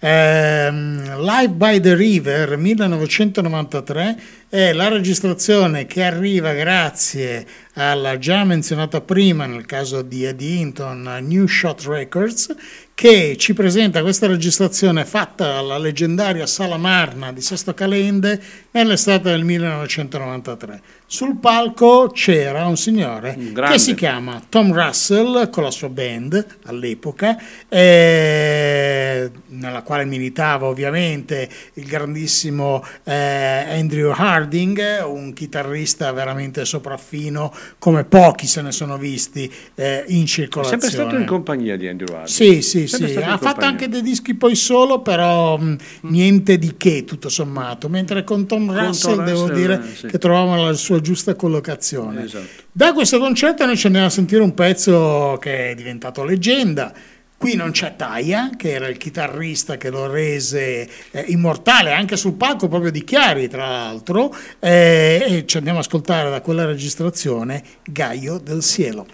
Ehm, 0.00 1.18
Live 1.18 1.54
by 1.54 1.80
the 1.80 1.94
River 1.94 2.58
1993 2.58 4.20
è 4.50 4.74
la 4.74 4.88
registrazione 4.88 5.86
che 5.86 6.02
arriva 6.02 6.52
grazie 6.52 7.46
alla 7.72 8.18
già 8.18 8.44
menzionata 8.44 9.00
prima, 9.00 9.46
nel 9.46 9.64
caso 9.64 10.02
di 10.02 10.24
Eddie 10.24 10.58
Hinton, 10.58 11.20
New 11.22 11.46
Shot 11.46 11.86
Records, 11.86 12.54
che 12.94 13.36
ci 13.36 13.54
presenta 13.54 14.02
questa 14.02 14.28
registrazione 14.28 15.04
fatta 15.04 15.56
alla 15.56 15.78
leggendaria 15.78 16.46
Sala 16.46 16.76
Marna 16.76 17.32
di 17.32 17.40
Sesto 17.40 17.74
Calende 17.74 18.40
nell'estate 18.70 19.30
del 19.30 19.42
1993. 19.42 20.80
Sul 21.06 21.36
palco 21.36 22.10
c'era 22.12 22.66
un 22.66 22.76
signore 22.76 23.36
grande. 23.52 23.74
che 23.74 23.78
si 23.80 23.94
chiama 23.94 24.40
Tom 24.48 24.72
Russell 24.72 25.50
con 25.50 25.64
la 25.64 25.70
sua 25.70 25.88
band 25.88 26.46
all'epoca, 26.64 27.36
eh, 27.68 29.30
nella 29.48 29.82
quale 29.82 30.04
militava 30.04 30.66
ovviamente 30.66 31.48
il 31.74 31.84
grandissimo 31.86 32.84
eh, 33.04 33.12
Andrew 33.14 34.12
Harding, 34.16 35.04
un 35.04 35.32
chitarrista 35.32 36.10
veramente 36.12 36.64
sopraffino 36.64 37.52
come 37.78 38.04
pochi 38.04 38.46
se 38.46 38.62
ne 38.62 38.72
sono 38.72 38.96
visti 38.96 39.52
eh, 39.74 40.04
in 40.08 40.22
È 40.22 40.26
circolazione. 40.26 40.80
sempre 40.82 41.00
stato 41.00 41.16
in 41.20 41.26
compagnia 41.26 41.76
di 41.76 41.86
Andrew 41.86 42.08
Harding. 42.12 42.28
Sì, 42.28 42.62
sì, 42.62 42.83
Sì, 42.86 43.12
in 43.12 43.22
ha 43.22 43.38
fatto 43.38 43.64
anche 43.64 43.88
dei 43.88 44.02
dischi 44.02 44.34
poi 44.34 44.54
solo, 44.54 45.00
però 45.00 45.56
mh, 45.56 45.76
niente 46.02 46.58
di 46.58 46.76
che 46.76 47.04
tutto 47.04 47.28
sommato, 47.28 47.88
mentre 47.88 48.24
con 48.24 48.46
Tom 48.46 48.70
Russell 48.70 49.16
Tom 49.16 49.24
devo 49.24 49.46
Russell, 49.46 49.56
dire 49.56 49.74
eh, 49.82 49.94
sì. 49.96 50.06
che 50.06 50.18
trovavamo 50.18 50.64
la 50.64 50.72
sua 50.74 51.00
giusta 51.00 51.34
collocazione. 51.34 52.24
Esatto. 52.24 52.62
Da 52.70 52.92
questo 52.92 53.18
concerto 53.18 53.64
noi 53.64 53.76
ci 53.76 53.86
andiamo 53.86 54.06
a 54.08 54.10
sentire 54.10 54.42
un 54.42 54.54
pezzo 54.54 55.36
che 55.40 55.70
è 55.70 55.74
diventato 55.74 56.24
leggenda. 56.24 56.92
Qui 57.36 57.56
non 57.56 57.72
c'è 57.72 57.94
Taya, 57.96 58.50
che 58.56 58.70
era 58.70 58.88
il 58.88 58.96
chitarrista 58.96 59.76
che 59.76 59.90
lo 59.90 60.06
rese 60.06 60.88
eh, 61.10 61.24
immortale 61.28 61.92
anche 61.92 62.16
sul 62.16 62.34
palco 62.34 62.68
proprio 62.68 62.90
di 62.90 63.04
Chiari, 63.04 63.48
tra 63.48 63.68
l'altro, 63.68 64.34
eh, 64.60 65.22
e 65.26 65.44
ci 65.46 65.58
andiamo 65.58 65.78
a 65.78 65.82
ascoltare 65.82 66.30
da 66.30 66.40
quella 66.40 66.64
registrazione 66.64 67.62
Gaio 67.84 68.38
del 68.38 68.62
Cielo. 68.62 69.06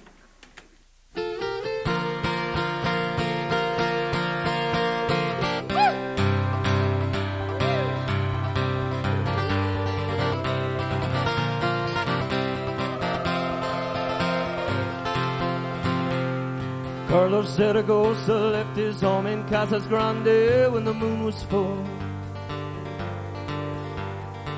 Carlos 17.11 17.57
Zaragoza 17.57 18.39
left 18.53 18.77
his 18.77 19.01
home 19.01 19.27
in 19.27 19.43
Casas 19.49 19.85
Grande 19.89 20.73
when 20.73 20.85
the 20.85 20.95
moon 20.95 21.25
was 21.25 21.43
full. 21.43 21.85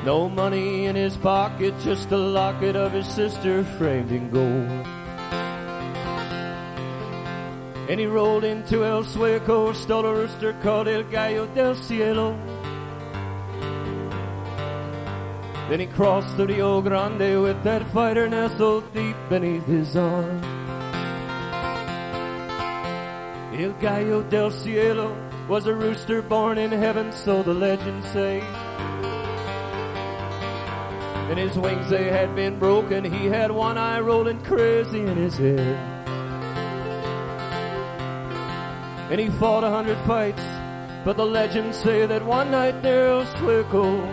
No 0.05 0.28
money 0.28 0.84
in 0.84 0.94
his 0.94 1.16
pocket, 1.16 1.72
just 1.82 2.12
a 2.12 2.16
locket 2.18 2.76
of 2.76 2.92
his 2.92 3.06
sister 3.06 3.64
framed 3.78 4.12
in 4.12 4.28
gold. 4.28 4.86
And 7.89 7.98
he 7.98 8.05
rolled 8.05 8.44
into 8.44 8.84
El 8.84 9.05
Sueco, 9.05 9.74
stole 9.74 10.05
a 10.05 10.14
rooster 10.14 10.52
called 10.62 10.89
El 10.89 11.05
Gallo 11.05 11.47
del 11.55 11.74
Cielo. 11.74 12.36
Then 15.70 15.81
he 15.81 15.86
crossed 15.86 16.36
the 16.36 16.47
Rio 16.47 16.82
Grande 16.82 17.40
with 17.40 17.62
that 17.64 17.86
fighter 17.94 18.28
nestled 18.28 18.92
deep 18.92 19.16
beneath 19.31 19.64
his 19.64 19.97
arm. 19.97 20.61
El 23.62 23.74
Gallo 23.74 24.23
del 24.23 24.50
Cielo 24.50 25.16
was 25.47 25.68
a 25.68 25.73
rooster 25.73 26.20
born 26.20 26.58
in 26.58 26.73
heaven, 26.73 27.12
so 27.12 27.44
the 27.44 27.55
legends 27.55 28.08
say. 28.08 28.41
And 31.31 31.39
his 31.39 31.57
wings 31.57 31.89
they 31.89 32.08
had 32.10 32.34
been 32.34 32.58
broken, 32.58 33.05
he 33.05 33.26
had 33.26 33.52
one 33.52 33.78
eye 33.78 34.00
rolling 34.00 34.42
crazy 34.42 35.02
in 35.02 35.16
his 35.16 35.36
head. 35.36 35.76
And 39.12 39.20
he 39.20 39.28
fought 39.28 39.62
a 39.62 39.70
hundred 39.70 39.99
fights, 40.08 40.42
but 41.05 41.16
the 41.16 41.24
legends 41.24 41.76
say 41.76 42.05
that 42.05 42.26
one 42.26 42.50
night 42.50 42.82
near 42.82 43.07
El 43.07 43.26
Sueco, 43.26 44.08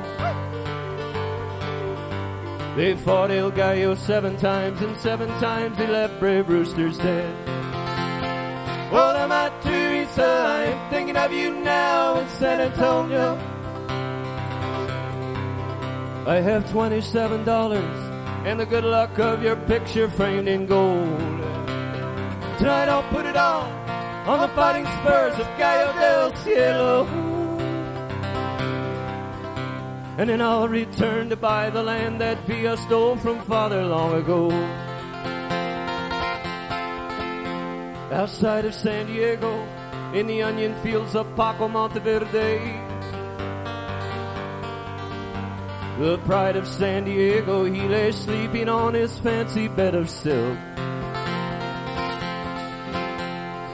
they 2.75 2.95
fought 2.95 3.31
El 3.31 3.49
Gallo 3.49 3.95
seven 3.95 4.37
times, 4.37 4.79
and 4.83 4.95
seven 4.97 5.27
times 5.39 5.75
he 5.79 5.87
left 5.87 6.19
brave 6.19 6.47
roosters 6.47 6.99
dead. 6.99 7.58
Well, 8.91 9.15
I'm 9.15 9.31
at 9.31 9.61
Teresa, 9.61 10.25
I'm 10.25 10.89
thinking 10.89 11.15
of 11.15 11.31
you 11.31 11.53
now 11.61 12.19
in 12.19 12.27
San 12.27 12.59
Antonio. 12.59 13.35
I 16.25 16.41
have 16.41 16.65
$27 16.65 18.45
and 18.45 18.59
the 18.59 18.65
good 18.65 18.83
luck 18.83 19.19
of 19.19 19.43
your 19.43 19.57
picture 19.57 20.09
framed 20.09 20.47
in 20.47 20.65
gold. 20.65 21.19
Tonight 22.57 22.89
I'll 22.89 23.07
put 23.11 23.27
it 23.27 23.37
on, 23.37 23.69
on 24.27 24.39
the 24.41 24.47
fighting 24.55 24.85
spurs 24.85 25.37
of 25.37 25.45
Gallo 25.59 25.93
del 25.93 26.35
Cielo. 26.37 27.05
And 30.17 30.29
then 30.31 30.41
I'll 30.41 30.67
return 30.67 31.29
to 31.29 31.35
buy 31.35 31.69
the 31.69 31.83
land 31.83 32.19
that 32.21 32.39
Villa 32.47 32.75
stole 32.75 33.17
from 33.17 33.39
father 33.41 33.85
long 33.85 34.15
ago. 34.15 34.49
Outside 38.11 38.65
of 38.65 38.73
San 38.73 39.05
Diego, 39.07 39.67
in 40.13 40.25
the 40.25 40.41
onion 40.41 40.73
fields 40.81 41.15
of 41.15 41.27
Paco 41.35 41.67
Monteverde. 41.67 42.89
The 45.99 46.17
pride 46.25 46.55
of 46.55 46.67
San 46.67 47.03
Diego, 47.03 47.65
he 47.65 47.81
lay 47.81 48.11
sleeping 48.11 48.69
on 48.69 48.93
his 48.93 49.19
fancy 49.19 49.67
bed 49.67 49.93
of 49.93 50.09
silk. 50.09 50.57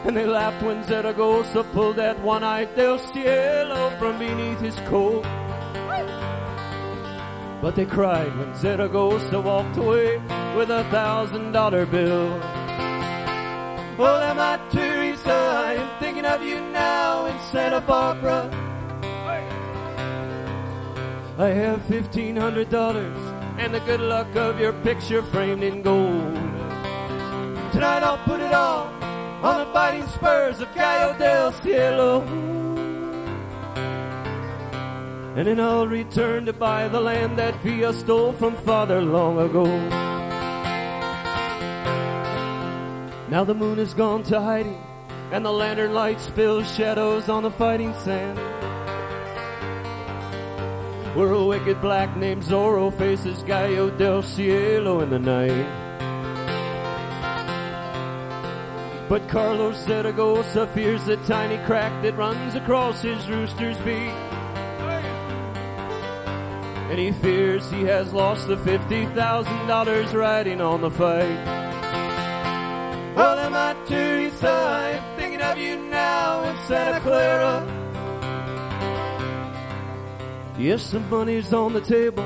And 0.06 0.16
they 0.16 0.26
laughed 0.26 0.62
when 0.64 0.84
Zaragoza 0.84 1.64
pulled 1.64 1.96
that 1.96 2.20
one-eyed 2.20 2.76
Del 2.76 3.00
Cielo 3.00 3.90
from 3.98 4.20
beneath 4.20 4.60
his 4.60 4.76
coat. 4.90 5.24
But 7.62 7.76
they 7.76 7.86
cried 7.86 8.36
when 8.38 8.56
Zaragoza 8.56 9.40
walked 9.40 9.78
away 9.78 10.18
with 10.56 10.70
a 10.70 10.84
thousand 10.92 11.54
dollar 11.54 11.86
bill. 11.86 12.65
Well, 13.98 14.22
am 14.22 14.40
I 14.40 14.60
Teresa? 14.72 15.32
I 15.32 15.74
am 15.76 16.00
thinking 16.02 16.26
of 16.26 16.44
you 16.44 16.60
now 16.72 17.28
in 17.28 17.40
Santa 17.40 17.80
Barbara. 17.80 18.52
I 21.38 21.48
have 21.48 21.86
fifteen 21.86 22.36
hundred 22.36 22.70
dollars 22.70 23.18
and 23.58 23.74
the 23.74 23.80
good 23.82 24.02
luck 24.02 24.36
of 24.36 24.60
your 24.60 24.74
picture 24.84 25.24
framed 25.24 25.64
in 25.64 25.82
gold. 25.82 26.36
Tonight 27.72 28.04
I'll 28.04 28.24
put 28.26 28.42
it 28.42 28.54
all 28.54 28.88
on 29.42 29.66
the 29.66 29.72
fighting 29.72 30.06
spurs 30.08 30.60
of 30.60 30.68
Gallo 30.76 31.18
del 31.18 31.54
Cielo. 31.54 32.22
And 35.38 35.48
then 35.48 35.60
I'll 35.60 35.88
return 35.88 36.46
to 36.48 36.54
buy 36.54 36.90
the 36.90 37.00
land 37.00 37.38
that 37.38 37.56
Villa 37.64 37.94
stole 37.94 38.34
from 38.34 38.58
father 38.58 39.02
long 39.02 39.40
ago. 39.40 39.66
Now 43.30 43.44
the 43.44 43.54
moon 43.54 43.78
has 43.80 43.94
gone 43.94 44.24
to 44.24 44.40
hiding, 44.40 44.82
and 45.32 45.46
the 45.46 45.52
lantern 45.52 45.94
light 45.94 46.22
spills 46.22 46.74
shadows 46.76 47.28
on 47.28 47.44
the 47.44 47.52
fighting 47.52 47.94
sand. 47.94 48.38
Where 51.16 51.32
a 51.32 51.44
wicked 51.44 51.82
black 51.82 52.16
named 52.18 52.44
Zorro 52.44 52.96
faces 52.98 53.42
Gallo 53.44 53.90
del 53.90 54.22
Cielo 54.22 55.02
in 55.02 55.10
the 55.10 55.20
night. 55.20 55.66
But 59.08 59.28
Carlos 59.30 59.78
Zaragoza 59.86 60.68
fears 60.68 61.06
the 61.06 61.18
tiny 61.18 61.58
crack 61.66 62.04
that 62.04 62.18
runs 62.18 62.56
across 62.56 63.02
his 63.02 63.30
rooster's 63.30 63.78
beak. 63.80 64.14
and 66.96 67.00
he 67.00 67.12
fears 67.12 67.70
he 67.72 67.82
has 67.82 68.14
lost 68.14 68.48
the 68.48 68.56
$50,000 68.56 70.14
riding 70.14 70.62
on 70.62 70.80
the 70.80 70.90
fight. 70.92 71.75
Well, 73.16 73.40
am 73.40 73.54
I 73.54 73.74
Teresa? 73.88 74.52
I'm 74.52 75.18
thinking 75.18 75.42
of 75.42 75.58
you 75.58 75.78
now 75.90 76.44
in 76.44 76.58
Santa 76.68 77.00
Clara. 77.00 77.66
Yes, 80.58 80.92
the 80.92 81.00
money's 81.00 81.54
on 81.54 81.72
the 81.72 81.80
table. 81.80 82.26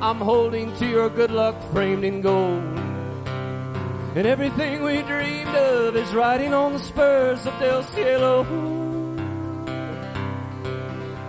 I'm 0.00 0.16
holding 0.16 0.74
to 0.76 0.86
your 0.86 1.10
good 1.10 1.30
luck 1.30 1.54
framed 1.70 2.04
in 2.04 2.22
gold. 2.22 2.62
And 4.14 4.26
everything 4.26 4.82
we 4.82 5.02
dreamed 5.02 5.54
of 5.54 5.96
is 5.96 6.14
riding 6.14 6.54
on 6.54 6.72
the 6.72 6.78
spurs 6.78 7.44
of 7.46 7.52
Del 7.58 7.82
Cielo. 7.82 8.46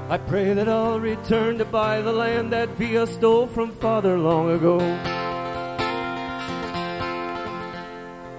I 0.10 0.18
pray 0.18 0.54
that 0.54 0.70
I'll 0.70 1.02
return 1.02 1.58
to 1.58 1.66
buy 1.66 2.02
the 2.02 2.14
land 2.14 2.54
that 2.54 2.70
Via 2.78 3.06
stole 3.08 3.48
from 3.48 3.72
father 3.72 4.18
long 4.18 4.52
ago. 4.52 4.80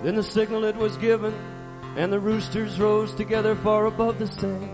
Then 0.04 0.16
the 0.16 0.22
signal 0.22 0.64
it 0.64 0.76
was 0.76 0.98
given, 0.98 1.32
and 1.96 2.12
the 2.12 2.20
roosters 2.20 2.78
rose 2.78 3.14
together 3.14 3.56
far 3.56 3.86
above 3.86 4.18
the 4.18 4.26
sand. 4.26 4.68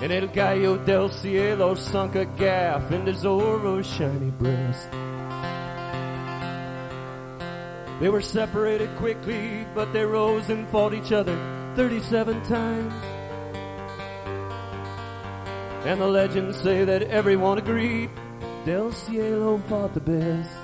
And 0.00 0.12
El 0.12 0.28
Gallo 0.28 0.76
del 0.76 1.08
Cielo 1.08 1.74
sunk 1.74 2.14
a 2.14 2.24
gaff 2.24 2.92
into 2.92 3.12
Zorro's 3.12 3.88
shiny 3.88 4.30
breast. 4.30 4.88
They 8.00 8.08
were 8.08 8.20
separated 8.20 8.94
quickly, 8.98 9.66
but 9.74 9.92
they 9.92 10.04
rose 10.04 10.48
and 10.48 10.68
fought 10.68 10.94
each 10.94 11.10
other 11.10 11.36
37 11.74 12.40
times. 12.44 12.94
And 15.86 16.00
the 16.00 16.06
legends 16.06 16.56
say 16.56 16.84
that 16.84 17.02
everyone 17.02 17.58
agreed 17.58 18.10
Del 18.64 18.92
Cielo 18.92 19.58
fought 19.58 19.92
the 19.94 20.00
best. 20.00 20.61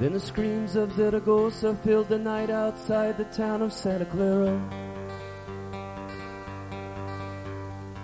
Then 0.00 0.12
the 0.12 0.20
screams 0.20 0.76
of 0.76 0.92
Zaragoza 0.92 1.74
filled 1.82 2.08
the 2.08 2.18
night 2.18 2.50
outside 2.50 3.18
the 3.18 3.24
town 3.24 3.62
of 3.62 3.72
Santa 3.72 4.04
Clara. 4.04 4.60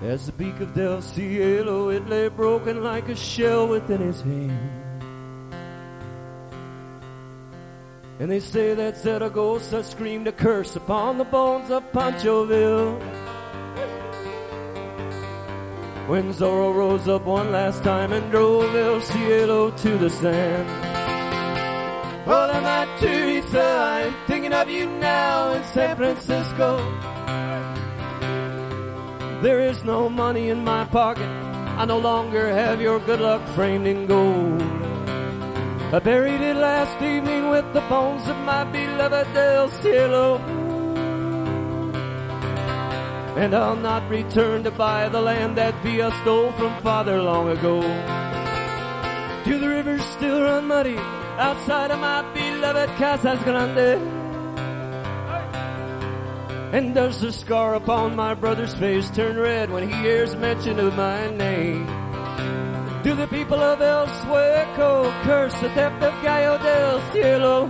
As 0.02 0.26
the 0.26 0.32
beak 0.32 0.58
of 0.58 0.74
Del 0.74 1.00
Cielo, 1.00 1.90
it 1.90 2.08
lay 2.08 2.26
broken 2.28 2.82
like 2.82 3.08
a 3.08 3.14
shell 3.14 3.68
within 3.68 4.00
his 4.00 4.20
hand. 4.22 5.54
And 8.18 8.28
they 8.28 8.40
say 8.40 8.74
that 8.74 8.96
Zaragoza 8.96 9.84
screamed 9.84 10.26
a 10.26 10.32
curse 10.32 10.74
upon 10.74 11.18
the 11.18 11.24
bones 11.24 11.70
of 11.70 11.84
Panchoville. 11.92 12.98
When 16.08 16.32
Zorro 16.32 16.74
rose 16.74 17.06
up 17.06 17.24
one 17.24 17.52
last 17.52 17.84
time 17.84 18.12
and 18.12 18.30
drove 18.32 18.74
El 18.74 19.00
Cielo 19.00 19.70
to 19.70 19.96
the 19.96 20.10
sand. 20.10 20.93
Well, 22.26 22.50
I'm 22.50 22.62
not 22.62 22.98
Teresa, 22.98 23.60
I'm 23.60 24.14
thinking 24.26 24.54
of 24.54 24.70
you 24.70 24.86
now 24.86 25.52
in 25.52 25.62
San 25.62 25.94
Francisco. 25.94 26.78
There 29.42 29.60
is 29.60 29.84
no 29.84 30.08
money 30.08 30.48
in 30.48 30.64
my 30.64 30.86
pocket. 30.86 31.28
I 31.76 31.84
no 31.84 31.98
longer 31.98 32.48
have 32.48 32.80
your 32.80 32.98
good 33.00 33.20
luck 33.20 33.46
framed 33.48 33.86
in 33.86 34.06
gold. 34.06 34.62
I 35.92 35.98
buried 35.98 36.40
it 36.40 36.56
last 36.56 36.96
evening 37.02 37.50
with 37.50 37.70
the 37.74 37.82
bones 37.92 38.26
of 38.26 38.38
my 38.38 38.64
beloved 38.64 39.34
Del 39.34 39.68
Cielo. 39.68 40.38
And 43.36 43.54
I'll 43.54 43.76
not 43.76 44.08
return 44.08 44.64
to 44.64 44.70
buy 44.70 45.10
the 45.10 45.20
land 45.20 45.58
that 45.58 45.74
Via 45.82 46.10
stole 46.22 46.52
from 46.52 46.72
father 46.80 47.20
long 47.20 47.50
ago. 47.50 47.82
Do 49.44 49.58
the 49.58 49.68
rivers 49.68 50.02
still 50.06 50.40
run 50.40 50.66
muddy 50.66 50.98
outside 51.38 51.90
of 51.90 51.98
my 51.98 52.22
beloved 52.32 52.90
Casas 52.96 53.42
Grande? 53.42 54.00
And 56.72 56.94
does 56.94 57.20
the 57.20 57.32
scar 57.32 57.74
upon 57.74 58.16
my 58.16 58.34
brother's 58.34 58.74
face 58.74 59.10
turn 59.10 59.36
red 59.36 59.70
when 59.70 59.88
he 59.88 59.94
hears 59.96 60.34
mention 60.36 60.80
of 60.80 60.96
my 60.96 61.30
name? 61.30 61.86
Do 63.02 63.14
the 63.14 63.26
people 63.28 63.60
of 63.60 63.80
El 63.80 64.06
Sueco 64.06 65.12
curse 65.22 65.54
the 65.60 65.68
theft 65.70 66.02
of 66.02 66.22
Gallo 66.22 66.58
del 66.58 67.12
Cielo? 67.12 67.66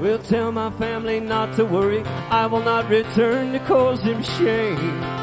We'll 0.00 0.18
tell 0.18 0.50
my 0.50 0.70
family 0.70 1.20
not 1.20 1.54
to 1.56 1.64
worry. 1.64 2.02
I 2.30 2.46
will 2.46 2.62
not 2.62 2.88
return 2.88 3.52
to 3.52 3.58
cause 3.60 4.02
him 4.02 4.22
shame. 4.22 5.21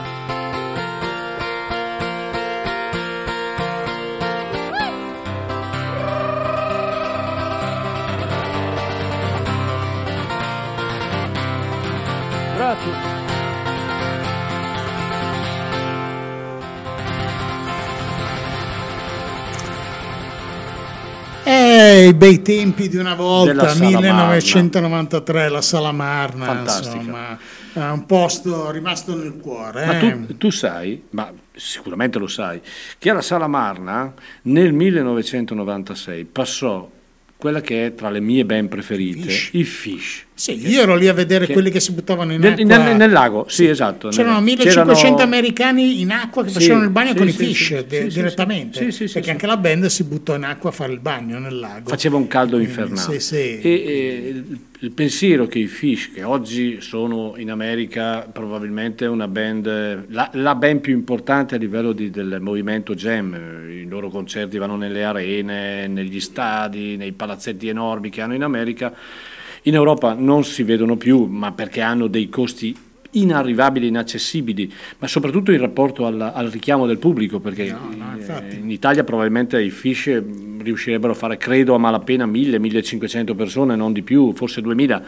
Eh, 22.09 22.11
i 22.11 22.13
bei 22.13 22.41
tempi 22.41 22.89
di 22.89 22.97
una 22.97 23.13
volta, 23.13 23.51
Della 23.51 23.67
Sala 23.69 23.99
1993, 23.99 25.49
la 25.49 25.61
Sala 25.61 25.91
Marna, 25.91 26.45
Fantastica. 26.45 26.95
insomma, 26.95 27.37
è 27.73 27.89
un 27.91 28.05
posto 28.05 28.71
rimasto 28.71 29.15
nel 29.15 29.37
cuore. 29.37 29.85
Ma 29.85 29.99
eh. 29.99 30.25
tu, 30.25 30.37
tu 30.37 30.49
sai, 30.49 31.03
ma 31.11 31.31
sicuramente 31.53 32.17
lo 32.17 32.27
sai, 32.27 32.61
che 32.97 33.09
alla 33.09 33.21
Sala 33.21 33.47
Marna 33.47 34.13
nel 34.43 34.73
1996 34.73 36.25
passò 36.25 36.89
quella 37.37 37.61
che 37.61 37.85
è 37.85 37.95
tra 37.95 38.09
le 38.09 38.19
mie 38.19 38.43
ben 38.43 38.67
preferite, 38.67 39.31
i 39.51 39.63
Fish. 39.63 40.25
Sì, 40.39 40.65
io 40.69 40.83
ero 40.83 40.95
lì 40.95 41.09
a 41.09 41.13
vedere 41.13 41.45
Che- 41.47 41.51
quelli 41.51 41.69
che 41.69 41.81
si 41.81 41.91
buttavano 41.91 42.31
in 42.31 42.41
acqua. 42.45 42.63
nel- 42.77 42.95
nel 42.95 43.11
lago, 43.11 43.45
sì, 43.49 43.65
esatto. 43.67 44.07
C'erano 44.07 44.35
nel- 44.35 44.43
1500 44.43 45.21
americani 45.21 45.99
in 45.99 46.11
acqua 46.11 46.45
che 46.45 46.49
facevano 46.51 46.85
il 46.85 46.91
bagno 46.91 47.13
con 47.13 47.27
i 47.27 47.31
fish 47.33 47.85
sì, 47.85 48.07
direttamente. 48.07 48.79
sì, 48.85 48.91
sì, 48.91 49.07
sì, 49.09 49.13
perché 49.15 49.31
anche 49.31 49.45
la 49.45 49.57
band 49.57 49.87
si 49.87 50.05
buttò 50.05 50.35
in 50.37 50.45
acqua 50.45 50.69
a 50.69 50.71
fare 50.71 50.93
il 50.93 50.99
bagno 51.01 51.39
nel 51.39 51.59
lago. 51.59 51.89
Faceva 51.89 52.15
un 52.15 52.27
caldo 52.27 52.57
infernale. 52.57 53.19
Sì. 53.19 53.35
E, 53.35 53.59
e 53.63 54.43
il, 54.79 54.91
pensiero 54.91 55.45
che 55.45 55.59
i 55.59 55.67
Fish, 55.67 56.09
che 56.13 56.23
oggi 56.23 56.77
sono 56.79 57.33
in 57.35 57.51
America 57.51 58.19
probabilmente 58.31 59.05
una 59.07 59.27
band, 59.27 60.05
la, 60.07 60.29
la 60.35 60.55
band 60.55 60.79
più 60.79 60.93
importante 60.93 61.55
a 61.55 61.57
livello 61.57 61.91
di- 61.91 62.09
del 62.11 62.37
movimento 62.39 62.95
jam, 62.95 63.33
eh, 63.33 63.73
i 63.81 63.87
loro 63.89 64.07
concerti 64.09 64.57
vanno 64.57 64.77
nelle 64.77 65.03
arene, 65.03 65.87
negli 65.87 66.21
stadi, 66.21 66.95
nei 66.95 67.11
palazzetti 67.11 67.67
enormi 67.67 68.09
che 68.09 68.21
hanno 68.21 68.35
in 68.35 68.43
America, 68.43 68.93
in 69.63 69.73
Europa 69.73 70.13
non 70.13 70.43
si 70.43 70.63
vedono 70.63 70.95
più, 70.95 71.25
ma 71.25 71.51
perché 71.51 71.81
hanno 71.81 72.07
dei 72.07 72.29
costi 72.29 72.75
inarrivabili, 73.11 73.87
inaccessibili, 73.87 74.71
ma 74.99 75.07
soprattutto 75.07 75.51
in 75.51 75.59
rapporto 75.59 76.05
al, 76.05 76.21
al 76.21 76.47
richiamo 76.47 76.85
del 76.85 76.99
pubblico, 76.99 77.39
perché 77.39 77.65
eh, 77.65 78.55
in 78.55 78.69
Italia 78.69 79.03
probabilmente 79.03 79.61
i 79.61 79.69
Fish 79.69 80.07
eh, 80.07 80.23
riuscirebbero 80.59 81.13
a 81.13 81.15
fare, 81.15 81.37
credo, 81.37 81.73
a 81.73 81.77
malapena 81.77 82.25
1000-1500 82.27 83.35
persone, 83.35 83.75
non 83.75 83.93
di 83.93 84.03
più, 84.03 84.33
forse 84.33 84.61
2000, 84.61 85.03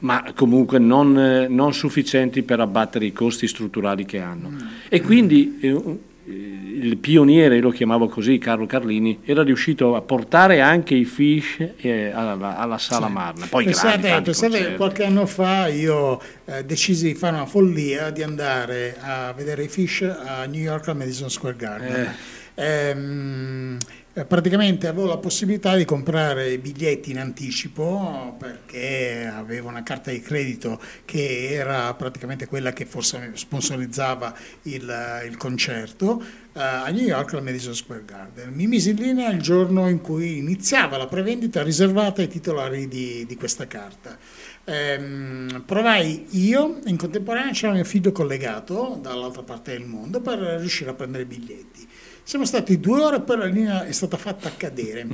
ma 0.00 0.32
comunque 0.34 0.78
non, 0.78 1.18
eh, 1.18 1.48
non 1.48 1.74
sufficienti 1.74 2.42
per 2.42 2.60
abbattere 2.60 3.04
i 3.04 3.12
costi 3.12 3.46
strutturali 3.46 4.06
che 4.06 4.20
hanno. 4.20 4.56
E 4.88 5.02
quindi 5.02 5.58
eh, 5.60 5.98
il 6.24 6.96
pioniere, 6.98 7.56
io 7.56 7.62
lo 7.62 7.70
chiamavo 7.70 8.08
così, 8.08 8.38
Carlo 8.38 8.66
Carlini, 8.66 9.20
era 9.24 9.42
riuscito 9.42 9.96
a 9.96 10.02
portare 10.02 10.60
anche 10.60 10.94
i 10.94 11.04
Fish 11.04 11.56
eh, 11.76 12.10
alla, 12.10 12.56
alla 12.56 12.78
Sala 12.78 13.06
Sì. 13.06 13.12
Marna. 13.12 13.46
Poi 13.48 13.64
pensate, 13.64 14.00
grandi, 14.00 14.24
pensate 14.24 14.76
qualche 14.76 15.04
anno 15.04 15.26
fa 15.26 15.66
io 15.68 16.20
eh, 16.44 16.64
decisi 16.64 17.08
di 17.08 17.14
fare 17.14 17.34
una 17.34 17.46
follia 17.46 18.10
di 18.10 18.22
andare 18.22 18.96
a 19.00 19.32
vedere 19.32 19.64
i 19.64 19.68
Fish 19.68 20.02
a 20.02 20.44
New 20.44 20.60
York 20.60 20.88
al 20.88 20.96
Madison 20.96 21.28
Square 21.30 21.56
Garden. 21.56 22.14
Ehm, 22.54 23.78
eh, 24.14 24.24
praticamente 24.26 24.86
avevo 24.86 25.06
la 25.06 25.16
possibilità 25.16 25.74
di 25.74 25.84
comprare 25.84 26.52
i 26.52 26.58
biglietti 26.58 27.10
in 27.10 27.18
anticipo 27.18 28.36
perché 28.38 29.30
avevo 29.32 29.68
una 29.68 29.82
carta 29.82 30.10
di 30.10 30.20
credito 30.20 30.80
che 31.04 31.52
era 31.52 31.92
praticamente 31.94 32.46
quella 32.46 32.72
che 32.72 32.84
forse 32.84 33.32
sponsorizzava 33.34 34.34
il, 34.62 35.22
il 35.26 35.36
concerto 35.38 36.22
eh, 36.54 36.60
a 36.60 36.88
New 36.90 37.04
York 37.04 37.32
al 37.32 37.42
Madison 37.42 37.74
Square 37.74 38.04
Garden. 38.04 38.52
Mi 38.52 38.66
misi 38.66 38.90
in 38.90 38.96
linea 38.96 39.30
il 39.30 39.40
giorno 39.40 39.88
in 39.88 40.00
cui 40.02 40.38
iniziava 40.38 40.98
la 40.98 41.06
prevendita 41.06 41.62
riservata 41.62 42.20
ai 42.20 42.28
titolari 42.28 42.88
di, 42.88 43.24
di 43.26 43.36
questa 43.36 43.66
carta. 43.66 44.18
Ehm, 44.64 45.62
provai 45.66 46.26
io, 46.30 46.78
in 46.84 46.96
contemporanea 46.96 47.52
c'era 47.52 47.72
mio 47.72 47.84
figlio 47.84 48.12
collegato 48.12 48.98
dall'altra 49.00 49.42
parte 49.42 49.72
del 49.72 49.86
mondo 49.86 50.20
per 50.20 50.38
riuscire 50.38 50.90
a 50.90 50.94
prendere 50.94 51.22
i 51.22 51.26
biglietti. 51.26 51.88
Siamo 52.24 52.44
stati 52.44 52.78
due 52.78 53.00
ore, 53.00 53.20
poi 53.20 53.36
la 53.36 53.46
linea 53.46 53.84
è 53.84 53.92
stata 53.92 54.16
fatta 54.16 54.50
cadere. 54.56 55.08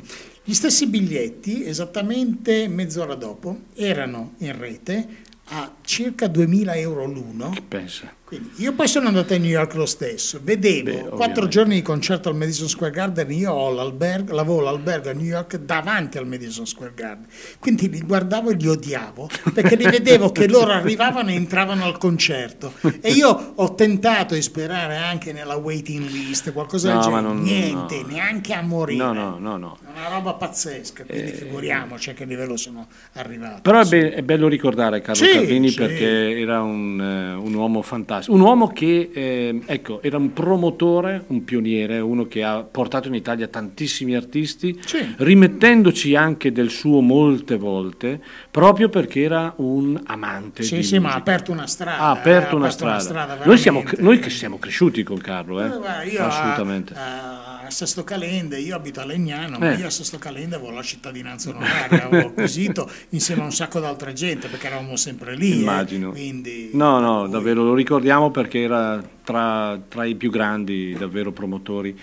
Gli 0.44 0.52
stessi 0.52 0.86
biglietti, 0.86 1.64
esattamente 1.64 2.68
mezz'ora 2.68 3.14
dopo, 3.14 3.60
erano 3.74 4.34
in 4.38 4.56
rete 4.58 5.08
a 5.44 5.74
circa 5.80 6.26
2000 6.26 6.74
euro 6.76 7.06
l'uno. 7.06 7.54
Pensa. 7.66 8.17
Quindi 8.28 8.50
io 8.56 8.74
poi 8.74 8.86
sono 8.88 9.08
andato 9.08 9.32
a 9.32 9.38
New 9.38 9.48
York 9.48 9.72
lo 9.72 9.86
stesso, 9.86 10.38
vedevo 10.42 10.90
Beh, 10.90 11.08
quattro 11.16 11.48
giorni 11.48 11.76
di 11.76 11.80
concerto 11.82 12.28
al 12.28 12.36
Madison 12.36 12.68
Square 12.68 12.92
Garden, 12.92 13.30
io 13.32 13.50
ho 13.52 13.72
l'albergo, 13.72 14.34
l'avevo 14.34 14.60
l'albergo 14.60 15.08
a 15.08 15.12
New 15.14 15.24
York 15.24 15.56
davanti 15.56 16.18
al 16.18 16.26
Madison 16.26 16.66
Square 16.66 16.92
Garden, 16.94 17.24
quindi 17.58 17.88
li 17.88 18.00
guardavo 18.02 18.50
e 18.50 18.54
li 18.56 18.68
odiavo 18.68 19.30
perché 19.54 19.76
li 19.76 19.84
vedevo 19.84 20.30
che 20.30 20.46
loro 20.46 20.72
arrivavano 20.72 21.30
e 21.30 21.36
entravano 21.36 21.84
al 21.84 21.96
concerto 21.96 22.74
e 23.00 23.12
io 23.12 23.52
ho 23.54 23.74
tentato 23.74 24.34
di 24.34 24.42
sperare 24.42 24.96
anche 24.96 25.32
nella 25.32 25.56
waiting 25.56 26.06
list, 26.10 26.52
qualcosa 26.52 26.88
del 26.88 26.96
No, 26.96 27.02
genere, 27.04 27.22
ma 27.22 27.28
non- 27.28 27.40
niente, 27.40 28.02
no. 28.02 28.08
neanche 28.08 28.52
a 28.52 28.60
morire. 28.60 29.04
No, 29.04 29.14
no, 29.14 29.38
no, 29.38 29.56
no. 29.56 29.78
È 29.82 29.98
una 29.98 30.08
roba 30.10 30.34
pazzesca, 30.34 31.04
quindi 31.04 31.32
figuriamoci 31.32 32.10
a 32.10 32.12
che 32.12 32.26
livello 32.26 32.58
sono 32.58 32.88
arrivato. 33.14 33.62
Però 33.62 33.80
è, 33.80 33.86
be- 33.86 34.12
è 34.12 34.20
bello 34.22 34.48
ricordare 34.48 35.00
Carlo 35.00 35.24
Sì, 35.24 35.30
Carlini 35.32 35.70
sì. 35.70 35.76
perché 35.78 36.38
era 36.38 36.60
un, 36.60 37.00
eh, 37.00 37.32
un 37.32 37.54
uomo 37.54 37.80
fantastico, 37.80 38.16
un 38.26 38.40
uomo 38.40 38.68
che 38.68 39.10
eh, 39.12 39.60
ecco, 39.66 40.02
era 40.02 40.16
un 40.16 40.32
promotore, 40.32 41.24
un 41.28 41.44
pioniere, 41.44 41.98
uno 42.00 42.26
che 42.26 42.42
ha 42.42 42.62
portato 42.62 43.08
in 43.08 43.14
Italia 43.14 43.46
tantissimi 43.48 44.14
artisti, 44.14 44.78
Sì. 44.84 45.14
rimettendoci 45.16 46.14
anche 46.14 46.52
del 46.52 46.70
suo 46.70 47.00
molte 47.00 47.56
volte, 47.56 48.20
proprio 48.50 48.88
perché 48.88 49.22
era 49.22 49.52
un 49.56 49.98
amante 50.06 50.62
Sì, 50.62 50.82
sì, 50.82 50.98
ma 50.98 51.10
ha 51.10 51.12
musica. 51.14 51.16
aperto 51.32 51.52
una 51.52 51.66
strada. 51.66 51.98
Ha 51.98 52.10
aperto 52.10 52.52
eh, 52.54 52.56
una 52.58 52.66
ha 52.66 52.70
strada. 52.98 53.38
noi, 53.44 53.56
siamo, 53.58 53.82
noi 53.98 54.18
che 54.18 54.30
siamo 54.30 54.58
cresciuti 54.58 55.02
con 55.02 55.18
Carlo, 55.18 55.60
eh? 55.62 55.66
Eh, 56.04 56.08
io 56.10 56.24
assolutamente. 56.24 56.94
A, 56.94 57.60
a 57.66 57.70
Sesto 57.70 58.02
Calende, 58.04 58.58
io 58.58 58.74
abito 58.76 59.00
a 59.00 59.04
Legnano, 59.04 59.58
ma 59.58 59.72
Eh. 59.72 59.76
io 59.76 59.86
a 59.86 59.90
Sesto 59.90 60.18
Calende 60.18 60.56
avevo 60.56 60.70
la 60.70 60.82
cittadinanza 60.82 61.50
onoraria, 61.50 62.06
avevo 62.06 62.28
acquisito 62.28 62.90
insieme 63.10 63.42
a 63.42 63.44
un 63.44 63.52
sacco 63.52 63.78
d'altra 63.80 64.12
gente 64.12 64.48
perché 64.48 64.66
eravamo 64.66 64.96
sempre 64.96 65.36
lì. 65.36 65.52
eh, 65.52 65.56
Immagino. 65.56 66.10
quindi 66.10 66.70
No, 66.72 66.98
no, 66.98 67.26
davvero 67.28 67.62
lo 67.62 67.74
ricordiamo 67.74 68.06
perché 68.30 68.60
era 68.60 69.02
tra, 69.22 69.78
tra 69.86 70.04
i 70.06 70.14
più 70.14 70.30
grandi 70.30 70.96
davvero 70.98 71.30
promotori 71.30 71.94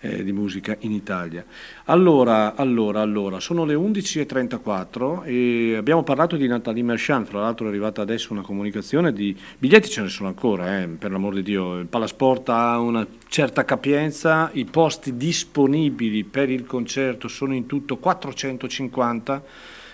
eh, 0.00 0.22
di 0.22 0.30
musica 0.30 0.76
in 0.80 0.92
Italia. 0.92 1.44
Allora, 1.86 2.54
allora, 2.54 3.00
allora, 3.00 3.40
sono 3.40 3.64
le 3.64 3.74
11.34 3.74 5.24
e 5.24 5.74
abbiamo 5.76 6.04
parlato 6.04 6.36
di 6.36 6.46
Nathalie 6.46 6.84
Merchant, 6.84 7.26
fra 7.26 7.40
l'altro 7.40 7.66
è 7.66 7.68
arrivata 7.70 8.02
adesso 8.02 8.32
una 8.32 8.42
comunicazione 8.42 9.12
di 9.12 9.36
biglietti 9.58 9.88
ce 9.88 10.02
ne 10.02 10.08
sono 10.08 10.28
ancora, 10.28 10.80
eh, 10.80 10.86
per 10.86 11.10
l'amor 11.10 11.34
di 11.34 11.42
Dio, 11.42 11.78
il 11.78 11.86
Palasport 11.86 12.48
ha 12.50 12.78
una 12.78 13.04
certa 13.26 13.64
capienza, 13.64 14.50
i 14.52 14.64
posti 14.64 15.16
disponibili 15.16 16.22
per 16.22 16.50
il 16.50 16.66
concerto 16.66 17.26
sono 17.26 17.52
in 17.52 17.66
tutto 17.66 17.96
450. 17.96 19.42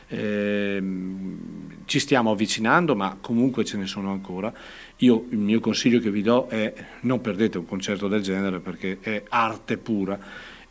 Ehm, 0.08 1.38
ci 1.86 1.98
stiamo 1.98 2.30
avvicinando, 2.30 2.94
ma 2.94 3.16
comunque 3.20 3.64
ce 3.64 3.76
ne 3.76 3.86
sono 3.86 4.10
ancora. 4.10 4.52
Io 4.98 5.26
il 5.30 5.38
mio 5.38 5.60
consiglio 5.60 5.98
che 5.98 6.10
vi 6.10 6.22
do 6.22 6.46
è 6.48 6.72
non 7.00 7.20
perdete 7.20 7.58
un 7.58 7.66
concerto 7.66 8.08
del 8.08 8.22
genere 8.22 8.60
perché 8.60 8.98
è 9.00 9.22
arte 9.28 9.76
pura 9.76 10.18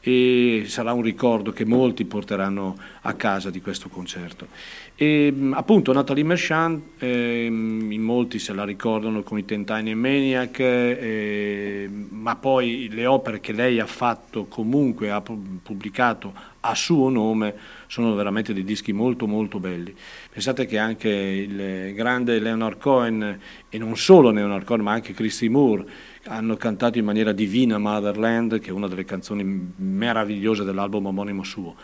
e 0.06 0.66
sarà 0.68 0.92
un 0.92 1.02
ricordo 1.02 1.54
che 1.54 1.64
molti 1.64 2.04
porteranno 2.04 2.78
a 3.04 3.14
casa 3.14 3.50
di 3.50 3.62
questo 3.62 3.88
concerto. 3.88 4.48
E, 4.96 5.32
mh, 5.32 5.54
appunto 5.54 5.94
Nathalie 5.94 6.26
Merchant, 6.26 7.02
ehm, 7.02 7.90
in 7.90 7.93
molti 8.24 8.40
se 8.40 8.54
la 8.54 8.64
ricordano 8.64 9.22
con 9.22 9.38
i 9.38 9.44
Ten 9.44 9.66
Tiny 9.66 9.94
Maniac, 9.94 10.58
eh, 10.60 11.90
ma 12.10 12.38
poi 12.38 12.88
le 12.90 13.06
opere 13.06 13.42
che 13.42 13.52
lei 13.52 13.82
ha 13.82 13.86
fatto 13.86 14.46
comunque, 14.46 15.12
ha 15.12 15.20
pu- 15.20 15.60
pubblicato 15.62 16.34
a 16.62 16.74
suo 16.74 17.10
nome, 17.10 17.54
sono 17.88 18.16
veramente 18.16 18.54
dei 18.54 18.64
dischi 18.64 18.94
molto 18.94 19.28
molto 19.28 19.60
belli. 19.60 19.94
Pensate 20.32 20.66
che 20.66 20.78
anche 20.78 21.10
il 21.10 21.94
grande 21.94 22.40
Leonard 22.40 22.80
Cohen, 22.80 23.40
e 23.68 23.78
non 23.78 23.98
solo 23.98 24.32
Leonard 24.32 24.64
Cohen, 24.64 24.82
ma 24.82 24.94
anche 24.94 25.14
Christy 25.14 25.50
Moore, 25.50 25.86
hanno 26.26 26.56
cantato 26.56 26.98
in 26.98 27.04
maniera 27.04 27.34
divina 27.34 27.78
Motherland, 27.78 28.60
che 28.60 28.70
è 28.70 28.72
una 28.72 28.88
delle 28.88 29.04
canzoni 29.04 29.44
meravigliose 29.76 30.64
dell'album 30.64 31.08
omonimo 31.08 31.44
suo. 31.44 31.76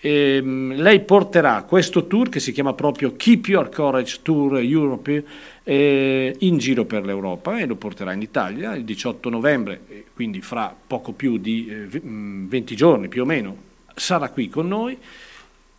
E, 0.00 0.40
mh, 0.40 0.74
lei 0.76 1.00
porterà 1.00 1.62
questo 1.62 2.06
tour 2.06 2.28
che 2.28 2.40
si 2.40 2.52
chiama 2.52 2.72
proprio 2.72 3.14
Keep 3.16 3.48
Your 3.48 3.68
Courage 3.68 4.20
Tour 4.22 4.58
Europe 4.58 5.24
eh, 5.62 6.34
in 6.38 6.58
giro 6.58 6.84
per 6.84 7.04
l'Europa 7.04 7.58
e 7.58 7.66
lo 7.66 7.76
porterà 7.76 8.12
in 8.12 8.22
Italia 8.22 8.74
il 8.74 8.84
18 8.84 9.28
novembre, 9.28 10.06
quindi 10.14 10.40
fra 10.40 10.74
poco 10.86 11.12
più 11.12 11.36
di 11.36 11.68
eh, 11.68 11.86
v- 11.86 12.02
mh, 12.02 12.48
20 12.48 12.76
giorni 12.76 13.08
più 13.08 13.22
o 13.22 13.26
meno 13.26 13.56
sarà 13.94 14.30
qui 14.30 14.48
con 14.48 14.66
noi. 14.66 14.96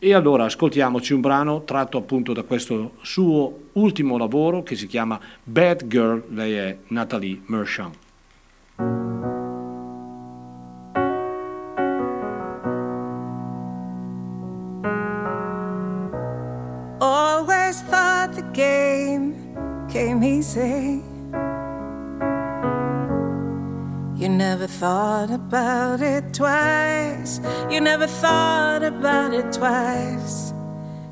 E 0.04 0.16
allora 0.16 0.46
ascoltiamoci 0.46 1.14
un 1.14 1.22
brano 1.22 1.64
tratto 1.64 2.00
appunto 2.00 2.34
da 2.34 2.42
questo 2.42 2.94
suo 3.02 3.70
ultimo 3.74 4.18
lavoro 4.18 4.64
che 4.64 4.76
si 4.76 4.88
chiama 4.88 5.20
Bad 5.44 5.86
Girl, 5.86 6.24
lei 6.30 6.54
è 6.54 6.78
Nathalie 6.88 7.40
Merchant. 7.46 7.96
Came 20.22 20.40
easy. 20.40 21.04
You 24.22 24.30
never 24.30 24.68
thought 24.68 25.32
about 25.32 26.02
it 26.02 26.34
twice. 26.34 27.40
You 27.70 27.82
never 27.82 28.08
thought 28.08 28.84
about 28.84 29.34
it 29.34 29.52
twice. 29.52 30.54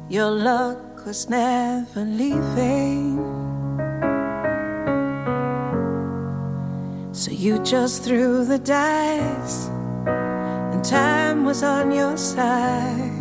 Your 0.09 0.29
luck 0.29 1.05
was 1.05 1.29
never 1.29 2.05
leaving. 2.05 3.17
So 7.11 7.31
you 7.31 7.59
just 7.63 8.03
threw 8.03 8.45
the 8.45 8.59
dice, 8.59 9.67
and 10.71 10.83
time 10.85 11.45
was 11.45 11.63
on 11.63 11.91
your 11.91 12.15
side. 12.17 13.18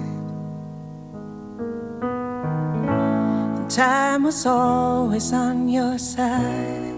Time 3.79 4.25
was 4.25 4.45
always 4.45 5.33
on 5.33 5.69
your 5.69 5.97
side. 5.99 6.97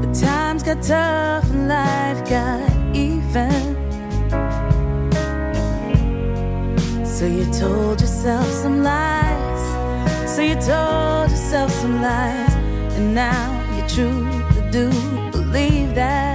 But 0.00 0.12
times 0.12 0.64
got 0.64 0.82
tough 0.82 1.48
and 1.54 1.68
life 1.68 2.28
got 2.28 2.68
even. 2.92 3.62
So 7.06 7.24
you 7.24 7.44
told 7.52 8.00
yourself 8.00 8.48
some 8.48 8.82
lies. 8.82 9.64
So 10.34 10.42
you 10.42 10.56
told 10.56 11.30
yourself 11.30 11.70
some 11.70 12.02
lies. 12.02 12.52
And 12.96 13.14
now 13.14 13.46
you 13.76 13.82
truly 13.86 14.70
do 14.72 14.90
believe 15.30 15.94
that. 15.94 16.33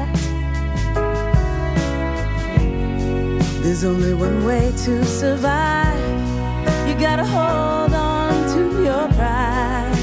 There's 3.70 3.84
only 3.84 4.16
one 4.16 4.44
way 4.48 4.72
to 4.86 5.06
survive. 5.06 6.00
You 6.88 6.96
gotta 6.96 7.24
hold 7.24 7.94
on 7.94 8.34
to 8.56 8.62
your 8.84 9.08
pride. 9.10 9.94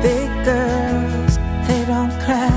Big 0.00 0.30
girls, 0.46 1.36
they 1.68 1.84
don't 1.84 2.10
cry. 2.24 2.48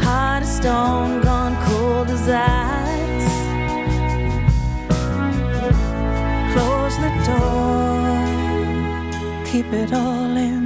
Heart 0.00 0.42
of 0.44 0.48
stone, 0.48 1.20
gone 1.22 1.56
cold 1.66 2.08
as 2.08 2.28
ice. 2.28 3.28
Close 6.52 6.96
the 7.04 7.10
door, 7.26 8.14
keep 9.44 9.66
it 9.72 9.92
all 9.92 10.36
inside. 10.36 10.57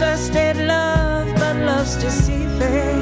Trusted 0.00 0.56
love, 0.56 1.28
but 1.34 1.56
love's 1.56 1.96
deceiving. 1.96 2.99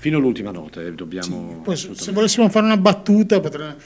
Fino 0.00 0.16
all'ultima 0.16 0.50
nota, 0.50 0.80
eh, 0.80 0.94
dobbiamo... 0.94 1.60
Poi, 1.62 1.76
se 1.76 2.10
volessimo 2.12 2.48
fare 2.48 2.64
una 2.64 2.78
battuta, 2.78 3.38
potre- 3.38 3.76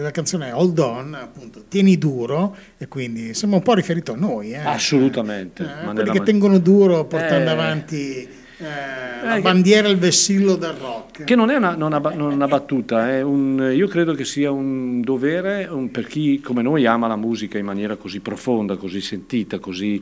la 0.00 0.12
canzone 0.12 0.48
è 0.50 0.54
Hold 0.54 0.78
On, 0.78 1.14
appunto, 1.14 1.64
tieni 1.66 1.98
duro, 1.98 2.54
e 2.78 2.86
quindi 2.86 3.34
sembra 3.34 3.58
un 3.58 3.64
po' 3.64 3.74
riferito 3.74 4.12
a 4.12 4.16
noi. 4.16 4.52
Eh? 4.52 4.58
Assolutamente. 4.58 5.64
Eh, 5.64 5.84
quelli 5.92 6.10
che 6.12 6.18
ma- 6.20 6.24
tengono 6.24 6.58
duro 6.58 7.04
portando 7.04 7.48
Eh. 7.50 7.52
avanti 7.52 8.28
eh, 8.62 9.24
la 9.24 9.34
che- 9.36 9.40
bandiera 9.40 9.88
e 9.88 9.90
il 9.90 9.96
vessillo 9.98 10.54
del 10.54 10.72
rock. 10.74 11.24
Che 11.24 11.34
non 11.34 11.50
è 11.50 11.56
una, 11.56 11.74
non 11.74 11.92
una- 11.94 12.12
non 12.14 12.30
una 12.32 12.46
battuta, 12.46 13.08
è 13.10 13.22
un- 13.22 13.72
io 13.74 13.88
credo 13.88 14.12
che 14.14 14.24
sia 14.24 14.50
un 14.52 15.00
dovere 15.00 15.66
un- 15.68 15.90
per 15.90 16.06
chi 16.06 16.40
come 16.40 16.60
noi 16.62 16.84
ama 16.86 17.06
la 17.08 17.16
musica 17.16 17.56
in 17.58 17.64
maniera 17.64 17.96
così 17.96 18.20
profonda, 18.20 18.76
così 18.76 19.00
sentita, 19.00 19.58
così 19.58 20.00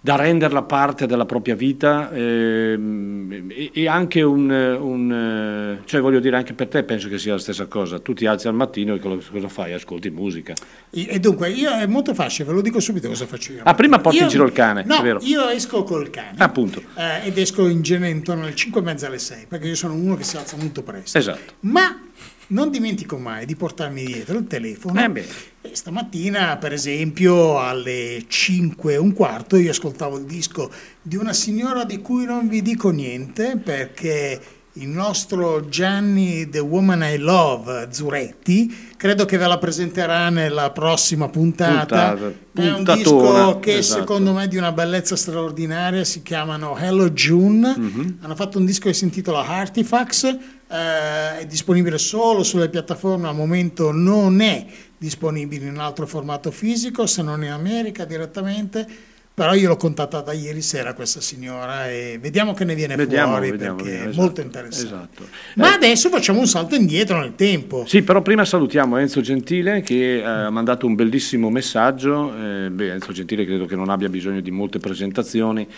da 0.00 0.16
renderla 0.16 0.62
parte 0.62 1.06
della 1.06 1.26
propria 1.26 1.54
vita 1.54 2.10
ehm, 2.12 3.52
e, 3.72 3.88
anche 3.88 4.22
un, 4.22 4.48
un, 4.50 5.78
eh, 5.80 5.86
cioè 5.86 6.00
voglio 6.00 6.20
dire 6.20 6.36
anche 6.36 6.52
per 6.52 6.68
te 6.68 6.82
penso 6.84 7.08
che 7.08 7.18
sia 7.18 7.32
la 7.32 7.38
stessa 7.38 7.66
cosa, 7.66 7.98
tu 7.98 8.12
ti 8.14 8.26
alzi 8.26 8.48
al 8.48 8.54
mattino 8.54 8.94
e 8.94 9.00
cosa 9.00 9.48
fai? 9.48 9.72
Ascolti 9.72 10.10
musica. 10.10 10.54
E 10.90 11.18
dunque, 11.18 11.50
io 11.50 11.70
è 11.70 11.86
molto 11.86 12.14
facile, 12.14 12.48
ve 12.48 12.54
lo 12.54 12.60
dico 12.60 12.80
subito 12.80 13.08
cosa 13.08 13.26
faccio 13.26 13.52
io. 13.52 13.60
Ah, 13.64 13.74
prima 13.74 13.98
porti 13.98 14.18
Io- 14.18 14.24
in 14.24 14.28
giro 14.30 14.44
il 14.44 14.52
cane, 14.52 14.84
no, 14.84 15.18
io 15.20 15.48
esco 15.48 15.82
col 15.82 16.10
cane. 16.10 16.36
Appunto. 16.38 16.82
eh, 16.94 17.26
ed 17.26 17.38
esco 17.38 17.66
in 17.66 17.82
genere 17.82 18.10
intorno 18.12 18.42
alle 18.44 18.54
5 18.54 18.80
e 18.80 18.84
mezza 18.84 19.06
alle 19.06 19.18
6, 19.18 19.46
perché 19.48 19.68
io 19.68 19.74
sono 19.74 19.94
uno 19.94 20.14
che 20.16 20.24
si 20.24 20.36
alza 20.36 20.56
molto 20.56 20.82
presto. 20.82 21.18
Esatto. 21.18 21.54
Ma 21.60 22.02
non 22.48 22.70
dimentico 22.70 23.18
mai 23.18 23.44
di 23.46 23.56
portarmi 23.56 24.04
dietro 24.04 24.38
il 24.38 24.46
telefono. 24.46 25.00
Eh. 25.00 25.26
E 25.60 25.70
stamattina, 25.74 26.56
per 26.56 26.72
esempio, 26.72 27.58
alle 27.58 28.24
5 28.28 28.92
e 28.92 28.96
un 28.96 29.12
quarto, 29.12 29.56
io 29.56 29.70
ascoltavo 29.70 30.16
il 30.18 30.24
disco 30.24 30.70
di 31.02 31.16
una 31.16 31.32
signora 31.32 31.84
di 31.84 32.00
cui 32.00 32.24
non 32.24 32.48
vi 32.48 32.62
dico 32.62 32.90
niente, 32.90 33.56
perché 33.62 34.40
il 34.74 34.86
nostro 34.86 35.68
Gianni, 35.68 36.48
The 36.48 36.60
Woman 36.60 37.02
I 37.02 37.16
Love, 37.18 37.88
Zuretti, 37.90 38.92
credo 38.96 39.24
che 39.24 39.36
ve 39.36 39.48
la 39.48 39.58
presenterà 39.58 40.28
nella 40.30 40.70
prossima 40.70 41.28
puntata. 41.28 42.12
Puntata, 42.12 42.32
È 42.54 42.72
un 42.72 42.84
disco 42.84 43.58
che 43.58 43.78
esatto. 43.78 44.00
secondo 44.00 44.32
me 44.32 44.44
è 44.44 44.48
di 44.48 44.56
una 44.56 44.70
bellezza 44.70 45.16
straordinaria, 45.16 46.04
si 46.04 46.22
chiamano 46.22 46.78
Hello 46.78 47.10
June, 47.10 47.74
Mhm. 47.76 48.18
hanno 48.20 48.36
fatto 48.36 48.58
un 48.58 48.64
disco 48.64 48.86
che 48.86 48.94
si 48.94 49.02
intitola 49.02 49.44
Artifacts, 49.44 50.22
eh, 50.24 51.38
è 51.40 51.46
disponibile 51.48 51.98
solo 51.98 52.44
sulle 52.44 52.68
piattaforme, 52.68 53.26
al 53.26 53.34
momento 53.34 53.90
non 53.90 54.40
è 54.40 54.64
disponibile 54.98 55.66
in 55.66 55.72
un 55.74 55.78
altro 55.80 56.06
formato 56.06 56.50
fisico, 56.50 57.06
se 57.06 57.22
non 57.22 57.42
in 57.44 57.50
America 57.50 58.04
direttamente, 58.04 58.86
però 59.32 59.54
io 59.54 59.68
l'ho 59.68 59.76
contattata 59.76 60.32
ieri 60.32 60.60
sera 60.60 60.94
questa 60.94 61.20
signora 61.20 61.88
e 61.88 62.18
vediamo 62.20 62.54
che 62.54 62.64
ne 62.64 62.74
viene 62.74 62.96
Vediamo, 62.96 63.34
fuori 63.34 63.52
vediamo, 63.52 63.76
perché 63.76 63.90
vediamo, 63.90 64.06
è 64.06 64.10
esatto, 64.10 64.24
molto 64.26 64.40
interessante. 64.40 64.88
esatto. 64.90 65.28
Ma 65.54 65.74
adesso 65.74 66.08
facciamo 66.08 66.40
un 66.40 66.48
salto 66.48 66.74
indietro 66.74 67.20
nel 67.20 67.36
tempo. 67.36 67.84
Sì, 67.86 68.02
però 68.02 68.20
prima 68.20 68.44
salutiamo 68.44 68.96
Enzo 68.96 69.20
Gentile 69.20 69.80
che 69.82 70.16
eh, 70.16 70.24
ha 70.24 70.50
mandato 70.50 70.86
un 70.86 70.96
bellissimo 70.96 71.50
messaggio. 71.50 72.34
Eh, 72.36 72.68
beh, 72.70 72.94
Enzo 72.94 73.12
Gentile 73.12 73.44
credo 73.44 73.66
che 73.66 73.76
non 73.76 73.90
abbia 73.90 74.08
bisogno 74.08 74.40
di 74.40 74.50
molte 74.50 74.80
presentazioni. 74.80 75.68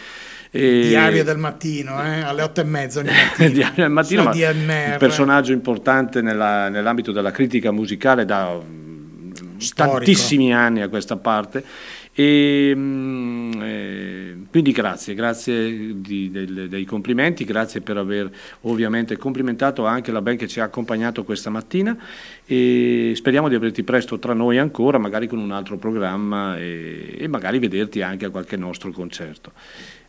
E- 0.50 0.86
Diario 0.88 1.22
del 1.22 1.36
mattino, 1.36 2.02
eh, 2.02 2.22
alle 2.22 2.40
otto 2.42 2.62
e 2.62 2.64
mezza 2.64 3.00
ogni 3.00 3.10
mattina. 3.12 3.48
Diario 3.50 3.74
del 3.84 3.90
mattino, 3.90 4.22
ma 4.24 4.30
un 4.32 4.96
personaggio 4.98 5.52
importante 5.52 6.22
nella- 6.22 6.70
nell'ambito 6.70 7.12
della 7.12 7.30
critica 7.30 7.70
musicale 7.70 8.24
da 8.24 8.58
Storico. 9.60 9.96
tantissimi 9.96 10.52
anni 10.54 10.80
a 10.82 10.88
questa 10.88 11.16
parte. 11.16 11.64
E, 12.12 12.72
mm, 12.74 13.52
eh, 13.62 14.36
quindi 14.50 14.72
grazie, 14.72 15.14
grazie 15.14 16.00
di- 16.00 16.30
del- 16.30 16.68
dei 16.68 16.84
complimenti, 16.84 17.44
grazie 17.44 17.80
per 17.80 17.96
aver 17.96 18.28
ovviamente 18.62 19.16
complimentato 19.16 19.86
anche 19.86 20.10
la 20.10 20.20
band 20.20 20.38
che 20.38 20.48
ci 20.48 20.60
ha 20.60 20.64
accompagnato 20.64 21.22
questa 21.24 21.50
mattina 21.50 21.96
e 22.44 23.12
speriamo 23.14 23.48
di 23.48 23.54
averti 23.54 23.84
presto 23.84 24.18
tra 24.18 24.34
noi 24.34 24.58
ancora, 24.58 24.98
magari 24.98 25.28
con 25.28 25.38
un 25.38 25.52
altro 25.52 25.76
programma 25.78 26.58
e, 26.58 27.14
e 27.16 27.28
magari 27.28 27.58
vederti 27.60 28.02
anche 28.02 28.24
a 28.26 28.30
qualche 28.30 28.56
nostro 28.56 28.90
concerto. 28.90 29.52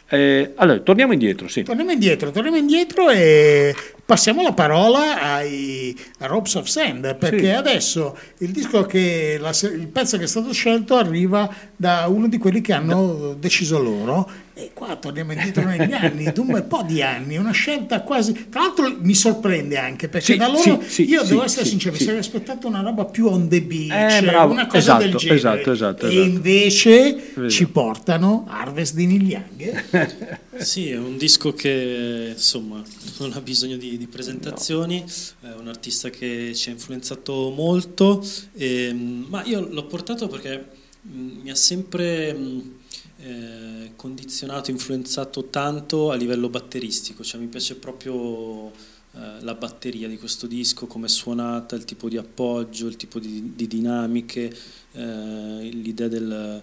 Eh, 0.09 0.51
allora, 0.55 0.79
torniamo 0.79 1.13
indietro, 1.13 1.47
sì. 1.47 1.63
Torniamo 1.63 1.91
indietro, 1.91 2.31
torniamo 2.31 2.57
indietro 2.57 3.09
e 3.09 3.73
passiamo 4.11 4.41
la 4.41 4.51
parola 4.51 5.21
ai 5.21 5.97
Ropes 6.17 6.55
of 6.55 6.65
Sand, 6.67 7.15
perché 7.15 7.45
Sì. 7.45 7.49
adesso 7.51 8.17
il 8.39 8.49
disco 8.49 8.85
che 8.85 9.37
la 9.39 9.51
il 9.61 9.87
pezzo 9.87 10.17
che 10.17 10.25
è 10.25 10.27
stato 10.27 10.51
scelto 10.51 10.97
arriva 10.97 11.49
da 11.77 12.07
uno 12.09 12.27
di 12.27 12.37
quelli 12.37 12.59
che 12.59 12.73
hanno 12.73 13.37
deciso 13.39 13.79
loro. 13.81 14.29
E 14.53 14.71
qua 14.73 14.97
torniamo 14.97 15.31
indietro 15.31 15.63
negli 15.63 15.91
anni, 15.95 16.29
un 16.35 16.47
bel 16.47 16.63
po' 16.63 16.83
di 16.85 17.01
anni, 17.01 17.37
una 17.37 17.51
scelta 17.53 18.01
quasi. 18.01 18.47
Tra 18.49 18.59
l'altro 18.63 18.93
mi 18.99 19.15
sorprende 19.15 19.77
anche 19.77 20.09
perché 20.09 20.33
Sì, 20.33 20.37
da 20.37 20.49
loro 20.49 20.81
sì, 20.85 21.07
io 21.09 21.21
sì, 21.23 21.29
devo 21.29 21.43
essere 21.45 21.65
sincero, 21.65 21.95
mi 21.97 22.01
sarei 22.03 22.19
aspettato 22.19 22.67
una 22.67 22.81
roba 22.81 23.05
più 23.05 23.27
on 23.27 23.47
the 23.47 23.61
beach, 23.61 24.17
Eh, 24.19 24.25
bravo, 24.25 24.51
una 24.51 24.67
cosa 24.67 24.95
del 24.97 25.07
esatto, 25.07 25.17
genere. 25.19 25.37
esatto, 25.39 25.71
esatto, 25.71 26.05
e 26.07 26.09
esatto. 26.11 26.27
invece 26.27 27.31
Vero. 27.33 27.49
ci 27.49 27.65
portano 27.69 28.45
Harvest 28.49 28.93
di 28.95 29.05
Young. 29.07 29.83
Sì, 30.57 30.89
è 30.89 30.97
un 30.97 31.17
disco 31.17 31.53
che 31.53 32.33
insomma 32.33 32.83
non 33.19 33.31
ha 33.31 33.39
bisogno 33.41 33.77
di, 33.77 33.97
di 33.97 34.07
presentazioni, 34.07 35.03
è 35.39 35.51
un 35.53 35.69
artista 35.69 36.09
che 36.09 36.53
ci 36.53 36.69
ha 36.69 36.73
influenzato 36.73 37.49
molto, 37.51 38.21
ehm, 38.53 39.27
ma 39.29 39.45
io 39.45 39.65
l'ho 39.65 39.85
portato 39.85 40.27
perché 40.27 40.67
mh, 41.03 41.41
mi 41.41 41.49
ha 41.51 41.55
sempre 41.55 42.33
mh, 42.33 42.73
eh, 43.19 43.91
condizionato, 43.95 44.71
influenzato 44.71 45.45
tanto 45.45 46.11
a 46.11 46.15
livello 46.15 46.49
batteristico, 46.49 47.23
cioè 47.23 47.39
mi 47.39 47.47
piace 47.47 47.75
proprio 47.75 48.71
eh, 49.13 49.41
la 49.41 49.55
batteria 49.55 50.09
di 50.09 50.17
questo 50.17 50.47
disco, 50.47 50.85
come 50.85 51.05
è 51.05 51.09
suonata, 51.09 51.75
il 51.77 51.85
tipo 51.85 52.09
di 52.09 52.17
appoggio, 52.17 52.87
il 52.87 52.97
tipo 52.97 53.19
di, 53.19 53.53
di 53.55 53.67
dinamiche, 53.67 54.53
eh, 54.91 55.69
l'idea 55.71 56.09
del, 56.09 56.61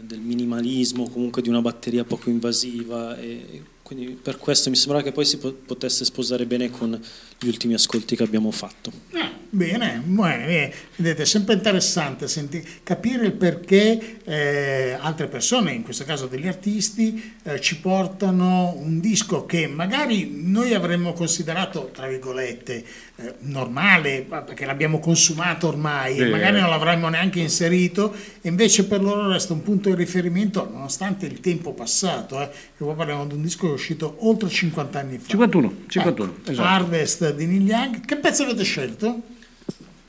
del 0.00 0.20
minimalismo, 0.20 1.08
comunque 1.08 1.42
di 1.42 1.48
una 1.48 1.60
batteria 1.60 2.04
poco 2.04 2.28
invasiva 2.30 3.16
e 3.18 3.62
quindi 3.82 4.12
per 4.14 4.38
questo 4.38 4.70
mi 4.70 4.76
sembrava 4.76 5.02
che 5.02 5.12
poi 5.12 5.24
si 5.24 5.38
po- 5.38 5.52
potesse 5.52 6.04
sposare 6.04 6.46
bene 6.46 6.70
con 6.70 6.98
gli 7.42 7.48
ultimi 7.48 7.74
ascolti 7.74 8.16
che 8.16 8.22
abbiamo 8.22 8.50
fatto. 8.50 8.92
Bene, 9.10 9.32
bene, 9.50 10.02
bene. 10.04 10.72
vedete, 10.96 11.22
è 11.22 11.26
sempre 11.26 11.54
interessante 11.54 12.28
senti- 12.28 12.64
capire 12.82 13.26
il 13.26 13.32
perché 13.32 14.20
eh, 14.24 14.96
altre 14.98 15.26
persone, 15.26 15.72
in 15.72 15.82
questo 15.82 16.04
caso 16.04 16.26
degli 16.26 16.46
artisti, 16.46 17.34
eh, 17.42 17.60
ci 17.60 17.78
portano 17.80 18.74
un 18.76 19.00
disco 19.00 19.44
che 19.44 19.66
magari 19.66 20.40
noi 20.42 20.72
avremmo 20.74 21.12
considerato, 21.12 21.90
tra 21.92 22.06
virgolette, 22.06 22.84
eh, 23.16 23.34
normale, 23.40 24.24
ma 24.26 24.40
perché 24.40 24.64
l'abbiamo 24.64 24.98
consumato 25.00 25.68
ormai 25.68 26.16
e 26.16 26.30
magari 26.30 26.58
non 26.58 26.70
l'avremmo 26.70 27.08
neanche 27.08 27.40
inserito, 27.40 28.14
e 28.40 28.48
invece 28.48 28.86
per 28.86 29.02
loro 29.02 29.28
resta 29.28 29.52
un 29.52 29.62
punto 29.62 29.90
di 29.90 29.94
riferimento 29.96 30.66
nonostante 30.72 31.26
il 31.26 31.40
tempo 31.40 31.74
passato, 31.74 32.40
eh, 32.40 32.48
che 32.48 32.84
qua 32.84 32.94
parliamo 32.94 33.26
di 33.26 33.34
un 33.34 33.42
disco 33.42 33.66
che 33.66 33.72
è 33.72 33.74
uscito 33.74 34.16
oltre 34.20 34.48
50 34.48 34.98
anni 34.98 35.18
fa. 35.18 35.28
51, 35.28 35.74
51, 35.88 36.30
Ecco, 36.30 36.50
esatto. 36.50 36.68
Harvest 36.68 37.31
di 37.32 37.46
Neil 37.46 37.66
Young. 37.66 38.04
Che 38.04 38.16
pezzo 38.16 38.44
avete 38.44 38.62
scelto? 38.62 39.20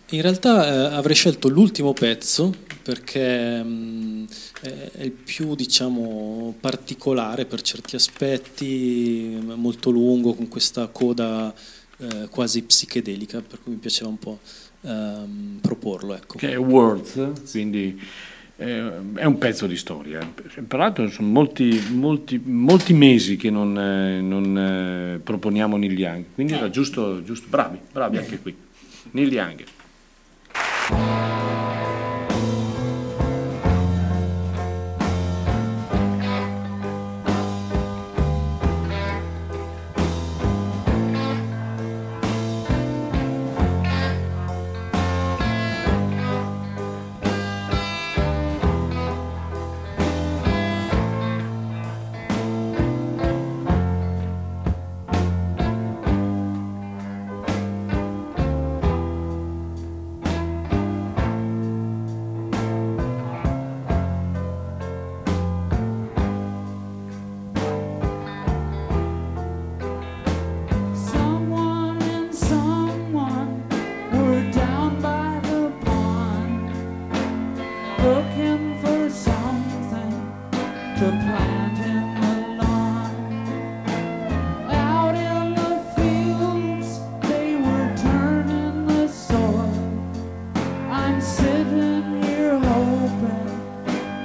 In 0.09 0.21
realtà 0.21 0.65
eh, 0.65 0.95
avrei 0.95 1.15
scelto 1.15 1.47
l'ultimo 1.47 1.93
pezzo 1.93 2.53
perché 2.83 3.63
mh, 3.63 4.27
è 4.61 4.91
è 4.93 5.03
il 5.03 5.11
più 5.11 5.55
diciamo 5.55 6.55
particolare 6.59 7.45
per 7.45 7.61
certi 7.61 7.95
aspetti, 7.95 9.37
molto 9.55 9.89
lungo 9.89 10.33
con 10.33 10.47
questa 10.47 10.87
coda 10.87 11.53
eh, 11.97 12.27
quasi 12.29 12.63
psichedelica, 12.63 13.41
per 13.41 13.61
cui 13.61 13.73
mi 13.73 13.79
piaceva 13.79 14.09
un 14.09 14.19
po' 14.19 14.39
ehm, 14.81 15.59
proporlo. 15.61 16.15
Ecco. 16.15 16.37
che 16.37 16.51
è 16.51 16.57
Words, 16.57 17.51
quindi 17.51 17.99
eh, 18.57 18.91
è 19.15 19.25
un 19.25 19.37
pezzo 19.37 19.67
di 19.67 19.77
storia. 19.77 20.19
Peraltro 20.67 21.09
sono 21.09 21.27
molti, 21.27 21.81
molti, 21.91 22.41
molti 22.43 22.93
mesi 22.93 23.35
che 23.35 23.49
non, 23.49 23.77
eh, 23.77 24.21
non, 24.21 24.57
eh, 24.57 25.19
proponiamo 25.19 25.77
Neil 25.77 25.97
Young, 25.97 26.25
quindi 26.35 26.53
era 26.53 26.69
giusto, 26.69 27.23
giusto, 27.23 27.47
bravi, 27.49 27.79
bravi 27.91 28.17
anche 28.17 28.39
qui. 28.39 28.55
Neil 29.11 29.31
Young. 29.31 29.63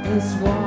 this 0.09 0.33
one. 0.37 0.58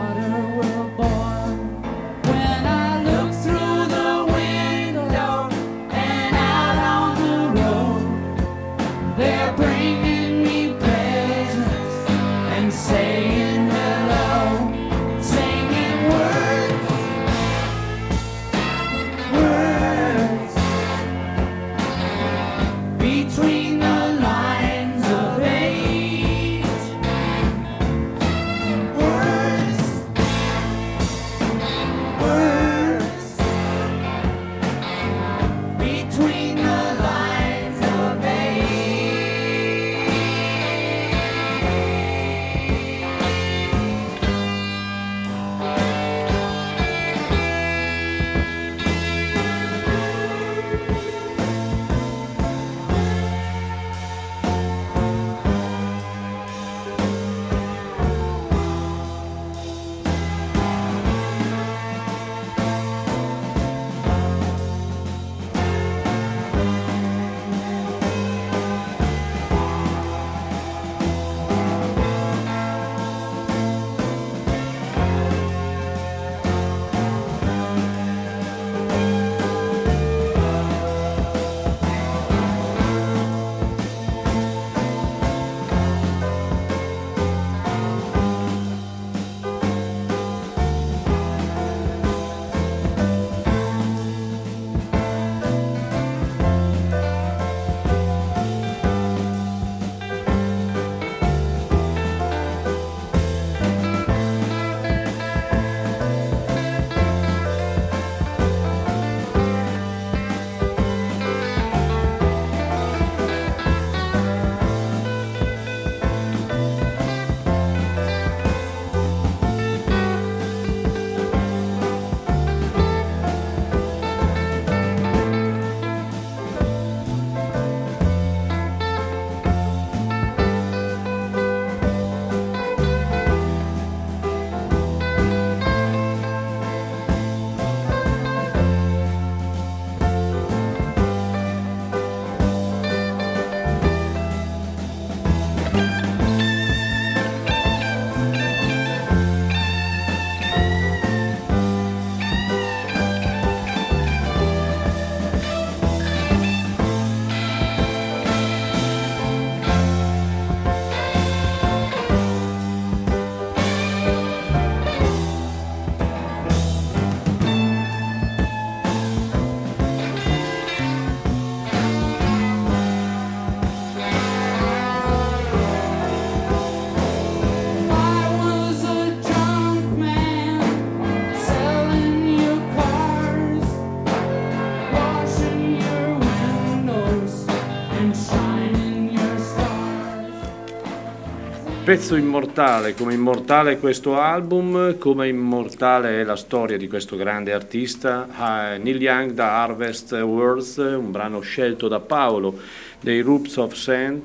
Pezzo 191.92 192.16
immortale, 192.16 192.94
come 192.96 193.14
immortale 193.14 193.74
è 193.74 193.78
questo 193.78 194.18
album, 194.18 194.98
come 194.98 195.28
immortale 195.28 196.22
è 196.22 196.24
la 196.24 196.38
storia 196.38 196.78
di 196.78 196.88
questo 196.88 197.18
grande 197.18 197.52
artista, 197.52 198.30
ah, 198.34 198.78
Neil 198.78 199.02
Young 199.02 199.32
da 199.32 199.62
Harvest 199.62 200.14
Words, 200.14 200.78
un 200.78 201.12
brano 201.12 201.42
scelto 201.42 201.90
da 201.90 202.00
Paolo 202.00 202.58
dei 203.02 203.20
Roots 203.20 203.58
of 203.58 203.74
Sand. 203.74 204.22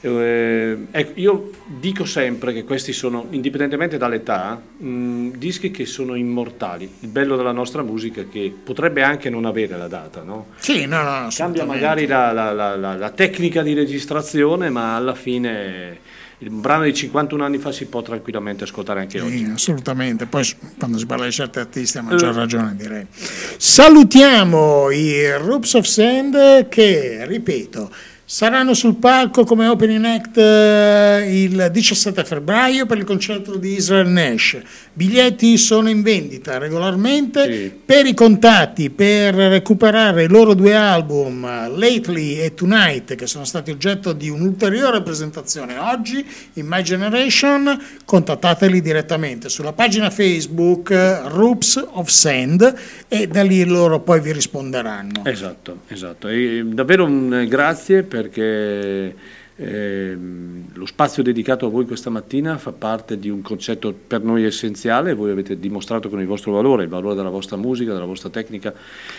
Eh, 0.00 0.86
ecco, 0.90 1.20
io 1.20 1.50
dico 1.66 2.06
sempre 2.06 2.54
che 2.54 2.64
questi 2.64 2.94
sono, 2.94 3.26
indipendentemente 3.28 3.98
dall'età, 3.98 4.58
mh, 4.78 5.32
dischi 5.36 5.70
che 5.70 5.84
sono 5.84 6.14
immortali. 6.14 6.90
Il 7.00 7.08
bello 7.08 7.36
della 7.36 7.52
nostra 7.52 7.82
musica 7.82 8.22
è 8.22 8.28
che 8.30 8.50
potrebbe 8.64 9.02
anche 9.02 9.28
non 9.28 9.44
avere 9.44 9.76
la 9.76 9.88
data, 9.88 10.22
no? 10.22 10.46
Sì, 10.56 10.86
no, 10.86 11.02
no, 11.02 11.28
Cambia 11.36 11.66
magari 11.66 12.06
la- 12.06 12.32
la- 12.32 12.52
la- 12.54 12.76
la 12.96 13.10
tecnica 13.10 13.62
di 13.62 13.74
registrazione, 13.74 14.70
ma 14.70 14.96
alla 14.96 15.14
fine 15.14 15.98
il 16.42 16.50
brano 16.50 16.84
di 16.84 16.94
51 16.94 17.44
anni 17.44 17.58
fa 17.58 17.70
si 17.70 17.84
può 17.84 18.00
tranquillamente 18.02 18.64
ascoltare 18.64 19.00
anche 19.00 19.20
oggi. 19.20 19.44
Sì, 19.44 19.50
assolutamente. 19.52 20.24
Poi 20.26 20.42
quando 20.78 20.96
si 20.98 21.04
parla 21.06 21.26
di 21.26 21.32
certi 21.32 21.58
artisti 21.58 21.98
a 21.98 22.02
maggior 22.02 22.30
Eh. 22.34 22.38
ragione 22.38 22.74
direi. 22.76 23.06
Salutiamo 23.58 24.90
i 24.90 25.36
Roops 25.36 25.74
of 25.74 25.84
Sand 25.84 26.68
che, 26.68 27.24
ripeto, 27.26 27.90
saranno 28.30 28.74
sul 28.74 28.94
palco 28.94 29.42
come 29.42 29.66
opening 29.66 30.04
act 30.04 30.36
eh, 30.38 31.42
il 31.42 31.68
17 31.72 32.24
febbraio 32.24 32.86
per 32.86 32.96
il 32.96 33.02
concerto 33.02 33.56
di 33.56 33.72
Israel 33.72 34.06
Nash. 34.06 34.56
Biglietti 34.92 35.58
sono 35.58 35.88
in 35.88 36.00
vendita 36.02 36.56
regolarmente. 36.56 37.80
Per 37.84 38.06
i 38.06 38.14
contatti, 38.14 38.88
per 38.90 39.34
recuperare 39.34 40.22
i 40.22 40.28
loro 40.28 40.54
due 40.54 40.76
album, 40.76 41.42
Lately 41.76 42.38
e 42.38 42.54
Tonight, 42.54 43.16
che 43.16 43.26
sono 43.26 43.44
stati 43.44 43.72
oggetto 43.72 44.12
di 44.12 44.28
un'ulteriore 44.28 45.02
presentazione 45.02 45.76
oggi 45.76 46.24
in 46.52 46.66
My 46.68 46.82
Generation, 46.82 47.82
contattateli 48.04 48.80
direttamente 48.80 49.48
sulla 49.48 49.72
pagina 49.72 50.08
Facebook 50.08 50.90
Roops 50.90 51.84
of 51.94 52.08
Sand 52.08 52.74
e 53.08 53.26
da 53.26 53.42
lì 53.42 53.64
loro 53.64 53.98
poi 53.98 54.20
vi 54.20 54.32
risponderanno. 54.32 55.24
Esatto, 55.24 55.78
esatto. 55.88 56.28
E 56.28 56.62
davvero 56.64 57.06
un 57.06 57.34
eh, 57.34 57.48
grazie 57.48 58.04
perché 58.20 59.14
ehm, 59.56 60.64
lo 60.74 60.86
spazio 60.86 61.22
dedicato 61.22 61.66
a 61.66 61.68
voi 61.70 61.86
questa 61.86 62.10
mattina 62.10 62.58
fa 62.58 62.72
parte 62.72 63.18
di 63.18 63.30
un 63.30 63.40
concetto 63.40 63.92
per 63.92 64.22
noi 64.22 64.44
essenziale, 64.44 65.14
voi 65.14 65.30
avete 65.30 65.58
dimostrato 65.58 66.08
con 66.08 66.20
il 66.20 66.26
vostro 66.26 66.52
valore, 66.52 66.84
il 66.84 66.88
valore 66.88 67.14
della 67.14 67.30
vostra 67.30 67.56
musica, 67.56 67.92
della 67.92 68.04
vostra 68.04 68.28
tecnica 68.28 68.74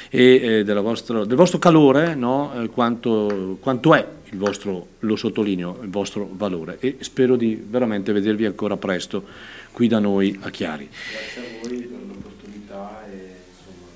e 0.10 0.64
eh, 0.66 0.74
vostra- 0.82 1.26
del 1.26 1.38
vostro 1.38 1.58
calore, 1.58 2.14
no? 2.14 2.52
Eh, 2.62 2.68
quanto, 2.70 3.58
quanto 3.60 3.96
è 3.96 4.08
il 4.32 4.38
vostro, 4.38 4.88
lo 5.00 5.16
sottolineo, 5.16 5.80
il 5.82 5.90
vostro 5.90 6.30
valore 6.32 6.78
e 6.80 6.98
spero 7.00 7.36
di 7.36 7.62
veramente 7.68 8.14
vedervi 8.14 8.46
ancora 8.46 8.78
presto 8.78 9.24
qui 9.72 9.88
da 9.88 10.00
noi 10.00 10.38
a 10.42 10.50
Chiari. 10.50 10.88
Grazie 10.88 11.42
a 11.42 11.68
voi 11.68 11.82
per 11.82 12.00
l'opportunità 12.08 13.04
e 13.12 13.36
insomma 13.50 13.88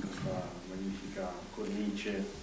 questa 0.00 0.50
magnifica 0.68 1.32
cornice 1.54 2.40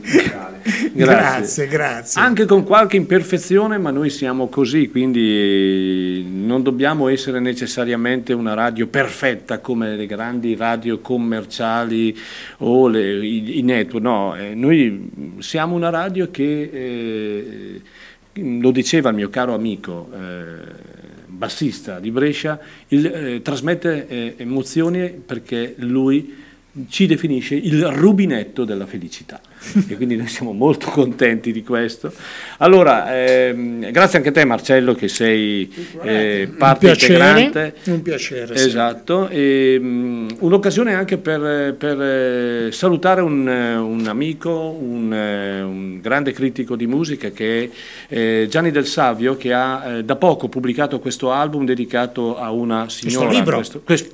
musicale. 0.00 0.56
Grazie, 0.92 1.66
grazie. 1.68 2.20
Anche 2.20 2.44
con 2.44 2.64
qualche 2.64 2.96
imperfezione, 2.96 3.78
ma 3.78 3.90
noi 3.90 4.10
siamo 4.10 4.48
così, 4.48 4.88
quindi 4.88 6.24
non 6.28 6.62
dobbiamo 6.62 7.08
essere 7.08 7.40
necessariamente 7.40 8.32
una 8.32 8.54
radio 8.54 8.86
perfetta 8.88 9.60
come 9.60 9.96
le 9.96 10.06
grandi 10.06 10.56
radio 10.56 10.98
commerciali 10.98 12.16
o 12.58 12.88
le- 12.88 13.24
i, 13.24 13.58
i 13.58 13.62
network, 13.62 14.04
no, 14.04 14.36
eh, 14.36 14.54
noi 14.54 15.10
siamo 15.38 15.74
una 15.76 15.90
radio 15.90 16.30
che, 16.30 16.70
eh, 16.72 17.80
lo 18.34 18.70
diceva 18.70 19.10
il 19.10 19.16
mio 19.16 19.30
caro 19.30 19.54
amico, 19.54 20.10
eh, 20.12 20.86
bassista 21.26 22.00
di 22.00 22.10
Brescia, 22.10 22.58
il- 22.88 23.06
eh, 23.06 23.42
trasmette 23.42 24.06
eh, 24.08 24.34
emozioni 24.38 25.10
perché 25.10 25.74
lui 25.78 26.46
ci 26.88 27.06
definisce 27.06 27.54
il 27.56 27.84
rubinetto 27.86 28.64
della 28.64 28.86
felicità 28.86 29.40
e 29.88 29.96
quindi 29.96 30.14
noi 30.16 30.28
siamo 30.28 30.52
molto 30.52 30.88
contenti 30.90 31.50
di 31.50 31.64
questo. 31.64 32.12
Allora, 32.58 33.16
ehm, 33.20 33.90
grazie 33.90 34.18
anche 34.18 34.30
a 34.30 34.32
te 34.32 34.44
Marcello 34.44 34.94
che 34.94 35.08
sei 35.08 35.68
eh, 36.02 36.46
Un 36.48 36.56
parte 36.56 36.86
piacere, 36.86 37.40
integrante. 37.40 37.74
un 37.90 38.02
piacere. 38.02 38.54
Esatto, 38.54 39.28
e, 39.28 39.76
mm, 39.80 40.28
un'occasione 40.40 40.94
anche 40.94 41.16
per, 41.18 41.74
per, 41.74 42.00
eh, 42.00 42.68
salutare 42.70 43.22
un, 43.22 43.48
eh, 43.48 43.74
un 43.76 44.06
amico, 44.06 44.50
un, 44.78 45.12
eh, 45.12 45.60
un 45.62 46.00
grande 46.00 46.32
critico 46.32 46.76
di 46.76 46.86
musica 46.86 47.30
che 47.30 47.64
è 48.08 48.14
eh, 48.14 48.46
Gianni 48.48 48.70
Del 48.70 48.86
Savio 48.86 49.36
che 49.36 49.52
ha 49.52 49.96
eh, 49.96 50.04
da 50.04 50.14
poco 50.16 50.48
pubblicato 50.48 51.00
questo 51.00 51.32
album 51.32 51.64
dedicato 51.64 52.38
a 52.38 52.52
una 52.52 52.88
signora. 52.88 53.30
libro? 53.30 53.56
questo- 53.56 53.80
questo- 53.84 54.10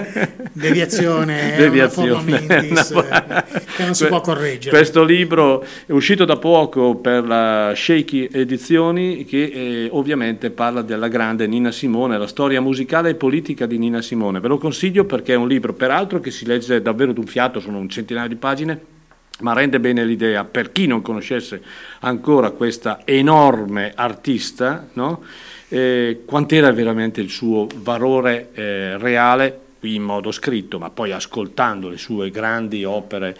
Deviazione, 0.52 1.54
Deviazione. 1.56 2.10
una 2.10 2.20
forma 2.20 2.40
mentis, 2.46 2.90
Una- 2.90 3.46
eh, 3.46 3.60
che 3.76 3.84
non 3.84 3.94
si 3.94 4.06
può 4.06 4.20
correggere. 4.20 4.76
Questo 4.76 5.04
libro 5.04 5.64
è 5.86 5.92
uscito 5.92 6.24
da 6.24 6.36
poco 6.36 6.96
per 6.96 7.26
la 7.26 7.72
Shaky 7.74 8.28
Edizioni 8.32 9.24
che 9.24 9.44
eh, 9.44 9.88
ovviamente 9.90 10.50
parla 10.50 10.82
della 10.82 11.08
grande 11.08 11.46
Nina 11.46 11.72
Simone, 11.72 12.18
la 12.18 12.26
storia 12.26 12.60
musicale 12.60 13.10
e 13.10 13.14
politica 13.14 13.66
di 13.66 13.78
Nina 13.78 14.02
Simone. 14.02 14.40
Ve 14.40 14.48
lo 14.48 14.58
consiglio 14.58 15.04
perché 15.04 15.32
è 15.32 15.36
un 15.36 15.48
libro 15.48 15.72
peraltro 15.72 16.20
che 16.20 16.30
si 16.30 16.46
legge 16.46 16.80
davvero 16.80 17.12
d'un 17.12 17.26
fiato, 17.26 17.60
sono 17.60 17.78
un 17.78 17.88
centinaio 17.88 18.28
di 18.28 18.36
pagine 18.36 18.92
ma 19.40 19.52
rende 19.52 19.80
bene 19.80 20.04
l'idea 20.04 20.44
per 20.44 20.70
chi 20.70 20.86
non 20.86 21.02
conoscesse 21.02 21.60
ancora 22.00 22.50
questa 22.50 23.00
enorme 23.04 23.92
artista, 23.94 24.86
no? 24.92 25.22
Eh, 25.68 26.20
quant'era 26.24 26.70
veramente 26.70 27.20
il 27.20 27.30
suo 27.30 27.66
valore 27.76 28.50
eh, 28.54 28.96
reale, 28.98 29.60
qui 29.84 29.96
in 29.96 30.02
modo 30.02 30.32
scritto, 30.32 30.78
ma 30.78 30.88
poi 30.88 31.12
ascoltando 31.12 31.90
le 31.90 31.98
sue 31.98 32.30
grandi 32.30 32.84
opere 32.84 33.36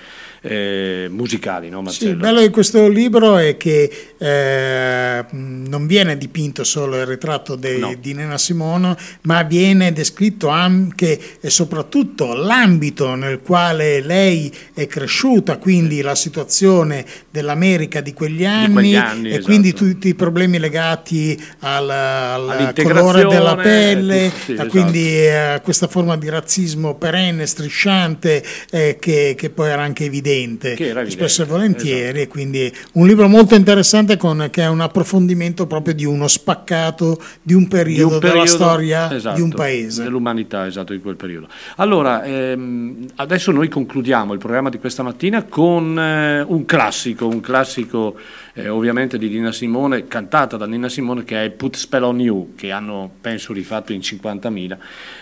eh, 0.47 1.06
musicali, 1.10 1.70
no 1.70 1.78
Sì, 1.78 1.84
Marcello? 1.84 2.10
il 2.10 2.16
bello 2.18 2.40
di 2.42 2.50
questo 2.50 2.86
libro 2.86 3.39
è 3.39 3.56
che 3.56 3.90
eh, 4.18 5.24
non 5.31 5.86
viene 5.86 6.18
dipinto 6.18 6.64
solo 6.64 6.97
il 6.97 7.06
ritratto 7.06 7.56
de- 7.56 7.97
di 7.98 8.12
Nena 8.12 8.36
Simone, 8.36 8.94
ma 9.23 9.42
viene 9.42 9.92
descritto 9.92 10.48
anche 10.48 11.18
e 11.40 11.48
soprattutto 11.48 12.34
l'ambito 12.34 13.14
nel 13.14 13.40
quale 13.40 14.02
lei 14.02 14.52
è 14.74 14.86
cresciuta, 14.86 15.56
quindi 15.56 16.02
la 16.02 16.14
situazione 16.14 17.06
dell'America 17.31 18.02
di 18.02 18.12
quegli 18.12 18.44
anni, 18.44 18.73
quegli 18.73 18.97
anni, 18.97 19.28
e 19.28 19.31
esatto. 19.32 19.44
quindi 19.47 19.73
tutti 19.73 20.08
i 20.08 20.14
problemi 20.14 20.58
legati 20.58 21.42
al, 21.60 21.89
al 21.89 22.74
colore 22.82 23.26
della 23.26 23.56
pelle, 23.56 24.26
eh, 24.26 24.31
sì, 24.31 24.50
a 24.50 24.55
esatto. 24.55 24.68
quindi 24.68 25.26
a 25.26 25.60
questa 25.60 25.89
forma 25.89 26.18
di 26.18 26.28
razzismo 26.28 26.97
perenne, 26.97 27.47
strisciante, 27.47 28.44
eh, 28.70 28.98
che, 29.00 29.34
che 29.39 29.48
poi 29.48 29.70
era 29.70 29.82
anche 29.82 30.05
evidente, 30.05 30.32
Che 30.74 30.88
era 30.88 31.00
evidente, 31.00 31.10
spesso 31.10 31.42
e 31.42 31.44
volentieri, 31.44 32.20
e 32.22 32.28
quindi 32.28 32.72
un 32.92 33.06
libro 33.06 33.28
molto 33.28 33.54
interessante 33.54 34.16
con, 34.16 34.48
che 34.50 34.62
è 34.62 34.68
un 34.68 34.80
approfondimento 34.80 35.66
proprio 35.66 35.94
di 35.94 36.04
uno 36.04 36.28
spaccato 36.28 37.20
di 37.40 37.54
un 37.54 37.68
periodo, 37.68 38.18
della 38.18 38.46
storia 38.46 39.14
esatto, 39.14 39.36
di 39.36 39.42
un 39.42 39.50
paese. 39.50 40.02
dell'umanità, 40.02 40.66
esatto, 40.66 40.92
di 40.92 41.00
quel 41.00 41.16
periodo. 41.16 41.48
Allora, 41.76 42.22
ehm, 42.24 43.06
adesso 43.16 43.52
noi 43.52 43.68
concludiamo 43.68 44.32
il 44.32 44.38
programma 44.38 44.70
di 44.70 44.78
questa 44.78 45.02
mattina 45.02 45.44
con 45.44 45.98
eh, 45.98 46.42
un 46.42 46.64
classico, 46.64 47.26
un 47.26 47.40
classico 47.40 48.16
eh, 48.57 48.68
ovviamente 48.68 49.18
di 49.18 49.28
Nina 49.28 49.50
Simone, 49.52 50.07
cantata 50.07 50.57
da 50.57 50.66
Nina 50.66 50.89
Simone, 50.89 51.24
che 51.24 51.44
è 51.44 51.50
Put 51.50 51.76
Spell 51.76 52.05
on 52.05 52.20
You, 52.20 52.55
che 52.55 52.70
hanno, 52.70 53.10
penso, 53.20 53.52
rifatto 53.52 53.92
in 53.92 54.00
50.000, 54.00 54.78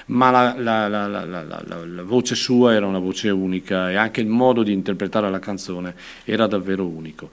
ma 0.07 0.31
la, 0.31 0.55
la- 0.57 0.89
la- 0.89 1.09
la- 1.25 2.03
voce 2.05 2.35
sua 2.35 2.75
era 2.75 2.87
una 2.87 2.99
voce 2.99 3.31
unica 3.31 3.91
e 3.91 3.97
anche 3.97 4.21
il 4.21 4.27
modo 4.27 4.63
di 4.63 4.73
interpretare 4.73 5.31
la 5.31 5.39
canzone 5.39 5.95
era 6.25 6.47
davvero 6.47 6.87
unico. 6.87 7.31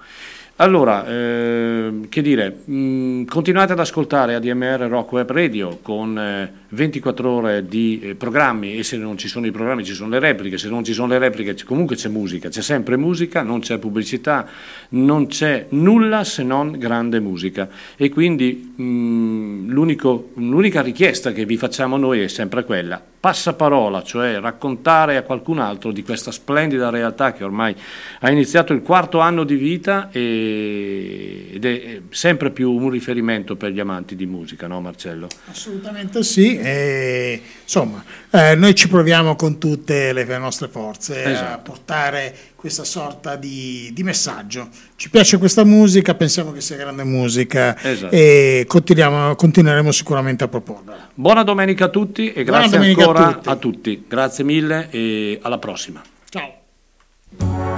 Allora, 0.62 1.08
ehm, 1.08 2.10
che 2.10 2.22
dire, 2.22 2.64
mh, 2.66 3.24
continuate 3.24 3.72
ad 3.72 3.80
ascoltare 3.80 4.36
ADMR 4.36 4.88
Rock 4.90 5.14
Web 5.14 5.32
Radio 5.32 5.80
con 5.82 6.20
eh, 6.20 6.52
24 6.68 7.30
ore 7.30 7.66
di 7.66 8.02
eh, 8.02 8.16
programmi 8.16 8.76
e 8.76 8.84
se 8.84 8.98
non 8.98 9.18
ci 9.18 9.30
sono 9.30 9.46
i 9.46 9.52
programmi 9.52 9.86
ci 9.86 9.94
sono 9.94 10.10
le 10.10 10.20
repliche, 10.20 10.58
se 10.58 10.68
non 10.68 10.84
ci 10.84 10.92
sono 10.92 11.08
le 11.08 11.18
repliche 11.18 11.56
comunque 11.64 11.96
c'è 11.96 12.10
musica, 12.10 12.50
c'è 12.50 12.62
sempre 12.62 12.98
musica, 12.98 13.42
non 13.42 13.62
c'è 13.62 13.78
pubblicità, 13.78 14.46
non 14.90 15.28
c'è 15.28 15.68
nulla 15.70 16.26
se 16.26 16.44
non 16.44 16.78
grande 16.78 17.22
musica. 17.22 17.70
E 17.96 18.10
quindi 18.10 18.74
mh, 18.76 19.70
l'unico- 19.70 20.32
l'unica 20.34 20.82
richiesta 20.82 21.32
che 21.32 21.46
vi 21.46 21.56
facciamo 21.56 21.96
noi 21.96 22.20
è 22.20 22.28
sempre 22.28 22.66
quella, 22.66 23.02
passaparola, 23.20 24.02
cioè 24.04 24.40
raccontare 24.40 25.18
a 25.18 25.24
qualcun 25.24 25.60
altro 25.60 25.92
di 25.92 26.04
questa 26.04 26.32
splendida 26.32 26.90
realtà 26.90 27.34
che 27.34 27.44
ormai 27.44 27.76
ha 28.20 28.32
iniziato 28.32 28.72
il 28.72 28.82
quarto 28.82 29.20
anno 29.20 29.44
di 29.44 29.56
vita 29.56 30.10
e- 30.12 31.50
ed 31.54 31.66
è 31.66 32.02
sempre 32.10 32.52
più 32.52 32.72
un 32.72 32.90
riferimento 32.90 33.56
per 33.56 33.72
gli 33.72 33.80
amanti 33.80 34.16
di 34.16 34.26
musica, 34.26 34.68
no 34.68 34.80
Marcello? 34.80 35.28
Assolutamente 35.50 36.24
sì, 36.24 36.58
e, 36.58 37.42
insomma, 37.64 38.04
eh, 38.30 38.56
noi 38.56 38.74
ci 38.76 38.88
proviamo 38.88 39.36
con 39.36 39.58
tutte 39.58 40.14
le 40.14 40.38
nostre 40.38 40.68
forze 40.70 41.24
a 41.24 41.30
Esatto. 41.30 41.72
portare 41.72 42.36
questa 42.60 42.84
sorta 42.84 43.38
di, 43.38 43.90
di 43.94 44.04
messaggio. 44.04 44.68
Ci 44.98 45.10
piace 45.10 45.38
questa 45.38 45.64
musica, 45.64 46.14
pensiamo 46.14 46.52
che 46.52 46.60
sia 46.60 46.76
grande 46.76 47.06
musica 47.06 47.82
Esatto. 47.82 48.14
e 48.14 48.66
continuiamo- 48.68 49.34
continueremo 49.36 49.90
sicuramente 49.94 50.44
a 50.44 50.50
proporla. 50.50 51.08
Buona 51.14 51.44
domenica 51.44 51.86
a 51.86 51.88
tutti 51.88 52.34
e 52.34 52.44
Buona 52.44 52.60
grazie 52.60 52.78
domenica 52.78 53.04
a 53.04 53.08
ancora 53.08 53.32
tutti. 53.34 53.50
a 53.50 53.56
tutti. 53.56 54.06
Grazie 54.10 54.44
mille 54.44 54.88
e 54.92 55.40
alla 55.42 55.58
prossima. 55.58 56.02
Ciao. 56.30 57.69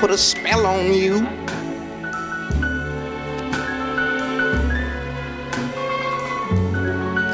put 0.00 0.10
a 0.10 0.16
spell 0.16 0.64
on 0.64 0.94
you. 0.94 1.20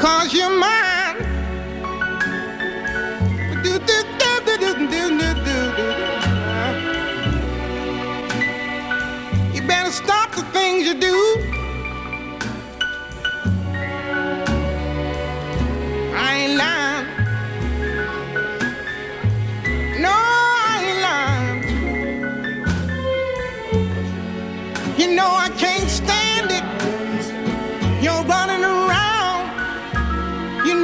Cause 0.01 0.33
you're 0.33 0.49
mine. 0.49 1.15
You 9.53 9.61
better 9.65 9.89
stop 9.91 10.35
the 10.35 10.43
things 10.51 10.85
you 10.85 10.95
do. 10.99 11.15
I 16.13 16.33
ain't 16.35 16.57
lying. 16.57 16.96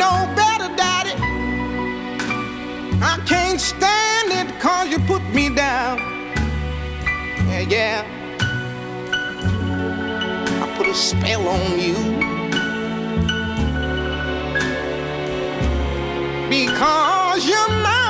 Know 0.04 0.20
better, 0.36 0.70
Daddy. 0.82 1.16
I 3.12 3.14
can't 3.32 3.62
stand 3.74 4.28
it 4.40 4.48
cause 4.60 4.88
you 4.92 5.00
put 5.14 5.24
me 5.38 5.46
down. 5.64 5.96
Yeah, 7.50 7.64
yeah. 7.76 7.98
I 10.64 10.66
put 10.78 10.88
a 10.88 10.96
spell 11.08 11.44
on 11.56 11.80
you. 11.88 11.98
Because 16.54 17.42
you're 17.50 17.74
mine. 17.84 18.03